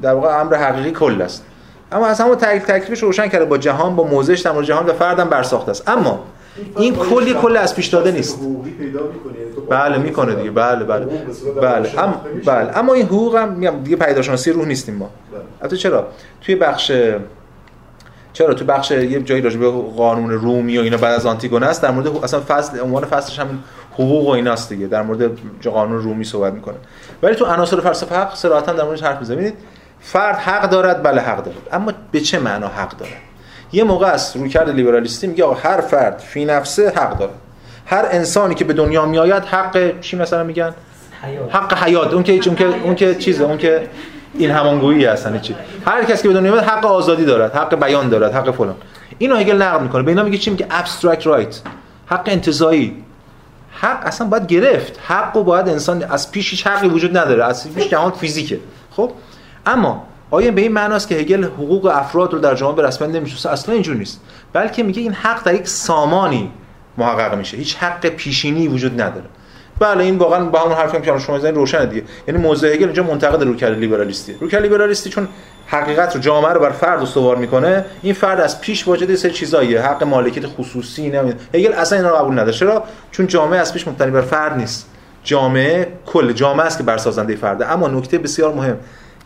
در 0.01 0.13
واقع 0.13 0.39
امر 0.39 0.55
حقیقی 0.55 0.91
کل 0.91 1.21
است. 1.21 1.45
اما 1.91 2.07
از 2.07 2.21
همون 2.21 2.35
تکلیفش 2.35 3.03
روشن 3.03 3.27
کرده 3.27 3.45
با 3.45 3.57
جهان 3.57 3.95
با 3.95 4.03
موضعش 4.03 4.39
در 4.39 4.61
جهان 4.61 4.85
و 4.85 4.93
فردم 4.93 5.29
برساخته 5.29 5.71
است. 5.71 5.89
اما 5.89 6.25
این 6.77 6.95
کلی 6.95 7.33
کل 7.33 7.57
از 7.57 7.75
پیش 7.75 7.87
داده 7.87 8.11
نیست. 8.11 8.39
یعنی 8.41 8.93
بله 9.69 9.97
می‌کنه 9.97 10.35
دیگه. 10.35 10.51
بله 10.51 10.83
بله. 10.83 11.05
بله. 11.61 11.99
اما 11.99 12.21
بله. 12.45 12.77
اما 12.77 12.93
این 12.93 13.05
حقوق 13.05 13.35
هم 13.35 13.51
میگم 13.51 13.73
دیگه 13.83 13.95
پیداشناسی 13.95 14.51
روح 14.51 14.65
نیستیم 14.65 14.95
ما. 14.95 15.09
بله. 15.31 15.41
البته 15.61 15.77
چرا؟ 15.77 16.07
توی 16.41 16.55
بخش 16.55 16.91
چرا؟ 18.33 18.53
تو 18.53 18.65
بخش 18.65 18.91
یه 18.91 19.21
جایی 19.21 19.41
راجع 19.41 19.59
به 19.59 19.71
قانون 19.97 20.31
رومی 20.31 20.77
و 20.77 20.81
اینا 20.81 20.97
بعد 20.97 21.13
از 21.13 21.25
آنتیگونه 21.25 21.65
است 21.65 21.81
در 21.81 21.91
مورد 21.91 22.07
اصلا 22.23 22.41
فصل 22.47 22.79
عنوان 22.79 23.05
فصلش 23.05 23.39
همین 23.39 23.59
حقوق 23.93 24.27
و 24.27 24.29
ایناست 24.29 24.69
دیگه 24.69 24.87
در 24.87 25.01
مورد 25.01 25.31
قانون 25.63 25.97
رومی 25.97 26.23
صحبت 26.23 26.53
می‌کنه. 26.53 26.75
ولی 27.23 27.35
تو 27.35 27.45
عناصر 27.45 27.79
فلسفه 27.79 28.15
حق 28.15 28.35
صراحتا 28.35 28.73
در 28.73 28.83
موردش 28.83 29.03
حرف 29.03 29.19
می‌زنید 29.19 29.53
فرد 30.01 30.35
حق 30.35 30.69
دارد 30.69 31.03
بله 31.03 31.21
حق 31.21 31.43
دارد. 31.43 31.57
اما 31.71 31.91
به 32.11 32.19
چه 32.19 32.39
معنا 32.39 32.67
حق 32.67 32.97
دارد؟ 32.97 33.11
یه 33.71 33.83
موقع 33.83 34.07
است 34.07 34.35
رویکرد 34.35 34.69
لیبرالیستی 34.69 35.27
میگه 35.27 35.45
هر 35.47 35.81
فرد 35.81 36.19
فی 36.19 36.45
نفسه 36.45 36.89
حق 36.89 37.17
داره. 37.17 37.31
هر 37.85 38.05
انسانی 38.11 38.55
که 38.55 38.65
به 38.65 38.73
دنیا 38.73 39.05
میآید 39.05 39.43
حق 39.43 39.99
چی 39.99 40.15
مثلا 40.15 40.43
میگن؟ 40.43 40.73
حق 41.49 41.83
حیات. 41.83 42.13
اون 42.13 42.23
که 42.23 42.39
اون 42.45 42.55
که 42.55 42.65
اون 42.65 42.95
که 42.95 43.15
چیزه 43.15 43.43
اون 43.43 43.57
که 43.57 43.87
این 44.33 44.51
همانگویی 44.51 45.05
هستن 45.05 45.39
چی؟ 45.39 45.55
هر 45.85 46.03
کسی 46.03 46.21
که 46.21 46.27
به 46.27 46.33
دنیا 46.33 46.51
میاد 46.51 46.63
حق 46.63 46.85
آزادی 46.85 47.25
دارد 47.25 47.55
حق 47.55 47.75
بیان 47.75 48.09
دارد 48.09 48.33
حق 48.33 48.51
فلان. 48.51 48.75
اینو 49.17 49.35
هگل 49.35 49.61
نقد 49.61 49.81
می‌کنه. 49.81 50.03
به 50.03 50.11
اینا 50.11 50.23
میگه 50.23 50.37
چی؟ 50.37 50.49
میگه 50.49 50.67
abstract 50.69 51.27
right 51.27 51.61
حق 52.05 52.23
انتزاعی. 52.25 53.03
حق 53.71 53.99
اصلا 54.05 54.27
باید 54.27 54.47
گرفت. 54.47 54.99
حق 55.07 55.37
و 55.37 55.43
باید 55.43 55.69
انسان 55.69 56.03
از 56.03 56.31
پیش 56.31 56.51
هیچ 56.51 56.67
حقی 56.67 56.87
وجود 56.87 57.17
نداره 57.17 57.45
از 57.45 57.73
پیش 57.73 57.87
جهان 57.87 58.11
فیزیکه. 58.11 58.59
خب؟ 58.91 59.11
اما 59.65 60.07
آیا 60.31 60.51
به 60.51 60.61
این 60.61 60.71
معناست 60.71 61.07
که 61.07 61.15
هگل 61.15 61.43
حقوق 61.43 61.91
افراد 61.93 62.33
رو 62.33 62.39
در 62.39 62.55
جامعه 62.55 62.75
به 62.75 62.87
رسمیت 62.87 63.09
نمی‌شناسه 63.09 63.49
اصلا 63.49 63.73
اینجور 63.73 63.95
نیست. 63.95 64.21
بلکه 64.53 64.83
میگه 64.83 65.01
این 65.01 65.13
حق 65.13 65.43
در 65.43 65.53
یک 65.53 65.67
سامانی 65.67 66.51
محقق 66.97 67.37
میشه. 67.37 67.57
هیچ 67.57 67.75
حق 67.75 68.05
پیشینی 68.05 68.67
وجود 68.67 69.01
نداره. 69.01 69.25
بله 69.79 70.03
این 70.03 70.17
واقعا 70.17 70.45
با 70.45 70.59
همون 70.59 70.73
حرفی 70.73 71.01
که 71.01 71.17
شما 71.19 71.39
زدین 71.39 71.55
روشنه 71.55 71.85
دیگه. 71.85 72.03
یعنی 72.27 72.41
موضوع 72.41 72.69
هگل 72.69 72.83
اینجا 72.83 73.03
منتقد 73.03 73.43
روکر 73.43 73.69
لیبرالیستی. 73.69 74.33
روکر 74.39 74.59
لیبرالیستی 74.59 75.09
چون 75.09 75.27
حقیقت 75.67 76.15
رو 76.15 76.21
جامعه 76.21 76.53
رو 76.53 76.59
بر 76.59 76.69
فرد 76.69 77.01
استوار 77.01 77.35
می‌کنه 77.35 77.85
این 78.01 78.13
فرد 78.13 78.39
از 78.39 78.61
پیش 78.61 78.87
واجد 78.87 79.15
سه 79.15 79.29
چیزاییه. 79.29 79.81
حق 79.81 80.03
مالکیت 80.03 80.47
خصوصی 80.47 81.09
نمیده 81.09 81.37
هگل 81.53 81.73
اصلا 81.73 81.97
اینا 81.97 82.09
رو 82.09 82.15
قبول 82.15 82.33
نداره. 82.33 82.51
چرا؟ 82.51 82.83
چون 83.11 83.27
جامعه 83.27 83.59
از 83.59 83.73
پیش 83.73 83.87
مبتنی 83.87 84.11
بر 84.11 84.21
فرد 84.21 84.57
نیست. 84.57 84.89
جامعه 85.23 85.87
کل 86.05 86.33
جامعه 86.33 86.65
است 86.65 86.77
که 86.77 86.83
بر 86.83 86.97
سازنده 86.97 87.35
فرده. 87.35 87.71
اما 87.71 87.87
نکته 87.87 88.17
بسیار 88.17 88.53
مهم. 88.53 88.77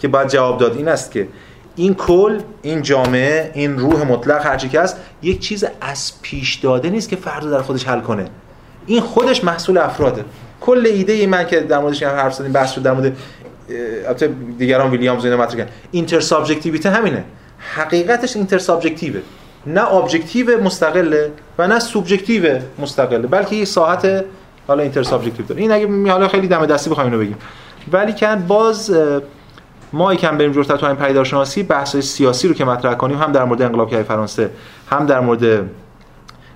که 0.01 0.07
باید 0.07 0.27
جواب 0.27 0.57
داد 0.57 0.77
این 0.77 0.87
است 0.87 1.11
که 1.11 1.27
این 1.75 1.93
کل 1.93 2.39
این 2.61 2.81
جامعه 2.81 3.51
این 3.53 3.79
روح 3.79 4.03
مطلق 4.03 4.45
هرچی 4.45 4.69
که 4.69 4.81
هست 4.81 4.97
یک 5.21 5.39
چیز 5.39 5.65
از 5.81 6.11
پیش 6.21 6.55
داده 6.55 6.89
نیست 6.89 7.09
که 7.09 7.15
فرد 7.15 7.51
در 7.51 7.61
خودش 7.61 7.87
حل 7.87 7.99
کنه. 7.99 8.25
این 8.85 9.01
خودش 9.01 9.43
محصول 9.43 9.77
افراده. 9.77 10.25
کل 10.61 10.85
ایده 10.85 11.13
ای 11.13 11.25
من 11.25 11.47
که 11.47 11.59
در 11.59 11.79
موردش 11.79 12.03
حرف 12.03 12.33
زدیم 12.33 12.51
بحث 12.51 12.71
شد 12.71 12.83
در 12.83 12.91
مورد 12.91 13.17
البته 14.07 14.27
دیگران 14.57 14.91
ویلیامز 14.91 15.25
اینو 15.25 15.37
مطرح 15.37 15.57
کردن. 15.57 15.71
اینتر 15.91 16.19
سابجکتیویته 16.19 16.89
همینه. 16.89 17.23
حقیقتش 17.75 18.35
اینتر 18.35 18.57
سابجکتیوه 18.57 19.21
نه 19.65 19.93
objective 19.93 20.63
مستقله 20.63 21.31
و 21.57 21.67
نه 21.67 21.79
subjective 21.79 22.59
مستقله 22.79 23.27
بلکه 23.27 23.55
یه 23.55 23.65
ساحت 23.65 24.25
حالا 24.67 24.83
intersubjective 24.83 25.57
این 25.57 25.71
اگه 25.71 26.11
حالا 26.11 26.27
خیلی 26.27 26.47
دم 26.47 26.65
دستی 26.65 26.89
بخوایم 26.89 27.11
اینو 27.11 27.23
بگیم. 27.23 27.37
ولی 27.91 28.13
که 28.13 28.27
باز 28.47 28.91
ما 29.93 30.13
یکم 30.13 30.37
بریم 30.37 30.51
جلوتر 30.51 30.77
تو 30.77 30.85
این 30.85 30.95
پدیدارشناسی 30.95 31.63
بحث 31.63 31.95
سیاسی 31.97 32.47
رو 32.47 32.53
که 32.53 32.65
مطرح 32.65 32.93
کنیم 32.93 33.17
هم 33.17 33.31
در 33.31 33.43
مورد 33.43 33.61
انقلاب 33.61 34.03
فرانسه 34.03 34.51
هم 34.89 35.05
در 35.05 35.19
مورد 35.19 35.65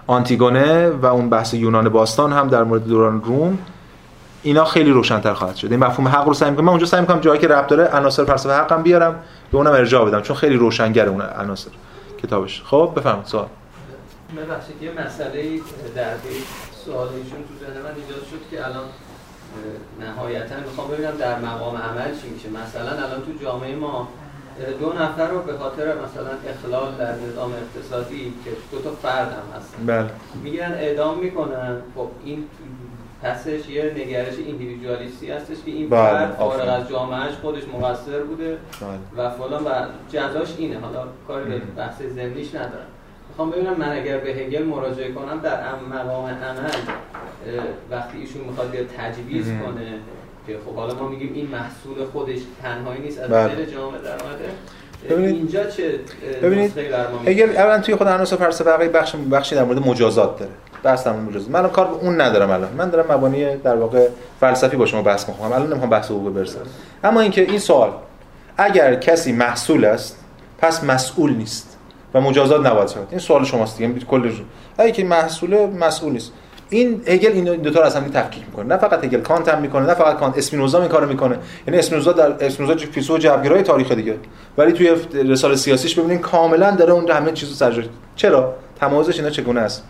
آنتیگونه 0.07 0.89
و 0.89 1.05
اون 1.05 1.29
بحث 1.29 1.53
یونان 1.53 1.89
باستان 1.89 2.33
هم 2.33 2.47
در 2.47 2.63
مورد 2.63 2.87
دوران 2.87 3.21
روم. 3.21 3.57
اینا 4.43 4.65
خیلی 4.65 4.91
روشنتر 4.91 5.33
خواهد 5.33 5.55
شد. 5.55 5.71
این 5.71 5.83
مفهوم 5.83 6.07
حق 6.07 6.27
رو 6.27 6.33
سعی 6.33 6.49
می‌کنم. 6.49 6.65
من 6.65 6.71
اونجا 6.71 6.85
سعی 6.85 7.01
می‌کنم 7.01 7.19
جایی 7.19 7.39
که 7.39 7.47
ربط 7.47 7.67
داره 7.67 7.83
عناصر 7.83 8.25
فلسفه 8.25 8.53
حقم 8.53 8.83
بیارم 8.83 9.19
به 9.51 9.57
اونم 9.57 9.71
ارجاع 9.71 10.05
بدم 10.05 10.21
چون 10.21 10.35
خیلی 10.35 10.55
روشنگر 10.55 11.09
اون 11.09 11.21
عناصر 11.21 11.71
کتابش. 12.23 12.63
خب 12.65 12.93
بفرمایید 12.95 13.25
سوال. 13.25 13.47
ببخشید 14.37 14.81
یه 14.81 14.91
مسئله 14.91 15.59
در 15.95 16.13
سوال 16.85 17.07
ایشون 17.07 17.39
تو 17.39 17.65
ذهن 17.65 17.81
من 17.83 17.95
ایجاد 17.95 18.23
شد 18.31 18.49
که 18.51 18.65
الان 18.65 18.83
نهایتا 19.99 20.55
می‌خوام 20.65 20.87
ببینم 20.87 21.17
در 21.17 21.39
مقام 21.39 21.75
عمل 21.77 22.15
چی 22.21 22.29
میشه. 22.29 22.49
مثلا 22.49 22.89
الان 22.91 23.21
تو 23.25 23.43
جامعه 23.43 23.75
ما 23.75 24.07
دو 24.79 24.93
نفر 24.93 25.27
رو 25.27 25.39
به 25.39 25.53
خاطر 25.53 25.85
مثلا 25.85 26.29
اخلال 26.49 26.95
در 26.95 27.15
نظام 27.15 27.51
اقتصادی 27.53 28.33
که 28.45 28.51
دو 28.71 28.81
تا 28.81 28.91
فرد 28.91 29.27
هم 29.27 29.59
هستن 29.59 29.85
بله. 29.85 30.09
می‌گیرن 30.43 30.71
اعدام 30.71 31.17
می‌کنن. 31.19 31.77
خب 31.95 32.07
این 32.23 32.45
پسش 33.23 33.69
یه 33.69 33.93
نگرش 33.97 34.33
ایندیویدوالیستی 34.37 35.31
هستش 35.31 35.57
که 35.65 35.71
این 35.71 35.89
بله، 35.89 35.99
فرد 35.99 36.35
فارغ. 36.35 36.81
از 36.81 36.89
جامعهش 36.89 37.33
خودش 37.41 37.63
مقصر 37.73 38.23
بوده 38.23 38.57
بله. 38.81 39.25
و 39.25 39.29
فلان 39.29 39.63
و 39.63 39.69
جزاش 40.09 40.55
اینه. 40.57 40.79
حالا 40.79 41.07
کاری 41.27 41.49
به 41.49 41.57
بحث 41.77 42.01
زندیش 42.01 42.55
ندارم. 42.55 42.87
می‌خوام 43.29 43.49
ببینم 43.51 43.73
من 43.73 43.97
اگر 43.97 44.17
به 44.17 44.29
هگل 44.29 44.63
مراجعه 44.63 45.11
کنم 45.11 45.39
در 45.39 45.59
ام- 45.67 45.97
مقام 45.97 46.25
عمل 46.25 46.69
وقتی 47.91 48.17
ایشون 48.17 48.41
می‌خواد 48.41 48.71
بیاد 48.71 48.85
تجویز. 48.97 49.45
کنه 49.45 49.99
که 50.47 50.57
خب 50.65 50.75
حالا 50.75 50.93
ما 50.93 51.07
میگیم 51.07 51.31
این 51.33 51.47
محصول 51.47 52.05
خودش 52.13 52.39
تنهایی 52.63 53.01
نیست 53.01 53.19
از 53.19 53.29
بله. 53.29 53.55
دل 53.55 53.65
جامعه 53.65 54.01
در 54.01 54.11
اومده. 54.11 54.45
ببینید- 55.09 55.35
اینجا 55.35 55.63
چه 55.63 55.99
ببینید، 56.43 56.79
می‌گذاره؟ 56.79 57.59
اولا 57.59 57.79
توی 57.79 57.95
خود 57.95 58.07
عناصر 58.07 58.35
فلسفه 58.35 58.87
بخش 58.87 59.15
بخشی 59.15 59.55
در 59.55 59.63
مورد 59.63 59.87
مجازات 59.87 60.39
داره. 60.39 60.51
بحث 60.83 61.07
در 61.07 61.13
مجازات 61.13 61.49
من 61.49 61.69
کار 61.69 61.87
به 61.87 61.93
اون 61.93 62.21
ندارم 62.21 62.49
الان. 62.49 62.73
من 62.73 62.89
دارم 62.89 63.11
مبانی 63.11 63.55
در 63.55 63.75
واقع 63.75 64.07
فلسفی 64.39 64.77
با 64.77 64.85
شما 64.85 65.01
بحث 65.01 65.29
می‌کنم. 65.29 65.51
الان 65.51 65.67
نمی‌خوام 65.67 65.89
بحث 65.89 66.05
حقوق 66.05 66.33
برسم 66.33 66.59
اما 67.03 67.21
اینکه 67.21 67.41
این 67.41 67.59
سوال 67.59 67.91
اگر 68.57 68.95
کسی 68.95 69.31
محصول 69.31 69.85
است 69.85 70.19
پس 70.57 70.83
مسئول 70.83 71.33
نیست 71.33 71.77
و 72.13 72.21
مجازات 72.21 72.65
نباید 72.65 72.89
شود. 72.89 73.07
این 73.11 73.19
سوال 73.19 73.45
شماست 73.45 73.77
دیگه. 73.77 73.99
کل 73.99 74.31
اگه 74.77 74.91
که 74.91 75.03
محصول 75.03 75.65
مسئول 75.65 76.11
نیست. 76.11 76.31
این 76.75 77.01
هگل 77.07 77.31
این 77.31 77.43
دو 77.43 77.69
تا 77.69 77.79
رو 77.79 77.85
از 77.85 77.95
تفکیک 77.95 78.45
می‌کنه. 78.45 78.65
نه 78.65 78.77
فقط 78.77 79.03
هگل 79.03 79.21
کانت 79.21 79.49
هم 79.49 79.61
می‌کنه 79.61 79.85
نه 79.85 79.93
فقط 79.93 80.17
کانت. 80.17 80.37
اسپینوزا 80.37 80.79
این 80.79 80.87
کارو 80.87 81.07
می‌کنه. 81.07 81.37
یعنی 81.67 81.79
اسپینوزا 81.79 82.11
در 82.11 82.45
اسپینوزا 82.45 82.85
فیلسوف 82.85 83.19
جبرگرای 83.19 83.63
تاریخ 83.63 83.91
دیگه. 83.91 84.17
ولی 84.57 84.71
توی 84.71 84.95
رساله 85.13 85.55
سیاسیش 85.55 85.99
ببینید 85.99 86.21
کاملا 86.21 86.71
داره 86.71 86.93
اون 86.93 87.11
همه 87.11 87.31
چیزو 87.31 87.53
سرجاش 87.53 87.85
چرا؟ 88.15 88.55
تمایزش 88.79 89.17
اینا 89.17 89.29
چگونه 89.29 89.61
است؟ 89.61 89.83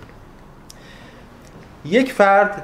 یک 1.86 2.12
فرد 2.12 2.64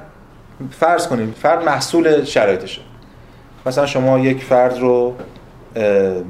فرض 0.80 1.08
کنیم 1.08 1.36
فرد 1.42 1.64
محصول 1.64 2.24
شرایطشه. 2.24 2.82
مثلا 3.66 3.86
شما 3.86 4.20
یک 4.20 4.44
فرد 4.44 4.80
رو 4.80 5.16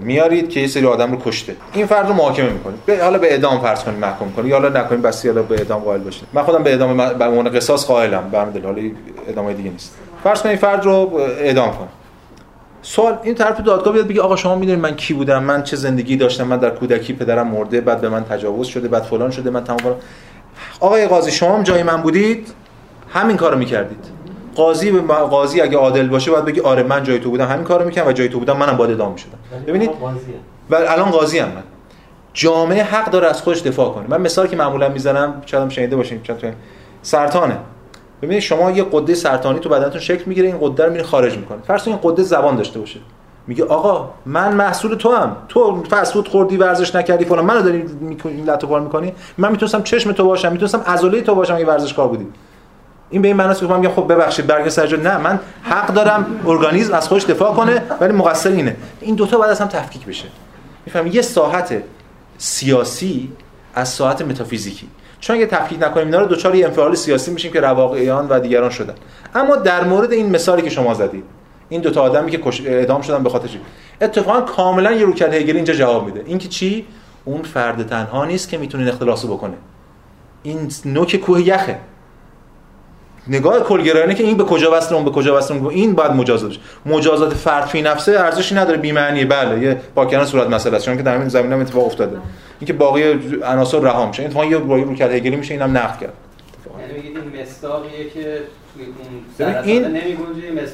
میارید 0.03 0.49
که 0.49 0.59
یه 0.59 0.67
سری 0.67 0.85
آدم 0.85 1.11
رو 1.11 1.17
کشته. 1.25 1.55
این 1.73 1.85
فرد 1.85 2.07
رو 2.07 2.13
محاکمه 2.13 2.49
می‌کنید. 2.49 2.85
به 2.85 3.03
حالا 3.03 3.17
به 3.17 3.31
اعدام 3.31 3.61
فرض 3.61 3.83
کنید 3.83 3.99
محکوم 3.99 4.31
کنید. 4.31 4.47
یا 4.47 4.59
حالا 4.59 4.81
نکنید 4.81 5.01
بس 5.01 5.25
حالا 5.25 5.41
به 5.41 5.55
اعدام 5.55 5.81
قائل 5.81 6.01
باشید. 6.01 6.27
من 6.33 6.43
خودم 6.43 6.63
به 6.63 6.69
اعدام 6.69 6.97
به 6.97 7.25
عنوان 7.25 7.49
قصاص 7.49 7.85
قائلم. 7.85 8.29
به 8.31 8.39
همین 8.39 8.53
دلیل. 8.53 8.65
حالا 8.65 8.81
ادامه 9.27 9.53
دیگه 9.53 9.69
نیست. 9.69 9.95
فرض 10.23 10.41
کنید 10.41 10.59
فرد 10.59 10.85
رو 10.85 11.19
اعدام 11.39 11.71
کن. 11.71 11.87
سوال 12.81 13.17
این 13.23 13.35
طرف 13.35 13.61
دادگاه 13.61 13.93
بیاد 13.93 14.07
بگه 14.07 14.21
آقا 14.21 14.35
شما 14.35 14.55
می‌دونید 14.55 14.81
من 14.81 14.95
کی 14.95 15.13
بودم؟ 15.13 15.43
من 15.43 15.63
چه 15.63 15.75
زندگی 15.75 16.17
داشتم؟ 16.17 16.43
من 16.43 16.57
در 16.57 16.69
کودکی 16.69 17.13
پدرم 17.13 17.47
مرده 17.47 17.81
بعد 17.81 18.01
به 18.01 18.09
من 18.09 18.23
تجاوز 18.23 18.67
شده 18.67 18.87
بعد 18.87 19.03
فلان 19.03 19.31
شده 19.31 19.49
من 19.49 19.63
تمام 19.63 19.95
آقای 20.79 21.07
قاضی 21.07 21.31
شما 21.31 21.63
جای 21.63 21.83
من 21.83 22.01
بودید؟ 22.01 22.53
همین 23.13 23.37
کارو 23.37 23.57
می‌کردید. 23.57 24.05
قاضی 24.55 24.91
به 24.91 25.13
قاضی 25.13 25.61
اگه 25.61 25.77
عادل 25.77 26.07
باشه 26.07 26.31
باید 26.31 26.45
بگه 26.45 26.61
آره 26.61 26.83
من 26.83 27.03
جای 27.03 27.19
تو 27.19 27.29
بودم 27.29 27.47
همین 27.47 27.63
کارو 27.63 27.85
می‌کردم 27.85 28.09
و 28.09 28.11
جای 28.11 28.29
تو 28.29 28.39
بودم 28.39 28.57
منم 28.57 28.77
باید 28.77 28.91
اعدام 28.91 29.11
می‌شدم 29.11 29.37
ببینید؟ 29.67 29.89
و 30.69 30.75
الان 30.75 31.11
قاضی 31.11 31.39
هم 31.39 31.47
من. 31.47 31.63
جامعه 32.33 32.83
حق 32.83 33.11
داره 33.11 33.27
از 33.27 33.41
خودش 33.41 33.61
دفاع 33.61 33.89
کنه. 33.93 34.05
من 34.07 34.21
مثالی 34.21 34.49
که 34.49 34.55
معمولا 34.55 34.89
می‌زنم 34.89 35.41
شاید 35.45 35.63
هم 35.63 35.69
شنیده 35.69 35.95
باشین 35.95 36.21
تو 36.21 36.33
سرطانه. 37.01 37.57
ببینید 38.21 38.43
شما 38.43 38.71
یه 38.71 38.85
قده 38.91 39.15
سرطانی 39.15 39.59
تو 39.59 39.69
بدنتون 39.69 40.01
شکل 40.01 40.23
می‌گیره 40.25 40.47
این 40.47 40.57
قده 40.61 40.85
رو 40.85 40.91
میره 40.91 41.03
خارج 41.03 41.37
می‌کنه. 41.37 41.57
فرض 41.67 41.83
کنید 41.83 41.99
این 42.01 42.11
قده 42.11 42.23
زبان 42.23 42.55
داشته 42.55 42.79
باشه. 42.79 42.99
میگه 43.47 43.63
آقا 43.63 44.09
من 44.25 44.53
محصول 44.53 44.95
تو 44.95 45.11
هم 45.15 45.35
تو 45.49 45.83
فست 45.83 46.13
فود 46.13 46.27
خوردی 46.27 46.57
ورزش 46.57 46.95
نکردی 46.95 47.25
فلان. 47.25 47.45
منو 47.45 47.61
داری 47.61 47.85
می‌کنی 47.99 48.41
لطو 48.41 48.79
می‌کنی؟ 48.79 49.13
من 49.37 49.51
می‌تونستم 49.51 49.83
چشم 49.83 50.11
تو 50.11 50.25
باشم 50.25 50.51
می‌تونستم 50.51 50.81
عضله 50.87 51.21
تو 51.21 51.35
باشم 51.35 51.55
اگه 51.55 51.65
ورزشکار 51.65 52.07
بودی. 52.07 52.27
این 53.11 53.21
به 53.21 53.27
این 53.27 53.37
معناست 53.37 53.59
که 53.59 53.67
من 53.67 53.79
میگم 53.79 53.93
خب 53.93 54.13
ببخشید 54.13 54.47
برگ 54.47 54.69
سر 54.69 54.97
نه 54.97 55.17
من 55.17 55.39
حق 55.63 55.93
دارم 55.93 56.25
ارگانیسم 56.45 56.93
از 56.93 57.07
خودش 57.07 57.25
دفاع 57.25 57.53
کنه 57.53 57.81
ولی 57.99 58.13
مقصر 58.13 58.49
اینه. 58.49 58.75
این 59.01 59.15
دوتا 59.15 59.37
باید 59.37 59.51
از 59.51 59.61
هم 59.61 59.67
تفکیک 59.67 60.05
بشه. 60.05 60.25
می‌فهمی؟ 60.85 61.09
یه 61.09 61.21
ساحت 61.21 61.83
سیاسی 62.37 63.31
از 63.75 63.89
ساحت 63.89 64.21
متافیزیکی. 64.21 64.87
چون 65.19 65.35
اگه 65.35 65.45
تفکیک 65.45 65.83
نکنیم 65.83 66.05
اینا 66.05 66.19
رو 66.19 66.25
دوچار 66.25 66.51
انفعال 66.55 66.95
سیاسی 66.95 67.31
میشیم 67.31 67.51
که 67.51 67.61
رواقیان 67.61 68.27
و 68.29 68.39
دیگران 68.39 68.69
شدن. 68.69 68.93
اما 69.35 69.55
در 69.55 69.83
مورد 69.83 70.11
این 70.11 70.29
مثالی 70.29 70.61
که 70.61 70.69
شما 70.69 70.93
زدید 70.93 71.23
این 71.69 71.81
دوتا 71.81 72.01
آدمی 72.01 72.31
که. 72.31 72.41
اعدام 72.65 73.01
شدن 73.01 73.23
به 73.23 73.29
خاطر 73.29 73.49
اتفاقا 74.01 74.41
کاملا 74.41 74.91
یه 74.91 75.07
هگلی 75.07 75.51
اینجا 75.51 75.73
جواب 75.73 76.05
میده. 76.05 76.23
اینکه 76.25 76.47
چی؟ 76.47 76.85
اون 77.25 77.41
فرد 77.41 77.87
تنها 77.87 78.25
نیست 78.25 78.49
که 78.49 78.57
می‌تونه 78.57 78.83
این 78.83 78.93
اختلاسو 78.93 79.27
بکنه. 79.37 79.53
این 80.43 80.71
نوک 80.85 81.15
کوه 81.15 81.41
یخه. 81.47 81.79
نگاه 83.27 83.59
کلگرایانه 83.59 84.15
که 84.15 84.23
این 84.23 84.37
به 84.37 84.43
کجا 84.43 84.77
وصل 84.77 84.95
اون 84.95 85.05
به 85.05 85.11
کجا 85.11 85.37
وصل 85.37 85.53
اون 85.53 85.67
این 85.67 85.93
باید 85.93 86.11
مجازات 86.11 86.49
بشه 86.49 86.59
مجازات 86.85 87.33
فرد 87.33 87.65
فی 87.65 87.81
نفسه 87.81 88.19
ارزشی 88.19 88.55
نداره 88.55 88.77
بی 88.77 88.91
معنیه 88.91 89.25
بله 89.25 89.59
یه 89.59 89.81
پاکیانه 89.95 90.25
صورت 90.25 90.47
مسئله 90.47 90.75
است. 90.75 90.85
چون 90.85 90.97
که 90.97 91.03
در 91.03 91.15
همین 91.15 91.27
زمینه 91.27 91.55
هم 91.55 91.61
اتفاق 91.61 91.85
افتاده. 91.85 92.17
اینکه 92.59 92.73
باقی 92.73 93.03
عناصر 93.43 93.79
رها 93.79 94.05
میشه. 94.05 94.23
اتفاقا 94.23 94.45
یه 94.45 94.57
روی 94.57 94.83
رو 94.83 94.95
کرد 94.95 95.11
هگلی 95.11 95.35
میشه 95.35 95.53
اینم 95.53 95.77
نقد 95.77 95.99
کرد. 95.99 96.13
یعنی 96.79 96.93
میگید 96.93 97.17
این 97.17 97.41
مستاقیه 97.41 98.09
که 98.13 98.41
توی 98.73 98.85
اون 99.45 99.55
این- 99.63 99.99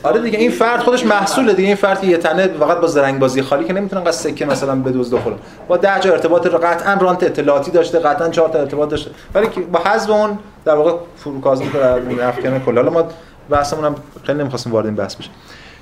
آره 0.03 0.21
دیگه 0.21 0.39
این 0.39 0.51
فرد 0.51 0.79
خودش 0.79 1.05
محصوله 1.05 1.53
دیگه 1.53 1.67
این 1.67 1.75
فرد 1.77 2.01
که 2.01 2.07
یه 2.07 2.17
تنه 2.17 2.47
فقط 2.47 2.77
با 2.77 2.87
زرنگ 2.87 3.19
بازی 3.19 3.41
خالی 3.41 3.65
که 3.65 3.73
نمی‌تونه 3.73 4.01
قصد 4.01 4.29
سکه 4.29 4.45
مثلا 4.45 4.75
بدزد 4.75 5.13
و 5.13 5.17
فلان 5.19 5.39
با 5.67 5.77
10 5.77 5.99
جا 5.99 6.11
ارتباط 6.11 6.47
رو 6.47 6.57
قطعا 6.57 6.93
رانت 6.93 7.23
اطلاعاتی 7.23 7.71
داشته 7.71 7.99
قطعا 7.99 8.29
چهار 8.29 8.49
تا 8.49 8.59
ارتباط 8.59 8.89
داشته. 8.89 9.11
ولی 9.35 9.47
که 9.47 9.61
با 9.61 9.79
حذف 9.79 10.09
اون 10.09 10.39
در 10.65 10.75
واقع 10.75 10.91
فروکاز 11.17 11.61
می‌کنه 11.61 12.23
افکن 12.23 12.59
کلا. 12.59 12.81
حالا 12.81 12.93
ما 12.93 13.03
بحثمون 13.49 13.85
هم 13.85 13.95
خیلی 14.23 14.39
نمی‌خواستیم 14.39 14.73
وارد 14.73 14.85
این 14.85 14.95
بحث 14.95 15.15
بشه 15.15 15.29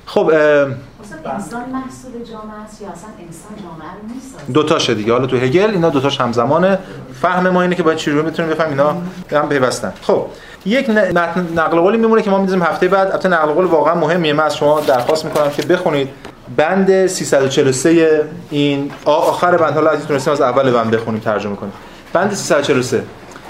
خب 0.06 0.32
انسان 0.34 1.70
محصول 1.72 2.12
جامعه 2.32 2.64
است 2.66 2.82
یا 2.82 2.88
اصلا 2.90 3.10
انسان 3.20 3.52
جامعه 3.64 3.92
رو 3.92 4.16
می‌سازه 4.16 4.54
دو 4.54 4.64
تاشه 4.64 4.94
دیگه. 4.94 5.14
حالا 5.14 5.26
تو 5.26 5.38
هگل 5.38 5.70
اینا 5.72 5.90
دو 5.90 6.00
تاش 6.00 6.22
همزمانه. 6.22 6.80
فهم 7.22 7.50
ما 7.50 7.62
اینه 7.62 7.76
که 7.76 7.84
باید 7.84 7.98
چجوری 7.98 8.22
بتونیم 8.22 8.52
بفهمیم. 8.52 8.80
اینا 8.80 8.96
به 9.30 9.40
هم 9.40 9.50
پیوستن 9.50 9.94
خب 10.02 10.26
یک 10.66 10.90
ن- 10.90 11.18
نقل 11.60 11.80
قولی 11.80 11.98
میمونه 11.98 12.22
که 12.22 12.30
ما 12.30 12.38
می‌ذاریم 12.38 12.64
هفته 12.64 12.88
بعد 12.88 13.08
البته 13.08 13.30
نقل 13.30 13.52
قول 13.52 13.66
واقعا 13.66 13.96
مهمیه. 13.96 14.34
من 14.34 14.44
از 14.44 14.58
شما 14.58 14.80
درخواست 14.80 15.26
می‌کنم 15.26 15.50
که 15.50 15.62
بخونید. 15.62 16.10
بند 16.58 17.08
343 17.08 18.24
این 18.50 18.92
آخر 19.06 19.58
بند. 19.58 19.74
حالا 19.74 19.90
اگه 19.90 20.02
تونستیم 20.02 20.34
از 20.34 20.42
اول 20.42 20.72
بند 20.72 20.92
بخونیم 20.92 21.20
ترجمه 21.22 21.56
کنیم. 21.56 21.74
بند 22.14 22.34
343 22.34 23.04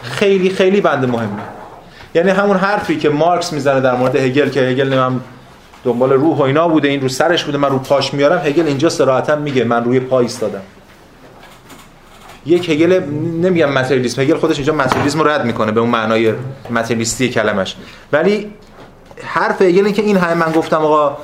خیلی 0.04 0.50
خیلی 0.50 0.82
بند 0.82 1.10
مهمه 1.10 1.42
یعنی 2.16 2.30
همون 2.30 2.58
حرفی 2.58 2.98
که 2.98 3.10
مارکس 3.10 3.54
می‌زنه 3.54 3.82
در 3.82 3.96
مورد 3.96 4.16
هگل 4.16 4.50
که 4.50 4.60
هگل 4.60 4.94
نمیم 4.94 5.24
دنبال 5.84 6.14
روح 6.14 6.38
و 6.38 6.42
اینا 6.42 6.68
بوده 6.68 6.88
این 6.88 7.02
رو 7.02 7.08
سرش 7.10 7.44
بوده 7.44 7.58
من 7.58 7.70
رو 7.70 7.80
پاش 7.80 8.14
میارم. 8.14 8.42
هگل 8.46 8.68
اینجا 8.68 8.90
صراحتا 8.90 9.36
میگه 9.36 9.64
من 9.64 9.84
روی 9.84 10.00
پا 10.00 10.20
ایستادم. 10.20 10.62
یک 12.46 12.70
هگل 12.70 13.04
نمیگم 13.42 13.72
متریالیسم 13.72 14.22
هگل 14.22 14.38
خودش 14.38 14.56
اینجا 14.56 14.74
متریالیسم 14.74 15.20
رو 15.20 15.28
رد 15.28 15.46
می‌کنه 15.46 15.72
به 15.72 15.80
اون 15.80 15.90
معنای 15.90 16.34
متریالیستی 16.70 17.30
کلمش. 17.30 17.76
ولی 18.12 18.52
حرف 19.24 19.62
هگل 19.62 19.92
که 19.92 20.02
این 20.02 20.18
همه 20.18 20.34
من 20.34 20.52
گفتم 20.52 20.78
آقا 20.78 21.18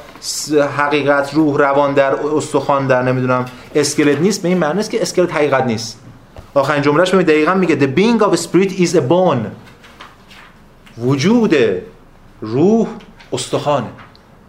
حقیقت 0.77 1.33
روح 1.33 1.57
روان 1.57 1.93
در 1.93 2.13
استخوان 2.13 2.87
در 2.87 3.01
نمی‌دونم 3.01 3.45
اسکلت 3.75 4.21
نیست 4.21 4.41
به 4.41 4.49
این 4.49 4.57
معنی 4.57 4.79
است 4.79 4.91
که 4.91 5.01
اسکلت 5.01 5.33
حقیقت 5.33 5.63
نیست. 5.63 5.99
آخرین 6.53 6.81
جملهش 6.81 7.15
به 7.15 7.23
دقیقا 7.23 7.53
میگه 7.53 7.79
the 7.79 7.99
being 7.99 8.23
of 8.23 8.37
spirit 8.37 8.71
is 8.71 8.95
a 8.95 9.01
bone. 9.11 9.47
وجود 10.97 11.55
روح 12.41 12.87
استخوانه. 13.33 13.87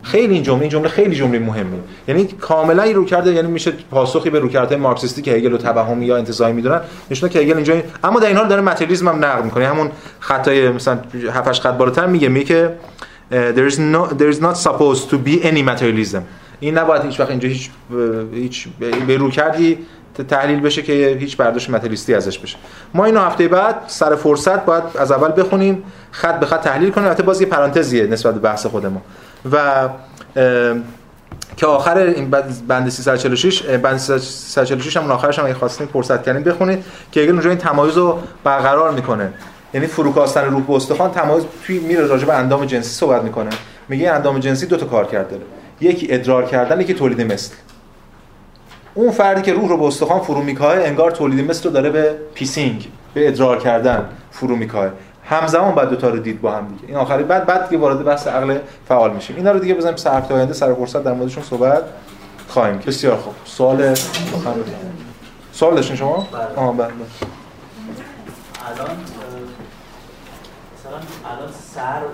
خیلی 0.02 0.34
این 0.34 0.42
جمله 0.42 0.60
این 0.60 0.70
جمله 0.70 0.88
خیلی 0.88 1.16
جمله 1.16 1.38
مهمه. 1.38 1.78
یعنی 2.08 2.24
کاملا 2.24 2.82
این 2.82 2.94
رو 2.94 3.04
کرده 3.04 3.32
یعنی 3.32 3.48
میشه 3.48 3.72
پاسخی 3.90 4.30
به 4.30 4.38
روکردهای 4.38 4.76
مارکسیستی 4.76 5.22
که 5.22 5.32
هگل 5.32 5.50
رو 5.50 5.58
توهمی 5.58 6.06
یا 6.06 6.16
انتزاعی 6.16 6.52
می‌دونن 6.52 6.80
نشونه 7.10 7.32
که 7.32 7.38
هگل 7.38 7.54
اینجا 7.54 7.74
اما 8.04 8.20
در 8.20 8.28
این 8.28 8.36
حال 8.36 8.48
داره 8.48 8.62
متریالیسم 8.62 9.08
هم 9.08 9.24
نقد 9.24 9.44
می‌کنه. 9.44 9.66
همون 9.66 9.90
خطای 10.20 10.68
مثلا 10.68 10.98
7 11.32 11.48
8 11.48 11.62
خط 11.62 11.74
بالاتر 11.74 12.06
میگه 12.06 12.28
میگه 12.28 12.46
که 12.46 12.74
there 13.30 13.72
is 13.72 13.76
no 13.76 14.14
there 14.18 14.34
is 14.34 14.40
not 14.40 14.56
supposed 14.56 15.10
to 15.10 15.16
be 15.26 15.44
any 15.44 15.62
materialism. 15.68 16.20
این 16.60 16.78
نباید 16.78 17.02
هیچ 17.02 17.20
وقت 17.20 17.30
اینجا 17.30 17.48
هیچ 17.48 17.70
هیچ 18.34 18.68
به 19.06 19.16
رو 19.16 19.30
کردی 19.30 19.78
تحلیل 20.28 20.60
بشه 20.60 20.82
که 20.82 21.16
هیچ 21.20 21.36
برداشت 21.36 21.70
متریالیستی 21.70 22.14
ازش 22.14 22.38
بشه. 22.38 22.56
ما 22.94 23.04
اینو 23.04 23.20
هفته 23.20 23.48
بعد 23.48 23.76
سر 23.86 24.16
فرصت 24.16 24.64
باید 24.64 24.84
از 24.98 25.12
اول 25.12 25.42
بخونیم 25.42 25.82
خط 26.10 26.40
به 26.40 26.46
خط 26.46 26.62
تحلیل 26.62 26.90
کنیم. 26.90 27.06
البته 27.06 27.22
باز 27.22 27.40
یه 27.40 27.46
پرانتزیه 27.46 28.06
نسبت 28.06 28.34
به 28.34 28.40
بحث 28.40 28.66
خود 28.66 28.86
و 29.52 29.88
که 31.56 31.66
آخر 31.66 31.98
این 31.98 32.30
بند 32.68 32.88
346 32.88 33.62
بند 33.62 33.98
346 33.98 34.96
هم 34.96 35.10
آخرش 35.10 35.38
هم 35.38 35.44
اگه 35.44 35.54
خواستین 35.54 35.86
فرصت 35.86 36.22
کردین 36.22 36.42
بخونید 36.42 36.84
که 37.12 37.22
اگر 37.22 37.32
اونجا 37.32 37.50
این 37.50 37.58
تمایز 37.58 37.96
رو 37.96 38.18
برقرار 38.44 38.90
می‌کنه. 38.90 39.32
یعنی 39.74 39.86
فروکاستن 39.86 40.44
روح 40.44 40.62
به 40.62 40.72
استخوان 40.72 41.10
تمایز 41.10 41.44
توی 41.66 41.78
میره 41.78 42.06
راجع 42.06 42.26
به 42.26 42.34
اندام 42.34 42.64
جنسی 42.64 42.90
صحبت 42.90 43.22
می‌کنه. 43.22 43.50
میگه 43.88 44.10
اندام 44.10 44.38
جنسی 44.38 44.66
دو 44.66 44.76
تا 44.76 44.86
کار 44.86 45.06
کرده. 45.06 45.36
یکی 45.80 46.06
ادرار 46.10 46.44
کردن 46.44 46.80
یکی 46.80 46.94
تولید 46.94 47.32
مثل. 47.32 47.54
اون 48.94 49.10
فردی 49.10 49.42
که 49.42 49.52
روح 49.52 49.68
رو 49.68 49.76
به 49.76 49.84
استخوان 49.84 50.20
فرو 50.20 50.42
میکاهه 50.42 50.74
انگار 50.76 51.10
تولید 51.10 51.50
مثل 51.50 51.64
رو 51.64 51.70
داره 51.70 51.90
به 51.90 52.14
pissing 52.34 52.88
به 53.14 53.28
ادرار 53.28 53.58
کردن 53.58 54.08
فرو 54.30 54.56
میکاهه 54.56 54.90
همزمان 55.32 55.74
بعد 55.74 55.88
دو 55.88 55.96
تا 55.96 56.08
رو 56.08 56.18
دید 56.18 56.40
با 56.40 56.52
هم 56.52 56.68
دیگه. 56.68 56.88
این 56.88 56.96
آخری 56.96 57.22
بعد 57.22 57.46
بعد 57.46 57.70
که 57.70 57.78
وارد 57.78 58.04
بحث 58.04 58.26
عقل 58.26 58.58
فعال 58.88 59.12
میشیم. 59.12 59.36
اینا 59.36 59.52
رو 59.52 59.58
دیگه 59.58 59.74
بزنیم 59.74 59.96
سر 59.96 60.18
هفته 60.18 60.34
آینده 60.34 60.54
سر 60.54 60.74
فرصت 60.74 61.04
در 61.04 61.12
موردشون 61.12 61.42
صحبت 61.42 61.84
خواهیم. 62.48 62.78
بسیار 62.78 63.16
خوب. 63.16 63.34
سوال 63.44 63.94
سوال 65.52 65.74
داشتین 65.74 65.96
شما؟ 65.96 66.28
بله. 66.32 66.40
آها 66.56 66.72
بله 66.72 66.86
الان 66.86 66.96
مثلا 70.74 70.98
الان 71.32 71.52
سر 71.74 72.02
و 72.04 72.06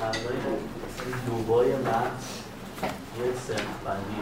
معنای 0.00 0.38
لوبای 1.28 1.68
مغز 1.68 2.24
یه 3.18 3.24
سنخ 3.46 3.74
بندی 3.84 4.20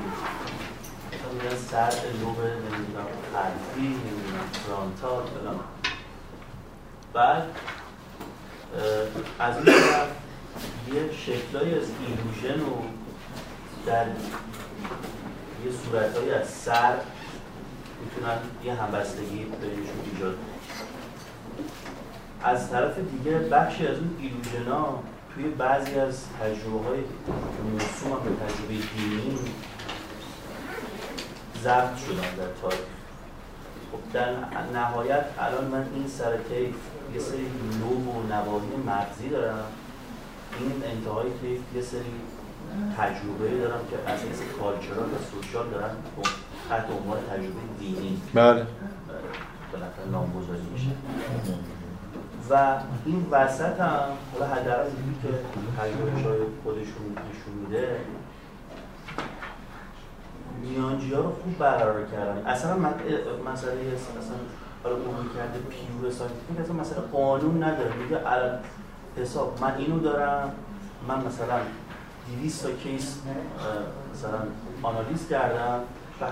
مثلا 1.13 1.57
سر 1.71 1.93
لوب 2.21 2.39
نمی‌دونم 2.39 3.09
قلبی 3.35 3.89
نمی‌دونم 3.89 4.47
فرانتال 4.67 5.23
بعد 7.13 7.43
از 9.39 9.57
این 9.57 9.65
طرف 9.65 10.09
یه 10.95 11.13
شکلایی 11.13 11.75
از 11.75 11.85
ایلوژن 12.07 12.61
رو 12.61 12.83
در 13.87 14.07
یه 15.65 15.73
صورتهایی 15.85 16.31
از 16.31 16.49
سر 16.49 16.95
می‌تونن 18.01 18.39
یه 18.65 18.75
همبستگی 18.75 19.45
بینشون 19.45 20.01
ایجاد 20.13 20.39
از 22.45 22.71
طرف 22.71 22.99
دیگه 22.99 23.39
بخشی 23.39 23.87
از 23.87 23.97
اون 23.99 24.17
ایلوژن 24.21 24.73
ها 24.73 25.03
توی 25.35 25.45
بعضی 25.45 25.99
از 25.99 26.25
تجربه 26.41 26.89
های 26.89 27.01
موسوم 27.73 28.25
به 28.25 28.31
تجربه 28.45 28.87
دینی 28.97 29.39
ضبط 31.63 31.97
شدن 31.97 32.37
در 32.37 32.61
تاریخ. 32.63 32.79
خب 33.93 34.13
در 34.13 34.35
نهایت 34.75 35.25
الان 35.39 35.65
من 35.65 35.87
این 35.95 36.09
سر 36.09 36.37
یه 37.15 37.21
سری 37.21 37.47
لوب 37.81 38.09
و 38.09 38.23
نواحی 38.23 38.77
مغزی 38.87 39.29
دارم. 39.29 39.65
این 40.59 40.83
انتهای 40.85 41.31
کیف 41.41 41.61
یه 41.75 41.83
سری 41.83 42.15
تجربه 42.99 43.59
دارم 43.59 43.81
که 43.91 44.13
از 44.13 44.21
این 44.23 44.33
کالچرال 44.61 45.09
و 45.09 45.19
سوشال 45.31 45.71
دارن. 45.71 45.91
تحت 46.69 46.87
عنوان 46.91 47.19
تجربه 47.31 47.61
دینی. 47.79 48.23
بله. 48.35 48.67
بالاخره 49.73 50.09
نامگذاری 50.11 50.67
میشه. 50.73 50.91
و 52.51 52.77
این 53.07 53.27
وسط 53.31 53.81
هم 53.81 54.09
حالا 54.33 54.47
حداقل 54.55 54.91
دیدی 54.91 55.15
که 55.23 55.29
تجربه 55.81 56.29
های 56.29 56.41
خودشون 56.65 57.07
نشون 57.13 57.55
میده 57.61 57.97
میانجی 60.63 61.15
ها 61.15 61.21
رو 61.21 61.31
خوب 61.31 61.59
برقرار 61.59 62.07
کردن. 62.07 62.47
اصلا 62.47 62.77
مسئله 63.53 63.73
اصلا 63.95 64.37
حالا 64.83 64.95
اون 64.97 65.05
رویکرد 65.37 65.59
pure 65.71 66.13
scientific 66.13 66.61
اصلا 66.61 66.75
مسئله 66.75 67.01
قانون 67.13 67.63
نداره. 67.63 67.91
میگه 68.03 68.19
حساب. 69.23 69.59
من 69.61 69.75
اینو 69.79 69.99
دارم. 69.99 70.53
من 71.09 71.17
مثلا 71.17 71.59
200 72.43 72.63
تا 72.63 72.71
case 72.71 73.17
مثلا 74.15 74.39
آنالیز 74.83 75.29
کردم. 75.29 75.81
و 76.21 76.25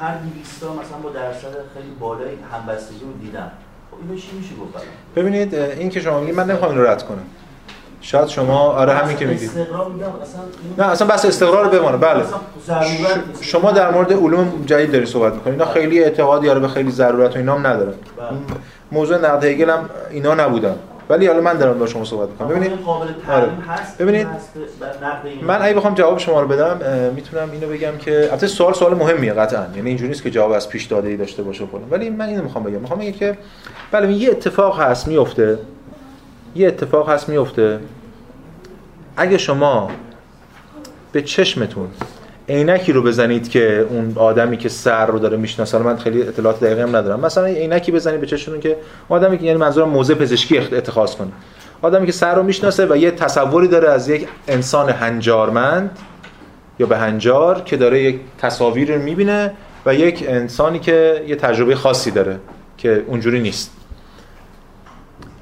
هر 0.00 0.14
200 0.18 0.60
تا 0.60 0.72
مثلا 0.72 0.98
با 1.02 1.10
درصد 1.10 1.54
خیلی 1.74 1.90
بالای 2.00 2.34
همبستگی 2.52 3.04
رو 3.04 3.12
دیدم. 3.12 3.50
خب 3.90 3.96
اینو 4.02 4.20
چی 4.20 4.36
میشه 4.36 4.54
گفت 4.54 4.86
ببینید 5.16 5.54
این 5.54 5.90
که 5.90 6.00
شما 6.00 6.20
میگید 6.20 6.34
من 6.34 6.50
نمی‌خوام 6.50 6.70
اینو 6.70 6.84
رد 6.84 7.02
کنم. 7.02 7.26
شاید 8.06 8.28
شما 8.28 8.58
آره 8.58 8.92
همین 8.92 9.16
که 9.16 9.26
میگید. 9.26 9.50
نه 10.78 10.86
اصلا 10.86 11.06
بحث 11.06 11.24
استقرا 11.24 11.68
بمانه. 11.68 11.96
بله. 11.96 12.24
شما 13.40 13.72
در 13.72 13.90
مورد 13.90 14.12
علوم 14.12 14.62
جدید 14.66 14.92
داری 14.92 15.06
صحبت 15.06 15.32
می‌کنید 15.32 15.60
اینا 15.60 15.72
خیلی 15.72 16.04
اعتقادی 16.04 16.50
آره 16.50 16.60
به 16.60 16.68
خیلی 16.68 16.90
ضرورت 16.90 17.34
و 17.34 17.38
اینا 17.38 17.54
هم 17.54 17.66
ندارن 17.66 17.92
بله. 18.16 18.28
موضوع 18.92 19.18
نقد 19.18 19.44
هگل 19.44 19.70
هم 19.70 19.90
اینا 20.10 20.34
نبودن. 20.34 20.74
ولی 21.08 21.26
حالا 21.26 21.40
من 21.40 21.54
دارم 21.58 21.78
با 21.78 21.86
شما 21.86 22.04
صحبت 22.04 22.28
می‌کنم. 22.28 22.48
ببینید. 22.48 22.72
آره. 23.28 23.48
ببینید. 23.98 24.26
من 25.42 25.62
اگه 25.62 25.74
بخوام 25.74 25.94
جواب 25.94 26.18
شما 26.18 26.40
رو 26.40 26.48
بدم 26.48 26.80
می‌تونم 27.14 27.48
اینو 27.52 27.66
بگم 27.66 27.96
که 27.98 28.28
البته 28.30 28.46
سوال 28.46 28.72
سوال 28.72 28.94
مهمیه 28.94 29.32
قطعا. 29.32 29.66
یعنی 29.76 29.88
اینجوری 29.88 30.08
نیست 30.08 30.22
که 30.22 30.30
جواب 30.30 30.52
از 30.52 30.68
پیش 30.68 30.84
داده 30.84 31.08
ای 31.08 31.16
داشته 31.16 31.42
باشه 31.42 31.66
کنم 31.66 31.82
ولی 31.90 32.10
من 32.10 32.28
اینو 32.28 32.42
می‌خوام 32.42 32.64
بگم. 32.64 32.78
می‌خوام 32.78 33.00
بگم 33.00 33.12
که 33.12 33.38
بله 33.90 34.12
یه 34.12 34.30
اتفاق 34.30 34.80
هست 34.80 35.08
میفته 35.08 35.58
یه 36.54 36.68
اتفاق 36.68 37.08
هست 37.10 37.28
میفته 37.28 37.78
اگه 39.16 39.38
شما 39.38 39.90
به 41.12 41.22
چشمتون 41.22 41.88
عینکی 42.48 42.92
رو 42.92 43.02
بزنید 43.02 43.48
که 43.48 43.86
اون 43.90 44.12
آدمی 44.16 44.56
که 44.56 44.68
سر 44.68 45.06
رو 45.06 45.18
داره 45.18 45.36
می‌شناسه 45.36 45.78
من 45.78 45.96
خیلی 45.96 46.22
اطلاعات 46.22 46.60
دقیقی 46.60 46.80
هم 46.80 46.96
ندارم. 46.96 47.20
مثلا 47.20 47.44
عینکی 47.44 47.92
بزنید 47.92 48.20
به 48.20 48.26
چشمتون 48.26 48.60
که 48.60 48.76
آدمی 49.08 49.38
که 49.38 49.44
یعنی 49.44 49.58
منظورم 49.58 49.88
موزه 49.88 50.14
پزشکی 50.14 50.58
اتخاذ 50.58 51.14
کنه. 51.14 51.28
آدمی 51.82 52.06
که 52.06 52.12
سر 52.12 52.34
رو 52.34 52.42
می‌شناسه 52.42 52.86
و 52.86 52.96
یه 52.96 53.10
تصوری 53.10 53.68
داره 53.68 53.88
از 53.88 54.08
یک 54.08 54.28
انسان 54.48 54.88
هنجارمند 54.88 55.98
یا 56.78 56.86
به 56.86 56.98
هنجار 56.98 57.60
که 57.60 57.76
داره 57.76 58.02
یک 58.02 58.20
تصاویر 58.38 58.94
رو 58.94 59.02
می‌بینه 59.02 59.52
و 59.86 59.94
یک 59.94 60.24
انسانی 60.28 60.78
که 60.78 61.24
یه 61.26 61.36
تجربه 61.36 61.74
خاصی 61.74 62.10
داره 62.10 62.38
که 62.78 63.04
اونجوری 63.06 63.40
نیست. 63.40 63.70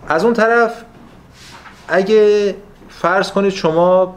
از 0.09 0.25
اون 0.25 0.35
طرف 0.35 0.85
اگه 1.89 2.55
فرض 3.05 3.33
کنید 3.33 3.53
شما 3.53 4.17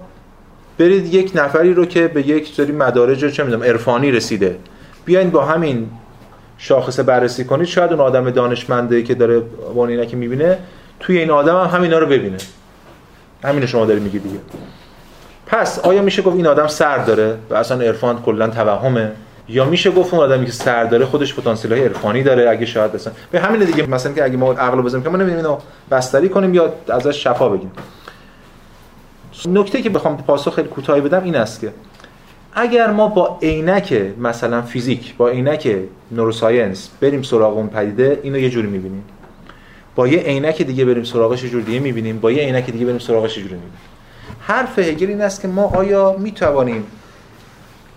برید 0.77 1.13
یک 1.13 1.31
نفری 1.35 1.73
رو 1.73 1.85
که 1.85 2.07
به 2.07 2.27
یک 2.27 2.53
سری 2.53 2.71
مدارج 2.71 3.33
چه 3.33 3.43
می‌دونم 3.43 3.63
عرفانی 3.63 4.11
رسیده. 4.11 4.57
بیاین 5.05 5.29
با 5.29 5.45
همین 5.45 5.89
شاخصه 6.57 7.03
بررسی 7.03 7.43
کنید. 7.43 7.67
شاید 7.67 7.91
اون 7.91 7.99
آدم 7.99 8.29
دانشمنده 8.29 9.03
که 9.03 9.15
داره 9.15 9.41
با 9.75 10.05
که 10.05 10.17
می‌بینه 10.17 10.57
توی 10.99 11.17
این 11.17 11.31
آدم 11.31 11.55
هم 11.55 11.77
همینا 11.77 11.99
رو 11.99 12.05
ببینه. 12.05 12.37
همین 13.43 13.65
شما 13.65 13.85
داری 13.85 13.99
میگی 13.99 14.19
دیگه. 14.19 14.39
پس 15.47 15.79
آیا 15.79 16.01
میشه 16.01 16.21
گفت 16.21 16.35
این 16.35 16.47
آدم 16.47 16.67
سر 16.67 16.97
داره 16.97 17.37
و 17.49 17.55
اصلا 17.55 17.81
عرفان 17.81 18.21
کلا 18.21 18.47
توهمه؟ 18.47 19.11
یا 19.49 19.65
میشه 19.65 19.91
گفت 19.91 20.13
اون 20.13 20.23
آدمی 20.23 20.45
که 20.45 20.51
سر 20.51 20.83
داره 20.83 21.05
خودش 21.05 21.35
پتانسیل 21.35 21.73
های 21.73 21.83
عرفانی 21.83 22.23
داره 22.23 22.49
اگه 22.49 22.65
شاید 22.65 22.95
مثلا 22.95 23.13
به 23.31 23.39
همین 23.39 23.63
دیگه 23.63 23.89
مثلا 23.89 24.13
که 24.13 24.23
اگه 24.23 24.37
ما 24.37 24.53
عقل 24.53 24.81
بزنیم 24.81 25.03
که 25.03 25.09
ما 25.09 25.17
نمی‌دونیم 25.17 25.45
اینو 25.45 25.57
بستری 25.91 26.29
کنیم 26.29 26.53
یا 26.53 26.73
ازش 26.89 27.23
شفا 27.23 27.49
بگیم 27.49 27.71
نکته 29.45 29.81
که 29.81 29.89
بخوام 29.89 30.17
پاسخ 30.17 30.55
خیلی 30.55 30.67
کوتاهی 30.67 31.01
بدم 31.01 31.23
این 31.23 31.35
است 31.35 31.61
که 31.61 31.73
اگر 32.53 32.91
ما 32.91 33.07
با 33.07 33.39
عینک 33.41 33.93
مثلا 34.19 34.61
فیزیک 34.61 35.15
با 35.17 35.29
عینک 35.29 35.75
نوروساینس 36.11 36.89
بریم 37.01 37.21
سراغ 37.21 37.57
اون 37.57 37.67
پدیده 37.67 38.19
اینو 38.23 38.39
یه 38.39 38.49
جوری 38.49 38.67
می‌بینیم. 38.67 39.03
با 39.95 40.07
یه 40.07 40.19
عینک 40.19 40.61
دیگه 40.61 40.85
بریم 40.85 41.03
سراغش 41.03 41.43
یه 41.43 41.49
جور 41.49 41.61
دیگه 41.61 41.79
می‌بینیم. 41.79 42.19
با 42.19 42.31
یه 42.31 42.43
عینک 42.43 42.69
دیگه 42.69 42.85
بریم 42.85 42.99
سراغش 42.99 43.37
یه 43.37 43.43
جوری 43.43 43.55
می‌بینیم. 43.55 43.77
حرف 44.39 44.79
هگل 44.79 45.07
این 45.07 45.21
است 45.21 45.41
که 45.41 45.47
ما 45.47 45.63
آیا 45.63 46.15
می‌توانیم 46.19 46.83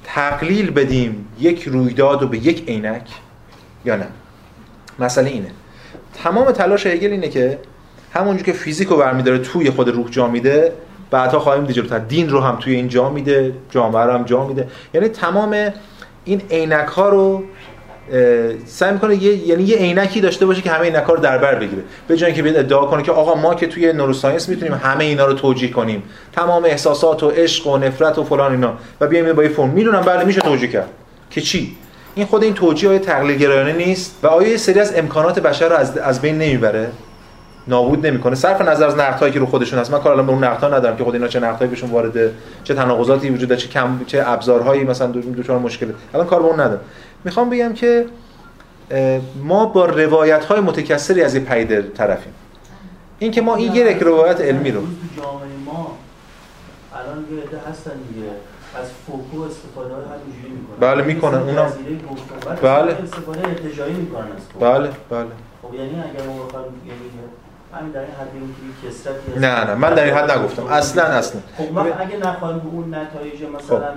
تقلیل 0.05 0.71
بدیم 0.71 1.27
یک 1.41 1.63
رویداد 1.63 2.23
رو 2.23 2.29
به 2.29 2.39
یک 2.39 2.69
عینک 2.69 3.09
یا 3.85 3.97
نه؟ 3.97 4.07
مسئله 4.99 5.31
اینه. 5.31 5.51
تمام 6.15 6.51
تلاش 6.51 6.87
هگل 6.87 7.11
اینه 7.11 7.29
که 7.29 7.59
همونجور 8.13 8.47
که 8.47 8.53
فیزیک 8.53 8.89
رو 8.89 8.97
برمیداره 8.97 9.39
توی 9.39 9.71
خود 9.71 9.89
روح 9.89 10.11
جا 10.11 10.29
میده 10.29 10.73
بعدها 11.11 11.41
خواهیم 11.41 11.65
دید 11.65 12.09
دین 12.09 12.29
رو 12.29 12.41
هم 12.41 12.57
توی 12.57 12.75
این 12.75 12.89
جا 12.89 13.11
میده 13.11 13.55
جامعه 13.71 14.03
رو 14.03 14.13
هم 14.13 14.25
جا 14.25 14.45
میده. 14.45 14.69
یعنی 14.95 15.09
تمام 15.09 15.57
این 16.25 16.43
عینک 16.51 16.89
ها 16.89 17.09
رو 17.09 17.43
سعی 18.67 18.93
می‌کنه 18.93 19.23
یه 19.23 19.49
یعنی 19.49 19.63
یه 19.63 19.77
عینکی 19.77 20.21
داشته 20.21 20.47
باشه 20.47 20.63
که 20.63 20.71
همه 20.71 20.85
عینک 20.85 21.05
ها 21.05 21.13
رو 21.13 21.21
در 21.21 21.39
بر 21.39 21.55
بگیره. 21.55 21.83
به 22.09 22.17
جای 22.17 22.27
اینکه 22.27 22.43
بیاد 22.43 22.57
ادعا 22.57 22.87
کنه 22.87 23.03
که 23.03 23.13
آقا 23.13 23.35
ما 23.35 23.55
که 23.55 23.67
توی 23.67 23.93
نوروساینس 23.93 24.49
می‌تونیم 24.49 24.75
همه 24.75 25.05
اینا 25.05 25.27
رو 25.27 25.33
توجیه 25.33 25.71
کنیم. 25.71 26.03
تمام 26.33 26.65
احساسات 26.65 27.23
و 27.23 27.29
عشق 27.29 27.67
و 27.67 27.79
نفرت 27.79 28.19
و 28.19 28.25
فلان 28.25 28.53
اینا. 28.53 28.75
و 29.01 29.07
بیایم 29.07 29.33
با 29.33 29.43
یه 29.43 29.49
فرم. 29.49 29.69
می‌دونم 29.69 30.01
بله 30.01 30.25
میشه 30.25 30.41
توجیه 30.41 30.69
کرد. 30.69 30.89
که 31.31 31.41
چی؟ 31.41 31.77
این 32.15 32.27
خود 32.27 32.43
این 32.43 32.55
توجیه 32.55 32.89
های 32.89 32.99
تقلیل 32.99 33.39
گرایانه 33.39 33.73
نیست 33.73 34.17
و 34.23 34.27
آیا 34.27 34.49
یه 34.49 34.57
سری 34.57 34.81
از 34.81 34.97
امکانات 34.97 35.39
بشر 35.41 35.69
رو 35.69 35.77
از, 35.77 35.99
از 35.99 36.21
بین 36.23 36.39
نمی‌بره. 36.39 36.89
نابود 37.71 38.07
نمی‌کنه. 38.07 38.35
صرف 38.35 38.61
نظر 38.61 38.87
از 38.87 38.97
نقدهایی 38.97 39.33
که 39.33 39.39
رو 39.39 39.47
خودشون 39.47 39.79
هست. 39.79 39.91
من 39.91 39.99
کار 39.99 40.13
الان 40.13 40.27
به 40.27 40.33
اون 40.33 40.45
نقدها 40.45 40.69
ندارم 40.69 40.97
که 40.97 41.05
خود 41.05 41.15
اینا 41.15 41.29
چه 41.29 41.41
نقدهایی 41.41 41.71
بهشون 41.71 41.91
وارده 41.91 42.35
چه 42.65 42.75
تناقضاتی 42.75 43.31
وجود 43.31 43.49
داره 43.49 43.61
چه 43.61 43.69
کم 43.69 44.01
چه 44.07 44.23
ابزارهایی 44.27 44.85
مثلا 44.85 45.07
دچار 45.11 45.59
مشکل. 45.59 45.93
الان 46.15 46.27
کار 46.27 46.43
به 46.43 46.47
اون 46.47 46.61
ندارم. 46.61 46.81
می‌خوام 47.25 47.51
بگم 47.51 47.73
که 47.73 48.07
ما 49.45 49.67
با 49.67 49.85
روایت 49.87 50.45
های 50.45 50.61
متکثری 50.61 51.23
از 51.23 51.35
این 51.35 51.45
پیده 51.45 51.83
طرفیم. 51.83 52.33
این 53.19 53.31
که 53.33 53.41
ما 53.41 53.57
این 53.57 53.75
یک 53.75 54.03
روایت 54.03 54.41
علمی 54.41 54.71
رو 54.71 54.81
جامعه 55.17 55.47
ما 55.65 55.97
الان 56.95 57.25
یه 57.33 57.43
عده 57.43 57.71
هستن 57.71 57.93
دیگه. 58.15 58.27
از 58.81 58.87
فوکو 59.07 59.43
استفاده 59.43 59.95
همینجوری 59.95 60.55
می‌کنن. 60.55 60.77
بله، 60.81 61.03
می‌کنن. 61.05 61.39
اونا- 61.39 61.71
بله. 62.63 62.93
استفاده 63.03 63.41
ارتجاعی 63.49 63.93
می‌کنن 63.93 64.25
بله 64.61 64.89
بله. 65.11 65.27
خب 65.63 65.75
یعنی 65.75 65.91
اگر 65.91 66.27
ما 66.27 66.45
بخوایم 66.45 66.67
یعنی 66.87 67.01
همین 67.75 67.93
در 67.93 68.01
این 68.01 68.11
حد 68.11 68.31
که 68.83 68.89
کسرتی. 68.89 69.39
نه 69.39 69.65
نه 69.65 69.75
من 69.75 69.95
در 69.95 70.05
این 70.05 70.15
حد 70.15 70.31
نگفتم. 70.31 70.67
اصلا 70.67 71.03
اصلا. 71.03 71.41
خب 71.57 71.73
ما 71.73 71.81
اگه 71.81 72.17
نخواهیم 72.17 72.59
به 72.59 72.69
اون 72.69 72.95
نتایج 72.95 73.43
مثلا 73.43 73.95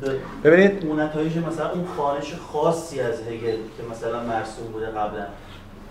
به 0.00 0.16
ببینید. 0.44 0.84
اون 0.86 1.00
نتایج 1.00 1.38
مثلا 1.38 1.70
اون 1.70 1.86
خانش 1.96 2.34
خاصی 2.52 3.00
از 3.00 3.20
هگل 3.20 3.56
که 3.76 3.82
مثلا 3.90 4.22
مرسوم 4.22 4.66
بوده 4.72 4.86
قبلا 4.86 5.26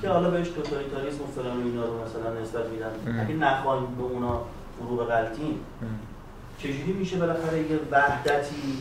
که 0.02 0.10
حالا 0.10 0.30
بهش 0.30 0.48
توتالیتاریسم 0.48 1.24
و 1.24 1.42
فلان 1.42 1.64
اینا 1.64 1.86
رو 1.86 1.94
مثلا 2.04 2.42
نسبت 2.42 2.66
میدن. 2.66 3.20
اگه 3.22 3.36
نخواهیم 3.36 3.96
به 3.98 4.04
اونا 4.04 4.42
فرو 4.80 4.98
بغلتیم 4.98 5.60
چجوری 6.60 6.94
میشه 7.00 7.18
بالاخره 7.18 7.60
یه 7.60 7.80
وحدتی 7.92 8.78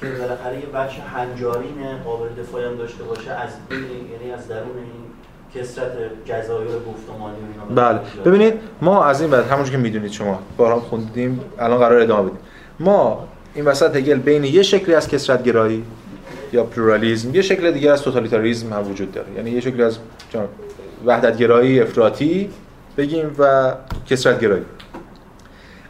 که 0.00 0.10
بالاخره 0.10 0.58
یه 0.58 0.66
بچه 0.66 1.02
هنجارین 1.02 1.98
قابل 2.04 2.28
دفاعی 2.42 2.64
هم 2.64 2.76
داشته 2.76 3.04
باشه 3.04 3.30
از 3.30 3.50
بین 3.68 4.10
یعنی 4.12 4.32
از 4.32 4.48
درون 4.48 4.76
این 4.76 5.02
کسرت 5.54 5.92
جزایر 6.24 6.68
گفتمانی 6.68 7.36
و 7.36 7.72
اینا 7.72 7.82
بله. 7.88 8.00
ببینید 8.24 8.54
ما 8.82 9.04
از 9.04 9.20
این 9.20 9.30
بعد 9.30 9.46
همونجور 9.46 9.72
که 9.72 9.78
می‌دونید 9.78 10.12
شما 10.12 10.38
بارها 10.56 10.80
خوندیم 10.80 11.40
الان 11.58 11.78
قرار 11.78 12.00
ادامه 12.00 12.22
بدیم. 12.22 12.38
ما 12.80 13.28
این 13.54 13.64
وسط 13.64 13.96
هگل 13.96 14.18
بین 14.18 14.44
یه 14.44 14.62
شکلی 14.62 14.94
از 14.94 15.08
کسرت 15.08 15.42
گرایی 15.42 15.84
یا 16.52 16.64
پلورالیسم 16.64 17.34
یه 17.34 17.42
شکل 17.42 17.70
دیگه 17.70 17.90
از 17.90 18.02
توتالیتاریسم 18.02 18.72
هم 18.72 18.90
وجود 18.90 19.12
داره. 19.12 19.26
یعنی 19.36 19.50
یه 19.50 19.60
شکلی 19.60 19.82
از 19.82 19.98
وحدت 21.04 21.36
گرایی 21.36 21.80
افراطی 21.80 22.50
بگیم 22.96 23.30
و 23.38 23.72
کسرت 24.10 24.40
گرایی 24.40 24.64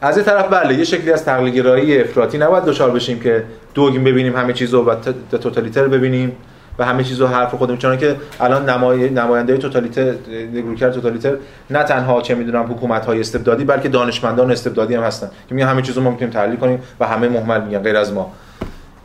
از 0.00 0.16
یه 0.16 0.22
طرف 0.22 0.48
بله 0.52 0.74
یه 0.74 0.84
شکلی 0.84 1.12
از 1.12 1.24
تقلیل 1.24 1.54
گرایی 1.54 2.00
افراطی 2.00 2.38
نباید 2.38 2.64
دچار 2.64 2.90
بشیم 2.90 3.20
که 3.20 3.44
دوگیم 3.74 4.04
ببینیم 4.04 4.36
همه 4.36 4.52
چیزو 4.52 4.84
و 4.84 4.94
توتالیتر 5.30 5.88
ببینیم. 5.88 6.36
و 6.78 6.84
همه 6.84 7.04
چیزو 7.04 7.26
حرف 7.26 7.54
خودمون 7.54 7.78
چون 7.78 7.96
که 7.96 8.16
الان 8.40 8.68
نمای 8.68 9.10
نماینده 9.10 9.56
توتالیتر 9.56 10.14
نگروکر 10.54 10.90
توتالیتر 10.90 11.36
نه 11.70 11.82
تنها 11.82 12.20
چه 12.20 12.34
می‌دونم 12.34 12.72
حکومت 12.72 13.06
های 13.06 13.20
استبدادی 13.20 13.64
بلکه 13.64 13.88
دانشمندان 13.88 14.50
استبدادی 14.50 14.94
هم 14.94 15.02
هستن 15.02 15.30
که 15.48 15.54
میگن 15.54 15.68
همه 15.68 15.82
چیزو 15.82 16.00
ما 16.00 16.10
می‌تونیم 16.10 16.34
تحلیل 16.34 16.56
کنیم 16.56 16.82
و 17.00 17.06
همه 17.06 17.28
مهمل 17.28 17.60
میگن 17.60 17.78
غیر 17.78 17.96
از 17.96 18.12
ما. 18.12 18.32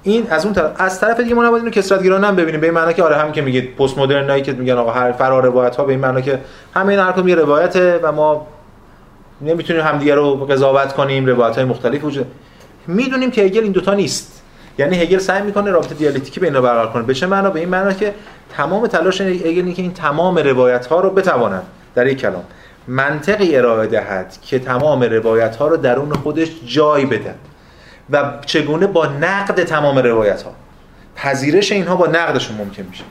این 0.04 0.28
از 0.30 0.46
اون 0.46 0.54
طرف 0.54 0.72
از 0.78 1.00
طرف 1.00 1.20
دیگه 1.20 1.36
ما 1.36 1.44
نباید 1.44 1.64
اینو 1.64 1.72
کسرت 1.72 2.04
گرایانه 2.04 2.28
هم 2.28 2.36
ببینیم 2.36 2.62
به 2.62 2.68
این 2.68 2.74
معنی 2.74 2.94
که 2.94 3.04
آره 3.04 3.16
همین 3.16 3.32
که 3.32 3.42
میگید 3.42 3.76
پست 3.76 3.98
مدرنایی 3.98 4.42
که 4.42 4.54
میگن 4.54 4.74
آقا 4.74 4.92
هر 4.92 5.12
فرا 5.12 5.40
روایت 5.40 5.76
ها 5.76 5.84
به 5.84 5.92
این 5.92 6.00
معنی 6.00 6.22
که 6.22 6.40
همه 6.74 6.90
این 6.90 7.00
هر 7.00 7.28
یه 7.28 7.36
روایته 7.36 8.00
و 8.04 8.12
ما 8.12 8.48
نمی‌تونیم 9.42 9.82
همدیگه 9.82 10.16
رو 10.16 10.36
قضاوت 10.36 10.94
کنیم 10.94 11.26
روایت 11.26 11.56
های 11.56 11.66
مختلف 11.66 12.04
وجود 12.04 12.26
می‌دونیم 12.88 13.32
که 13.32 13.42
هگل 13.42 13.64
این 13.64 13.72
دوتا 13.72 13.94
نیست. 13.94 14.37
یعنی 14.78 14.98
هگل 14.98 15.18
سعی 15.18 15.42
می‌کنه 15.42 15.72
رابطه 15.72 15.96
دیالکتیکی 15.96 16.40
بین 16.40 16.54
برقرار 16.54 16.92
کنه. 16.92 17.04
به 17.04 17.14
چه 17.14 17.28
معنا 17.28 17.50
به 17.50 17.60
این 17.60 17.70
معنا 17.70 17.94
که 17.94 18.14
تمام 18.58 18.88
تلاش 18.88 19.22
هگل 19.22 19.48
اینه 19.48 19.74
که 19.74 19.82
این 19.82 19.94
تمام 19.94 20.38
روایت 20.38 20.86
ها 20.86 21.00
رو 21.00 21.10
بتواند 21.10 21.64
در 21.96 22.08
یک 22.08 22.18
کلام. 22.18 22.44
منطقی 22.88 23.56
ارائه 23.56 23.88
دهد 23.88 24.38
که 24.42 24.60
تمام 24.60 25.04
روایت 25.04 25.56
ها 25.56 25.68
رو 25.68 25.78
درون 25.78 26.14
خودش 26.14 26.48
جای 26.66 27.06
بده 27.06 27.36
و 28.10 28.24
چگونه 28.46 28.88
با 28.88 29.06
نقد 29.06 29.64
تمام 29.64 29.98
روایت 29.98 30.42
ها 30.42 30.52
پذیرش 31.16 31.72
اینها 31.72 31.96
با 31.96 32.08
نقدشون 32.08 32.58
ممکن 32.58 32.84
میشه. 32.90 33.04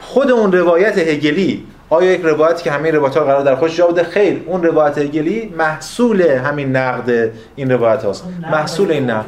خود 0.00 0.30
اون 0.30 0.52
روایت 0.52 0.98
هگلی 0.98 1.66
آیا 1.90 2.12
یک 2.12 2.20
روایتی 2.20 2.64
که 2.64 2.70
همه 2.70 2.90
روایت 2.90 3.16
ها 3.16 3.24
قرار 3.24 3.42
در 3.44 3.54
خودش 3.54 3.76
جا 3.76 3.86
بده؟ 3.86 4.02
خیر 4.02 4.42
اون 4.46 4.62
روایت 4.62 4.98
هگلی 4.98 5.54
محصول 5.58 6.22
همین 6.22 6.76
نقد 6.76 7.30
این 7.56 7.70
روایت 7.70 8.04
هاست 8.04 8.24
محصول 8.52 8.90
این 8.90 9.10
نقد. 9.10 9.26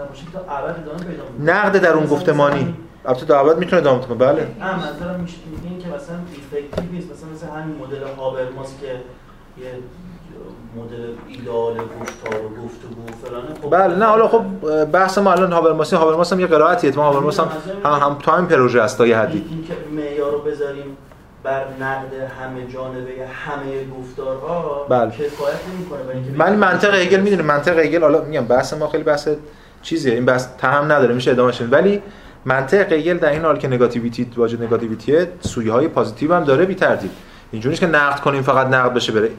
نباشه 0.00 0.24
تا 0.32 0.38
ابد 0.38 0.76
ادامه 0.82 0.98
پیدا 0.98 1.22
می‌کنه. 1.32 1.54
نقد 1.54 1.76
درون 1.76 2.06
گفتمانی. 2.06 2.74
البته 3.06 3.24
دعوت 3.24 3.56
می‌تونه 3.56 3.82
ادامه 3.82 4.02
کنه. 4.02 4.16
بله. 4.16 4.46
نه 4.60 4.76
منظورم 4.76 5.20
میشه 5.20 5.36
میگه 5.62 5.84
که 5.84 5.88
مثلا 5.88 6.16
افکتیو 6.16 6.92
نیست. 6.92 7.12
مثلا 7.12 7.28
مثل 7.34 7.46
همین 7.46 7.76
مدل 7.76 8.02
هابرماس 8.16 8.74
که 8.80 8.86
یه 9.62 9.70
مدل 10.76 11.06
ایدئال 11.28 11.74
گفتار 11.74 12.40
و 12.44 12.48
گفتگو 12.48 13.02
فلانه. 13.24 13.46
خب 13.62 13.70
بله. 13.70 13.96
نه 13.96 14.04
حالا 14.04 14.28
خب 14.28 14.84
بحث 14.84 15.18
ما 15.18 15.32
الان 15.32 15.52
هابرماسی 15.52 15.96
هابرماس 15.96 16.32
هم 16.32 16.40
یه 16.40 16.46
قرائتیه. 16.46 16.96
ما 16.96 17.02
هابرماس 17.02 17.40
هم 17.40 17.48
هم, 17.84 17.92
هم 17.92 18.16
تو 18.18 18.30
همین 18.30 18.48
پروژه 18.48 18.82
است 18.82 18.98
تا 18.98 19.06
یه 19.06 19.18
حدی. 19.18 19.46
این 19.50 19.64
که 19.64 19.74
معیار 19.96 20.32
رو 20.32 20.38
بذاریم 20.38 20.96
بر 21.42 21.64
نقد 21.80 22.14
همه 22.40 22.66
جانبه 22.72 23.26
همه 23.26 23.84
گفتارها 24.00 24.86
بله. 24.88 25.10
کفایت 25.10 25.56
نمی‌کنه. 25.74 26.02
برای 26.02 26.16
اینکه 26.16 26.30
من 26.38 26.56
منطق 26.56 26.94
هگل 26.94 27.20
می‌دونم 27.20 27.44
منطق 27.44 27.78
هگل 27.78 28.02
حالا 28.02 28.20
میگم 28.20 28.44
بحث 28.44 28.74
ما 28.74 28.88
خیلی 28.88 29.04
بحث 29.04 29.28
چیزیه 29.88 30.14
این 30.14 30.24
بحث 30.24 30.46
ته 30.58 30.75
هم 30.75 30.92
نداره 30.92 31.14
میشه 31.14 31.30
ادامه 31.30 31.52
شد. 31.52 31.72
ولی 31.72 32.02
منطق 32.44 32.92
هگل 32.92 33.18
در 33.18 33.30
این 33.30 33.44
حال 33.44 33.58
که 33.58 33.68
negativity 33.68 34.26
واجد 34.36 34.62
negativity 34.62 35.22
ه 35.22 35.28
سویه 35.40 35.72
های 35.72 35.88
positive 35.88 36.34
هم 36.34 36.44
داره 36.44 36.64
بی 36.64 36.74
تردید 36.74 37.10
اینجوری 37.52 37.70
نیست 37.70 37.80
که 37.80 37.86
نقد 37.86 38.20
کنیم 38.20 38.42
فقط 38.42 38.66
نقد 38.66 38.94
بشه 38.94 39.12
بره. 39.12 39.30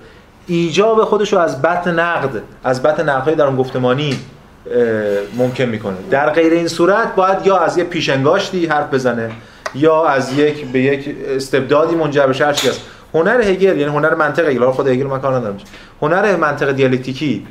ایجاب 0.48 1.04
خودش 1.04 1.34
رو 1.34 1.40
از 1.40 1.62
بطن 1.62 2.00
نقد 2.00 2.42
از 2.64 2.84
بطن 2.84 3.10
نقدهای 3.10 3.36
در 3.36 3.46
اون 3.46 3.56
گفتمانی 3.56 4.20
ممکن 5.38 5.64
می‌کنه. 5.64 5.96
در 6.12 6.30
غیر 6.30 6.54
این 6.54 6.68
صورت 6.68 7.16
باید 7.16 7.48
یا 7.48 7.58
از 7.58 7.78
یه 7.78 7.84
پیشنگاشتی 7.84 8.66
حرف 8.66 8.94
بزنه 8.94 9.32
یا 9.76 10.06
از 10.06 10.38
یک 10.38 10.66
به 10.66 10.80
یک 10.80 11.16
استبدادی 11.30 11.96
منجر 11.96 12.28
بشه 12.28 12.46
هر 12.46 12.52
هست. 12.52 12.82
هنر 13.14 13.42
هگل 13.42 13.78
یعنی 13.78 13.84
هنر 13.84 14.16
منطق 14.16 14.48
هگل. 14.48 14.72
خود 14.72 14.88
هگل 14.88 15.08
من 15.08 15.20
کار 15.20 15.36
ندارم. 15.36 15.58
هنر 16.02 16.36
منطق 16.36 16.72
دیالکتیکی 16.72 17.48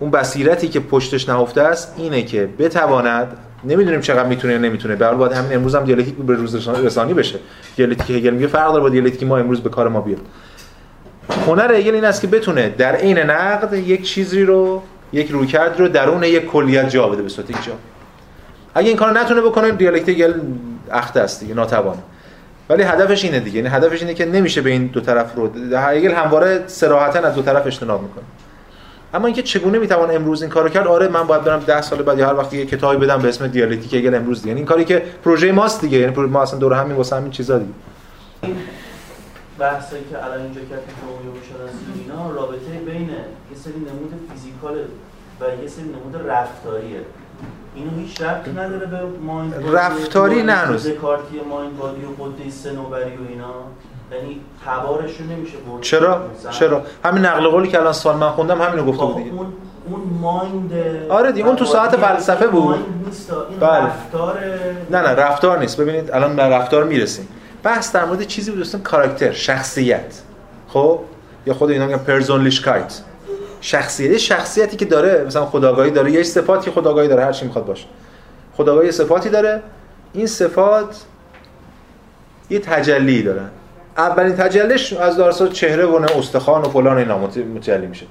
اون 0.00 0.10
بصیرتی 0.10 0.68
که 0.68 0.80
پشتش 0.80 1.28
نهفته 1.28 1.62
است 1.62 1.94
اینه 1.98 2.22
که 2.22 2.48
بتواند 2.58 3.36
نمی‌دونیم 3.64 4.00
چقدر 4.00 4.28
می‌تونه 4.28 4.52
یا 4.52 4.58
نمی‌تونه 4.58 4.96
به 4.96 5.10
باید 5.10 5.32
همین 5.32 5.54
امروز 5.54 5.74
هم 5.74 5.84
دیالکتیک 5.84 6.14
به 6.14 6.34
روز 6.34 6.54
رسانی- 6.54 7.14
بشه. 7.14 7.38
دیالکتیک 7.76 8.16
هگل 8.16 8.30
میگه 8.30 8.46
فرق 8.46 8.70
داره 8.70 8.82
با 8.82 8.88
دیالکتیکی 8.88 9.24
ما 9.24 9.38
امروز 9.38 9.60
به 9.60 9.70
کار 9.70 9.88
ما 9.88 10.00
بیاد. 10.00 10.20
هنر 11.46 11.74
هگل 11.74 11.94
این 11.94 12.04
است 12.04 12.20
که 12.20 12.26
بتونه 12.26 12.68
در 12.68 12.96
عین 12.96 13.18
نقد 13.18 13.72
یک 13.74 14.02
چیزی 14.02 14.42
رو 14.42 14.82
یک 15.12 15.30
رویکرد 15.30 15.80
رو 15.80 15.88
درون 15.88 16.22
یک 16.22 16.46
کلیت 16.46 16.90
جا 16.90 17.08
بده 17.08 17.22
به 17.22 17.28
صورت 17.28 17.50
یک 17.50 17.64
جا. 17.64 17.72
اگه 18.74 18.88
این 18.88 18.96
کارو 18.96 19.18
نتونه 19.18 19.40
بکنه 19.40 19.70
دیالکتیک 19.70 20.20
هگل 20.20 20.32
اخته 20.90 21.20
است 21.20 21.40
دیگه 21.40 21.54
ناتوانه. 21.54 22.02
ولی 22.68 22.82
هدفش 22.82 23.24
اینه 23.24 23.40
دیگه. 23.40 23.56
یعنی 23.56 23.68
هدفش 23.68 24.02
اینه 24.02 24.14
که 24.14 24.26
نمیشه 24.26 24.60
به 24.60 24.70
این 24.70 24.86
دو 24.86 25.00
طرف 25.00 25.34
رو 25.34 25.50
هگل 25.76 26.12
همواره 26.12 26.64
صراحتا 26.66 27.18
از 27.18 27.34
دو 27.34 27.42
طرف 27.42 27.66
اجتناب 27.66 28.02
می‌کنه. 28.02 28.24
اما 29.14 29.26
اینکه 29.26 29.42
چگونه 29.42 29.78
می‌توان 29.78 30.14
امروز 30.14 30.42
این 30.42 30.50
کارو 30.50 30.68
کرد؟ 30.68 30.86
آره 30.86 31.08
من 31.08 31.22
باید 31.22 31.44
برم 31.44 31.60
10 31.60 31.82
سال 31.82 32.02
بعد 32.02 32.18
یا 32.18 32.28
هر 32.28 32.34
وقت 32.34 32.54
یه 32.54 32.66
کتابی 32.66 32.96
بدم 32.96 33.22
به 33.22 33.28
اسم 33.28 33.46
دیالکتیک 33.46 33.94
هگل 33.94 34.14
امروز 34.14 34.38
دیگه. 34.38 34.48
یعنی 34.48 34.60
این 34.60 34.66
کاری 34.66 34.84
که 34.84 35.02
پروژه 35.24 35.52
ماست 35.52 35.80
دیگه. 35.80 35.98
یعنی 35.98 36.16
ما 36.16 36.42
اصلا 36.42 36.58
دور 36.58 36.72
همین 36.72 36.96
واسه 36.96 37.16
همین 37.16 37.30
چیزا 37.30 37.58
دیگه. 37.58 37.72
بحثایی 39.58 40.02
که 40.10 40.24
الان 40.24 40.40
اینجا 40.40 40.60
کرد 40.60 40.86
که 40.86 40.92
اینا 42.00 42.30
رابطه 42.30 42.70
بین 42.86 43.10
یه 43.10 43.56
سری 43.56 43.72
نمود 43.72 44.28
فیزیکال 44.32 44.74
و 45.40 45.62
یه 45.62 45.68
سری 45.68 45.84
نمود 45.84 46.28
رفتاریه. 46.28 47.00
اینو 47.74 47.90
هیچ 47.98 48.20
ربطی 48.20 48.50
نداره 48.50 48.86
به 48.86 48.98
مایند 49.22 49.54
رفتاری 49.72 50.42
نه 50.42 50.52
هنوز. 50.52 50.86
دکارتی 50.86 51.40
مایند 51.50 51.76
بادی 51.76 52.02
و 52.04 52.24
قده 52.24 52.50
سنوبری 52.50 53.16
و 53.16 53.28
اینا. 53.28 53.54
یعنی 54.12 54.40
تبارشون 54.66 55.26
نمیشه 55.26 55.56
برد. 55.70 55.82
چرا؟ 55.82 56.20
چرا؟ 56.50 56.82
همین 57.04 57.24
نقل 57.24 57.48
قولی 57.48 57.68
که 57.68 57.78
الان 57.80 57.92
سال 57.92 58.16
من 58.16 58.30
خوندم 58.30 58.62
همینو 58.62 58.84
گفته 58.84 59.04
بود 59.04 59.16
دیگه 59.16 59.32
اون 59.32 59.52
اون 59.90 60.00
مایند 60.20 60.72
آره 61.08 61.32
دیگه، 61.32 61.46
اون 61.46 61.56
تو 61.56 61.64
ساعت 61.64 61.96
فلسفه 61.96 62.46
بود. 62.46 62.76
نیست 63.06 63.32
این 63.50 63.58
بله. 63.58 63.78
رفتار 63.78 64.38
نه 64.90 64.98
نه 64.98 65.08
رفتار 65.08 65.58
نیست. 65.58 65.80
ببینید 65.80 66.10
الان 66.10 66.36
به 66.36 66.42
رفتار 66.42 66.84
می‌رسیم. 66.84 67.28
بحث 67.62 67.92
در 67.92 68.04
مورد 68.04 68.22
چیزی 68.22 68.50
بود 68.50 68.58
دوستان 68.58 68.82
کاراکتر 68.82 69.32
شخصیت. 69.32 70.20
خب؟ 70.68 71.00
یا 71.46 71.54
خود 71.54 71.70
اینا 71.70 71.86
میگن 71.86 71.98
پرسونلیشکایت 71.98 73.00
شخصیت 73.60 74.16
شخصیتی 74.16 74.76
که 74.76 74.84
داره 74.84 75.24
مثلا 75.26 75.46
خداگاهی 75.46 75.90
داره 75.90 76.10
یه 76.10 76.22
صفاتی 76.22 76.70
خداگاهی 76.70 77.08
داره 77.08 77.24
هر 77.24 77.32
چی 77.32 77.46
می‌خواد 77.46 77.66
باشه. 77.66 77.86
خداگاهی 78.56 78.92
صفاتی 78.92 79.28
داره. 79.28 79.62
این 80.12 80.26
صفات 80.26 81.04
یه 82.50 82.58
تجلی 82.58 83.22
دارن 83.22 83.48
اولین 83.98 84.32
تجلیش 84.32 84.92
از 84.92 85.16
دارسا 85.16 85.48
چهره 85.48 85.84
و 85.84 86.06
استخوان 86.18 86.62
و 86.62 86.68
فلان 86.68 86.98
اینا 86.98 87.18
مت- 87.18 87.38
متجلی 87.56 87.86
میشه. 87.86 88.06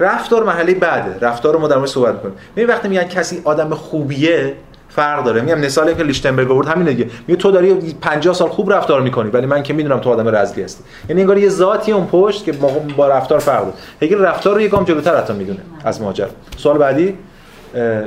رفتار 0.00 0.44
محلی 0.44 0.74
بعده. 0.74 1.26
رفتار 1.26 1.54
رو 1.54 1.60
ما 1.60 1.68
در 1.68 1.76
مورد 1.76 1.88
صحبت 1.88 2.14
می‌کنیم 2.14 2.34
ببین 2.56 2.68
وقتی 2.68 2.88
میگن 2.88 3.04
کسی 3.04 3.40
آدم 3.44 3.74
خوبیه 3.74 4.54
فرق 4.88 5.24
داره. 5.24 5.40
میگم 5.40 5.58
مثالی 5.58 5.94
که 5.94 6.02
لیشتنبرگ 6.02 6.50
آورد 6.50 6.68
همینه 6.68 6.90
دیگه. 6.90 7.10
میگه 7.26 7.40
تو 7.40 7.50
داری 7.50 7.94
50 8.00 8.34
سال 8.34 8.48
خوب 8.48 8.72
رفتار 8.72 9.00
می‌کنی 9.00 9.30
ولی 9.30 9.46
من 9.46 9.62
که 9.62 9.74
می‌دونم 9.74 9.98
تو 9.98 10.10
آدم 10.10 10.36
رزلی 10.36 10.62
هستی. 10.62 10.84
یعنی 11.08 11.20
انگار 11.20 11.38
یه 11.38 11.48
ذاتی 11.48 11.92
اون 11.92 12.06
پشت 12.06 12.44
که 12.44 12.52
با, 12.96 13.08
رفتار 13.08 13.38
فرق 13.38 13.60
داره. 13.60 13.74
هگل 14.02 14.18
رفتار 14.18 14.62
رو 14.62 14.68
گام 14.68 14.84
جلوتر 14.84 15.16
حتی 15.16 15.32
می‌دونه 15.32 15.58
از 15.84 16.02
ماجرا. 16.02 16.28
سوال 16.56 16.78
بعدی؟ 16.78 17.18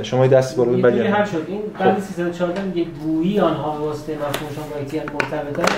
شما 0.02 0.26
دست 0.26 0.56
بعد 0.56 0.92
جوری 0.94 1.04
یه- 1.04 1.14
حل 1.14 1.24
شد 1.24 1.44
این 1.48 1.60
بعد 1.78 2.00
314 2.00 2.62
میگه 2.62 2.84
گویی 3.04 3.40
آنها 3.40 3.70
به 3.78 3.84
واسطه 3.84 4.12
مفهومشان 4.12 4.64
با 4.74 4.80
یکدیگر 4.80 5.02
مرتبطن 5.14 5.74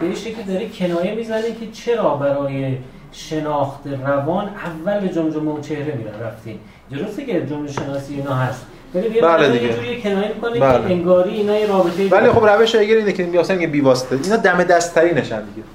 به 0.00 0.06
این 0.06 0.14
شکل 0.14 0.42
داره 0.42 0.68
کنایه 0.78 1.14
می‌زنه 1.14 1.42
که 1.42 1.66
چرا 1.72 2.14
برای 2.14 2.76
شناخت 3.12 3.80
روان 4.06 4.44
اول 4.44 5.00
به 5.00 5.08
جمجمه 5.08 5.50
و 5.52 5.60
چهره 5.60 5.94
میرن 5.94 6.20
رفتین. 6.26 6.58
درسته 6.90 7.24
که 7.24 7.46
جمله 7.46 7.72
شناسی 7.72 8.14
اینا 8.14 8.34
هست. 8.34 8.66
ولی 8.94 9.20
بله 9.20 9.48
دیگه. 9.58 9.88
یه 9.90 10.00
کنایه 10.00 10.28
می‌کنه 10.34 10.60
بله. 10.60 10.88
که 10.88 10.94
انگاری 10.94 11.30
اینا 11.30 11.58
یه 11.58 11.66
رابطه 11.66 12.08
ولی 12.08 12.30
خب 12.30 12.44
روش 12.46 12.74
هگل 12.74 12.96
اینه 12.96 13.12
که 13.12 13.24
میاسن 13.26 13.58
که 13.58 13.66
بی 13.66 13.80
واسطه. 13.80 14.18
اینا 14.24 14.36
دم 14.36 14.64
دستتری 14.64 15.14
نشن 15.14 15.40
دیگه. 15.40 15.66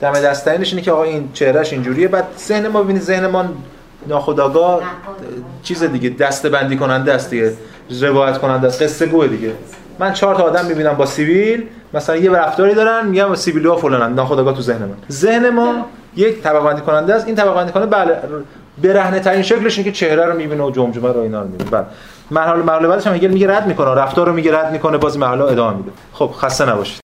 دم 0.00 0.12
دستترینش 0.12 0.70
اینه 0.72 0.82
که 0.82 0.92
آقا 0.92 1.02
این 1.02 1.28
چهرهش 1.32 1.72
اینجوریه. 1.72 2.08
بعد 2.08 2.24
ذهن 2.38 2.68
ما 2.68 2.82
ببینید 2.82 3.02
ذهن 3.02 3.26
ما 3.26 3.44
ناخودآگاه 4.06 4.80
چیز 5.62 5.84
دیگه 5.84 6.08
دسته 6.08 6.48
بندی 6.48 6.76
کننده 6.76 7.12
است 7.12 7.30
دیگه 7.30 7.52
روایت 8.00 8.38
کننده 8.38 8.66
است 8.66 8.82
قصه 8.82 9.06
گوه 9.06 9.26
دیگه. 9.26 9.52
من 9.98 10.12
چهار 10.12 10.34
تا 10.34 10.42
آدم 10.42 10.64
می‌بینم 10.64 10.92
با 10.92 11.06
سیویل 11.06 11.66
مثلا 11.94 12.16
یه 12.16 12.30
رفتاری 12.30 12.74
دارن 12.74 13.06
میگم 13.06 13.34
سیویل 13.34 13.66
ها 13.66 13.76
فلانن 13.76 14.14
ناخودآگاه 14.14 14.54
تو 14.54 14.62
ذهن 14.62 14.78
من. 14.78 14.96
ذهن 15.10 15.50
ما 15.50 15.74
یک 16.16 16.42
طبقه 16.42 16.64
بندی 16.64 16.80
کننده 16.80 17.14
است 17.14 17.26
این 17.26 17.36
طبقه 17.36 17.54
بندی 17.54 17.72
کننده 17.72 17.90
بله 17.90 18.18
برهنه 18.82 19.20
ترین 19.20 19.42
شکلش 19.42 19.78
اینه 19.78 19.90
که 19.90 19.96
چهره 19.96 20.26
رو 20.26 20.36
می‌بینه 20.36 20.62
و 20.64 20.70
جمجمه 20.70 21.12
رو 21.12 21.20
اینا 21.20 21.42
رو 21.42 21.48
می‌بینه. 21.48 21.70
بله. 21.70 21.84
مرحله 22.30 22.62
مرحله 22.62 22.88
بعدش 22.88 23.06
هم 23.06 23.12
میگه 23.12 23.56
رد 23.56 23.66
می‌کنه 23.66 23.90
رفتار 23.90 24.26
رو 24.26 24.32
میگه 24.32 24.58
رد 24.58 24.72
می‌کنه 24.72 24.98
باز 24.98 25.18
مرحله 25.18 25.42
ادامه 25.42 25.76
میده. 25.76 25.90
خب 26.12 26.30
خسته 26.38 26.70
نباشید. 26.70 27.00